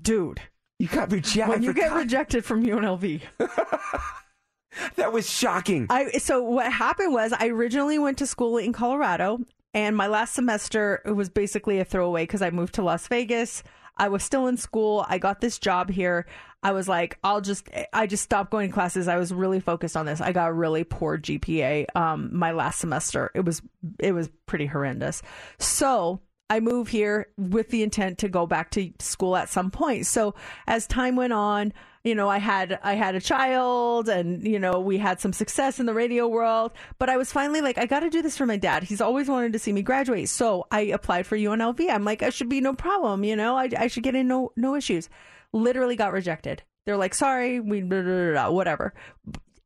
dude. 0.00 0.40
You 0.78 0.88
got 0.88 1.10
rejected. 1.10 1.48
When 1.48 1.62
you 1.62 1.72
get 1.72 1.92
rejected 1.92 2.44
from 2.44 2.64
UNLV. 2.64 3.20
that 4.96 5.12
was 5.12 5.28
shocking. 5.28 5.86
I 5.90 6.12
so 6.18 6.42
what 6.42 6.72
happened 6.72 7.12
was 7.12 7.32
I 7.32 7.48
originally 7.48 7.98
went 7.98 8.18
to 8.18 8.26
school 8.26 8.58
in 8.58 8.72
Colorado, 8.72 9.40
and 9.74 9.96
my 9.96 10.06
last 10.06 10.34
semester 10.34 11.02
it 11.04 11.12
was 11.12 11.28
basically 11.28 11.80
a 11.80 11.84
throwaway 11.84 12.22
because 12.22 12.42
I 12.42 12.50
moved 12.50 12.74
to 12.74 12.82
Las 12.82 13.08
Vegas. 13.08 13.64
I 13.96 14.08
was 14.08 14.22
still 14.22 14.46
in 14.46 14.56
school. 14.56 15.04
I 15.08 15.18
got 15.18 15.40
this 15.40 15.58
job 15.58 15.90
here. 15.90 16.26
I 16.62 16.72
was 16.72 16.88
like, 16.88 17.18
I'll 17.22 17.40
just, 17.40 17.68
I 17.92 18.06
just 18.06 18.24
stopped 18.24 18.50
going 18.50 18.68
to 18.68 18.74
classes. 18.74 19.08
I 19.08 19.16
was 19.16 19.32
really 19.32 19.60
focused 19.60 19.96
on 19.96 20.06
this. 20.06 20.20
I 20.20 20.32
got 20.32 20.48
a 20.48 20.52
really 20.52 20.84
poor 20.84 21.18
GPA. 21.18 21.86
Um, 21.96 22.30
my 22.32 22.52
last 22.52 22.80
semester, 22.80 23.30
it 23.34 23.44
was, 23.44 23.62
it 23.98 24.12
was 24.12 24.28
pretty 24.46 24.66
horrendous. 24.66 25.22
So 25.58 26.20
I 26.50 26.60
move 26.60 26.88
here 26.88 27.28
with 27.36 27.68
the 27.68 27.82
intent 27.82 28.18
to 28.18 28.28
go 28.28 28.46
back 28.46 28.70
to 28.70 28.90
school 29.00 29.36
at 29.36 29.48
some 29.50 29.70
point. 29.70 30.06
So 30.06 30.34
as 30.66 30.86
time 30.86 31.14
went 31.14 31.32
on, 31.34 31.72
you 32.04 32.14
know, 32.14 32.28
I 32.28 32.38
had 32.38 32.78
I 32.82 32.94
had 32.94 33.14
a 33.14 33.20
child 33.20 34.08
and 34.08 34.42
you 34.46 34.58
know, 34.58 34.80
we 34.80 34.96
had 34.96 35.20
some 35.20 35.32
success 35.32 35.78
in 35.78 35.86
the 35.86 35.92
radio 35.92 36.26
world, 36.26 36.72
but 36.98 37.10
I 37.10 37.16
was 37.16 37.30
finally 37.30 37.60
like 37.60 37.76
I 37.76 37.86
got 37.86 38.00
to 38.00 38.10
do 38.10 38.22
this 38.22 38.36
for 38.36 38.46
my 38.46 38.56
dad. 38.56 38.82
He's 38.82 39.00
always 39.00 39.28
wanted 39.28 39.52
to 39.52 39.58
see 39.58 39.72
me 39.72 39.82
graduate. 39.82 40.28
So 40.28 40.66
I 40.70 40.80
applied 40.80 41.26
for 41.26 41.36
UNLV. 41.36 41.88
I'm 41.90 42.04
like 42.04 42.22
I 42.22 42.30
should 42.30 42.48
be 42.48 42.60
no 42.60 42.72
problem, 42.72 43.24
you 43.24 43.36
know. 43.36 43.56
I 43.56 43.68
I 43.76 43.86
should 43.88 44.02
get 44.02 44.14
in 44.14 44.28
no 44.28 44.52
no 44.56 44.74
issues. 44.74 45.08
Literally 45.52 45.96
got 45.96 46.12
rejected. 46.12 46.62
They're 46.86 46.96
like, 46.96 47.14
"Sorry, 47.14 47.60
we 47.60 47.82
blah, 47.82 48.02
blah, 48.02 48.32
blah, 48.32 48.50
whatever." 48.50 48.94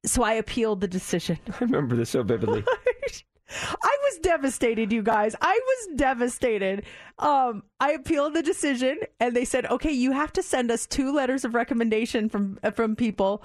So 0.05 0.25
I 0.25 0.33
appealed 0.35 0.81
the 0.81 0.89
decision. 0.89 1.39
I 1.49 1.59
remember 1.61 1.95
this 1.95 2.11
so 2.11 2.23
vividly. 2.25 2.65
I 3.83 3.99
was 4.05 4.19
devastated, 4.19 4.93
you 4.93 5.03
guys. 5.03 5.35
I 5.41 5.59
was 5.65 5.97
devastated. 5.97 6.85
Um, 7.19 7.65
I 7.81 7.93
appealed 7.93 8.35
the 8.35 8.43
decision, 8.43 9.01
and 9.21 9.35
they 9.35 9.45
said, 9.45 9.67
"Okay, 9.67 9.93
you 9.93 10.13
have 10.13 10.33
to 10.35 10.43
send 10.43 10.71
us 10.71 10.87
two 10.87 11.13
letters 11.13 11.45
of 11.45 11.55
recommendation 11.55 12.29
from 12.29 12.59
uh, 12.63 12.71
from 12.71 12.97
people." 12.97 13.43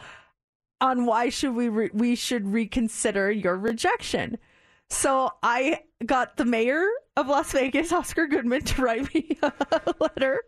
on 0.79 1.05
why 1.05 1.29
should 1.29 1.55
we 1.55 1.69
re- 1.69 1.89
we 1.93 2.15
should 2.15 2.47
reconsider 2.47 3.31
your 3.31 3.57
rejection. 3.57 4.37
So 4.89 5.31
I 5.43 5.81
got 6.05 6.37
the 6.37 6.45
mayor 6.45 6.85
of 7.15 7.27
Las 7.27 7.51
Vegas, 7.51 7.91
Oscar 7.91 8.27
Goodman, 8.27 8.61
to 8.63 8.81
write 8.81 9.13
me 9.13 9.37
a 9.41 9.93
letter, 9.99 10.43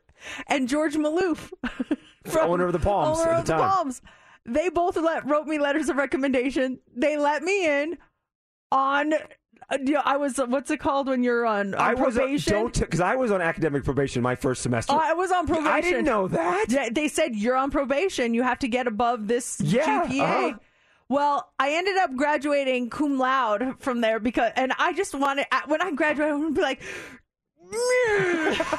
and 0.48 0.70
George 0.70 0.96
Maloof, 0.96 1.52
The 2.24 2.42
owner 2.42 2.68
of 2.68 2.74
the 2.74 2.80
Palms 2.80 3.20
owner 3.20 3.32
at 3.32 3.40
of 3.40 3.46
the 3.46 3.54
the. 3.54 3.60
Palms. 3.60 4.02
They 4.46 4.70
both 4.70 4.96
let, 4.98 5.26
wrote 5.28 5.48
me 5.48 5.60
letters 5.60 5.90
of 5.90 5.98
recommendation. 5.98 6.80
They 6.96 7.18
let 7.18 7.44
me 7.44 7.66
in 7.66 7.98
on. 8.72 9.14
Uh, 9.72 9.78
I 10.04 10.18
was 10.18 10.38
what's 10.38 10.72
it 10.72 10.80
called 10.80 11.08
when 11.08 11.24
you're 11.24 11.46
on, 11.46 11.76
on 11.76 11.80
I 11.82 11.94
was 11.94 12.16
probation? 12.16 12.54
on, 12.56 12.62
don't 12.64 12.80
because 12.80 13.00
I 13.00 13.16
was 13.16 13.32
on 13.32 13.42
academic 13.42 13.84
probation 13.84 14.22
my 14.22 14.36
first 14.36 14.62
semester. 14.62 14.94
Oh, 14.94 15.00
I 15.02 15.14
was 15.14 15.32
on 15.32 15.46
probation. 15.48 15.72
I 15.72 15.82
didn't 15.82 16.06
know 16.06 16.28
that. 16.28 16.66
Yeah, 16.70 16.90
they 16.92 17.08
said 17.08 17.36
you're 17.36 17.56
on 17.56 17.70
probation. 17.72 18.34
You 18.34 18.44
have 18.44 18.60
to 18.60 18.68
get 18.68 18.88
above 18.88 19.28
this 19.28 19.60
Yeah, 19.62 20.06
GPA. 20.06 20.22
uh-huh. 20.22 20.58
Well, 21.08 21.52
I 21.60 21.72
ended 21.74 21.98
up 21.98 22.16
graduating 22.16 22.92
cum 22.92 23.18
laude 23.18 23.76
from 23.80 24.02
there 24.02 24.20
because, 24.20 24.52
and 24.56 24.74
I 24.78 24.94
just 24.94 25.16
wanted 25.16 25.48
when 25.66 25.82
I 25.82 25.92
graduated, 25.92 26.34
I 26.34 26.38
would 26.38 26.54
be 26.54 26.62
like, 26.62 26.82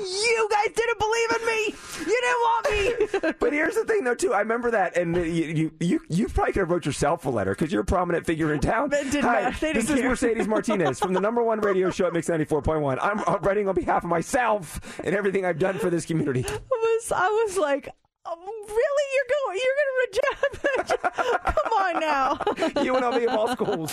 "You 0.00 0.48
guys 0.50 0.68
didn't 0.74 0.98
believe 0.98 1.30
in 1.40 1.46
me. 1.46 1.74
You 2.00 2.20
didn't 2.20 2.40
want 2.42 2.70
me." 2.70 3.32
But 3.40 3.52
here's 3.52 3.74
the 3.74 3.84
thing, 3.84 4.04
though, 4.04 4.14
too. 4.14 4.32
I 4.32 4.38
remember 4.40 4.70
that, 4.70 4.96
and 4.96 5.16
you 5.16 5.22
you 5.44 5.70
you, 5.80 6.00
you 6.08 6.28
probably 6.28 6.52
could 6.52 6.60
have 6.60 6.70
wrote 6.70 6.86
yourself 6.86 7.24
a 7.26 7.30
letter 7.30 7.50
because 7.52 7.72
you're 7.72 7.82
a 7.82 7.84
prominent 7.84 8.24
figure 8.26 8.52
in 8.54 8.60
town. 8.60 8.90
Didn't 8.90 9.22
Hi. 9.22 9.50
They 9.50 9.72
this 9.72 9.86
didn't 9.86 9.98
is 9.98 10.00
care. 10.00 10.08
Mercedes 10.10 10.48
Martinez 10.48 10.98
from 11.00 11.12
the 11.12 11.20
number 11.20 11.42
one 11.42 11.60
radio 11.60 11.90
show 11.90 12.06
at 12.06 12.12
Mix 12.12 12.28
94.1. 12.28 12.98
I'm 13.00 13.20
uh, 13.26 13.38
writing 13.40 13.68
on 13.68 13.74
behalf 13.74 14.04
of 14.04 14.10
myself 14.10 14.80
and 15.04 15.14
everything 15.14 15.44
I've 15.44 15.58
done 15.58 15.78
for 15.78 15.90
this 15.90 16.04
community. 16.06 16.44
I 16.48 16.58
was, 16.70 17.12
I 17.12 17.28
was 17.28 17.56
like, 17.58 17.88
oh, 18.24 18.36
"Really? 18.68 19.06
You're 19.14 19.30
going? 19.36 19.58
You're 19.64 19.76
going 19.80 19.90
to 19.90 19.96
reject? 20.82 21.44
Come 21.44 21.72
on 21.72 22.00
now." 22.00 22.34
UNLV 22.82 23.26
of 23.26 23.34
all 23.38 23.48
schools. 23.48 23.92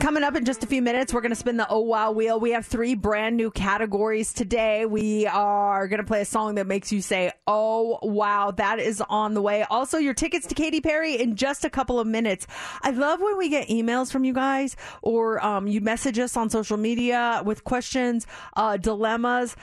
Coming 0.00 0.22
up 0.24 0.36
in 0.36 0.44
just 0.44 0.62
a 0.62 0.66
few 0.66 0.82
minutes, 0.82 1.14
we're 1.14 1.22
going 1.22 1.30
to 1.30 1.36
spin 1.36 1.56
the 1.56 1.66
Oh 1.68 1.80
Wow 1.80 2.10
Wheel. 2.10 2.38
We 2.38 2.50
have 2.50 2.66
three 2.66 2.94
brand 2.94 3.36
new 3.36 3.50
categories 3.50 4.34
today. 4.34 4.84
We 4.84 5.26
are 5.26 5.88
going 5.88 5.98
to 6.00 6.06
play 6.06 6.20
a 6.20 6.24
song 6.26 6.56
that 6.56 6.66
makes 6.66 6.92
you 6.92 7.00
say, 7.00 7.32
Oh 7.46 7.98
wow, 8.02 8.50
that 8.50 8.80
is 8.80 9.00
on 9.08 9.32
the 9.32 9.40
way. 9.40 9.62
Also, 9.70 9.96
your 9.96 10.12
tickets 10.12 10.46
to 10.48 10.54
Katy 10.54 10.82
Perry 10.82 11.18
in 11.18 11.36
just 11.36 11.64
a 11.64 11.70
couple 11.70 11.98
of 11.98 12.06
minutes. 12.06 12.46
I 12.82 12.90
love 12.90 13.20
when 13.20 13.38
we 13.38 13.48
get 13.48 13.68
emails 13.68 14.12
from 14.12 14.24
you 14.24 14.34
guys 14.34 14.76
or 15.00 15.42
um, 15.44 15.68
you 15.68 15.80
message 15.80 16.18
us 16.18 16.36
on 16.36 16.50
social 16.50 16.76
media 16.76 17.40
with 17.44 17.64
questions, 17.64 18.26
uh, 18.56 18.76
dilemmas. 18.76 19.56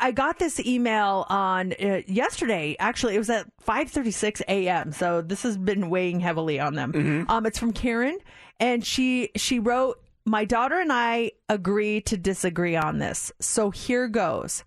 I 0.00 0.10
got 0.10 0.38
this 0.38 0.58
email 0.60 1.26
on 1.28 1.74
uh, 1.74 2.00
yesterday. 2.06 2.76
Actually, 2.78 3.14
it 3.14 3.18
was 3.18 3.28
at 3.30 3.46
5:36 3.66 4.40
a.m. 4.48 4.92
So 4.92 5.20
this 5.20 5.42
has 5.42 5.58
been 5.58 5.90
weighing 5.90 6.20
heavily 6.20 6.58
on 6.58 6.74
them. 6.74 6.92
Um, 7.28 7.44
it's 7.44 7.58
from 7.58 7.72
Karen, 7.72 8.18
and 8.58 8.84
she 8.84 9.30
she 9.36 9.58
wrote, 9.58 10.02
"My 10.24 10.46
daughter 10.46 10.80
and 10.80 10.92
I 10.92 11.32
agree 11.48 12.00
to 12.02 12.16
disagree 12.16 12.74
on 12.74 12.98
this. 12.98 13.32
So 13.40 13.70
here 13.70 14.08
goes. 14.08 14.64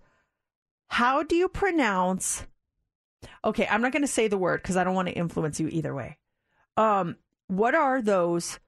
How 0.88 1.22
do 1.22 1.36
you 1.36 1.48
pronounce? 1.48 2.46
Okay, 3.44 3.66
I'm 3.68 3.80
not 3.80 3.92
going 3.92 4.02
to 4.02 4.08
say 4.08 4.26
the 4.28 4.38
word 4.38 4.60
because 4.62 4.76
I 4.76 4.82
don't 4.82 4.94
want 4.94 5.08
to 5.08 5.14
influence 5.14 5.60
you 5.60 5.68
either 5.68 5.94
way. 5.94 6.18
Um, 6.76 7.16
what 7.46 7.74
are 7.74 8.02
those 8.02 8.58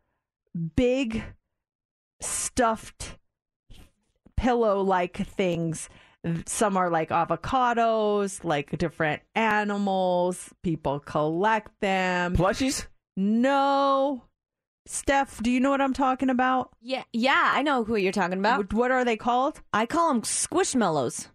big 0.77 1.25
stuffed 2.21 3.19
pillow 4.37 4.81
like 4.81 5.17
things? 5.17 5.89
Some 6.47 6.77
are 6.77 6.89
like 6.91 7.09
avocados, 7.11 8.45
like 8.45 8.77
different 8.79 9.23
animals. 9.35 10.51
People 10.63 11.01
collect 11.01 11.73
them. 11.81 12.37
Plushies? 12.37 12.87
No. 13.17 14.23
Steph, 14.87 15.43
do 15.43 15.51
you 15.51 15.61
know 15.61 15.71
what 15.71 15.81
I'm 15.81 15.93
talking 15.93 16.31
about? 16.31 16.71
Yeah, 16.81 17.05
yeah, 17.13 17.51
I 17.55 17.63
know 17.63 17.85
who 17.85 17.97
you're 17.97 18.13
talking 18.13 18.39
about. 18.39 18.59
What, 18.59 18.73
what 18.73 18.91
are 18.91 19.05
they 19.05 19.17
called? 19.17 19.61
I 19.73 19.87
call 19.87 20.09
them 20.13 20.23
squishmallows. 20.23 21.29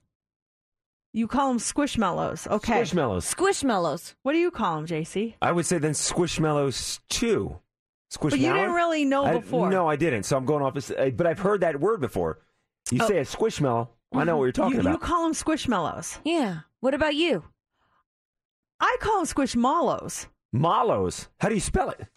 You 1.13 1.27
call 1.27 1.49
them 1.49 1.57
squishmallows. 1.59 2.47
Okay. 2.47 2.81
Squishmallows. 2.81 3.33
Squishmallows. 3.35 4.15
What 4.23 4.33
do 4.33 4.39
you 4.39 4.51
call 4.51 4.75
them, 4.77 4.85
JC? 4.85 5.35
I 5.41 5.51
would 5.51 5.65
say 5.65 5.77
then 5.79 5.93
Squishmallows 5.93 6.99
too. 7.09 7.57
Squishmallow. 8.13 8.29
But 8.31 8.39
you 8.39 8.53
didn't 8.53 8.73
really 8.73 9.05
know 9.05 9.25
I- 9.25 9.33
before. 9.33 9.69
no, 9.69 9.88
I 9.88 9.95
didn't. 9.95 10.23
So 10.23 10.38
I'm 10.38 10.45
going 10.45 10.63
off. 10.63 10.75
As, 10.77 10.91
uh, 10.91 11.09
but 11.15 11.25
I've 11.25 11.39
heard 11.39 11.61
that 11.61 11.79
word 11.79 12.01
before. 12.01 12.39
You 12.91 12.99
Oh. 13.01 13.07
say 13.07 13.17
a 13.17 13.23
squishmallow. 13.23 13.89
I 14.13 14.23
know 14.23 14.37
what 14.37 14.45
you're 14.45 14.51
talking 14.51 14.75
you, 14.75 14.81
about. 14.81 14.91
You 14.93 14.97
call 14.99 15.23
them 15.23 15.33
squishmallows. 15.33 16.19
Yeah. 16.23 16.59
What 16.79 16.93
about 16.93 17.15
you? 17.15 17.43
I 18.79 18.95
call 18.99 19.17
them 19.17 19.25
squishmallows. 19.25 20.27
Mallows. 20.53 21.27
How 21.39 21.49
do 21.49 21.55
you 21.55 21.61
spell 21.61 21.89
it? 21.89 22.07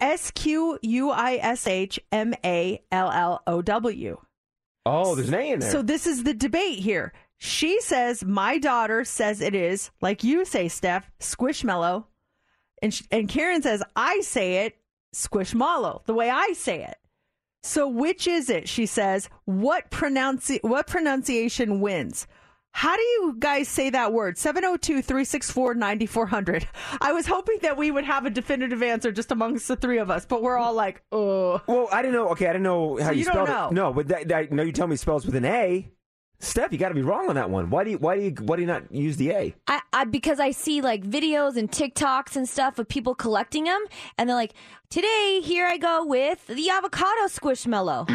S 0.00 0.30
Q 0.32 0.78
U 0.82 1.10
I 1.10 1.36
S 1.36 1.66
H 1.66 2.00
M 2.12 2.34
A 2.44 2.82
L 2.90 3.10
L 3.10 3.42
O 3.46 3.62
W. 3.62 4.18
Oh, 4.84 5.14
there's 5.14 5.28
an 5.28 5.34
A 5.34 5.52
in 5.52 5.60
there. 5.60 5.70
So 5.70 5.82
this 5.82 6.06
is 6.06 6.24
the 6.24 6.34
debate 6.34 6.80
here. 6.80 7.12
She 7.38 7.80
says 7.80 8.24
my 8.24 8.58
daughter 8.58 9.04
says 9.04 9.40
it 9.40 9.54
is 9.54 9.90
like 10.00 10.24
you 10.24 10.44
say, 10.44 10.68
Steph, 10.68 11.10
squishmallow, 11.20 12.04
and 12.82 12.92
sh- 12.92 13.04
and 13.10 13.28
Karen 13.28 13.62
says 13.62 13.82
I 13.94 14.20
say 14.20 14.66
it 14.66 14.76
squishmallow, 15.14 16.04
the 16.04 16.14
way 16.14 16.28
I 16.28 16.52
say 16.54 16.82
it. 16.84 16.96
So 17.62 17.88
which 17.88 18.26
is 18.26 18.48
it? 18.50 18.68
She 18.68 18.86
says. 18.86 19.28
What 19.44 19.90
pronunci- 19.90 20.62
What 20.62 20.86
pronunciation 20.86 21.80
wins? 21.80 22.26
How 22.72 22.94
do 22.94 23.02
you 23.02 23.34
guys 23.38 23.66
say 23.68 23.90
that 23.90 24.12
word? 24.12 24.38
702 24.38 25.02
364 25.02 25.74
9400. 25.74 26.68
I 27.00 27.12
was 27.12 27.26
hoping 27.26 27.58
that 27.62 27.76
we 27.76 27.90
would 27.90 28.04
have 28.04 28.24
a 28.26 28.30
definitive 28.30 28.82
answer 28.82 29.10
just 29.10 29.32
amongst 29.32 29.66
the 29.66 29.74
three 29.74 29.98
of 29.98 30.10
us, 30.10 30.26
but 30.26 30.42
we're 30.42 30.56
all 30.58 30.74
like, 30.74 31.02
oh. 31.10 31.60
Well, 31.66 31.88
I 31.90 32.02
didn't 32.02 32.14
know. 32.14 32.28
Okay, 32.30 32.46
I 32.46 32.52
didn't 32.52 32.62
know 32.64 32.96
how 32.98 33.06
So 33.06 33.10
you, 33.12 33.18
you 33.20 33.24
don't 33.24 33.34
spelled 33.34 33.48
know? 33.48 33.68
it. 33.68 33.72
No, 33.72 33.92
but 33.92 34.08
that, 34.08 34.28
that, 34.28 34.52
no, 34.52 34.62
you 34.62 34.70
tell 34.72 34.86
me 34.86 34.94
it 34.94 34.98
spells 35.00 35.26
with 35.26 35.34
an 35.34 35.46
A. 35.46 35.90
Steph, 36.40 36.72
you 36.72 36.78
got 36.78 36.88
to 36.90 36.94
be 36.94 37.02
wrong 37.02 37.28
on 37.28 37.34
that 37.34 37.50
one. 37.50 37.68
Why 37.68 37.82
do 37.84 37.90
you 37.90 37.98
why 37.98 38.16
do 38.16 38.22
you 38.22 38.30
why 38.42 38.56
do 38.56 38.62
you 38.62 38.68
not 38.68 38.92
use 38.92 39.16
the 39.16 39.30
A? 39.32 39.54
I, 39.66 39.80
I 39.92 40.04
because 40.04 40.38
I 40.38 40.52
see 40.52 40.80
like 40.80 41.02
videos 41.02 41.56
and 41.56 41.68
TikToks 41.70 42.36
and 42.36 42.48
stuff 42.48 42.78
of 42.78 42.88
people 42.88 43.14
collecting 43.16 43.64
them, 43.64 43.84
and 44.16 44.28
they're 44.28 44.36
like, 44.36 44.54
"Today, 44.88 45.40
here 45.42 45.66
I 45.66 45.78
go 45.78 46.04
with 46.06 46.46
the 46.46 46.70
avocado 46.70 47.26
squishmallow." 47.26 48.06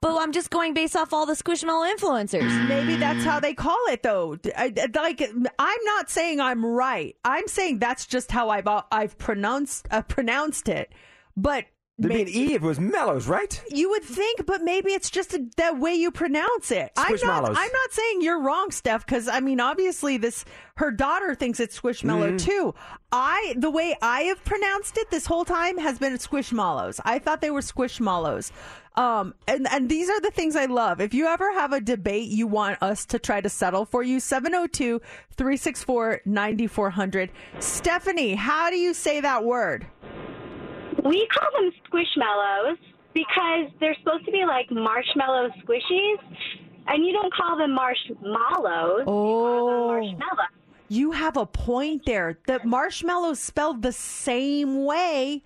But 0.00 0.16
I'm 0.20 0.32
just 0.32 0.50
going 0.50 0.74
based 0.74 0.96
off 0.96 1.12
all 1.12 1.26
the 1.26 1.34
squishmallow 1.34 1.94
influencers. 1.94 2.68
Maybe 2.68 2.96
that's 2.96 3.24
how 3.24 3.38
they 3.40 3.54
call 3.54 3.78
it, 3.88 4.02
though. 4.02 4.36
I, 4.56 4.72
I- 4.76 4.88
like, 4.98 5.20
I'm 5.58 5.84
not 5.84 6.10
saying 6.10 6.40
I'm 6.40 6.64
right. 6.64 7.14
I'm 7.24 7.46
saying 7.46 7.78
that's 7.78 8.06
just 8.06 8.30
how 8.32 8.48
I've 8.48 8.66
I've 8.90 9.18
pronounced 9.18 9.86
uh, 9.90 10.02
pronounced 10.02 10.68
it. 10.68 10.92
But 11.36 11.66
There'd 11.98 12.14
be 12.14 12.22
an 12.22 12.28
E 12.28 12.54
if 12.54 12.62
it 12.62 12.66
was 12.66 12.80
Mellows, 12.80 13.28
right? 13.28 13.62
you 13.70 13.90
would 13.90 14.02
think, 14.02 14.46
but 14.46 14.62
maybe 14.62 14.92
it's 14.92 15.10
just 15.10 15.34
a, 15.34 15.46
that 15.58 15.78
way 15.78 15.94
you 15.94 16.10
pronounce 16.10 16.70
it. 16.70 16.90
I'm 16.96 17.16
not. 17.22 17.44
I'm 17.44 17.54
not 17.54 17.92
saying 17.92 18.22
you're 18.22 18.40
wrong, 18.40 18.70
Steph. 18.70 19.04
Because 19.04 19.28
I 19.28 19.40
mean, 19.40 19.60
obviously, 19.60 20.16
this 20.16 20.44
her 20.76 20.90
daughter 20.90 21.34
thinks 21.34 21.60
it's 21.60 21.78
squishmallow 21.78 22.32
Mhm. 22.34 22.40
too. 22.40 22.74
I 23.12 23.54
the 23.58 23.70
way 23.70 23.94
I 24.00 24.22
have 24.22 24.42
pronounced 24.44 24.96
it 24.96 25.10
this 25.10 25.26
whole 25.26 25.44
time 25.44 25.76
has 25.78 25.98
been 25.98 26.14
squishmallows. 26.14 26.98
I 27.04 27.18
thought 27.18 27.40
they 27.42 27.50
were 27.50 27.60
squishmallows. 27.60 28.50
Um, 28.94 29.34
and, 29.46 29.66
and 29.70 29.88
these 29.88 30.10
are 30.10 30.20
the 30.20 30.30
things 30.30 30.54
I 30.56 30.66
love. 30.66 31.00
If 31.00 31.14
you 31.14 31.26
ever 31.26 31.50
have 31.52 31.72
a 31.72 31.80
debate 31.80 32.28
you 32.28 32.46
want 32.46 32.82
us 32.82 33.06
to 33.06 33.18
try 33.18 33.40
to 33.40 33.48
settle 33.48 33.84
for 33.86 34.02
you, 34.02 34.18
702 34.20 35.00
364 35.36 36.20
9400. 36.26 37.30
Stephanie, 37.58 38.34
how 38.34 38.68
do 38.70 38.76
you 38.76 38.92
say 38.92 39.20
that 39.20 39.44
word? 39.44 39.86
We 41.02 41.26
call 41.28 41.48
them 41.60 41.72
squishmallows 41.88 42.78
because 43.14 43.70
they're 43.80 43.96
supposed 44.02 44.24
to 44.26 44.32
be 44.32 44.44
like 44.46 44.70
marshmallow 44.70 45.50
squishies, 45.64 46.18
and 46.86 47.04
you 47.04 47.12
don't 47.12 47.32
call 47.34 47.56
them 47.58 47.74
marshmallows. 47.74 49.04
Oh. 49.06 49.88
marshmallow. 49.88 50.48
You 50.88 51.12
have 51.12 51.36
a 51.36 51.46
point 51.46 52.02
there. 52.04 52.38
The 52.46 52.60
marshmallows 52.64 53.38
spelled 53.38 53.80
the 53.80 53.92
same 53.92 54.84
way, 54.84 55.42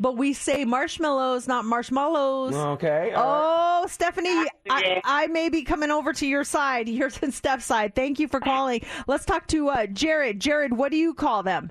but 0.00 0.16
we 0.16 0.32
say 0.32 0.64
marshmallows, 0.64 1.46
not 1.46 1.64
marshmallows. 1.64 2.54
Okay. 2.54 3.12
Oh, 3.14 3.86
Stephanie, 3.88 4.48
I, 4.68 5.00
I 5.04 5.26
may 5.28 5.48
be 5.48 5.62
coming 5.62 5.90
over 5.90 6.12
to 6.14 6.26
your 6.26 6.42
side. 6.42 6.88
You're 6.90 7.10
to 7.10 7.30
Steph's 7.30 7.66
side. 7.66 7.94
Thank 7.94 8.18
you 8.18 8.26
for 8.26 8.40
calling. 8.40 8.82
Let's 9.06 9.24
talk 9.24 9.46
to 9.48 9.68
uh, 9.68 9.86
Jared. 9.86 10.40
Jared, 10.40 10.72
what 10.72 10.90
do 10.90 10.96
you 10.96 11.14
call 11.14 11.42
them? 11.44 11.70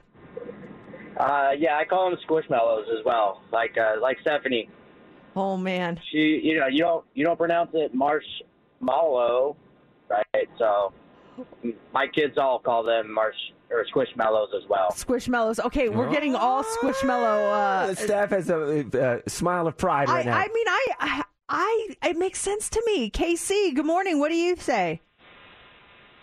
Uh, 1.19 1.51
yeah, 1.57 1.77
I 1.77 1.83
call 1.83 2.09
them 2.09 2.17
squishmallows 2.27 2.83
as 2.97 3.03
well, 3.05 3.41
like 3.51 3.77
uh, 3.77 3.99
like 4.01 4.17
Stephanie. 4.21 4.69
Oh 5.35 5.57
man. 5.57 5.99
She, 6.11 6.39
you 6.41 6.57
know, 6.57 6.67
you 6.67 6.79
don't 6.79 7.05
you 7.13 7.25
don't 7.25 7.37
pronounce 7.37 7.71
it 7.73 7.93
marshmallow, 7.93 9.57
right? 10.09 10.49
So 10.57 10.93
my 11.93 12.07
kids 12.07 12.37
all 12.37 12.59
call 12.59 12.83
them 12.83 13.13
marsh 13.13 13.35
or 13.69 13.85
squishmallows 13.93 14.55
as 14.55 14.67
well. 14.69 14.91
Squishmallows. 14.91 15.63
Okay, 15.65 15.89
we're 15.89 16.09
getting 16.09 16.35
all 16.35 16.63
squishmallow. 16.63 17.51
Uh, 17.51 17.95
Steph 17.95 18.29
has 18.31 18.49
a, 18.49 19.21
a 19.25 19.29
smile 19.29 19.67
of 19.67 19.77
pride 19.77 20.09
I, 20.09 20.13
right 20.13 20.25
now. 20.25 20.37
I 20.37 20.47
mean, 20.47 20.67
I, 20.67 20.87
I, 20.99 21.23
I, 21.49 22.09
it 22.09 22.17
makes 22.17 22.39
sense 22.39 22.69
to 22.69 22.83
me. 22.85 23.11
KC, 23.11 23.75
good 23.75 23.85
morning. 23.85 24.19
What 24.19 24.29
do 24.29 24.35
you 24.35 24.55
say? 24.55 25.01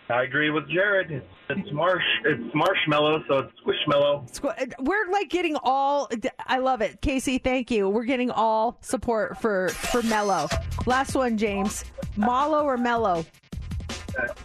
I 0.09 0.23
agree 0.23 0.51
with 0.51 0.69
Jared. 0.69 1.11
It's, 1.11 1.27
it's 1.51 1.73
marsh. 1.73 2.05
It's 2.25 2.55
marshmallow, 2.55 3.25
so 3.27 3.39
it's 3.39 3.53
squishmallow. 3.61 4.31
Squ- 4.33 4.63
uh, 4.63 4.67
We're 4.79 5.11
like 5.11 5.29
getting 5.31 5.57
all. 5.63 6.09
I 6.47 6.59
love 6.59 6.81
it, 6.81 7.01
Casey. 7.01 7.39
Thank 7.39 7.71
you. 7.73 7.89
We're 7.89 8.05
getting 8.05 8.31
all 8.31 8.79
support 8.83 9.39
for 9.41 9.71
for 9.71 10.03
Mellow. 10.03 10.49
Last 10.87 11.15
one, 11.17 11.37
James. 11.37 11.85
Mallow 12.17 12.65
or 12.65 12.77
Mellow? 12.77 13.25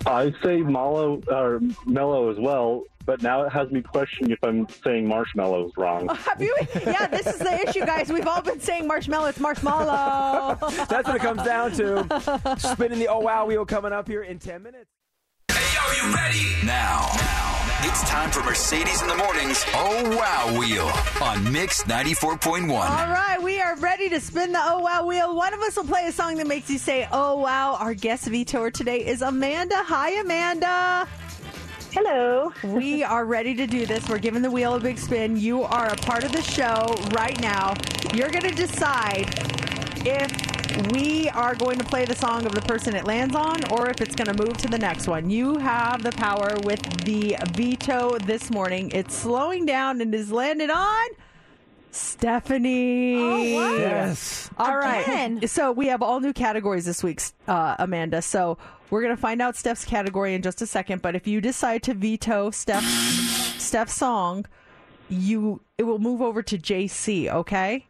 I 0.06 0.34
say 0.44 0.58
mallow 0.58 1.22
or 1.30 1.62
mellow 1.86 2.30
as 2.30 2.38
well, 2.40 2.84
but 3.06 3.22
now 3.22 3.44
it 3.44 3.54
has 3.54 3.72
me 3.72 3.82
questioning 3.82 4.32
if 4.32 4.40
I'm 4.44 4.68
saying 4.84 5.08
marshmallows 5.08 5.72
wrong. 5.78 6.08
Have 6.14 6.42
you? 6.42 6.54
Yeah, 6.86 7.08
this 7.08 7.26
is 7.28 7.38
the 7.40 7.68
issue, 7.70 7.86
guys. 7.86 8.12
We've 8.12 8.28
all 8.28 8.42
been 8.42 8.60
saying 8.60 8.86
marshmallow. 8.88 9.28
It's 9.28 9.40
marshmallow. 9.40 10.58
That's 10.90 11.08
what 11.08 11.16
it 11.16 11.22
comes 11.22 11.44
down 11.44 11.72
to. 11.74 12.56
Spinning 12.74 13.00
the 13.00 13.08
oh 13.08 13.20
wow 13.20 13.46
wheel 13.46 13.66
coming 13.66 13.94
up 13.94 14.08
here 14.08 14.24
in 14.24 14.40
10 14.40 14.62
minutes. 14.64 14.90
Are 15.92 16.08
you 16.08 16.16
ready? 16.16 16.56
Now, 16.66 17.10
it's 17.82 18.02
time 18.10 18.32
for 18.32 18.42
Mercedes 18.44 19.02
in 19.02 19.10
the 19.10 19.16
Morning's 19.18 19.62
Oh 19.74 20.16
Wow 20.18 20.58
Wheel 20.58 20.90
on 21.22 21.52
Mix 21.52 21.84
94.1. 21.84 22.70
All 22.70 22.78
right, 22.80 23.38
we 23.44 23.60
are 23.60 23.76
ready 23.76 24.08
to 24.08 24.22
spin 24.22 24.54
the 24.54 24.62
oh 24.64 24.80
wow 24.80 25.06
wheel. 25.06 25.36
One 25.36 25.54
of 25.54 25.60
us 25.60 25.76
will 25.76 25.84
play 25.84 26.06
a 26.06 26.14
song 26.14 26.38
that 26.38 26.48
makes 26.48 26.70
you 26.70 26.78
say 26.78 27.10
oh 27.12 27.36
wow. 27.40 27.76
Our 27.76 27.94
guest 27.94 28.30
vetoer 28.30 28.72
today 28.72 29.06
is 29.06 29.22
Amanda. 29.22 29.84
Hi, 29.84 30.12
Amanda. 30.12 31.10
Hello. 31.92 32.54
We 32.64 33.04
are 33.04 33.26
ready 33.26 33.54
to 33.56 33.68
do 33.68 33.86
this. 33.86 34.08
We're 34.08 34.20
giving 34.20 34.44
the 34.44 34.52
wheel 34.52 34.76
a 34.76 34.80
big 34.80 34.98
spin. 34.98 35.36
You 35.36 35.64
are 35.64 35.88
a 35.88 35.98
part 35.98 36.24
of 36.24 36.32
the 36.32 36.42
show 36.42 36.96
right 37.12 37.38
now. 37.42 37.74
You're 38.14 38.30
going 38.30 38.50
to 38.50 38.56
decide 38.56 39.28
if 40.08 40.61
we 40.92 41.30
are 41.30 41.56
going 41.56 41.78
to 41.78 41.84
play 41.84 42.06
the 42.06 42.16
song 42.16 42.46
of 42.46 42.54
the 42.54 42.62
person 42.62 42.96
it 42.96 43.06
lands 43.06 43.36
on 43.36 43.64
or 43.72 43.90
if 43.90 44.02
it's 44.02 44.16
going 44.16 44.36
to 44.36 44.44
move 44.46 44.58
to 44.58 44.68
the 44.68 44.78
next 44.78 45.08
one. 45.08 45.30
You 45.30 45.58
have 45.58 46.04
the 46.04 46.12
power 46.12 46.56
with 46.64 46.82
the 47.06 47.36
veto 47.54 48.18
this 48.20 48.50
morning. 48.50 48.92
It's 48.94 49.16
slowing 49.16 49.66
down 49.66 50.02
and 50.02 50.14
is 50.14 50.32
landed 50.32 50.70
on 50.70 51.08
Stephanie. 51.92 53.16
Oh, 53.18 53.56
wow. 53.56 53.78
Yes. 53.78 54.50
All 54.58 54.78
right. 54.78 55.04
Again. 55.04 55.48
So 55.48 55.72
we 55.72 55.88
have 55.88 56.02
all 56.02 56.20
new 56.20 56.34
categories 56.34 56.86
this 56.86 57.04
week, 57.04 57.22
uh, 57.48 57.76
Amanda. 57.80 58.22
So 58.22 58.58
we're 58.90 59.02
going 59.02 59.16
to 59.16 59.22
find 59.22 59.42
out 59.42 59.56
Steph's 59.56 59.86
category 59.86 60.34
in 60.34 60.42
just 60.42 60.62
a 60.62 60.68
second. 60.68 61.02
But 61.02 61.16
if 61.16 61.28
you 61.28 61.42
decide 61.42 61.84
to 61.84 61.94
veto 61.94 62.52
Steph's, 62.52 62.88
Steph's 63.62 63.94
song, 63.94 64.46
you 65.10 65.62
it 65.78 65.84
will 65.84 66.00
move 66.00 66.22
over 66.22 66.42
to 66.44 66.58
JC. 66.58 67.30
Okay. 67.30 67.88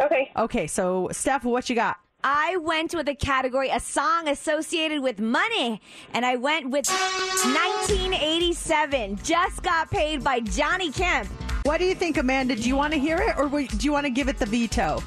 Okay. 0.00 0.32
Okay. 0.36 0.66
So 0.66 1.08
Steph, 1.12 1.44
what 1.44 1.68
you 1.68 1.76
got? 1.76 1.98
I 2.26 2.56
went 2.56 2.94
with 2.94 3.06
a 3.08 3.14
category, 3.14 3.68
a 3.68 3.78
song 3.78 4.28
associated 4.28 5.02
with 5.02 5.20
money, 5.20 5.82
and 6.14 6.24
I 6.24 6.36
went 6.36 6.70
with 6.70 6.88
1987. 6.88 9.18
Just 9.22 9.62
got 9.62 9.90
paid 9.90 10.24
by 10.24 10.40
Johnny 10.40 10.90
Kemp. 10.90 11.28
What 11.64 11.80
do 11.80 11.84
you 11.84 11.94
think, 11.94 12.16
Amanda? 12.16 12.56
Do 12.56 12.62
you 12.62 12.76
want 12.76 12.94
to 12.94 12.98
hear 12.98 13.18
it, 13.18 13.36
or 13.36 13.50
do 13.50 13.66
you 13.80 13.92
want 13.92 14.06
to 14.06 14.10
give 14.10 14.28
it 14.28 14.38
the 14.38 14.46
veto? 14.46 15.02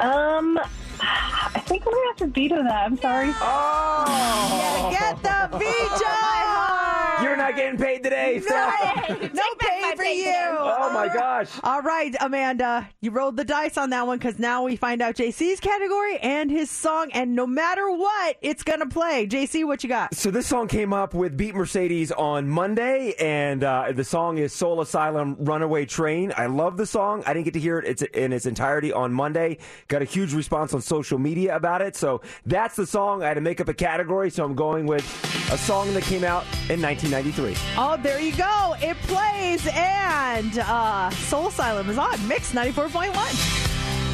Um, 0.00 0.58
I 1.02 1.62
think 1.66 1.84
we're 1.86 1.92
gonna 1.92 2.06
have 2.08 2.16
to 2.18 2.26
veto 2.26 2.62
that. 2.62 2.86
I'm 2.86 2.96
sorry. 2.98 3.30
Oh, 3.40 4.88
get 4.90 5.22
the 5.22 5.58
veto! 5.58 6.06
You're 7.22 7.36
not 7.36 7.54
getting 7.54 7.78
paid 7.78 8.02
today, 8.02 8.40
Steph. 8.40 9.32
No 9.34 9.42
pay 9.58 9.92
for 9.94 10.04
you. 10.04 10.32
Oh 10.58 10.90
my 10.94 11.06
gosh. 11.08 11.50
All 11.62 11.82
right, 11.82 12.14
Amanda, 12.18 12.88
you 13.02 13.10
rolled 13.10 13.36
the 13.36 13.44
dice 13.44 13.76
on 13.76 13.90
that 13.90 14.06
one 14.06 14.16
because 14.16 14.38
now 14.38 14.62
we 14.64 14.76
find 14.76 15.02
out 15.02 15.16
JC's 15.16 15.60
category 15.60 16.16
and 16.18 16.50
his 16.50 16.70
song, 16.70 17.10
and 17.12 17.34
no 17.34 17.46
matter 17.46 17.90
what, 17.90 18.36
it's 18.40 18.62
gonna 18.62 18.86
play. 18.88 19.26
JC, 19.26 19.66
what 19.66 19.82
you 19.82 19.90
got? 19.90 20.14
So 20.14 20.30
this 20.30 20.46
song 20.46 20.66
came 20.66 20.94
up 20.94 21.12
with 21.12 21.36
Beat 21.36 21.54
Mercedes 21.54 22.10
on 22.10 22.48
Monday, 22.48 23.14
and 23.20 23.62
uh, 23.64 23.92
the 23.92 24.04
song 24.04 24.38
is 24.38 24.54
Soul 24.54 24.80
Asylum 24.80 25.36
"Runaway 25.40 25.84
Train." 25.84 26.32
I 26.36 26.46
love 26.46 26.78
the 26.78 26.86
song. 26.86 27.22
I 27.26 27.34
didn't 27.34 27.44
get 27.44 27.54
to 27.54 27.60
hear 27.60 27.80
it 27.80 28.00
in 28.02 28.32
its 28.32 28.46
entirety 28.46 28.92
on 28.94 29.12
Monday. 29.12 29.58
Got 29.88 30.00
a 30.00 30.06
huge 30.06 30.32
response 30.32 30.72
on 30.72 30.80
social 30.90 31.18
media 31.18 31.54
about 31.54 31.80
it. 31.82 31.94
So 31.94 32.20
that's 32.44 32.74
the 32.74 32.84
song. 32.84 33.22
I 33.22 33.28
had 33.28 33.34
to 33.34 33.40
make 33.40 33.60
up 33.60 33.68
a 33.68 33.74
category, 33.74 34.28
so 34.28 34.44
I'm 34.44 34.56
going 34.56 34.86
with 34.86 35.06
a 35.52 35.56
song 35.56 35.94
that 35.94 36.02
came 36.02 36.24
out 36.24 36.44
in 36.68 36.82
1993. 36.82 37.54
Oh, 37.78 37.96
there 38.02 38.20
you 38.20 38.34
go. 38.34 38.74
It 38.82 38.96
plays, 39.12 39.66
and 39.72 40.58
uh, 40.58 41.10
Soul 41.10 41.46
Asylum 41.48 41.88
is 41.88 41.96
on 41.96 42.16
Mix 42.26 42.52
94.1. 42.52 43.14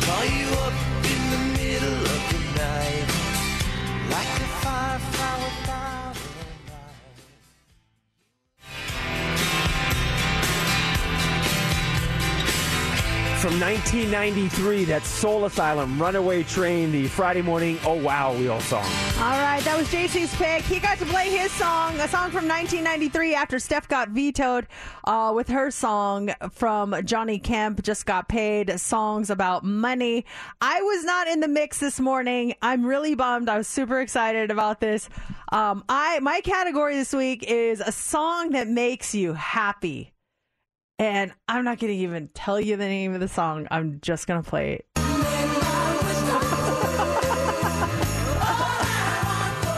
Call 0.06 0.24
you 0.38 0.48
up 0.66 0.74
in 1.12 1.20
the 1.32 1.42
middle 1.58 2.02
of 2.14 2.20
the 2.32 2.40
night, 2.60 3.08
like 4.10 4.32
a 4.36 4.48
firefly 4.62 5.65
From 13.46 13.60
1993, 13.60 14.86
that's 14.86 15.06
Soul 15.06 15.44
Asylum, 15.44 16.02
Runaway 16.02 16.42
Train, 16.42 16.90
the 16.90 17.06
Friday 17.06 17.42
morning 17.42 17.78
Oh 17.84 17.94
Wow 17.94 18.34
Wheel 18.34 18.58
song. 18.58 18.82
All 19.18 19.38
right, 19.40 19.62
that 19.62 19.76
was 19.78 19.86
JC's 19.86 20.34
pick. 20.34 20.64
He 20.64 20.80
got 20.80 20.98
to 20.98 21.06
play 21.06 21.30
his 21.30 21.52
song, 21.52 21.94
a 22.00 22.08
song 22.08 22.32
from 22.32 22.48
1993 22.48 23.36
after 23.36 23.60
Steph 23.60 23.86
got 23.86 24.08
vetoed 24.08 24.66
uh, 25.04 25.30
with 25.32 25.46
her 25.46 25.70
song 25.70 26.30
from 26.50 26.96
Johnny 27.04 27.38
Kemp, 27.38 27.84
Just 27.84 28.04
Got 28.04 28.28
Paid, 28.28 28.80
songs 28.80 29.30
about 29.30 29.62
money. 29.62 30.24
I 30.60 30.82
was 30.82 31.04
not 31.04 31.28
in 31.28 31.38
the 31.38 31.46
mix 31.46 31.78
this 31.78 32.00
morning. 32.00 32.52
I'm 32.62 32.84
really 32.84 33.14
bummed. 33.14 33.48
I 33.48 33.58
was 33.58 33.68
super 33.68 34.00
excited 34.00 34.50
about 34.50 34.80
this. 34.80 35.08
Um, 35.52 35.84
I 35.88 36.18
My 36.18 36.40
category 36.40 36.96
this 36.96 37.12
week 37.12 37.44
is 37.46 37.78
a 37.78 37.92
song 37.92 38.50
that 38.50 38.66
makes 38.66 39.14
you 39.14 39.34
happy. 39.34 40.15
And 40.98 41.32
I'm 41.46 41.64
not 41.64 41.78
going 41.78 41.92
to 41.92 41.98
even 41.98 42.28
tell 42.28 42.58
you 42.60 42.76
the 42.76 42.86
name 42.86 43.12
of 43.12 43.20
the 43.20 43.28
song. 43.28 43.66
I'm 43.70 44.00
just 44.00 44.26
going 44.26 44.42
to 44.42 44.48
play 44.48 44.74
it. 44.74 44.86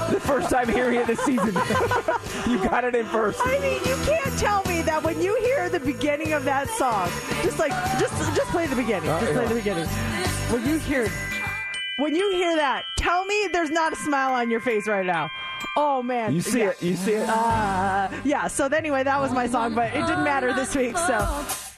The 0.09 0.21
first 0.21 0.49
time 0.51 0.69
hearing 0.69 0.99
it 0.99 1.07
this 1.07 1.21
season. 1.21 1.49
you 2.49 2.59
got 2.65 2.83
it 2.85 2.95
in 2.95 3.05
first. 3.07 3.41
I 3.45 3.59
mean, 3.61 3.85
you 3.85 3.95
can't 4.07 4.39
tell 4.39 4.65
me 4.65 4.81
that 4.83 5.03
when 5.03 5.21
you 5.21 5.37
hear 5.41 5.69
the 5.69 5.81
beginning 5.81 6.33
of 6.33 6.45
that 6.45 6.69
song, 6.71 7.11
just 7.43 7.59
like 7.59 7.73
just 8.01 8.15
just 8.35 8.51
play 8.51 8.67
the 8.67 8.75
beginning. 8.75 9.11
Uh, 9.11 9.21
Just 9.21 9.33
play 9.33 9.43
yeah. 9.43 9.49
the 9.49 9.55
beginning. 9.55 9.87
When 10.51 10.67
you 10.67 10.79
hear 10.79 11.09
when 11.99 12.15
you 12.17 12.31
hear 12.33 12.57
that, 12.57 12.85
tell 12.97 13.25
me 13.27 13.49
there's 13.53 13.71
not 13.71 13.93
a 13.93 13.97
smile 13.97 14.33
on 14.33 14.51
your 14.51 14.61
face 14.61 14.89
right 14.89 15.05
now. 15.07 15.31
Oh 15.81 16.03
man. 16.03 16.35
You 16.35 16.41
see 16.43 16.59
Yeah. 16.59 16.71
it. 16.71 16.83
You 16.83 16.97
see 16.97 17.13
it. 17.13 17.29
Uh, 17.29 18.09
yeah, 18.25 18.49
so 18.49 18.67
anyway, 18.67 19.05
that 19.05 19.21
was 19.21 19.31
my 19.33 19.47
song, 19.47 19.75
but 19.77 19.95
it 19.95 20.01
didn't 20.07 20.25
matter 20.25 20.53
this 20.53 20.75
week. 20.75 20.99
So 20.99 21.17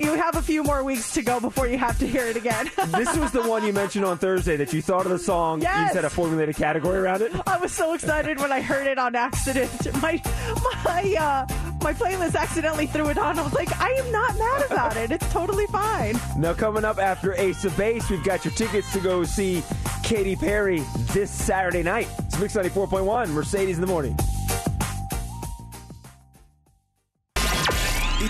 you 0.00 0.14
have 0.14 0.36
a 0.36 0.42
few 0.42 0.62
more 0.64 0.82
weeks 0.82 1.12
to 1.12 1.22
go 1.22 1.38
before 1.40 1.66
you 1.66 1.78
have 1.78 1.98
to 1.98 2.06
hear 2.06 2.24
it 2.26 2.36
again. 2.36 2.70
this 2.96 3.16
was 3.16 3.30
the 3.32 3.42
one 3.42 3.64
you 3.64 3.72
mentioned 3.72 4.04
on 4.04 4.18
Thursday 4.18 4.56
that 4.56 4.72
you 4.72 4.80
thought 4.82 5.04
of 5.06 5.12
the 5.12 5.18
song. 5.18 5.58
You 5.60 5.64
Yes. 5.64 5.88
just 5.88 5.94
had 5.96 6.04
a 6.04 6.10
formulated 6.10 6.56
category 6.56 6.98
around 6.98 7.22
it. 7.22 7.32
I 7.46 7.58
was 7.58 7.72
so 7.72 7.92
excited 7.92 8.38
when 8.40 8.50
I 8.50 8.60
heard 8.60 8.86
it 8.86 8.98
on 8.98 9.14
accident. 9.14 9.70
My 10.02 10.20
my 10.84 11.14
uh, 11.18 11.46
my 11.82 11.92
playlist 11.92 12.34
accidentally 12.36 12.86
threw 12.86 13.08
it 13.08 13.18
on. 13.18 13.38
I 13.38 13.42
was 13.42 13.52
like, 13.52 13.70
I 13.80 13.90
am 13.90 14.10
not 14.12 14.36
mad 14.38 14.62
about 14.70 14.96
it. 14.96 15.10
It's 15.10 15.30
totally 15.32 15.66
fine. 15.66 16.18
Now, 16.36 16.54
coming 16.54 16.84
up 16.84 16.98
after 16.98 17.34
Ace 17.34 17.64
of 17.64 17.76
Base, 17.76 18.08
we've 18.10 18.24
got 18.24 18.44
your 18.44 18.52
tickets 18.54 18.92
to 18.94 19.00
go 19.00 19.24
see 19.24 19.62
Katy 20.02 20.36
Perry 20.36 20.82
this 21.12 21.30
Saturday 21.30 21.82
night. 21.82 22.08
It's 22.20 22.38
Mix 22.38 22.54
94.1, 22.56 23.30
Mercedes 23.30 23.76
in 23.76 23.80
the 23.82 23.86
morning. 23.86 24.16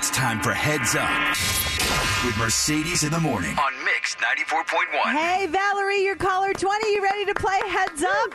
It's 0.00 0.08
time 0.08 0.40
for 0.40 0.52
Heads 0.54 0.94
Up 0.94 1.10
with 2.24 2.34
Mercedes 2.38 3.04
in 3.04 3.12
the 3.12 3.20
morning 3.20 3.50
on 3.58 3.84
Mix 3.84 4.16
94.1. 4.16 5.12
Hey, 5.12 5.46
Valerie, 5.46 6.02
your 6.02 6.16
caller 6.16 6.54
20. 6.54 6.90
You 6.94 7.02
ready 7.02 7.26
to 7.26 7.34
play 7.34 7.60
Heads 7.68 8.02
Up? 8.02 8.32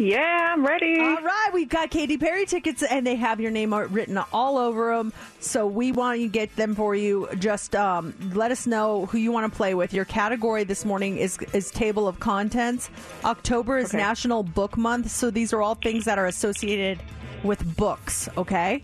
Yeah, 0.00 0.54
I'm 0.54 0.66
ready. 0.66 0.98
All 0.98 1.22
right, 1.22 1.50
we've 1.54 1.68
got 1.68 1.90
Katy 1.90 2.18
Perry 2.18 2.46
tickets, 2.46 2.82
and 2.82 3.06
they 3.06 3.14
have 3.14 3.40
your 3.40 3.52
name 3.52 3.72
written 3.72 4.18
all 4.32 4.58
over 4.58 4.96
them. 4.96 5.12
So 5.38 5.68
we 5.68 5.92
want 5.92 6.18
to 6.20 6.26
get 6.26 6.56
them 6.56 6.74
for 6.74 6.96
you. 6.96 7.28
Just 7.38 7.76
um, 7.76 8.12
let 8.34 8.50
us 8.50 8.66
know 8.66 9.06
who 9.06 9.18
you 9.18 9.30
want 9.30 9.48
to 9.52 9.56
play 9.56 9.74
with. 9.74 9.92
Your 9.94 10.04
category 10.04 10.64
this 10.64 10.84
morning 10.84 11.16
is 11.16 11.38
is 11.52 11.70
table 11.70 12.08
of 12.08 12.18
contents. 12.18 12.90
October 13.24 13.78
is 13.78 13.90
Okay. 13.90 13.98
National 13.98 14.42
Book 14.42 14.76
Month, 14.76 15.12
so 15.12 15.30
these 15.30 15.52
are 15.52 15.62
all 15.62 15.76
things 15.76 16.06
that 16.06 16.18
are 16.18 16.26
associated 16.26 16.98
with 17.44 17.76
books. 17.76 18.28
Okay. 18.36 18.82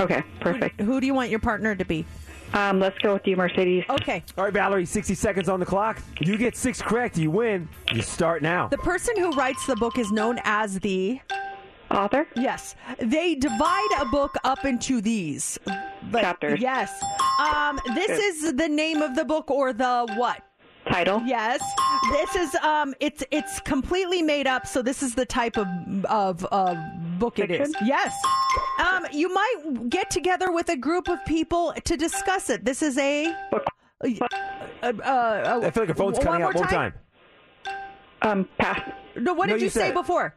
Okay, 0.00 0.22
perfect. 0.40 0.80
Who 0.80 1.00
do 1.00 1.06
you 1.06 1.14
want 1.14 1.30
your 1.30 1.40
partner 1.40 1.74
to 1.74 1.84
be? 1.84 2.04
Um, 2.54 2.80
let's 2.80 2.96
go 2.98 3.12
with 3.14 3.26
you, 3.26 3.36
Mercedes. 3.36 3.84
Okay. 3.90 4.22
All 4.38 4.44
right, 4.44 4.52
Valerie, 4.52 4.86
60 4.86 5.14
seconds 5.14 5.48
on 5.48 5.60
the 5.60 5.66
clock. 5.66 6.00
You 6.20 6.36
get 6.38 6.56
six 6.56 6.80
correct, 6.80 7.18
you 7.18 7.30
win. 7.30 7.68
You 7.92 8.00
start 8.02 8.42
now. 8.42 8.68
The 8.68 8.78
person 8.78 9.16
who 9.18 9.32
writes 9.32 9.66
the 9.66 9.76
book 9.76 9.98
is 9.98 10.10
known 10.10 10.38
as 10.44 10.78
the 10.80 11.20
author. 11.90 12.26
Yes, 12.36 12.74
they 12.98 13.34
divide 13.34 13.88
a 14.00 14.06
book 14.06 14.34
up 14.44 14.64
into 14.64 15.00
these 15.00 15.58
Like, 15.66 16.22
Chapters. 16.22 16.60
Yes. 16.60 16.90
Um, 17.40 17.78
this 17.94 18.06
Good. 18.06 18.20
is 18.20 18.54
the 18.54 18.68
name 18.68 19.02
of 19.02 19.14
the 19.14 19.24
book 19.24 19.50
or 19.50 19.72
the 19.72 20.06
what? 20.16 20.42
Title. 20.90 21.20
Yes. 21.26 21.62
This 22.12 22.34
is 22.34 22.54
um. 22.56 22.94
It's 22.98 23.22
it's 23.30 23.60
completely 23.60 24.22
made 24.22 24.46
up. 24.46 24.66
So 24.66 24.80
this 24.80 25.02
is 25.02 25.14
the 25.14 25.26
type 25.26 25.58
of 25.58 25.66
of 26.06 26.46
uh, 26.50 26.74
book 27.18 27.38
it 27.38 27.50
is. 27.50 27.74
Yes. 27.84 28.14
Um. 28.78 29.06
You 29.12 29.32
might 29.32 29.88
get 29.90 30.10
together 30.10 30.50
with 30.52 30.68
a 30.68 30.76
group 30.76 31.08
of 31.08 31.24
people 31.26 31.74
to 31.84 31.96
discuss 31.96 32.50
it. 32.50 32.64
This 32.64 32.82
is 32.82 32.96
a. 32.98 33.26
Uh, 34.00 34.08
uh, 34.82 34.92
uh, 35.04 35.60
I 35.64 35.70
feel 35.70 35.82
like 35.82 35.88
your 35.88 35.94
phone's 35.96 36.18
one 36.18 36.26
cutting 36.26 36.42
out 36.42 36.54
more 36.54 36.62
one 36.62 36.68
time. 36.70 36.92
Um, 38.22 38.48
pass. 38.58 38.80
No, 39.16 39.32
what 39.34 39.46
No, 39.48 39.54
did 39.54 39.60
you 39.60 39.66
you, 39.66 39.70
say 39.70 39.92
before? 39.92 40.34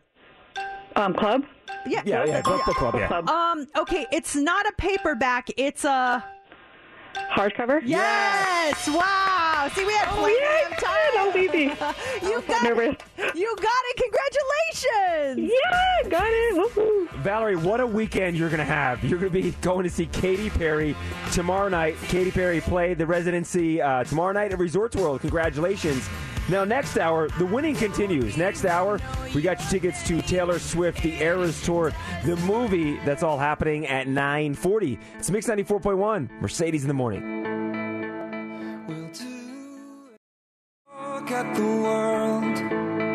Um, 0.95 1.13
club. 1.13 1.43
Yeah, 1.85 2.01
Yeah, 2.05 2.25
yeah, 2.25 2.41
book- 2.41 2.65
book 2.65 2.75
club, 2.75 2.95
yeah. 2.95 3.07
Um, 3.27 3.67
okay, 3.77 4.05
it's 4.11 4.35
not 4.35 4.65
a 4.67 4.73
paperback. 4.77 5.49
It's 5.57 5.83
a 5.85 6.23
hardcover. 7.15 7.81
Yes! 7.83 8.88
Wow! 8.88 9.69
See, 9.73 9.85
we 9.85 9.93
had 9.93 10.07
plenty 10.09 10.73
of 10.73 10.77
time. 10.79 10.97
Oh, 11.15 11.31
baby. 11.33 11.63
you 12.27 12.41
got 12.47 12.63
nervous. 12.63 12.95
it. 13.17 13.35
You 13.35 13.55
got 13.55 13.81
it. 13.85 13.97
Congratulations! 14.03 15.51
Yeah, 15.51 16.09
got 16.09 16.27
it. 16.27 16.55
Woohoo. 16.55 17.09
Valerie, 17.21 17.55
what 17.55 17.79
a 17.79 17.85
weekend 17.85 18.35
you're 18.38 18.49
going 18.49 18.59
to 18.59 18.65
have. 18.65 19.03
You're 19.03 19.19
going 19.19 19.31
to 19.31 19.41
be 19.41 19.51
going 19.61 19.83
to 19.83 19.89
see 19.89 20.07
Katy 20.07 20.49
Perry 20.49 20.95
tomorrow 21.31 21.69
night. 21.69 21.95
Katy 22.07 22.31
Perry 22.31 22.61
played 22.61 22.97
the 22.97 23.05
residency 23.05 23.81
uh, 23.81 24.03
tomorrow 24.03 24.31
night 24.33 24.51
at 24.51 24.59
Resorts 24.59 24.95
World. 24.95 25.21
Congratulations. 25.21 26.07
Now, 26.52 26.65
next 26.65 26.98
hour, 26.98 27.30
the 27.30 27.45
winning 27.45 27.76
continues. 27.76 28.36
Next 28.36 28.65
hour, 28.65 28.99
we 29.34 29.41
got 29.41 29.57
your 29.61 29.69
tickets 29.69 30.06
to 30.07 30.22
Taylor 30.22 30.60
Swift, 30.60 31.02
the 31.02 31.14
Eras 31.14 31.64
Tour, 31.64 31.94
the 32.26 32.36
movie. 32.36 32.98
That's 33.06 33.23
all 33.23 33.38
happening 33.38 33.88
at 33.88 34.10
940. 34.10 34.99
It's 35.18 35.32
Mix 35.32 35.48
94.1, 35.48 36.41
Mercedes 36.41 36.82
in 36.84 36.90
the 36.90 36.94
morning. 36.94 37.23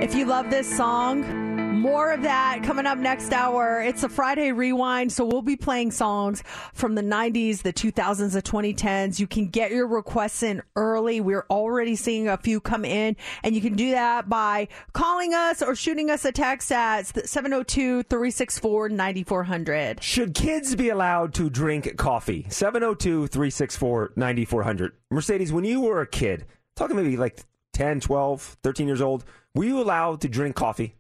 If 0.01 0.15
you 0.15 0.25
love 0.25 0.49
this 0.49 0.75
song, 0.75 1.46
more 1.77 2.11
of 2.11 2.23
that 2.23 2.63
coming 2.63 2.87
up 2.87 2.99
next 2.99 3.33
hour. 3.33 3.83
It's 3.83 4.03
a 4.03 4.09
Friday 4.09 4.53
rewind, 4.53 5.13
so 5.13 5.25
we'll 5.25 5.43
be 5.43 5.57
playing 5.57 5.91
songs 5.91 6.43
from 6.73 6.95
the 6.95 7.03
90s, 7.03 7.63
the 7.63 7.73
2000s, 7.73 8.33
the 8.33 8.43
2010s. 8.43 9.21
You 9.21 9.27
can 9.27 9.49
get 9.49 9.71
your 9.71 9.87
requests 9.87 10.43
in 10.43 10.63
early. 10.75 11.21
We're 11.21 11.47
already 11.51 11.95
seeing 11.95 12.29
a 12.29 12.37
few 12.39 12.61
come 12.61 12.85
in, 12.85 13.17
and 13.43 13.55
you 13.55 13.61
can 13.61 13.75
do 13.75 13.91
that 13.91 14.29
by 14.29 14.69
calling 14.95 15.35
us 15.35 15.63
or 15.63 15.75
shooting 15.75 16.11
us 16.11 16.25
a 16.25 16.33
text 16.33 16.73
at 16.73 17.29
702 17.29 18.05
364 18.05 18.89
9400. 18.89 20.03
Should 20.03 20.35
kids 20.35 20.75
be 20.75 20.89
allowed 20.89 21.35
to 21.35 21.51
drink 21.51 21.97
coffee? 21.97 22.47
702 22.49 23.27
364 23.27 24.13
9400. 24.17 24.93
Mercedes, 25.11 25.53
when 25.53 25.65
you 25.65 25.83
were 25.83 26.01
a 26.01 26.07
kid, 26.07 26.47
talking 26.75 26.97
maybe 26.97 27.17
like 27.17 27.41
10, 27.75 28.01
12, 28.01 28.57
13 28.63 28.87
years 28.87 29.03
old, 29.03 29.25
were 29.55 29.65
you 29.65 29.81
allowed 29.81 30.23
to 30.23 30.29
drink 30.29 30.57
coffee? 30.57 30.95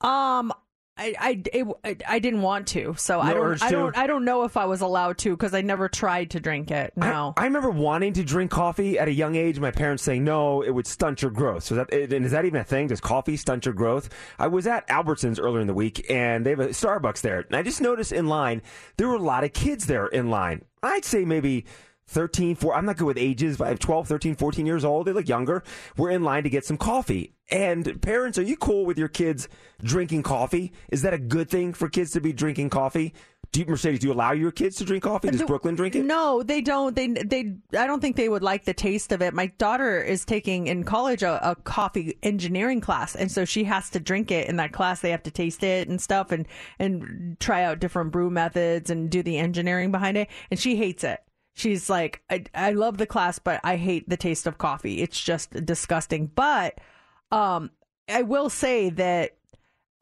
Um, 0.00 0.52
I 0.98 1.14
I, 1.18 1.42
it, 1.52 2.02
I 2.08 2.18
didn't 2.18 2.40
want 2.40 2.68
to, 2.68 2.94
so 2.96 3.20
I 3.20 3.34
don't 3.34 3.62
I 3.62 3.70
don't 3.70 3.96
I 3.96 4.06
don't 4.06 4.24
know 4.24 4.44
if 4.44 4.56
I 4.56 4.64
was 4.64 4.80
allowed 4.80 5.18
to 5.18 5.30
because 5.30 5.52
I 5.52 5.60
never 5.60 5.88
tried 5.88 6.30
to 6.30 6.40
drink 6.40 6.70
it. 6.70 6.94
No. 6.96 7.34
I, 7.36 7.42
I 7.42 7.44
remember 7.44 7.70
wanting 7.70 8.14
to 8.14 8.24
drink 8.24 8.50
coffee 8.50 8.98
at 8.98 9.06
a 9.06 9.12
young 9.12 9.36
age. 9.36 9.60
My 9.60 9.70
parents 9.70 10.02
saying 10.02 10.24
no, 10.24 10.62
it 10.62 10.70
would 10.70 10.86
stunt 10.86 11.20
your 11.20 11.30
growth. 11.30 11.64
So 11.64 11.74
that 11.74 11.92
and 11.92 12.24
is 12.24 12.32
that 12.32 12.46
even 12.46 12.60
a 12.60 12.64
thing? 12.64 12.86
Does 12.86 13.00
coffee 13.00 13.36
stunt 13.36 13.66
your 13.66 13.74
growth? 13.74 14.08
I 14.38 14.46
was 14.46 14.66
at 14.66 14.88
Albertsons 14.88 15.38
earlier 15.38 15.60
in 15.60 15.66
the 15.66 15.74
week, 15.74 16.06
and 16.10 16.46
they 16.46 16.50
have 16.50 16.60
a 16.60 16.68
Starbucks 16.68 17.20
there, 17.20 17.40
and 17.40 17.56
I 17.56 17.62
just 17.62 17.82
noticed 17.82 18.12
in 18.12 18.26
line 18.26 18.62
there 18.96 19.08
were 19.08 19.16
a 19.16 19.18
lot 19.18 19.44
of 19.44 19.52
kids 19.52 19.86
there 19.86 20.06
in 20.06 20.30
line. 20.30 20.64
I'd 20.82 21.04
say 21.04 21.24
maybe. 21.24 21.66
13, 22.08 22.54
4, 22.54 22.74
I'm 22.74 22.86
not 22.86 22.96
good 22.96 23.06
with 23.06 23.18
ages, 23.18 23.56
but 23.56 23.66
I 23.66 23.68
have 23.70 23.78
12, 23.78 24.06
13, 24.06 24.36
14 24.36 24.66
years 24.66 24.84
old. 24.84 25.06
They 25.06 25.12
look 25.12 25.28
younger. 25.28 25.64
We're 25.96 26.10
in 26.10 26.22
line 26.22 26.44
to 26.44 26.50
get 26.50 26.64
some 26.64 26.76
coffee. 26.76 27.34
And 27.50 28.00
parents, 28.00 28.38
are 28.38 28.42
you 28.42 28.56
cool 28.56 28.84
with 28.86 28.98
your 28.98 29.08
kids 29.08 29.48
drinking 29.82 30.22
coffee? 30.22 30.72
Is 30.90 31.02
that 31.02 31.14
a 31.14 31.18
good 31.18 31.48
thing 31.48 31.72
for 31.72 31.88
kids 31.88 32.12
to 32.12 32.20
be 32.20 32.32
drinking 32.32 32.70
coffee? 32.70 33.12
Do 33.52 33.60
you, 33.60 33.66
Mercedes, 33.66 34.00
do 34.00 34.08
you 34.08 34.12
allow 34.12 34.32
your 34.32 34.50
kids 34.50 34.76
to 34.76 34.84
drink 34.84 35.04
coffee? 35.04 35.30
Does 35.30 35.42
Brooklyn 35.42 35.76
drink 35.76 35.94
it? 35.94 36.04
No, 36.04 36.42
they 36.42 36.60
don't. 36.60 36.94
They 36.94 37.08
they 37.08 37.54
I 37.78 37.86
don't 37.86 38.00
think 38.00 38.16
they 38.16 38.28
would 38.28 38.42
like 38.42 38.64
the 38.64 38.74
taste 38.74 39.12
of 39.12 39.22
it. 39.22 39.32
My 39.32 39.46
daughter 39.58 40.00
is 40.02 40.24
taking 40.24 40.66
in 40.66 40.84
college 40.84 41.22
a, 41.22 41.50
a 41.50 41.54
coffee 41.54 42.18
engineering 42.22 42.80
class, 42.80 43.14
and 43.14 43.30
so 43.30 43.44
she 43.44 43.64
has 43.64 43.88
to 43.90 44.00
drink 44.00 44.30
it 44.30 44.48
in 44.48 44.56
that 44.56 44.72
class. 44.72 45.00
They 45.00 45.10
have 45.10 45.22
to 45.22 45.30
taste 45.30 45.62
it 45.62 45.88
and 45.88 46.00
stuff, 46.00 46.32
and 46.32 46.46
and 46.78 47.38
try 47.40 47.62
out 47.62 47.78
different 47.78 48.10
brew 48.10 48.30
methods 48.30 48.90
and 48.90 49.08
do 49.08 49.22
the 49.22 49.38
engineering 49.38 49.90
behind 49.90 50.16
it. 50.16 50.28
And 50.50 50.60
she 50.60 50.76
hates 50.76 51.04
it. 51.04 51.20
She's 51.56 51.88
like, 51.88 52.22
I, 52.28 52.44
I 52.54 52.72
love 52.72 52.98
the 52.98 53.06
class, 53.06 53.38
but 53.38 53.60
I 53.64 53.76
hate 53.76 54.06
the 54.08 54.18
taste 54.18 54.46
of 54.46 54.58
coffee. 54.58 55.00
It's 55.00 55.18
just 55.18 55.52
disgusting. 55.64 56.26
But 56.34 56.78
um, 57.32 57.70
I 58.10 58.20
will 58.22 58.50
say 58.50 58.90
that 58.90 59.38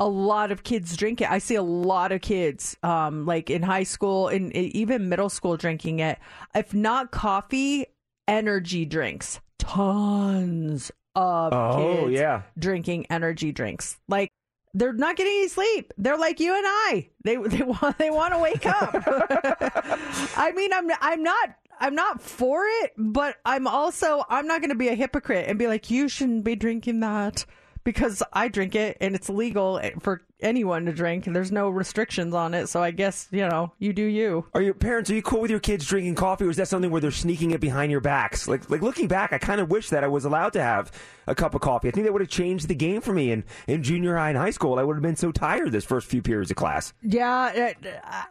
a 0.01 0.09
lot 0.09 0.51
of 0.51 0.65
kids 0.65 0.97
drink 0.97 1.21
it. 1.21 1.31
I 1.31 1.39
see 1.39 1.55
a 1.55 1.63
lot 1.63 2.11
of 2.11 2.21
kids, 2.23 2.77
um, 2.83 3.25
like 3.25 3.51
in 3.51 3.63
high 3.63 3.85
school 3.85 4.27
and 4.27 4.53
even 4.53 5.09
middle 5.09 5.29
school, 5.29 5.57
drinking 5.57 6.01
it. 6.01 6.19
If 6.57 6.75
not 6.75 7.13
coffee, 7.13 7.87
energy 8.27 8.85
drinks. 8.85 9.39
Tons 9.61 10.91
of 11.15 11.53
Oh, 11.53 12.01
kids 12.07 12.19
yeah. 12.19 12.43
drinking 12.59 13.07
energy 13.11 13.53
drinks. 13.53 13.99
Like 14.09 14.29
they're 14.75 14.93
not 14.93 15.17
getting 15.17 15.33
any 15.33 15.49
sleep. 15.49 15.93
They're 15.97 16.19
like 16.19 16.41
you 16.41 16.55
and 16.55 16.65
I. 16.67 17.09
They 17.23 17.37
they 17.47 17.63
want 17.63 17.99
they 17.99 18.11
want 18.11 18.35
to 18.35 18.39
wake 18.39 18.67
up. 18.67 18.91
I 20.37 20.53
mean, 20.55 20.73
I'm 20.73 20.91
I'm 21.01 21.23
not 21.23 21.51
I'm 21.81 21.95
not 21.95 22.21
for 22.21 22.65
it, 22.67 22.93
but 22.97 23.37
I'm 23.45 23.67
also 23.67 24.25
I'm 24.29 24.47
not 24.47 24.61
going 24.61 24.71
to 24.71 24.77
be 24.77 24.89
a 24.89 24.95
hypocrite 24.95 25.47
and 25.49 25.59
be 25.59 25.69
like 25.69 25.91
you 25.91 26.09
shouldn't 26.09 26.45
be 26.45 26.57
drinking 26.57 27.01
that 27.01 27.47
because 27.85 28.23
I 28.33 28.49
drink 28.49 28.75
it 28.75 28.97
and 29.01 29.15
it's 29.15 29.29
legal 29.29 29.81
for 30.01 30.23
anyone 30.41 30.87
to 30.87 30.93
drink. 30.93 31.25
There's 31.27 31.53
no 31.53 31.69
restrictions 31.69 32.35
on 32.35 32.55
it, 32.55 32.69
so 32.69 32.83
I 32.83 32.91
guess 32.91 33.29
you 33.31 33.47
know 33.47 33.73
you 33.79 33.93
do 33.93 34.03
you. 34.03 34.47
Are 34.55 34.63
your 34.63 34.75
parents? 34.75 35.11
Are 35.11 35.15
you 35.15 35.23
cool 35.23 35.41
with 35.41 35.51
your 35.51 35.61
kids 35.61 35.87
drinking 35.87 36.15
coffee, 36.17 36.45
or 36.45 36.51
is 36.51 36.57
that 36.57 36.69
something 36.69 36.91
where 36.91 37.01
they're 37.01 37.11
sneaking 37.11 37.53
it 37.53 37.61
behind 37.61 37.93
your 37.93 38.01
backs? 38.01 38.49
Like, 38.49 38.69
like 38.71 38.83
looking 38.83 39.09
back, 39.09 39.33
I 39.33 39.39
kind 39.39 39.61
of 39.61 39.71
wish 39.71 39.91
that 39.91 40.03
I 40.03 40.09
was 40.09 40.25
allowed 40.25 40.55
to 40.55 40.63
have 40.63 40.91
a 41.27 41.35
cup 41.35 41.55
of 41.55 41.61
coffee. 41.61 41.89
I 41.89 41.91
think 41.91 42.07
that 42.07 42.13
would 42.13 42.23
have 42.23 42.31
changed 42.31 42.69
the 42.69 42.75
game 42.75 43.01
for 43.01 43.13
me 43.13 43.31
in, 43.31 43.45
in 43.67 43.83
junior 43.83 44.17
high 44.17 44.31
and 44.31 44.39
high 44.39 44.51
school. 44.51 44.79
I 44.79 44.83
would 44.83 44.97
have 44.97 45.03
been 45.03 45.17
so 45.17 45.33
tired 45.33 45.73
this 45.73 45.85
first 45.85 46.09
few 46.09 46.23
periods 46.23 46.51
of 46.51 46.57
class. 46.57 46.93
Yeah, 47.03 47.73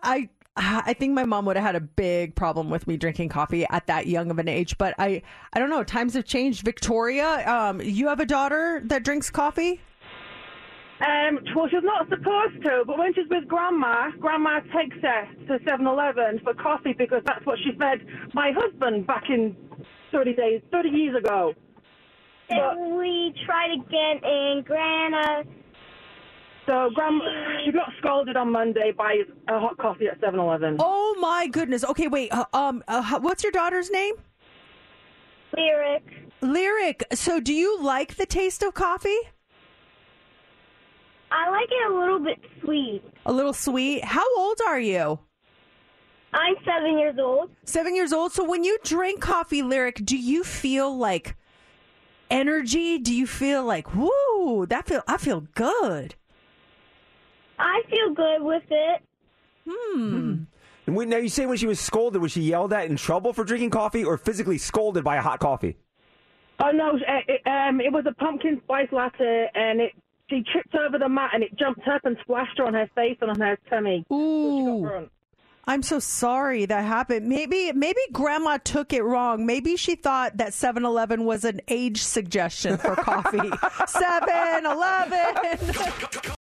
I 0.02 0.30
I 0.56 0.94
think 0.94 1.14
my 1.14 1.26
mom 1.26 1.46
would 1.46 1.56
have 1.56 1.66
had 1.66 1.76
a 1.76 1.82
big 1.82 2.36
problem 2.36 2.70
with 2.70 2.86
me 2.88 2.96
drinking 2.96 3.30
coffee 3.30 3.66
at 3.72 3.88
that 3.88 4.06
young 4.06 4.30
of 4.30 4.38
an 4.38 4.48
age, 4.48 4.78
but 4.78 4.94
I 5.00 5.24
I 5.54 5.60
don't 5.60 5.70
know, 5.70 5.84
times 5.84 6.14
have 6.14 6.26
changed. 6.26 6.64
Victoria, 6.64 7.44
um 7.50 7.82
you 7.82 8.08
have 8.08 8.20
a 8.20 8.26
daughter 8.26 8.82
that 8.86 9.04
drinks 9.04 9.30
coffee? 9.30 9.82
Um, 11.02 11.40
well, 11.54 11.68
she's 11.68 11.84
not 11.84 12.08
supposed 12.08 12.64
to, 12.64 12.84
but 12.88 12.98
when 12.98 13.14
she's 13.14 13.28
with 13.30 13.46
Grandma, 13.48 14.12
Grandma 14.20 14.62
takes 14.74 14.96
her 15.02 15.28
to 15.48 15.60
7-Eleven 15.66 16.40
for 16.44 16.54
coffee 16.54 16.94
because 16.94 17.22
that's 17.26 17.46
what 17.46 17.58
she 17.60 17.78
fed 17.78 18.06
my 18.34 18.54
husband 18.56 19.06
back 19.06 19.24
in 19.30 19.54
30 20.14 20.34
days, 20.34 20.62
30 20.72 20.90
years 20.90 21.18
ago. 21.18 21.54
And 22.50 22.96
we 22.96 23.34
tried 23.46 23.72
again 23.72 24.24
in 24.24 24.64
Grana. 24.66 25.44
So 26.66 26.90
Grandma, 26.96 27.24
she 27.66 27.72
got 27.72 27.90
scolded 28.00 28.38
on 28.38 28.52
Monday 28.52 28.92
by 28.98 29.18
a 29.50 29.60
hot 29.60 29.78
coffee 29.78 30.08
at 30.08 30.22
7-Eleven. 30.22 30.78
Oh 30.80 31.16
my 31.20 31.48
goodness. 31.48 31.84
Okay, 31.84 32.08
wait. 32.08 32.32
uh, 32.32 32.46
Um 32.54 32.84
uh, 32.88 33.20
what's 33.20 33.44
your 33.44 33.52
daughter's 33.52 33.90
name? 33.92 34.16
Lyric. 35.58 36.04
Lyric. 36.42 37.04
So 37.14 37.40
do 37.40 37.54
you 37.54 37.80
like 37.82 38.16
the 38.16 38.26
taste 38.26 38.64
of 38.64 38.74
coffee? 38.74 39.18
I 41.32 41.50
like 41.50 41.70
it 41.70 41.92
a 41.92 41.96
little 42.00 42.20
bit 42.20 42.40
sweet. 42.62 43.02
A 43.26 43.34
little 43.34 43.54
sweet. 43.54 44.04
How 44.06 44.24
old 44.38 44.60
are 44.68 44.80
you? 44.80 45.20
I'm 46.34 46.56
seven 46.66 46.98
years 46.98 47.16
old. 47.20 47.50
Seven 47.66 47.96
years 47.96 48.14
old. 48.14 48.32
So 48.32 48.44
when 48.44 48.64
you 48.64 48.78
drink 48.84 49.20
coffee, 49.22 49.62
Lyric, 49.62 50.04
do 50.04 50.18
you 50.18 50.44
feel 50.44 50.96
like 50.96 51.36
energy? 52.32 52.98
Do 52.98 53.14
you 53.14 53.28
feel 53.28 53.64
like, 53.64 53.94
woo, 53.96 54.66
that 54.68 54.88
feel 54.88 55.04
I 55.08 55.18
feel 55.18 55.42
good. 55.56 56.16
I 57.60 57.82
feel 57.90 58.14
good 58.14 58.42
with 58.42 58.64
it. 58.70 59.02
Hmm. 59.70 60.44
And 60.86 60.96
when, 60.96 61.10
now 61.10 61.18
you 61.18 61.30
say 61.30 61.46
when 61.46 61.58
she 61.58 61.68
was 61.68 61.80
scolded, 61.80 62.22
was 62.22 62.34
she 62.34 62.42
yelled 62.42 62.74
at 62.74 62.90
in 62.90 62.98
trouble 62.98 63.34
for 63.34 63.44
drinking 63.44 63.70
coffee, 63.70 64.04
or 64.04 64.18
physically 64.18 64.58
scolded 64.58 65.04
by 65.04 65.16
a 65.16 65.22
hot 65.22 65.40
coffee? 65.40 65.78
Oh 66.60 66.72
no, 66.72 66.96
it, 66.96 67.26
it, 67.28 67.42
um, 67.48 67.82
it 67.82 67.92
was 67.92 68.06
a 68.08 68.14
pumpkin 68.14 68.62
spice 68.64 68.88
latte, 68.92 69.50
and 69.56 69.82
it 69.82 69.92
she 70.30 70.44
tripped 70.52 70.76
over 70.76 70.98
the 70.98 71.10
mat, 71.10 71.32
and 71.34 71.44
it 71.44 71.58
jumped 71.58 71.88
up 71.88 72.06
and 72.06 72.18
splashed 72.22 72.58
her 72.58 72.66
on 72.66 72.74
her 72.74 72.90
face 72.96 73.18
and 73.22 73.30
on 73.30 73.40
her 73.40 73.58
tummy. 73.70 74.06
Ooh. 74.12 75.10
I'm 75.66 75.82
so 75.82 76.00
sorry 76.00 76.66
that 76.66 76.84
happened. 76.84 77.26
Maybe 77.28 77.72
maybe 77.72 78.02
grandma 78.12 78.58
took 78.58 78.92
it 78.92 79.04
wrong. 79.04 79.46
Maybe 79.46 79.78
she 79.78 79.96
thought 79.96 80.36
that 80.38 80.50
7-Eleven 80.50 81.24
was 81.24 81.46
an 81.46 81.62
age 81.70 82.04
suggestion 82.04 82.78
for 82.78 82.98
coffee. 82.98 83.38
7-Eleven. 83.38 86.34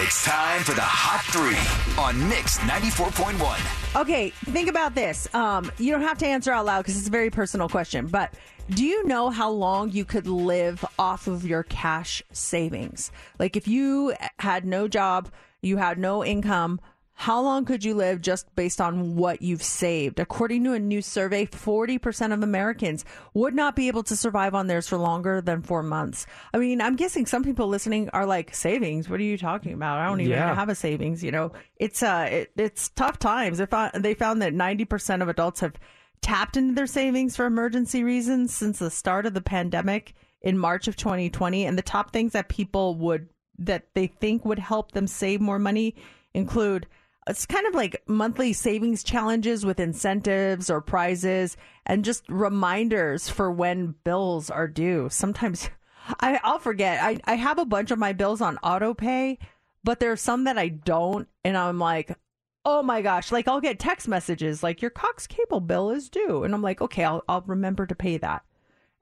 It's 0.00 0.24
time 0.24 0.62
for 0.62 0.74
the 0.74 0.80
Hot 0.80 1.24
Three 1.24 1.58
on 2.00 2.28
Mix 2.28 2.58
94.1. 2.58 4.00
Okay, 4.00 4.30
think 4.30 4.68
about 4.68 4.94
this. 4.94 5.26
Um, 5.34 5.72
you 5.76 5.90
don't 5.90 6.02
have 6.02 6.18
to 6.18 6.26
answer 6.26 6.52
out 6.52 6.66
loud 6.66 6.82
because 6.82 6.96
it's 6.96 7.08
a 7.08 7.10
very 7.10 7.30
personal 7.30 7.68
question. 7.68 8.06
But 8.06 8.32
do 8.70 8.84
you 8.84 9.04
know 9.08 9.28
how 9.28 9.50
long 9.50 9.90
you 9.90 10.04
could 10.04 10.28
live 10.28 10.84
off 11.00 11.26
of 11.26 11.44
your 11.44 11.64
cash 11.64 12.22
savings? 12.30 13.10
Like 13.40 13.56
if 13.56 13.66
you 13.66 14.14
had 14.38 14.64
no 14.64 14.86
job, 14.86 15.32
you 15.62 15.78
had 15.78 15.98
no 15.98 16.24
income. 16.24 16.80
How 17.20 17.40
long 17.40 17.64
could 17.64 17.84
you 17.84 17.94
live 17.94 18.20
just 18.20 18.54
based 18.54 18.80
on 18.80 19.16
what 19.16 19.42
you've 19.42 19.62
saved? 19.62 20.20
According 20.20 20.62
to 20.62 20.72
a 20.74 20.78
new 20.78 21.02
survey, 21.02 21.46
40% 21.46 22.32
of 22.32 22.44
Americans 22.44 23.04
would 23.34 23.56
not 23.56 23.74
be 23.74 23.88
able 23.88 24.04
to 24.04 24.14
survive 24.14 24.54
on 24.54 24.68
theirs 24.68 24.86
for 24.86 24.98
longer 24.98 25.40
than 25.40 25.60
four 25.62 25.82
months. 25.82 26.26
I 26.54 26.58
mean, 26.58 26.80
I'm 26.80 26.94
guessing 26.94 27.26
some 27.26 27.42
people 27.42 27.66
listening 27.66 28.08
are 28.10 28.24
like, 28.24 28.54
savings? 28.54 29.08
What 29.08 29.18
are 29.18 29.24
you 29.24 29.36
talking 29.36 29.72
about? 29.72 29.98
I 29.98 30.06
don't 30.06 30.20
even 30.20 30.30
Yeah. 30.30 30.54
have 30.54 30.68
a 30.68 30.76
savings. 30.76 31.24
You 31.24 31.32
know, 31.32 31.50
it's 31.74 32.04
uh, 32.04 32.28
it, 32.30 32.52
it's 32.56 32.90
tough 32.90 33.18
times. 33.18 33.58
They 33.58 33.66
found, 33.66 33.94
they 33.94 34.14
found 34.14 34.40
that 34.42 34.54
90% 34.54 35.20
of 35.20 35.28
adults 35.28 35.58
have 35.58 35.74
tapped 36.22 36.56
into 36.56 36.74
their 36.76 36.86
savings 36.86 37.34
for 37.34 37.46
emergency 37.46 38.04
reasons 38.04 38.54
since 38.54 38.78
the 38.78 38.90
start 38.90 39.26
of 39.26 39.34
the 39.34 39.40
pandemic 39.40 40.14
in 40.40 40.56
March 40.56 40.86
of 40.86 40.94
2020. 40.94 41.66
And 41.66 41.76
the 41.76 41.82
top 41.82 42.12
things 42.12 42.32
that 42.34 42.48
people 42.48 42.94
would 42.94 43.28
that 43.58 43.88
they 43.94 44.06
think 44.06 44.44
would 44.44 44.60
help 44.60 44.92
them 44.92 45.08
save 45.08 45.40
more 45.40 45.58
money 45.58 45.96
include 46.32 46.86
it's 47.28 47.46
kind 47.46 47.66
of 47.66 47.74
like 47.74 48.02
monthly 48.06 48.52
savings 48.52 49.02
challenges 49.02 49.64
with 49.64 49.80
incentives 49.80 50.70
or 50.70 50.80
prizes 50.80 51.56
and 51.84 52.04
just 52.04 52.24
reminders 52.28 53.28
for 53.28 53.50
when 53.50 53.94
bills 54.04 54.50
are 54.50 54.68
due. 54.68 55.08
Sometimes 55.10 55.68
I, 56.20 56.40
I'll 56.42 56.58
forget. 56.58 57.02
I, 57.02 57.18
I 57.24 57.34
have 57.34 57.58
a 57.58 57.66
bunch 57.66 57.90
of 57.90 57.98
my 57.98 58.12
bills 58.12 58.40
on 58.40 58.56
auto 58.58 58.94
pay, 58.94 59.38
but 59.84 60.00
there 60.00 60.12
are 60.12 60.16
some 60.16 60.44
that 60.44 60.58
I 60.58 60.68
don't. 60.68 61.28
And 61.44 61.56
I'm 61.56 61.78
like, 61.78 62.16
oh 62.64 62.82
my 62.82 63.02
gosh. 63.02 63.30
Like 63.30 63.46
I'll 63.46 63.60
get 63.60 63.78
text 63.78 64.08
messages 64.08 64.62
like 64.62 64.80
your 64.80 64.90
Cox 64.90 65.26
cable 65.26 65.60
bill 65.60 65.90
is 65.90 66.08
due. 66.08 66.44
And 66.44 66.54
I'm 66.54 66.62
like, 66.62 66.80
okay, 66.80 67.04
I'll, 67.04 67.22
I'll 67.28 67.44
remember 67.46 67.86
to 67.86 67.94
pay 67.94 68.16
that. 68.18 68.42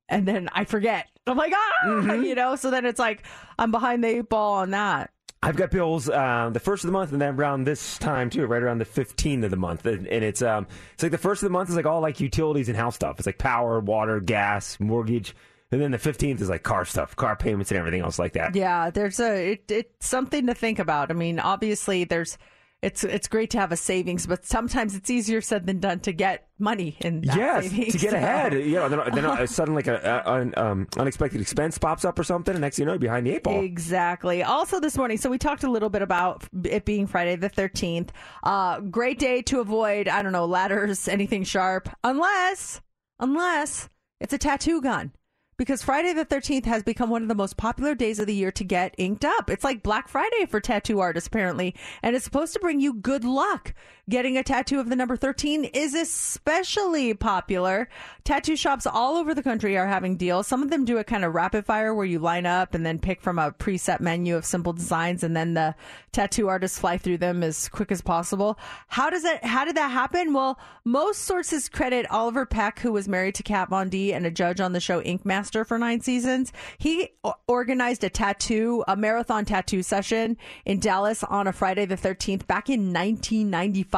And 0.08 0.26
then 0.26 0.48
I 0.52 0.64
forget. 0.64 1.06
I'm 1.26 1.36
like, 1.36 1.52
ah, 1.54 2.12
you 2.12 2.34
know, 2.36 2.54
so 2.54 2.70
then 2.70 2.86
it's 2.86 3.00
like 3.00 3.24
I'm 3.58 3.72
behind 3.72 4.04
the 4.04 4.18
eight 4.18 4.28
ball 4.28 4.54
on 4.54 4.70
that. 4.70 5.10
I've 5.42 5.56
got 5.56 5.70
bills 5.70 6.08
uh, 6.08 6.50
the 6.52 6.60
first 6.60 6.82
of 6.82 6.88
the 6.88 6.92
month, 6.92 7.12
and 7.12 7.20
then 7.20 7.34
around 7.36 7.64
this 7.64 7.98
time 7.98 8.30
too, 8.30 8.46
right 8.46 8.62
around 8.62 8.78
the 8.78 8.84
fifteenth 8.84 9.44
of 9.44 9.50
the 9.50 9.56
month, 9.56 9.86
and, 9.86 10.06
and 10.08 10.24
it's 10.24 10.42
um, 10.42 10.66
it's 10.94 11.02
like 11.02 11.12
the 11.12 11.18
first 11.18 11.42
of 11.42 11.46
the 11.46 11.52
month 11.52 11.68
is 11.68 11.76
like 11.76 11.86
all 11.86 12.00
like 12.00 12.20
utilities 12.20 12.68
and 12.68 12.76
house 12.76 12.96
stuff. 12.96 13.18
It's 13.18 13.26
like 13.26 13.38
power, 13.38 13.78
water, 13.80 14.18
gas, 14.18 14.80
mortgage, 14.80 15.36
and 15.70 15.80
then 15.80 15.90
the 15.90 15.98
fifteenth 15.98 16.40
is 16.40 16.48
like 16.48 16.62
car 16.62 16.84
stuff, 16.84 17.14
car 17.14 17.36
payments, 17.36 17.70
and 17.70 17.78
everything 17.78 18.00
else 18.00 18.18
like 18.18 18.32
that. 18.32 18.56
Yeah, 18.56 18.90
there's 18.90 19.20
a 19.20 19.52
it, 19.52 19.70
it's 19.70 20.06
something 20.06 20.46
to 20.46 20.54
think 20.54 20.78
about. 20.78 21.10
I 21.10 21.14
mean, 21.14 21.38
obviously 21.38 22.04
there's 22.04 22.38
it's 22.82 23.02
it's 23.04 23.26
great 23.26 23.50
to 23.50 23.58
have 23.58 23.72
a 23.72 23.76
savings, 23.76 24.26
but 24.26 24.44
sometimes 24.44 24.94
it's 24.94 25.10
easier 25.10 25.40
said 25.40 25.66
than 25.66 25.80
done 25.80 26.00
to 26.00 26.12
get 26.12 26.48
money 26.58 26.96
in 27.00 27.22
that 27.22 27.36
Yes, 27.36 27.70
savings. 27.70 27.92
to 27.94 27.98
get 27.98 28.12
ahead. 28.14 28.52
You 28.52 28.74
know, 28.76 28.88
then, 28.88 29.00
then 29.14 29.24
uh, 29.24 29.46
suddenly 29.46 29.82
like 29.82 30.04
an 30.04 30.54
um, 30.56 30.86
unexpected 30.96 31.40
expense 31.40 31.78
pops 31.78 32.04
up 32.04 32.18
or 32.18 32.24
something, 32.24 32.54
and 32.54 32.60
next 32.60 32.76
thing 32.76 32.82
you 32.82 32.86
know, 32.86 32.92
you're 32.92 32.98
behind 33.00 33.26
the 33.26 33.32
eight 33.32 33.42
ball. 33.44 33.62
Exactly. 33.62 34.42
Also, 34.42 34.78
this 34.78 34.96
morning, 34.96 35.16
so 35.16 35.30
we 35.30 35.38
talked 35.38 35.64
a 35.64 35.70
little 35.70 35.88
bit 35.88 36.02
about 36.02 36.44
it 36.64 36.84
being 36.84 37.06
Friday 37.06 37.36
the 37.36 37.50
13th. 37.50 38.10
Uh, 38.42 38.80
great 38.80 39.18
day 39.18 39.42
to 39.42 39.60
avoid, 39.60 40.06
I 40.06 40.22
don't 40.22 40.32
know, 40.32 40.44
ladders, 40.46 41.08
anything 41.08 41.44
sharp, 41.44 41.88
unless, 42.04 42.80
unless 43.18 43.88
it's 44.20 44.32
a 44.34 44.38
tattoo 44.38 44.80
gun. 44.82 45.12
Because 45.58 45.82
Friday 45.82 46.12
the 46.12 46.26
13th 46.26 46.66
has 46.66 46.82
become 46.82 47.08
one 47.08 47.22
of 47.22 47.28
the 47.28 47.34
most 47.34 47.56
popular 47.56 47.94
days 47.94 48.18
of 48.18 48.26
the 48.26 48.34
year 48.34 48.52
to 48.52 48.62
get 48.64 48.94
inked 48.98 49.24
up. 49.24 49.48
It's 49.48 49.64
like 49.64 49.82
Black 49.82 50.06
Friday 50.06 50.44
for 50.46 50.60
tattoo 50.60 51.00
artists, 51.00 51.28
apparently. 51.28 51.74
And 52.02 52.14
it's 52.14 52.26
supposed 52.26 52.52
to 52.52 52.60
bring 52.60 52.78
you 52.78 52.92
good 52.92 53.24
luck. 53.24 53.72
Getting 54.08 54.38
a 54.38 54.44
tattoo 54.44 54.78
of 54.78 54.88
the 54.88 54.94
number 54.94 55.16
13 55.16 55.64
is 55.64 55.92
especially 55.92 57.12
popular. 57.12 57.88
Tattoo 58.22 58.54
shops 58.54 58.86
all 58.86 59.16
over 59.16 59.34
the 59.34 59.42
country 59.42 59.76
are 59.76 59.88
having 59.88 60.16
deals. 60.16 60.46
Some 60.46 60.62
of 60.62 60.70
them 60.70 60.84
do 60.84 60.98
a 60.98 61.02
kind 61.02 61.24
of 61.24 61.34
rapid 61.34 61.66
fire 61.66 61.92
where 61.92 62.06
you 62.06 62.20
line 62.20 62.46
up 62.46 62.72
and 62.72 62.86
then 62.86 63.00
pick 63.00 63.20
from 63.20 63.36
a 63.36 63.50
preset 63.50 63.98
menu 63.98 64.36
of 64.36 64.44
simple 64.44 64.72
designs 64.72 65.24
and 65.24 65.36
then 65.36 65.54
the 65.54 65.74
tattoo 66.12 66.46
artists 66.46 66.78
fly 66.78 66.98
through 66.98 67.18
them 67.18 67.42
as 67.42 67.68
quick 67.68 67.90
as 67.90 68.00
possible. 68.00 68.60
How 68.86 69.10
does 69.10 69.24
that, 69.24 69.44
how 69.44 69.64
did 69.64 69.76
that 69.76 69.90
happen? 69.90 70.32
Well, 70.32 70.60
most 70.84 71.22
sources 71.22 71.68
credit 71.68 72.08
Oliver 72.08 72.46
Peck, 72.46 72.78
who 72.78 72.92
was 72.92 73.08
married 73.08 73.34
to 73.34 73.42
Kat 73.42 73.70
Von 73.70 73.88
D 73.88 74.12
and 74.12 74.24
a 74.24 74.30
judge 74.30 74.60
on 74.60 74.72
the 74.72 74.78
show 74.78 75.02
Ink 75.02 75.24
Master 75.26 75.64
for 75.64 75.78
nine 75.78 76.00
seasons. 76.00 76.52
He 76.78 77.08
organized 77.48 78.04
a 78.04 78.10
tattoo, 78.10 78.84
a 78.86 78.96
marathon 78.96 79.44
tattoo 79.44 79.82
session 79.82 80.36
in 80.64 80.78
Dallas 80.78 81.24
on 81.24 81.48
a 81.48 81.52
Friday 81.52 81.86
the 81.86 81.96
13th 81.96 82.46
back 82.46 82.70
in 82.70 82.92
1995. 82.92 83.95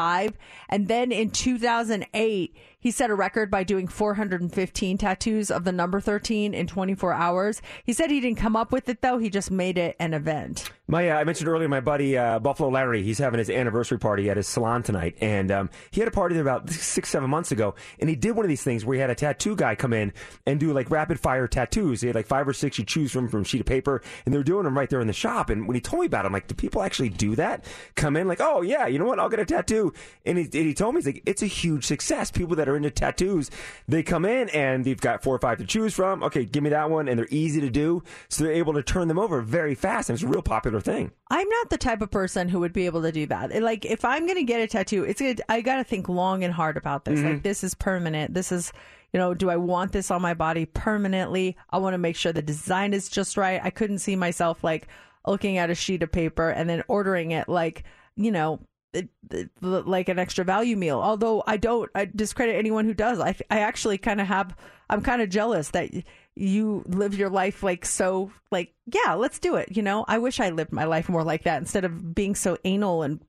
And 0.68 0.88
then 0.88 1.12
in 1.12 1.30
2008, 1.30 2.56
he 2.80 2.90
set 2.90 3.10
a 3.10 3.14
record 3.14 3.50
by 3.50 3.64
doing 3.64 3.88
415 3.88 4.98
tattoos 4.98 5.50
of 5.50 5.64
the 5.64 5.72
number 5.72 6.00
13 6.00 6.54
in 6.54 6.66
24 6.66 7.12
hours. 7.12 7.60
He 7.84 7.92
said 7.92 8.10
he 8.10 8.20
didn't 8.20 8.38
come 8.38 8.56
up 8.56 8.70
with 8.70 8.88
it 8.88 9.02
though. 9.02 9.18
He 9.18 9.30
just 9.30 9.50
made 9.50 9.78
it 9.78 9.96
an 9.98 10.14
event. 10.14 10.70
My, 10.90 11.10
uh, 11.10 11.16
I 11.16 11.24
mentioned 11.24 11.48
earlier, 11.48 11.68
my 11.68 11.80
buddy 11.80 12.16
uh, 12.16 12.38
Buffalo 12.38 12.70
Larry. 12.70 13.02
He's 13.02 13.18
having 13.18 13.38
his 13.38 13.50
anniversary 13.50 13.98
party 13.98 14.30
at 14.30 14.38
his 14.38 14.48
salon 14.48 14.82
tonight, 14.82 15.18
and 15.20 15.50
um, 15.50 15.70
he 15.90 16.00
had 16.00 16.08
a 16.08 16.10
party 16.10 16.34
there 16.34 16.42
about 16.42 16.70
six, 16.70 17.10
seven 17.10 17.28
months 17.28 17.52
ago, 17.52 17.74
and 17.98 18.08
he 18.08 18.16
did 18.16 18.32
one 18.32 18.46
of 18.46 18.48
these 18.48 18.62
things 18.62 18.86
where 18.86 18.94
he 18.94 19.00
had 19.00 19.10
a 19.10 19.14
tattoo 19.14 19.54
guy 19.54 19.74
come 19.74 19.92
in 19.92 20.14
and 20.46 20.58
do 20.58 20.72
like 20.72 20.90
rapid 20.90 21.20
fire 21.20 21.46
tattoos. 21.46 22.00
He 22.00 22.06
had 22.06 22.16
like 22.16 22.26
five 22.26 22.48
or 22.48 22.54
six 22.54 22.78
you 22.78 22.86
choose 22.86 23.12
from 23.12 23.28
from 23.28 23.44
sheet 23.44 23.60
of 23.60 23.66
paper, 23.66 24.00
and 24.24 24.32
they 24.32 24.38
were 24.38 24.44
doing 24.44 24.64
them 24.64 24.78
right 24.78 24.88
there 24.88 25.02
in 25.02 25.08
the 25.08 25.12
shop. 25.12 25.50
And 25.50 25.68
when 25.68 25.74
he 25.74 25.80
told 25.82 26.00
me 26.00 26.06
about 26.06 26.24
it, 26.24 26.28
I'm 26.28 26.32
like, 26.32 26.46
do 26.46 26.54
people 26.54 26.82
actually 26.82 27.10
do 27.10 27.36
that? 27.36 27.66
Come 27.94 28.16
in 28.16 28.26
like, 28.26 28.40
oh 28.40 28.62
yeah, 28.62 28.86
you 28.86 28.98
know 28.98 29.04
what? 29.04 29.18
I'll 29.18 29.28
get 29.28 29.40
a 29.40 29.44
tattoo. 29.44 29.92
And 30.24 30.38
he, 30.38 30.44
and 30.44 30.54
he 30.54 30.72
told 30.72 30.94
me 30.94 31.00
he's 31.00 31.06
like, 31.06 31.22
it's 31.26 31.42
a 31.42 31.46
huge 31.46 31.84
success. 31.84 32.30
People 32.30 32.56
that 32.56 32.67
are 32.68 32.76
into 32.76 32.90
tattoos, 32.90 33.50
they 33.86 34.02
come 34.02 34.24
in 34.24 34.48
and 34.50 34.84
they've 34.84 35.00
got 35.00 35.22
four 35.22 35.34
or 35.34 35.38
five 35.38 35.58
to 35.58 35.64
choose 35.64 35.94
from. 35.94 36.22
Okay, 36.22 36.44
give 36.44 36.62
me 36.62 36.70
that 36.70 36.90
one, 36.90 37.08
and 37.08 37.18
they're 37.18 37.28
easy 37.30 37.60
to 37.60 37.70
do, 37.70 38.02
so 38.28 38.44
they're 38.44 38.52
able 38.52 38.74
to 38.74 38.82
turn 38.82 39.08
them 39.08 39.18
over 39.18 39.40
very 39.40 39.74
fast, 39.74 40.08
and 40.10 40.16
it's 40.16 40.22
a 40.22 40.28
real 40.28 40.42
popular 40.42 40.80
thing. 40.80 41.10
I'm 41.30 41.48
not 41.48 41.70
the 41.70 41.78
type 41.78 42.02
of 42.02 42.10
person 42.10 42.48
who 42.48 42.60
would 42.60 42.72
be 42.72 42.86
able 42.86 43.02
to 43.02 43.12
do 43.12 43.26
that. 43.26 43.62
Like, 43.62 43.84
if 43.84 44.04
I'm 44.04 44.26
going 44.26 44.38
to 44.38 44.44
get 44.44 44.60
a 44.60 44.66
tattoo, 44.66 45.04
it's 45.04 45.20
gonna, 45.20 45.36
I 45.48 45.60
got 45.60 45.76
to 45.76 45.84
think 45.84 46.08
long 46.08 46.44
and 46.44 46.52
hard 46.52 46.76
about 46.76 47.04
this. 47.04 47.18
Mm-hmm. 47.18 47.28
Like, 47.28 47.42
this 47.42 47.62
is 47.64 47.74
permanent. 47.74 48.34
This 48.34 48.52
is, 48.52 48.72
you 49.12 49.18
know, 49.18 49.34
do 49.34 49.50
I 49.50 49.56
want 49.56 49.92
this 49.92 50.10
on 50.10 50.22
my 50.22 50.34
body 50.34 50.66
permanently? 50.66 51.56
I 51.70 51.78
want 51.78 51.94
to 51.94 51.98
make 51.98 52.16
sure 52.16 52.32
the 52.32 52.42
design 52.42 52.94
is 52.94 53.08
just 53.08 53.36
right. 53.36 53.60
I 53.62 53.70
couldn't 53.70 53.98
see 53.98 54.16
myself 54.16 54.62
like 54.62 54.88
looking 55.26 55.58
at 55.58 55.70
a 55.70 55.74
sheet 55.74 56.02
of 56.02 56.12
paper 56.12 56.48
and 56.48 56.68
then 56.68 56.82
ordering 56.88 57.32
it 57.32 57.48
like, 57.48 57.84
you 58.16 58.30
know, 58.30 58.60
like 59.60 60.08
an 60.08 60.18
extra 60.18 60.44
value 60.44 60.76
meal. 60.76 61.00
Although 61.00 61.42
I 61.46 61.56
don't 61.56 61.90
I 61.94 62.06
discredit 62.06 62.56
anyone 62.56 62.84
who 62.84 62.94
does. 62.94 63.20
I, 63.20 63.34
I 63.50 63.60
actually 63.60 63.98
kind 63.98 64.20
of 64.20 64.26
have, 64.26 64.56
I'm 64.88 65.02
kind 65.02 65.22
of 65.22 65.28
jealous 65.28 65.70
that 65.70 65.90
you 66.34 66.84
live 66.86 67.14
your 67.14 67.30
life 67.30 67.62
like 67.62 67.84
so, 67.84 68.30
like, 68.50 68.74
yeah, 68.86 69.14
let's 69.14 69.38
do 69.38 69.56
it. 69.56 69.76
You 69.76 69.82
know, 69.82 70.04
I 70.08 70.18
wish 70.18 70.40
I 70.40 70.50
lived 70.50 70.72
my 70.72 70.84
life 70.84 71.08
more 71.08 71.24
like 71.24 71.44
that 71.44 71.58
instead 71.58 71.84
of 71.84 72.14
being 72.14 72.34
so 72.34 72.56
anal 72.64 73.02
and 73.02 73.20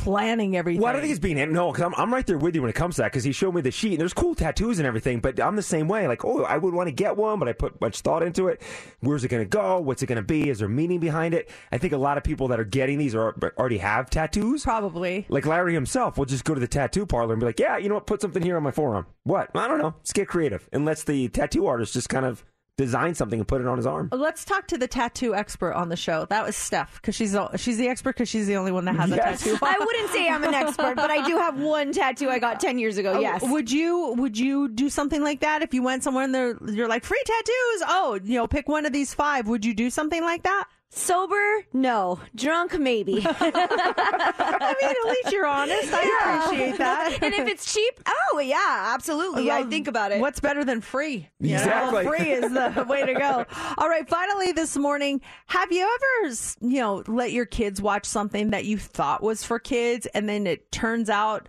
planning 0.00 0.56
everything. 0.56 0.80
Well, 0.80 0.90
I 0.90 0.92
don't 0.92 1.02
think 1.02 1.10
it's 1.10 1.20
being 1.20 1.36
no, 1.52 1.70
because 1.70 1.84
I'm, 1.84 1.94
I'm 1.96 2.12
right 2.12 2.26
there 2.26 2.38
with 2.38 2.54
you 2.54 2.62
when 2.62 2.70
it 2.70 2.74
comes 2.74 2.96
to 2.96 3.02
that. 3.02 3.12
Because 3.12 3.24
he 3.24 3.32
showed 3.32 3.54
me 3.54 3.60
the 3.60 3.70
sheet, 3.70 3.92
and 3.92 4.00
there's 4.00 4.14
cool 4.14 4.34
tattoos 4.34 4.78
and 4.78 4.86
everything. 4.86 5.20
But 5.20 5.38
I'm 5.40 5.56
the 5.56 5.62
same 5.62 5.88
way. 5.88 6.06
Like, 6.08 6.24
oh, 6.24 6.44
I 6.44 6.56
would 6.56 6.74
want 6.74 6.88
to 6.88 6.92
get 6.92 7.16
one, 7.16 7.38
but 7.38 7.48
I 7.48 7.52
put 7.52 7.80
much 7.80 8.00
thought 8.00 8.22
into 8.22 8.48
it. 8.48 8.62
Where's 9.00 9.24
it 9.24 9.28
going 9.28 9.42
to 9.42 9.48
go? 9.48 9.78
What's 9.78 10.02
it 10.02 10.06
going 10.06 10.16
to 10.16 10.22
be? 10.22 10.48
Is 10.48 10.60
there 10.60 10.68
meaning 10.68 11.00
behind 11.00 11.34
it? 11.34 11.50
I 11.70 11.78
think 11.78 11.92
a 11.92 11.98
lot 11.98 12.16
of 12.16 12.24
people 12.24 12.48
that 12.48 12.58
are 12.58 12.64
getting 12.64 12.98
these 12.98 13.14
are 13.14 13.34
already 13.58 13.78
have 13.78 14.10
tattoos. 14.10 14.64
Probably. 14.64 15.26
Like 15.28 15.46
Larry 15.46 15.74
himself 15.74 16.16
will 16.16 16.26
just 16.26 16.44
go 16.44 16.54
to 16.54 16.60
the 16.60 16.68
tattoo 16.68 17.06
parlor 17.06 17.34
and 17.34 17.40
be 17.40 17.46
like, 17.46 17.60
yeah, 17.60 17.76
you 17.76 17.88
know 17.88 17.94
what? 17.96 18.06
Put 18.06 18.22
something 18.22 18.42
here 18.42 18.56
on 18.56 18.62
my 18.62 18.70
forearm. 18.70 19.06
What? 19.24 19.50
I 19.54 19.68
don't 19.68 19.78
know. 19.78 19.94
Let's 19.98 20.12
get 20.12 20.28
creative. 20.28 20.68
And 20.72 20.84
lets 20.84 21.04
the 21.04 21.28
tattoo 21.28 21.66
artist 21.66 21.92
just 21.92 22.08
kind 22.08 22.24
of 22.24 22.44
design 22.80 23.14
something 23.14 23.38
and 23.40 23.46
put 23.46 23.60
it 23.60 23.66
on 23.66 23.76
his 23.76 23.86
arm. 23.86 24.08
Let's 24.10 24.42
talk 24.44 24.66
to 24.68 24.78
the 24.78 24.88
tattoo 24.88 25.34
expert 25.34 25.74
on 25.74 25.90
the 25.90 25.96
show. 25.96 26.26
That 26.30 26.46
was 26.46 26.56
Steph 26.56 26.94
because 26.94 27.14
she's 27.14 27.32
the- 27.32 27.54
she's 27.58 27.76
the 27.76 27.88
expert 27.88 28.14
because 28.14 28.28
she's 28.30 28.46
the 28.46 28.56
only 28.56 28.72
one 28.72 28.86
that 28.86 28.96
has 28.96 29.10
Yes. 29.10 29.42
a 29.42 29.44
tattoo. 29.50 29.58
I 29.62 29.76
wouldn't 29.78 30.10
say 30.10 30.28
I'm 30.28 30.42
an 30.44 30.54
expert, 30.54 30.96
but 30.96 31.10
I 31.10 31.26
do 31.26 31.36
have 31.36 31.60
one 31.60 31.92
tattoo 31.92 32.30
I 32.30 32.38
got 32.38 32.58
10 32.58 32.78
years 32.78 32.96
ago. 32.96 33.12
Oh, 33.16 33.20
Yes. 33.20 33.42
Would 33.42 33.70
you 33.70 34.14
would 34.16 34.38
you 34.38 34.68
do 34.68 34.88
something 34.88 35.22
like 35.22 35.40
that 35.40 35.62
if 35.62 35.74
you 35.74 35.82
went 35.82 36.02
somewhere 36.04 36.24
and 36.24 36.34
they're, 36.34 36.56
you're 36.72 36.88
like 36.88 37.04
free 37.04 37.22
tattoos? 37.26 37.82
Oh, 37.88 38.18
you 38.24 38.36
know, 38.38 38.46
pick 38.46 38.66
one 38.68 38.86
of 38.86 38.92
these 38.94 39.12
five. 39.12 39.46
Would 39.46 39.64
you 39.64 39.74
do 39.74 39.90
something 39.90 40.22
like 40.22 40.42
that? 40.44 40.64
Sober? 40.92 41.64
No. 41.72 42.20
Drunk? 42.34 42.78
Maybe. 42.78 43.24
I 43.26 44.74
mean, 44.82 44.90
at 44.90 45.10
least 45.10 45.32
you're 45.32 45.46
honest. 45.46 45.88
I 45.92 46.44
appreciate 46.44 46.78
that. 46.78 47.18
and 47.22 47.32
if 47.32 47.46
it's 47.48 47.72
cheap, 47.72 48.00
oh 48.06 48.40
yeah, 48.40 48.92
absolutely. 48.94 49.50
I 49.50 49.62
think 49.64 49.86
about 49.86 50.10
it. 50.12 50.20
What's 50.20 50.40
better 50.40 50.64
than 50.64 50.80
free? 50.80 51.28
You 51.38 51.50
know, 51.50 51.54
Exactly. 51.62 52.06
free 52.06 52.30
is 52.32 52.52
the 52.52 52.84
way 52.88 53.06
to 53.06 53.14
go. 53.14 53.46
All 53.78 53.88
right, 53.88 54.08
finally 54.08 54.52
this 54.52 54.76
morning, 54.76 55.20
have 55.46 55.70
you 55.70 55.82
ever, 56.24 56.34
you 56.60 56.80
know, 56.80 57.04
let 57.06 57.30
your 57.32 57.46
kids 57.46 57.80
watch 57.80 58.04
something 58.04 58.50
that 58.50 58.64
you 58.64 58.76
thought 58.76 59.22
was 59.22 59.44
for 59.44 59.58
kids 59.60 60.06
and 60.06 60.28
then 60.28 60.46
it 60.46 60.72
turns 60.72 61.08
out, 61.08 61.48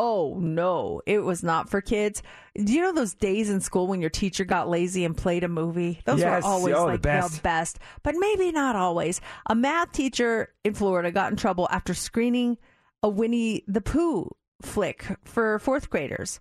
oh 0.00 0.36
no, 0.38 1.02
it 1.06 1.18
was 1.18 1.42
not 1.42 1.68
for 1.68 1.80
kids? 1.80 2.22
Do 2.54 2.72
you 2.72 2.80
know 2.82 2.92
those 2.92 3.14
days 3.14 3.50
in 3.50 3.60
school 3.60 3.88
when 3.88 4.00
your 4.00 4.10
teacher 4.10 4.44
got 4.44 4.68
lazy 4.68 5.04
and 5.04 5.16
played 5.16 5.42
a 5.42 5.48
movie? 5.48 6.00
Those 6.04 6.20
Yes. 6.20 6.44
were 6.44 6.48
always 6.48 6.74
Oh, 6.74 6.82
the 6.82 6.92
like 6.92 7.02
best. 7.02 7.42
best, 7.42 7.78
but 8.04 8.14
maybe 8.16 8.52
not 8.52 8.76
always. 8.76 9.20
A 9.50 9.56
math 9.56 9.90
teacher 9.90 10.54
in 10.62 10.74
Florida 10.74 11.10
got 11.10 11.32
in 11.32 11.36
trouble 11.36 11.66
after 11.72 11.94
screening 11.94 12.58
a 13.02 13.08
Winnie 13.08 13.64
the 13.66 13.80
Pooh 13.80 14.30
flick 14.62 15.04
for 15.24 15.58
fourth 15.58 15.90
graders. 15.90 16.40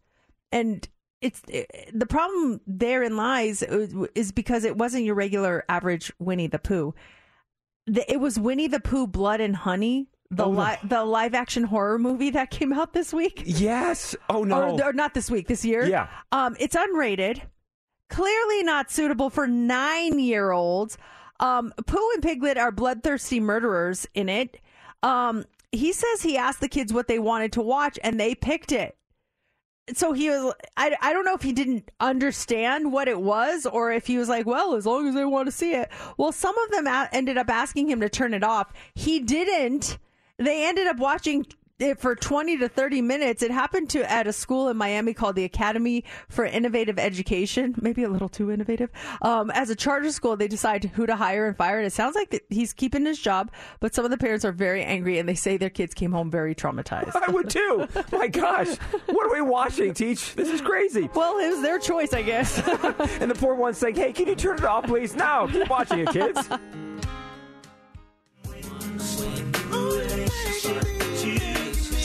And 0.51 0.87
it's 1.21 1.41
it, 1.47 1.89
the 1.93 2.05
problem 2.05 2.61
therein 2.67 3.17
lies 3.17 3.63
uh, 3.63 3.87
is 4.13 4.31
because 4.31 4.65
it 4.65 4.77
wasn't 4.77 5.03
your 5.05 5.15
regular 5.15 5.65
average 5.67 6.11
Winnie 6.19 6.45
the 6.47 6.59
Pooh. 6.59 6.93
The, 7.87 8.11
it 8.11 8.19
was 8.19 8.39
Winnie 8.39 8.67
the 8.67 8.79
Pooh 8.79 9.07
Blood 9.07 9.41
and 9.41 9.55
Honey, 9.55 10.09
the 10.31 10.45
Oh, 10.45 10.51
the- 10.53 10.59
li- 10.61 10.77
the 10.83 11.05
live 11.05 11.33
action 11.33 11.63
horror 11.63 11.97
movie 11.97 12.31
that 12.31 12.49
came 12.51 12.73
out 12.73 12.93
this 12.93 13.13
week. 13.13 13.43
Yes. 13.45 14.15
Oh 14.29 14.43
no. 14.43 14.75
Or, 14.77 14.83
or 14.85 14.93
not 14.93 15.13
this 15.13 15.31
week, 15.31 15.47
this 15.47 15.63
year. 15.63 15.85
Yeah. 15.85 16.07
Um, 16.31 16.55
it's 16.59 16.75
unrated, 16.75 17.41
clearly 18.09 18.63
not 18.63 18.91
suitable 18.91 19.29
for 19.29 19.47
nine 19.47 20.19
year 20.19 20.51
olds. 20.51 20.97
Um, 21.39 21.73
Pooh 21.85 22.09
and 22.15 22.23
Piglet 22.23 22.57
are 22.57 22.71
bloodthirsty 22.71 23.39
murderers 23.39 24.07
in 24.13 24.27
it. 24.27 24.59
Um, 25.03 25.45
he 25.71 25.91
says 25.93 26.21
he 26.23 26.37
asked 26.37 26.59
the 26.61 26.67
kids 26.69 26.91
what 26.91 27.07
they 27.07 27.19
wanted 27.19 27.51
to 27.53 27.61
watch 27.61 27.99
and 28.03 28.19
they 28.19 28.33
picked 28.33 28.71
it. 28.71 28.95
So 29.93 30.11
he 30.11 30.29
was, 30.29 30.53
I, 30.75 30.95
I 31.01 31.13
don't 31.13 31.23
know 31.23 31.35
if 31.35 31.43
he 31.43 31.53
didn't 31.53 31.91
understand 32.01 32.91
what 32.91 33.07
it 33.07 33.21
was 33.21 33.65
or 33.65 33.91
if 33.91 34.05
he 34.07 34.17
was 34.17 34.27
like, 34.27 34.45
well, 34.45 34.75
as 34.75 34.85
long 34.85 35.07
as 35.07 35.15
they 35.15 35.23
want 35.23 35.45
to 35.47 35.51
see 35.51 35.73
it. 35.73 35.89
Well, 36.17 36.33
some 36.33 36.57
of 36.57 36.71
them 36.71 36.87
a- 36.87 37.07
ended 37.13 37.37
up 37.37 37.49
asking 37.49 37.89
him 37.89 38.01
to 38.01 38.09
turn 38.09 38.33
it 38.33 38.43
off. 38.43 38.73
He 38.95 39.19
didn't. 39.19 39.97
They 40.39 40.67
ended 40.67 40.85
up 40.85 40.97
watching 40.97 41.45
it 41.79 41.99
for 41.99 42.15
20 42.15 42.57
to 42.57 42.69
30 42.69 43.01
minutes. 43.01 43.43
It 43.43 43.51
happened 43.51 43.89
to 43.91 44.11
at 44.11 44.27
a 44.27 44.33
school 44.33 44.69
in 44.69 44.77
Miami 44.77 45.13
called 45.13 45.35
the 45.35 45.43
Academy 45.43 46.03
for 46.29 46.45
Innovative 46.45 46.97
Education, 46.97 47.75
maybe 47.81 48.03
a 48.03 48.09
little 48.09 48.29
too 48.29 48.51
innovative. 48.51 48.89
Um, 49.21 49.51
as 49.51 49.69
a 49.69 49.75
charter 49.75 50.11
school, 50.11 50.35
they 50.35 50.47
decide 50.47 50.85
who 50.85 51.05
to 51.05 51.15
hire 51.15 51.47
and 51.47 51.57
fire. 51.57 51.77
And 51.77 51.85
it 51.87 51.93
sounds 51.93 52.15
like 52.15 52.43
he's 52.49 52.73
keeping 52.73 53.05
his 53.05 53.19
job, 53.19 53.51
but 53.79 53.93
some 53.93 54.05
of 54.05 54.11
the 54.11 54.17
parents 54.17 54.45
are 54.45 54.51
very 54.51 54.83
angry 54.83 55.19
and 55.19 55.27
they 55.27 55.35
say 55.35 55.57
their 55.57 55.69
kids 55.69 55.93
came 55.93 56.11
home 56.11 56.31
very 56.31 56.55
traumatized. 56.55 57.15
I 57.15 57.31
would 57.31 57.49
too. 57.49 57.87
My 58.11 58.27
gosh, 58.27 58.75
what 59.07 59.25
are 59.25 59.33
we 59.33 59.41
watching, 59.41 59.93
Teach? 59.93 60.35
This 60.35 60.49
is 60.49 60.61
crazy. 60.61 61.09
Well, 61.13 61.37
it 61.37 61.49
was 61.49 61.61
their 61.61 61.79
choice, 61.79 62.13
I 62.13 62.21
guess. 62.21 62.57
and 63.19 63.29
the 63.29 63.35
poor 63.35 63.55
one's 63.55 63.77
saying, 63.77 63.95
"Hey, 63.95 64.13
can 64.13 64.27
you 64.27 64.35
turn 64.35 64.57
it 64.57 64.65
off, 64.65 64.85
please?" 64.85 65.15
No, 65.15 65.47
keep 65.51 65.69
watching 65.69 65.99
it, 65.99 66.09
kids. 66.09 66.47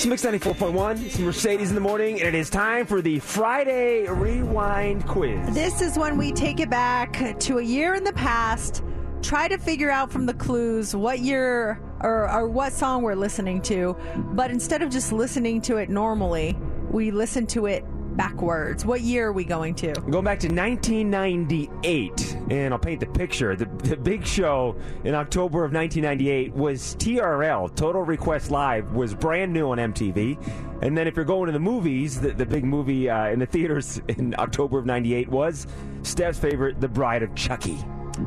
It's 0.03 0.07
Mix 0.07 0.25
94.1. 0.25 1.05
It's 1.05 1.19
Mercedes 1.19 1.69
in 1.69 1.77
the 1.77 1.81
morning, 1.81 2.19
and 2.19 2.29
it 2.29 2.35
is 2.35 2.51
time 2.51 2.87
for 2.87 3.01
the 3.01 3.21
Friday 3.21 4.09
Rewind 4.09 5.07
quiz. 5.07 5.55
This 5.55 5.81
is 5.81 5.97
when 5.97 6.19
we 6.19 6.33
take 6.33 6.59
it 6.59 6.69
back 6.69 7.39
to 7.39 7.59
a 7.59 7.63
year 7.63 7.95
in 7.95 8.03
the 8.03 8.13
past, 8.13 8.83
try 9.23 9.47
to 9.47 9.59
figure 9.59 9.91
out 9.91 10.11
from 10.11 10.27
the 10.27 10.35
clues 10.35 10.97
what 10.97 11.21
year 11.21 11.81
or, 12.01 12.29
or 12.29 12.49
what 12.49 12.73
song 12.73 13.03
we're 13.03 13.15
listening 13.15 13.63
to. 13.63 13.97
But 14.33 14.51
instead 14.51 14.83
of 14.83 14.91
just 14.91 15.13
listening 15.13 15.61
to 15.63 15.77
it 15.77 15.89
normally, 15.89 16.59
we 16.91 17.13
listen 17.13 17.47
to 17.49 17.67
it 17.67 17.85
backwards. 18.17 18.85
What 18.85 19.01
year 19.01 19.29
are 19.29 19.33
we 19.33 19.45
going 19.45 19.75
to? 19.77 19.93
Going 19.93 20.25
back 20.25 20.41
to 20.41 20.49
1998, 20.49 22.37
and 22.51 22.73
I'll 22.73 22.79
paint 22.79 23.01
the 23.01 23.07
picture. 23.07 23.57
The, 23.57 23.67
the 23.67 23.97
big 23.97 24.27
show 24.27 24.77
in 25.05 25.15
October 25.15 25.65
of 25.65 25.73
1998 25.73 26.53
was 26.55 26.97
TRL, 26.97 27.75
Total 27.75 28.03
Request 28.03 28.51
Live, 28.51 28.93
was 28.93 29.15
brand 29.15 29.53
new 29.53 29.71
on 29.71 29.79
MTV. 29.79 30.39
And 30.83 30.99
then 30.99 31.07
if 31.07 31.17
you're 31.17 31.25
going 31.25 31.47
to 31.47 31.53
the 31.53 31.61
movies, 31.61 32.21
the, 32.21 32.33
the 32.33 32.47
big 32.47 32.65
movie 32.65 33.09
uh, 33.09 33.29
in 33.29 33.39
the 33.39 33.47
theaters 33.47 34.01
in 34.09 34.35
October 34.39 34.79
of 34.79 34.87
98 34.87 35.29
was 35.29 35.67
Steph's 36.03 36.39
favorite, 36.39 36.81
The 36.81 36.89
Bride 36.89 37.23
of 37.23 37.35
Chucky. 37.35 37.79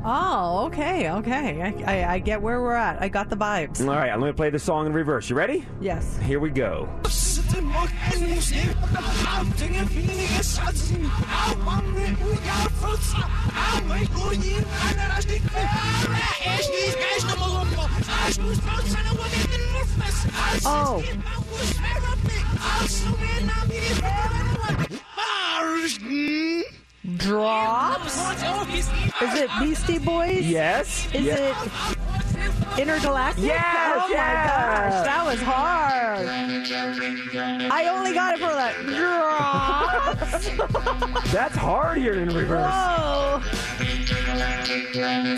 Oh, 0.04 0.66
okay, 0.68 1.12
okay. 1.12 1.62
I, 1.62 1.84
I, 1.86 2.14
I 2.14 2.20
get 2.20 2.42
where 2.42 2.62
we're 2.62 2.74
at. 2.74 3.02
I 3.02 3.10
got 3.10 3.30
the 3.30 3.38
vibes. 3.38 3.82
All 3.82 3.96
right, 3.96 4.18
let 4.18 4.28
me 4.28 4.34
play 4.34 4.50
the 4.50 4.60
song 4.60 4.88
in 4.88 4.94
reverse. 4.94 5.30
You 5.30 5.36
ready? 5.36 5.66
Yes. 5.80 6.18
Here 6.20 6.40
we 6.40 6.50
go. 6.50 6.90
Oh. 20.68 21.04
oh. 21.08 21.16
Drops? 27.18 28.18
Is 29.22 29.34
it 29.36 29.50
Beastie 29.60 30.00
Boys? 30.00 30.46
Yes. 30.46 31.08
Is 31.14 31.26
Yeah. 31.26 31.36
it 31.36 32.35
Intergalactic? 32.78 33.44
Yes, 33.46 34.02
Oh 34.04 34.08
yes. 34.10 34.18
my 34.18 34.90
gosh, 34.92 35.06
that 35.06 35.26
was 35.26 35.42
hard. 35.42 36.28
I 37.72 37.88
only 37.88 38.14
got 38.14 38.34
it 38.34 38.40
for 38.40 38.54
the 38.54 38.74
drops. 38.96 40.50
That's 41.32 41.56
hard 41.56 41.98
here 41.98 42.14
in 42.16 42.30
reverse. 42.34 42.72
Whoa. 42.72 43.42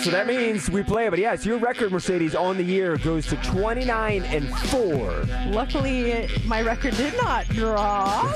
So 0.01 0.11
that 0.11 0.25
means 0.27 0.69
we 0.69 0.83
play, 0.83 1.09
but 1.09 1.19
yes, 1.19 1.45
your 1.45 1.57
record, 1.57 1.91
Mercedes, 1.91 2.35
on 2.35 2.57
the 2.57 2.63
year 2.63 2.97
goes 2.97 3.25
to 3.27 3.35
29 3.37 4.23
and 4.23 4.49
4. 4.69 5.25
Luckily, 5.47 6.11
it, 6.11 6.45
my 6.45 6.61
record 6.61 6.95
did 6.95 7.15
not 7.17 7.47
drop. 7.49 8.35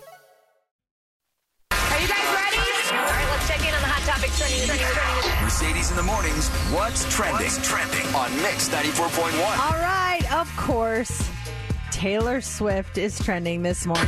80s 5.61 5.91
in 5.91 5.97
the 5.97 6.03
mornings. 6.03 6.49
What's 6.73 7.07
trending? 7.13 7.45
What's 7.45 7.67
trending 7.67 8.05
on 8.15 8.35
Mix 8.41 8.69
94.1. 8.69 9.33
All 9.57 9.79
right, 9.79 10.21
of 10.33 10.53
course. 10.57 11.29
Taylor 12.01 12.41
Swift 12.41 12.97
is 12.97 13.23
trending 13.23 13.61
this 13.61 13.85
morning. 13.85 14.07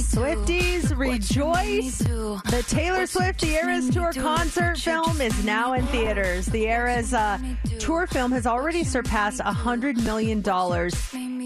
Swifties 0.00 0.96
rejoice! 0.96 1.98
The 1.98 2.64
Taylor 2.66 3.06
Swift 3.06 3.42
The 3.42 3.56
Eras 3.56 3.90
Tour 3.90 4.10
concert 4.14 4.78
film 4.78 5.20
is 5.20 5.44
now 5.44 5.74
in 5.74 5.86
theaters. 5.88 6.46
The 6.46 6.62
Eras 6.62 7.12
uh, 7.12 7.38
tour 7.78 8.06
film 8.06 8.32
has 8.32 8.46
already 8.46 8.84
surpassed 8.84 9.42
$100 9.42 10.02
million 10.02 10.42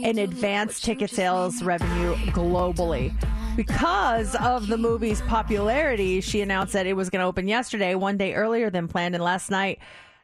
in 0.06 0.18
advance 0.18 0.78
ticket 0.78 1.10
sales 1.10 1.60
revenue 1.64 2.14
globally. 2.30 3.12
Because 3.56 4.36
of 4.36 4.68
the 4.68 4.78
movie's 4.78 5.20
popularity, 5.22 6.20
she 6.20 6.40
announced 6.40 6.74
that 6.74 6.86
it 6.86 6.92
was 6.92 7.10
going 7.10 7.18
to 7.18 7.26
open 7.26 7.48
yesterday, 7.48 7.96
one 7.96 8.16
day 8.16 8.34
earlier 8.34 8.70
than 8.70 8.86
planned. 8.86 9.16
And 9.16 9.24
last 9.24 9.50
night, 9.50 9.80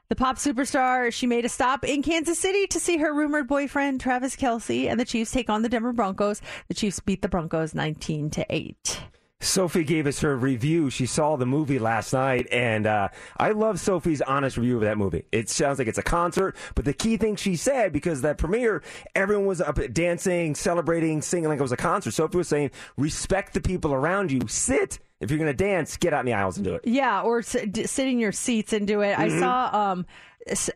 the 0.08 0.16
pop 0.16 0.36
superstar, 0.36 1.12
she 1.12 1.26
made 1.26 1.44
a 1.44 1.48
stop 1.48 1.84
in 1.84 2.02
Kansas 2.02 2.38
City 2.38 2.66
to 2.68 2.78
see 2.78 2.98
her 2.98 3.12
rumored 3.12 3.48
boyfriend, 3.48 4.00
Travis 4.00 4.36
Kelce, 4.36 4.88
and 4.90 5.00
the 5.00 5.04
Chiefs 5.04 5.30
take 5.30 5.48
on 5.48 5.62
the 5.62 5.68
Denver 5.68 5.92
Broncos. 5.92 6.42
The 6.68 6.74
Chiefs 6.74 7.00
beat 7.00 7.22
the 7.22 7.28
Broncos 7.28 7.74
19 7.74 8.30
to 8.30 8.46
8. 8.50 9.00
Sophie 9.40 9.84
gave 9.84 10.06
us 10.06 10.20
her 10.20 10.36
review. 10.36 10.88
She 10.90 11.06
saw 11.06 11.36
the 11.36 11.46
movie 11.46 11.78
last 11.78 12.12
night, 12.12 12.46
and 12.50 12.86
uh, 12.86 13.08
I 13.36 13.50
love 13.50 13.78
Sophie's 13.78 14.22
honest 14.22 14.56
review 14.56 14.76
of 14.76 14.82
that 14.82 14.96
movie. 14.96 15.24
It 15.32 15.50
sounds 15.50 15.78
like 15.78 15.88
it's 15.88 15.98
a 15.98 16.02
concert, 16.02 16.56
but 16.74 16.84
the 16.84 16.94
key 16.94 17.16
thing 17.16 17.36
she 17.36 17.56
said, 17.56 17.92
because 17.92 18.22
that 18.22 18.38
premiere, 18.38 18.82
everyone 19.14 19.46
was 19.46 19.60
up 19.60 19.78
dancing, 19.92 20.54
celebrating, 20.54 21.20
singing 21.20 21.48
like 21.48 21.58
it 21.58 21.62
was 21.62 21.72
a 21.72 21.76
concert. 21.76 22.12
Sophie 22.12 22.38
was 22.38 22.48
saying, 22.48 22.70
respect 22.96 23.54
the 23.54 23.60
people 23.60 23.92
around 23.92 24.32
you. 24.32 24.40
Sit. 24.48 24.98
If 25.24 25.30
you're 25.30 25.38
going 25.38 25.50
to 25.50 25.64
dance, 25.64 25.96
get 25.96 26.12
out 26.12 26.20
in 26.20 26.26
the 26.26 26.34
aisles 26.34 26.56
and 26.56 26.64
do 26.64 26.74
it. 26.74 26.82
Yeah, 26.84 27.22
or 27.22 27.40
s- 27.40 27.56
d- 27.70 27.86
sit 27.86 28.06
in 28.06 28.18
your 28.18 28.32
seats 28.32 28.72
and 28.72 28.86
do 28.86 29.00
it. 29.00 29.18
I 29.18 29.28
Mhm. 29.28 29.40
saw 29.40 29.70
um, 29.92 30.06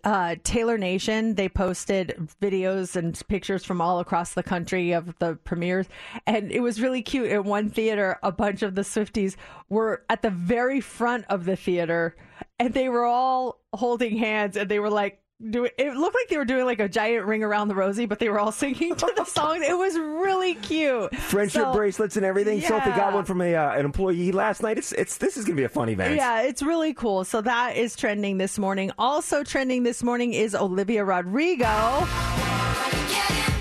uh, 0.02 0.36
Taylor 0.44 0.78
Nation. 0.78 1.34
They 1.34 1.48
posted 1.48 2.16
videos 2.40 2.96
and 2.96 3.20
pictures 3.28 3.64
from 3.64 3.80
all 3.80 4.00
across 4.00 4.32
the 4.32 4.42
country 4.42 4.92
of 4.92 5.14
the 5.18 5.36
premieres, 5.44 5.86
and 6.26 6.50
it 6.50 6.60
was 6.60 6.80
really 6.80 7.02
cute. 7.02 7.30
In 7.30 7.44
one 7.44 7.68
theater, 7.68 8.18
a 8.22 8.32
bunch 8.32 8.62
of 8.62 8.74
the 8.74 8.82
Swifties 8.82 9.36
were 9.68 10.02
at 10.08 10.22
the 10.22 10.30
very 10.30 10.80
front 10.80 11.26
of 11.28 11.44
the 11.44 11.54
theater, 11.56 12.16
and 12.58 12.72
they 12.72 12.88
were 12.88 13.04
all 13.04 13.60
holding 13.74 14.16
hands, 14.16 14.56
and 14.56 14.68
they 14.70 14.78
were 14.80 14.90
like. 14.90 15.20
Doing, 15.40 15.70
it 15.78 15.94
looked 15.94 16.16
like 16.16 16.26
they 16.28 16.36
were 16.36 16.44
doing 16.44 16.64
like 16.64 16.80
a 16.80 16.88
giant 16.88 17.24
ring 17.26 17.44
around 17.44 17.68
the 17.68 17.74
rosy, 17.76 18.06
but 18.06 18.18
they 18.18 18.28
were 18.28 18.40
all 18.40 18.50
singing 18.50 18.96
to 18.96 19.12
the 19.16 19.24
song. 19.24 19.62
It 19.62 19.78
was 19.78 19.96
really 19.96 20.54
cute. 20.56 21.14
Friendship 21.14 21.62
So- 21.62 21.72
bracelets 21.72 22.16
and 22.16 22.26
everything. 22.26 22.60
Sophie 22.60 22.90
got 22.90 23.14
one 23.14 23.24
from 23.24 23.40
a 23.40 23.54
uh, 23.54 23.70
an 23.78 23.84
employee 23.84 24.32
last 24.32 24.64
night. 24.64 24.78
It's 24.78 24.90
it's 24.90 25.18
this 25.18 25.36
is 25.36 25.44
going 25.44 25.54
to 25.54 25.60
be 25.60 25.64
a 25.64 25.68
fun 25.68 25.90
event. 25.90 26.16
Yeah, 26.16 26.40
it's 26.42 26.60
really 26.60 26.92
cool. 26.92 27.22
So 27.24 27.40
that 27.42 27.76
is 27.76 27.94
trending 27.94 28.38
this 28.38 28.58
morning. 28.58 28.90
Also 28.98 29.44
trending 29.44 29.84
this 29.84 30.02
morning 30.02 30.32
is 30.32 30.56
Olivia 30.56 31.04
Rodrigo. 31.04 31.66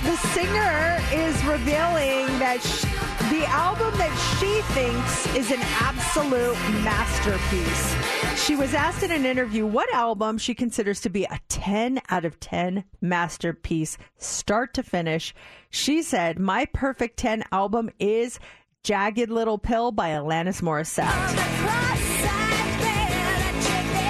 The 0.04 0.16
singer 0.34 1.00
is 1.14 1.44
revealing 1.46 2.26
that 2.40 2.60
sh- 2.64 2.86
the 3.30 3.46
album 3.48 3.98
that 3.98 4.16
she 4.40 4.62
thinks 4.74 5.36
is 5.36 5.52
an 5.52 5.60
absolute 5.62 6.56
masterpiece. 6.84 8.46
She 8.46 8.56
was 8.56 8.74
asked 8.74 9.04
in 9.04 9.12
an 9.12 9.26
interview 9.26 9.66
what 9.66 9.94
album 9.94 10.38
she 10.38 10.54
considers 10.54 11.02
to 11.02 11.10
be 11.10 11.26
a 11.26 11.40
10 11.50 12.00
out 12.10 12.24
of 12.24 12.40
10 12.40 12.86
masterpiece, 13.02 13.98
start 14.18 14.74
to 14.76 14.84
finish. 14.84 15.36
She 15.70 16.04
said, 16.04 16.40
My 16.40 16.66
perfect 16.66 17.18
10 17.18 17.44
album 17.52 17.90
is 18.00 18.40
Jagged 18.84 19.30
Little 19.30 19.58
Pill 19.58 19.92
by 19.92 20.12
Alanis 20.12 20.62
Morissette. 20.62 21.12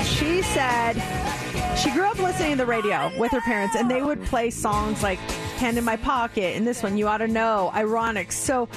She 0.06 0.41
said 0.44 0.94
she 1.77 1.91
grew 1.91 2.06
up 2.06 2.19
listening 2.19 2.52
to 2.52 2.57
the 2.57 2.65
radio 2.65 3.11
with 3.18 3.31
her 3.31 3.41
parents, 3.41 3.76
and 3.76 3.89
they 3.89 4.02
would 4.02 4.23
play 4.26 4.52
songs 4.52 5.02
like 5.02 5.19
Hand 5.57 5.77
in 5.77 5.84
My 5.84 5.95
Pocket 5.95 6.56
and 6.56 6.68
this 6.68 6.84
one, 6.84 6.98
You 6.98 7.07
Ought 7.07 7.18
to 7.18 7.27
Know, 7.27 7.72
Ironic. 7.73 8.31
So 8.31 8.68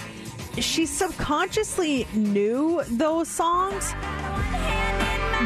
she 0.59 0.87
subconsciously 0.87 2.07
knew 2.15 2.83
those 2.89 3.29
songs. 3.29 3.95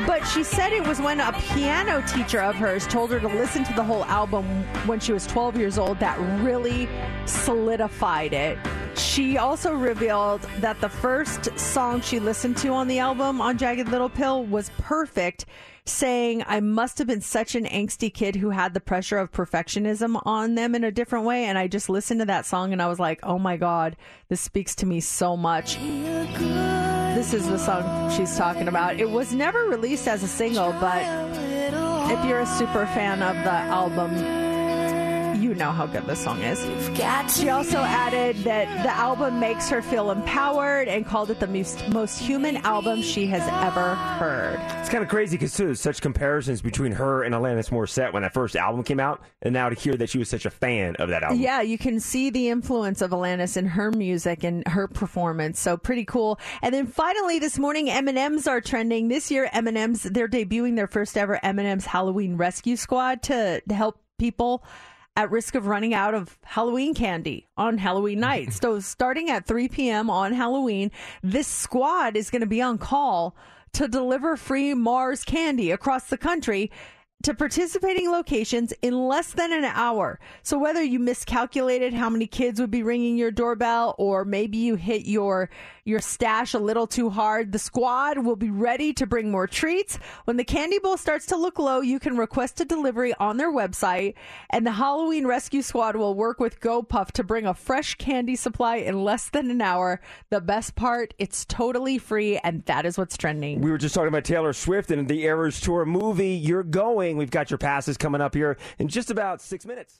But 0.06 0.24
she 0.24 0.42
said 0.42 0.72
it 0.72 0.86
was 0.86 1.00
when 1.00 1.20
a 1.20 1.32
piano 1.32 2.02
teacher 2.08 2.40
of 2.40 2.56
hers 2.56 2.86
told 2.86 3.10
her 3.10 3.20
to 3.20 3.28
listen 3.28 3.64
to 3.64 3.72
the 3.74 3.82
whole 3.84 4.04
album 4.06 4.44
when 4.86 4.98
she 4.98 5.12
was 5.12 5.26
12 5.26 5.56
years 5.56 5.78
old 5.78 6.00
that 6.00 6.18
really 6.42 6.88
solidified 7.26 8.32
it. 8.32 8.58
She 8.96 9.38
also 9.38 9.72
revealed 9.74 10.42
that 10.60 10.80
the 10.80 10.88
first 10.88 11.58
song 11.58 12.00
she 12.00 12.20
listened 12.20 12.56
to 12.58 12.68
on 12.68 12.88
the 12.88 12.98
album 13.00 13.40
on 13.40 13.58
Jagged 13.58 13.88
Little 13.88 14.08
Pill 14.08 14.44
was 14.44 14.70
perfect, 14.78 15.46
saying, 15.84 16.44
I 16.46 16.60
must 16.60 16.98
have 16.98 17.06
been 17.06 17.20
such 17.20 17.54
an 17.54 17.64
angsty 17.66 18.12
kid 18.12 18.36
who 18.36 18.50
had 18.50 18.72
the 18.72 18.80
pressure 18.80 19.18
of 19.18 19.32
perfectionism 19.32 20.20
on 20.24 20.54
them 20.54 20.74
in 20.74 20.84
a 20.84 20.90
different 20.90 21.26
way. 21.26 21.44
And 21.44 21.58
I 21.58 21.66
just 21.66 21.88
listened 21.88 22.20
to 22.20 22.26
that 22.26 22.46
song 22.46 22.72
and 22.72 22.80
I 22.80 22.88
was 22.88 22.98
like, 22.98 23.20
oh 23.22 23.38
my 23.38 23.56
God, 23.56 23.96
this 24.28 24.40
speaks 24.40 24.74
to 24.76 24.86
me 24.86 25.00
so 25.00 25.36
much. 25.36 25.76
This 25.76 27.34
is 27.34 27.46
the 27.46 27.58
song 27.58 28.10
she's 28.10 28.36
talking 28.36 28.68
about. 28.68 28.98
It 29.00 29.10
was 29.10 29.32
never 29.32 29.64
released 29.64 30.08
as 30.08 30.22
a 30.22 30.28
single, 30.28 30.72
but 30.80 31.02
if 32.10 32.24
you're 32.24 32.40
a 32.40 32.46
super 32.46 32.86
fan 32.86 33.22
of 33.22 33.36
the 33.44 33.50
album, 33.50 34.43
you 35.44 35.54
know 35.54 35.70
how 35.70 35.84
good 35.86 36.06
this 36.06 36.24
song 36.24 36.40
is. 36.40 36.58
She 37.36 37.50
also 37.50 37.76
added 37.76 38.36
that 38.44 38.82
the 38.82 38.90
album 38.90 39.38
makes 39.40 39.68
her 39.68 39.82
feel 39.82 40.10
empowered 40.10 40.88
and 40.88 41.04
called 41.06 41.30
it 41.30 41.38
the 41.38 41.46
most, 41.46 41.86
most 41.90 42.18
human 42.18 42.56
album 42.58 43.02
she 43.02 43.26
has 43.26 43.42
ever 43.62 43.94
heard. 43.94 44.58
It's 44.80 44.88
kind 44.88 45.04
of 45.04 45.10
crazy 45.10 45.36
because 45.36 45.54
too, 45.54 45.74
such 45.74 46.00
comparisons 46.00 46.62
between 46.62 46.92
her 46.92 47.24
and 47.24 47.34
Alanis 47.34 47.68
Morissette 47.68 48.14
when 48.14 48.22
that 48.22 48.32
first 48.32 48.56
album 48.56 48.82
came 48.84 48.98
out, 48.98 49.22
and 49.42 49.52
now 49.52 49.68
to 49.68 49.74
hear 49.74 49.94
that 49.96 50.08
she 50.08 50.16
was 50.16 50.30
such 50.30 50.46
a 50.46 50.50
fan 50.50 50.96
of 50.96 51.10
that 51.10 51.22
album. 51.22 51.40
Yeah, 51.40 51.60
you 51.60 51.76
can 51.76 52.00
see 52.00 52.30
the 52.30 52.48
influence 52.48 53.02
of 53.02 53.10
Alanis 53.10 53.58
in 53.58 53.66
her 53.66 53.90
music 53.90 54.44
and 54.44 54.66
her 54.66 54.88
performance. 54.88 55.60
So 55.60 55.76
pretty 55.76 56.06
cool. 56.06 56.40
And 56.62 56.72
then 56.72 56.86
finally 56.86 57.38
this 57.38 57.58
morning, 57.58 57.90
M&Ms 57.90 58.48
are 58.48 58.62
trending. 58.62 59.08
This 59.08 59.30
year, 59.30 59.50
M&Ms, 59.52 60.04
they're 60.04 60.26
debuting 60.26 60.76
their 60.76 60.86
first 60.86 61.18
ever 61.18 61.38
M&Ms 61.44 61.84
Halloween 61.84 62.38
Rescue 62.38 62.76
Squad 62.76 63.22
to 63.24 63.60
help 63.68 64.00
people 64.18 64.64
at 65.16 65.30
risk 65.30 65.54
of 65.54 65.66
running 65.66 65.94
out 65.94 66.14
of 66.14 66.38
Halloween 66.44 66.94
candy 66.94 67.46
on 67.56 67.78
Halloween 67.78 68.20
night. 68.20 68.52
so 68.62 68.80
starting 68.80 69.30
at 69.30 69.46
3 69.46 69.68
p.m. 69.68 70.10
on 70.10 70.32
Halloween, 70.32 70.90
this 71.22 71.46
squad 71.46 72.16
is 72.16 72.30
going 72.30 72.40
to 72.40 72.46
be 72.46 72.62
on 72.62 72.78
call 72.78 73.36
to 73.74 73.88
deliver 73.88 74.36
free 74.36 74.74
Mars 74.74 75.24
candy 75.24 75.70
across 75.70 76.08
the 76.08 76.18
country 76.18 76.70
to 77.24 77.32
participating 77.32 78.10
locations 78.10 78.74
in 78.82 79.08
less 79.08 79.32
than 79.32 79.50
an 79.50 79.64
hour. 79.64 80.20
So 80.42 80.58
whether 80.58 80.82
you 80.82 80.98
miscalculated 80.98 81.94
how 81.94 82.10
many 82.10 82.26
kids 82.26 82.60
would 82.60 82.70
be 82.70 82.82
ringing 82.82 83.16
your 83.16 83.30
doorbell 83.30 83.94
or 83.96 84.26
maybe 84.26 84.58
you 84.58 84.74
hit 84.74 85.06
your 85.06 85.48
your 85.86 86.00
stash 86.00 86.54
a 86.54 86.58
little 86.58 86.86
too 86.86 87.10
hard, 87.10 87.52
the 87.52 87.58
squad 87.58 88.16
will 88.18 88.36
be 88.36 88.50
ready 88.50 88.94
to 88.94 89.06
bring 89.06 89.30
more 89.30 89.46
treats. 89.46 89.98
When 90.24 90.38
the 90.38 90.44
candy 90.44 90.78
bowl 90.78 90.96
starts 90.96 91.26
to 91.26 91.36
look 91.36 91.58
low, 91.58 91.82
you 91.82 91.98
can 91.98 92.16
request 92.16 92.58
a 92.60 92.64
delivery 92.64 93.12
on 93.20 93.36
their 93.36 93.52
website 93.52 94.14
and 94.48 94.66
the 94.66 94.72
Halloween 94.72 95.26
Rescue 95.26 95.60
Squad 95.60 95.96
will 95.96 96.14
work 96.14 96.40
with 96.40 96.60
GoPuff 96.60 97.10
to 97.12 97.22
bring 97.22 97.44
a 97.44 97.52
fresh 97.52 97.96
candy 97.96 98.34
supply 98.34 98.76
in 98.76 99.04
less 99.04 99.28
than 99.28 99.50
an 99.50 99.60
hour. 99.60 100.00
The 100.30 100.40
best 100.40 100.74
part, 100.74 101.12
it's 101.18 101.44
totally 101.44 101.98
free 101.98 102.38
and 102.38 102.64
that 102.64 102.86
is 102.86 102.96
what's 102.96 103.18
trending. 103.18 103.60
We 103.60 103.70
were 103.70 103.78
just 103.78 103.94
talking 103.94 104.08
about 104.08 104.24
Taylor 104.24 104.54
Swift 104.54 104.90
and 104.90 105.06
the 105.06 105.24
Eras 105.24 105.60
Tour 105.60 105.84
movie. 105.84 106.34
You're 106.34 106.62
going. 106.62 107.13
We've 107.16 107.30
got 107.30 107.50
your 107.50 107.58
passes 107.58 107.96
coming 107.96 108.20
up 108.20 108.34
here 108.34 108.56
in 108.78 108.88
just 108.88 109.10
about 109.10 109.40
six 109.40 109.64
minutes. 109.66 109.98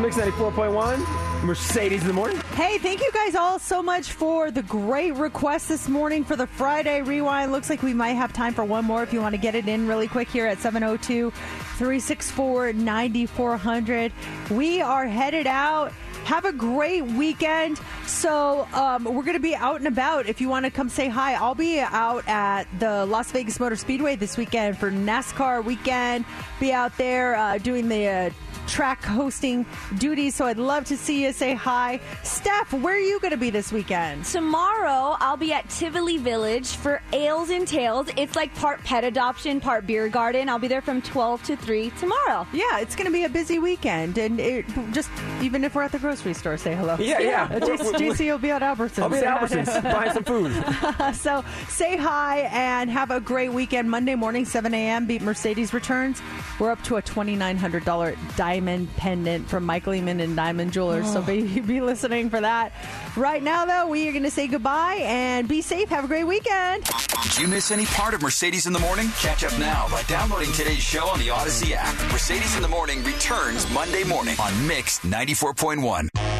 Mix 0.00 0.16
94.1, 0.16 1.44
Mercedes 1.44 2.00
in 2.00 2.06
the 2.06 2.14
morning. 2.14 2.38
Hey, 2.54 2.78
thank 2.78 3.00
you 3.00 3.10
guys 3.12 3.34
all 3.34 3.58
so 3.58 3.82
much 3.82 4.12
for 4.12 4.50
the 4.50 4.62
great 4.62 5.14
request 5.14 5.68
this 5.68 5.90
morning 5.90 6.24
for 6.24 6.36
the 6.36 6.46
Friday 6.46 7.02
rewind. 7.02 7.52
Looks 7.52 7.68
like 7.68 7.82
we 7.82 7.92
might 7.92 8.14
have 8.14 8.32
time 8.32 8.54
for 8.54 8.64
one 8.64 8.86
more 8.86 9.02
if 9.02 9.12
you 9.12 9.20
want 9.20 9.34
to 9.34 9.40
get 9.40 9.54
it 9.54 9.68
in 9.68 9.86
really 9.86 10.08
quick 10.08 10.30
here 10.30 10.46
at 10.46 10.58
702 10.58 11.30
364 11.30 12.72
9400. 12.72 14.12
We 14.50 14.80
are 14.80 15.06
headed 15.06 15.46
out. 15.46 15.92
Have 16.24 16.44
a 16.44 16.52
great 16.52 17.04
weekend. 17.04 17.80
So, 18.06 18.66
um, 18.72 19.04
we're 19.04 19.22
going 19.22 19.34
to 19.34 19.40
be 19.40 19.54
out 19.54 19.76
and 19.76 19.88
about. 19.88 20.26
If 20.26 20.40
you 20.40 20.48
want 20.48 20.64
to 20.64 20.70
come 20.70 20.88
say 20.88 21.08
hi, 21.08 21.34
I'll 21.34 21.54
be 21.54 21.80
out 21.80 22.26
at 22.28 22.64
the 22.78 23.06
Las 23.06 23.30
Vegas 23.32 23.58
Motor 23.58 23.76
Speedway 23.76 24.16
this 24.16 24.36
weekend 24.36 24.78
for 24.78 24.90
NASCAR 24.90 25.64
weekend. 25.64 26.24
Be 26.60 26.72
out 26.72 26.96
there 26.96 27.34
uh, 27.36 27.58
doing 27.58 27.88
the 27.88 28.06
uh, 28.06 28.30
track 28.70 29.04
hosting 29.04 29.66
duties. 29.98 30.34
So, 30.34 30.46
I'd 30.46 30.58
love 30.58 30.84
to 30.86 30.96
see 30.96 31.24
you 31.24 31.32
say 31.32 31.54
hi. 31.54 32.00
Steph, 32.22 32.72
where 32.72 32.94
are 32.94 32.98
you 32.98 33.20
going 33.20 33.32
to 33.32 33.36
be 33.36 33.50
this 33.50 33.72
weekend? 33.72 34.24
Tomorrow, 34.24 35.16
I'll 35.20 35.36
be 35.36 35.52
at 35.52 35.68
Tivoli 35.68 36.16
Village 36.16 36.68
for 36.68 37.02
Ales 37.12 37.50
and 37.50 37.66
Tales. 37.66 38.08
It's 38.16 38.36
like 38.36 38.54
part 38.54 38.82
pet 38.84 39.04
adoption, 39.04 39.60
part 39.60 39.86
beer 39.86 40.08
garden. 40.08 40.48
I'll 40.48 40.58
be 40.58 40.68
there 40.68 40.82
from 40.82 41.02
12 41.02 41.42
to 41.44 41.56
3 41.56 41.90
tomorrow. 41.98 42.46
Yeah, 42.52 42.78
it's 42.78 42.96
going 42.96 43.06
to 43.06 43.12
be 43.12 43.24
a 43.24 43.28
busy 43.28 43.58
weekend. 43.58 44.16
And 44.16 44.40
it, 44.40 44.64
just 44.92 45.10
even 45.42 45.64
if 45.64 45.74
we're 45.74 45.82
at 45.82 45.92
the 45.92 45.98
grocery 45.98 46.30
grocery 46.30 46.34
store. 46.34 46.56
Say 46.56 46.74
hello. 46.74 46.96
Yeah, 46.98 47.20
yeah. 47.20 47.44
Uh, 47.44 47.60
JC, 47.60 47.92
JC 47.94 48.30
will 48.30 48.38
be 48.38 48.50
at 48.50 48.62
Albertsons. 48.62 49.02
I'll 49.02 49.08
be 49.08 49.18
at 49.18 49.40
Albertsons 49.40 49.82
buying 49.92 50.12
some 50.12 50.24
food. 50.24 51.14
so 51.14 51.44
say 51.68 51.96
hi 51.96 52.40
and 52.52 52.90
have 52.90 53.10
a 53.10 53.20
great 53.20 53.52
weekend. 53.52 53.90
Monday 53.90 54.14
morning, 54.14 54.44
7 54.44 54.72
a.m. 54.74 55.06
Beat 55.06 55.22
Mercedes 55.22 55.72
returns. 55.72 56.22
We're 56.58 56.70
up 56.70 56.82
to 56.84 56.96
a 56.96 57.02
$2,900 57.02 58.36
diamond 58.60 58.94
pendant 58.96 59.48
from 59.48 59.64
Michael 59.64 59.94
Eamon 59.94 60.20
and 60.20 60.36
Diamond 60.36 60.70
Jewelers. 60.72 61.10
So 61.10 61.20
Oh. 61.20 61.22
be, 61.22 61.60
be 61.66 61.80
listening 61.80 62.28
for 62.28 62.40
that. 62.42 62.72
Right 63.16 63.42
now, 63.42 63.64
though, 63.64 63.88
we 63.88 64.06
are 64.08 64.12
going 64.12 64.24
to 64.24 64.30
say 64.30 64.46
goodbye 64.48 64.98
and 65.02 65.48
be 65.48 65.62
safe. 65.62 65.88
Have 65.88 66.04
a 66.04 66.08
great 66.08 66.24
weekend. 66.24 66.84
Did 67.22 67.38
you 67.38 67.48
miss 67.48 67.70
any 67.70 67.86
part 67.86 68.12
of 68.12 68.20
Mercedes 68.20 68.66
in 68.66 68.74
the 68.74 68.78
Morning? 68.78 69.08
Catch 69.18 69.44
up 69.44 69.58
now 69.58 69.88
by 69.90 70.02
downloading 70.02 70.52
today's 70.52 70.82
show 70.82 71.06
on 71.08 71.18
the 71.20 71.28
Audacy 71.28 71.72
app. 71.74 71.94
Mercedes 72.12 72.54
in 72.56 72.60
the 72.62 72.68
Morning 72.68 73.02
returns 73.02 73.68
Monday 73.72 74.04
morning 74.04 74.36
on 74.38 74.66
Mix 74.66 74.98
94.1. 75.00 76.39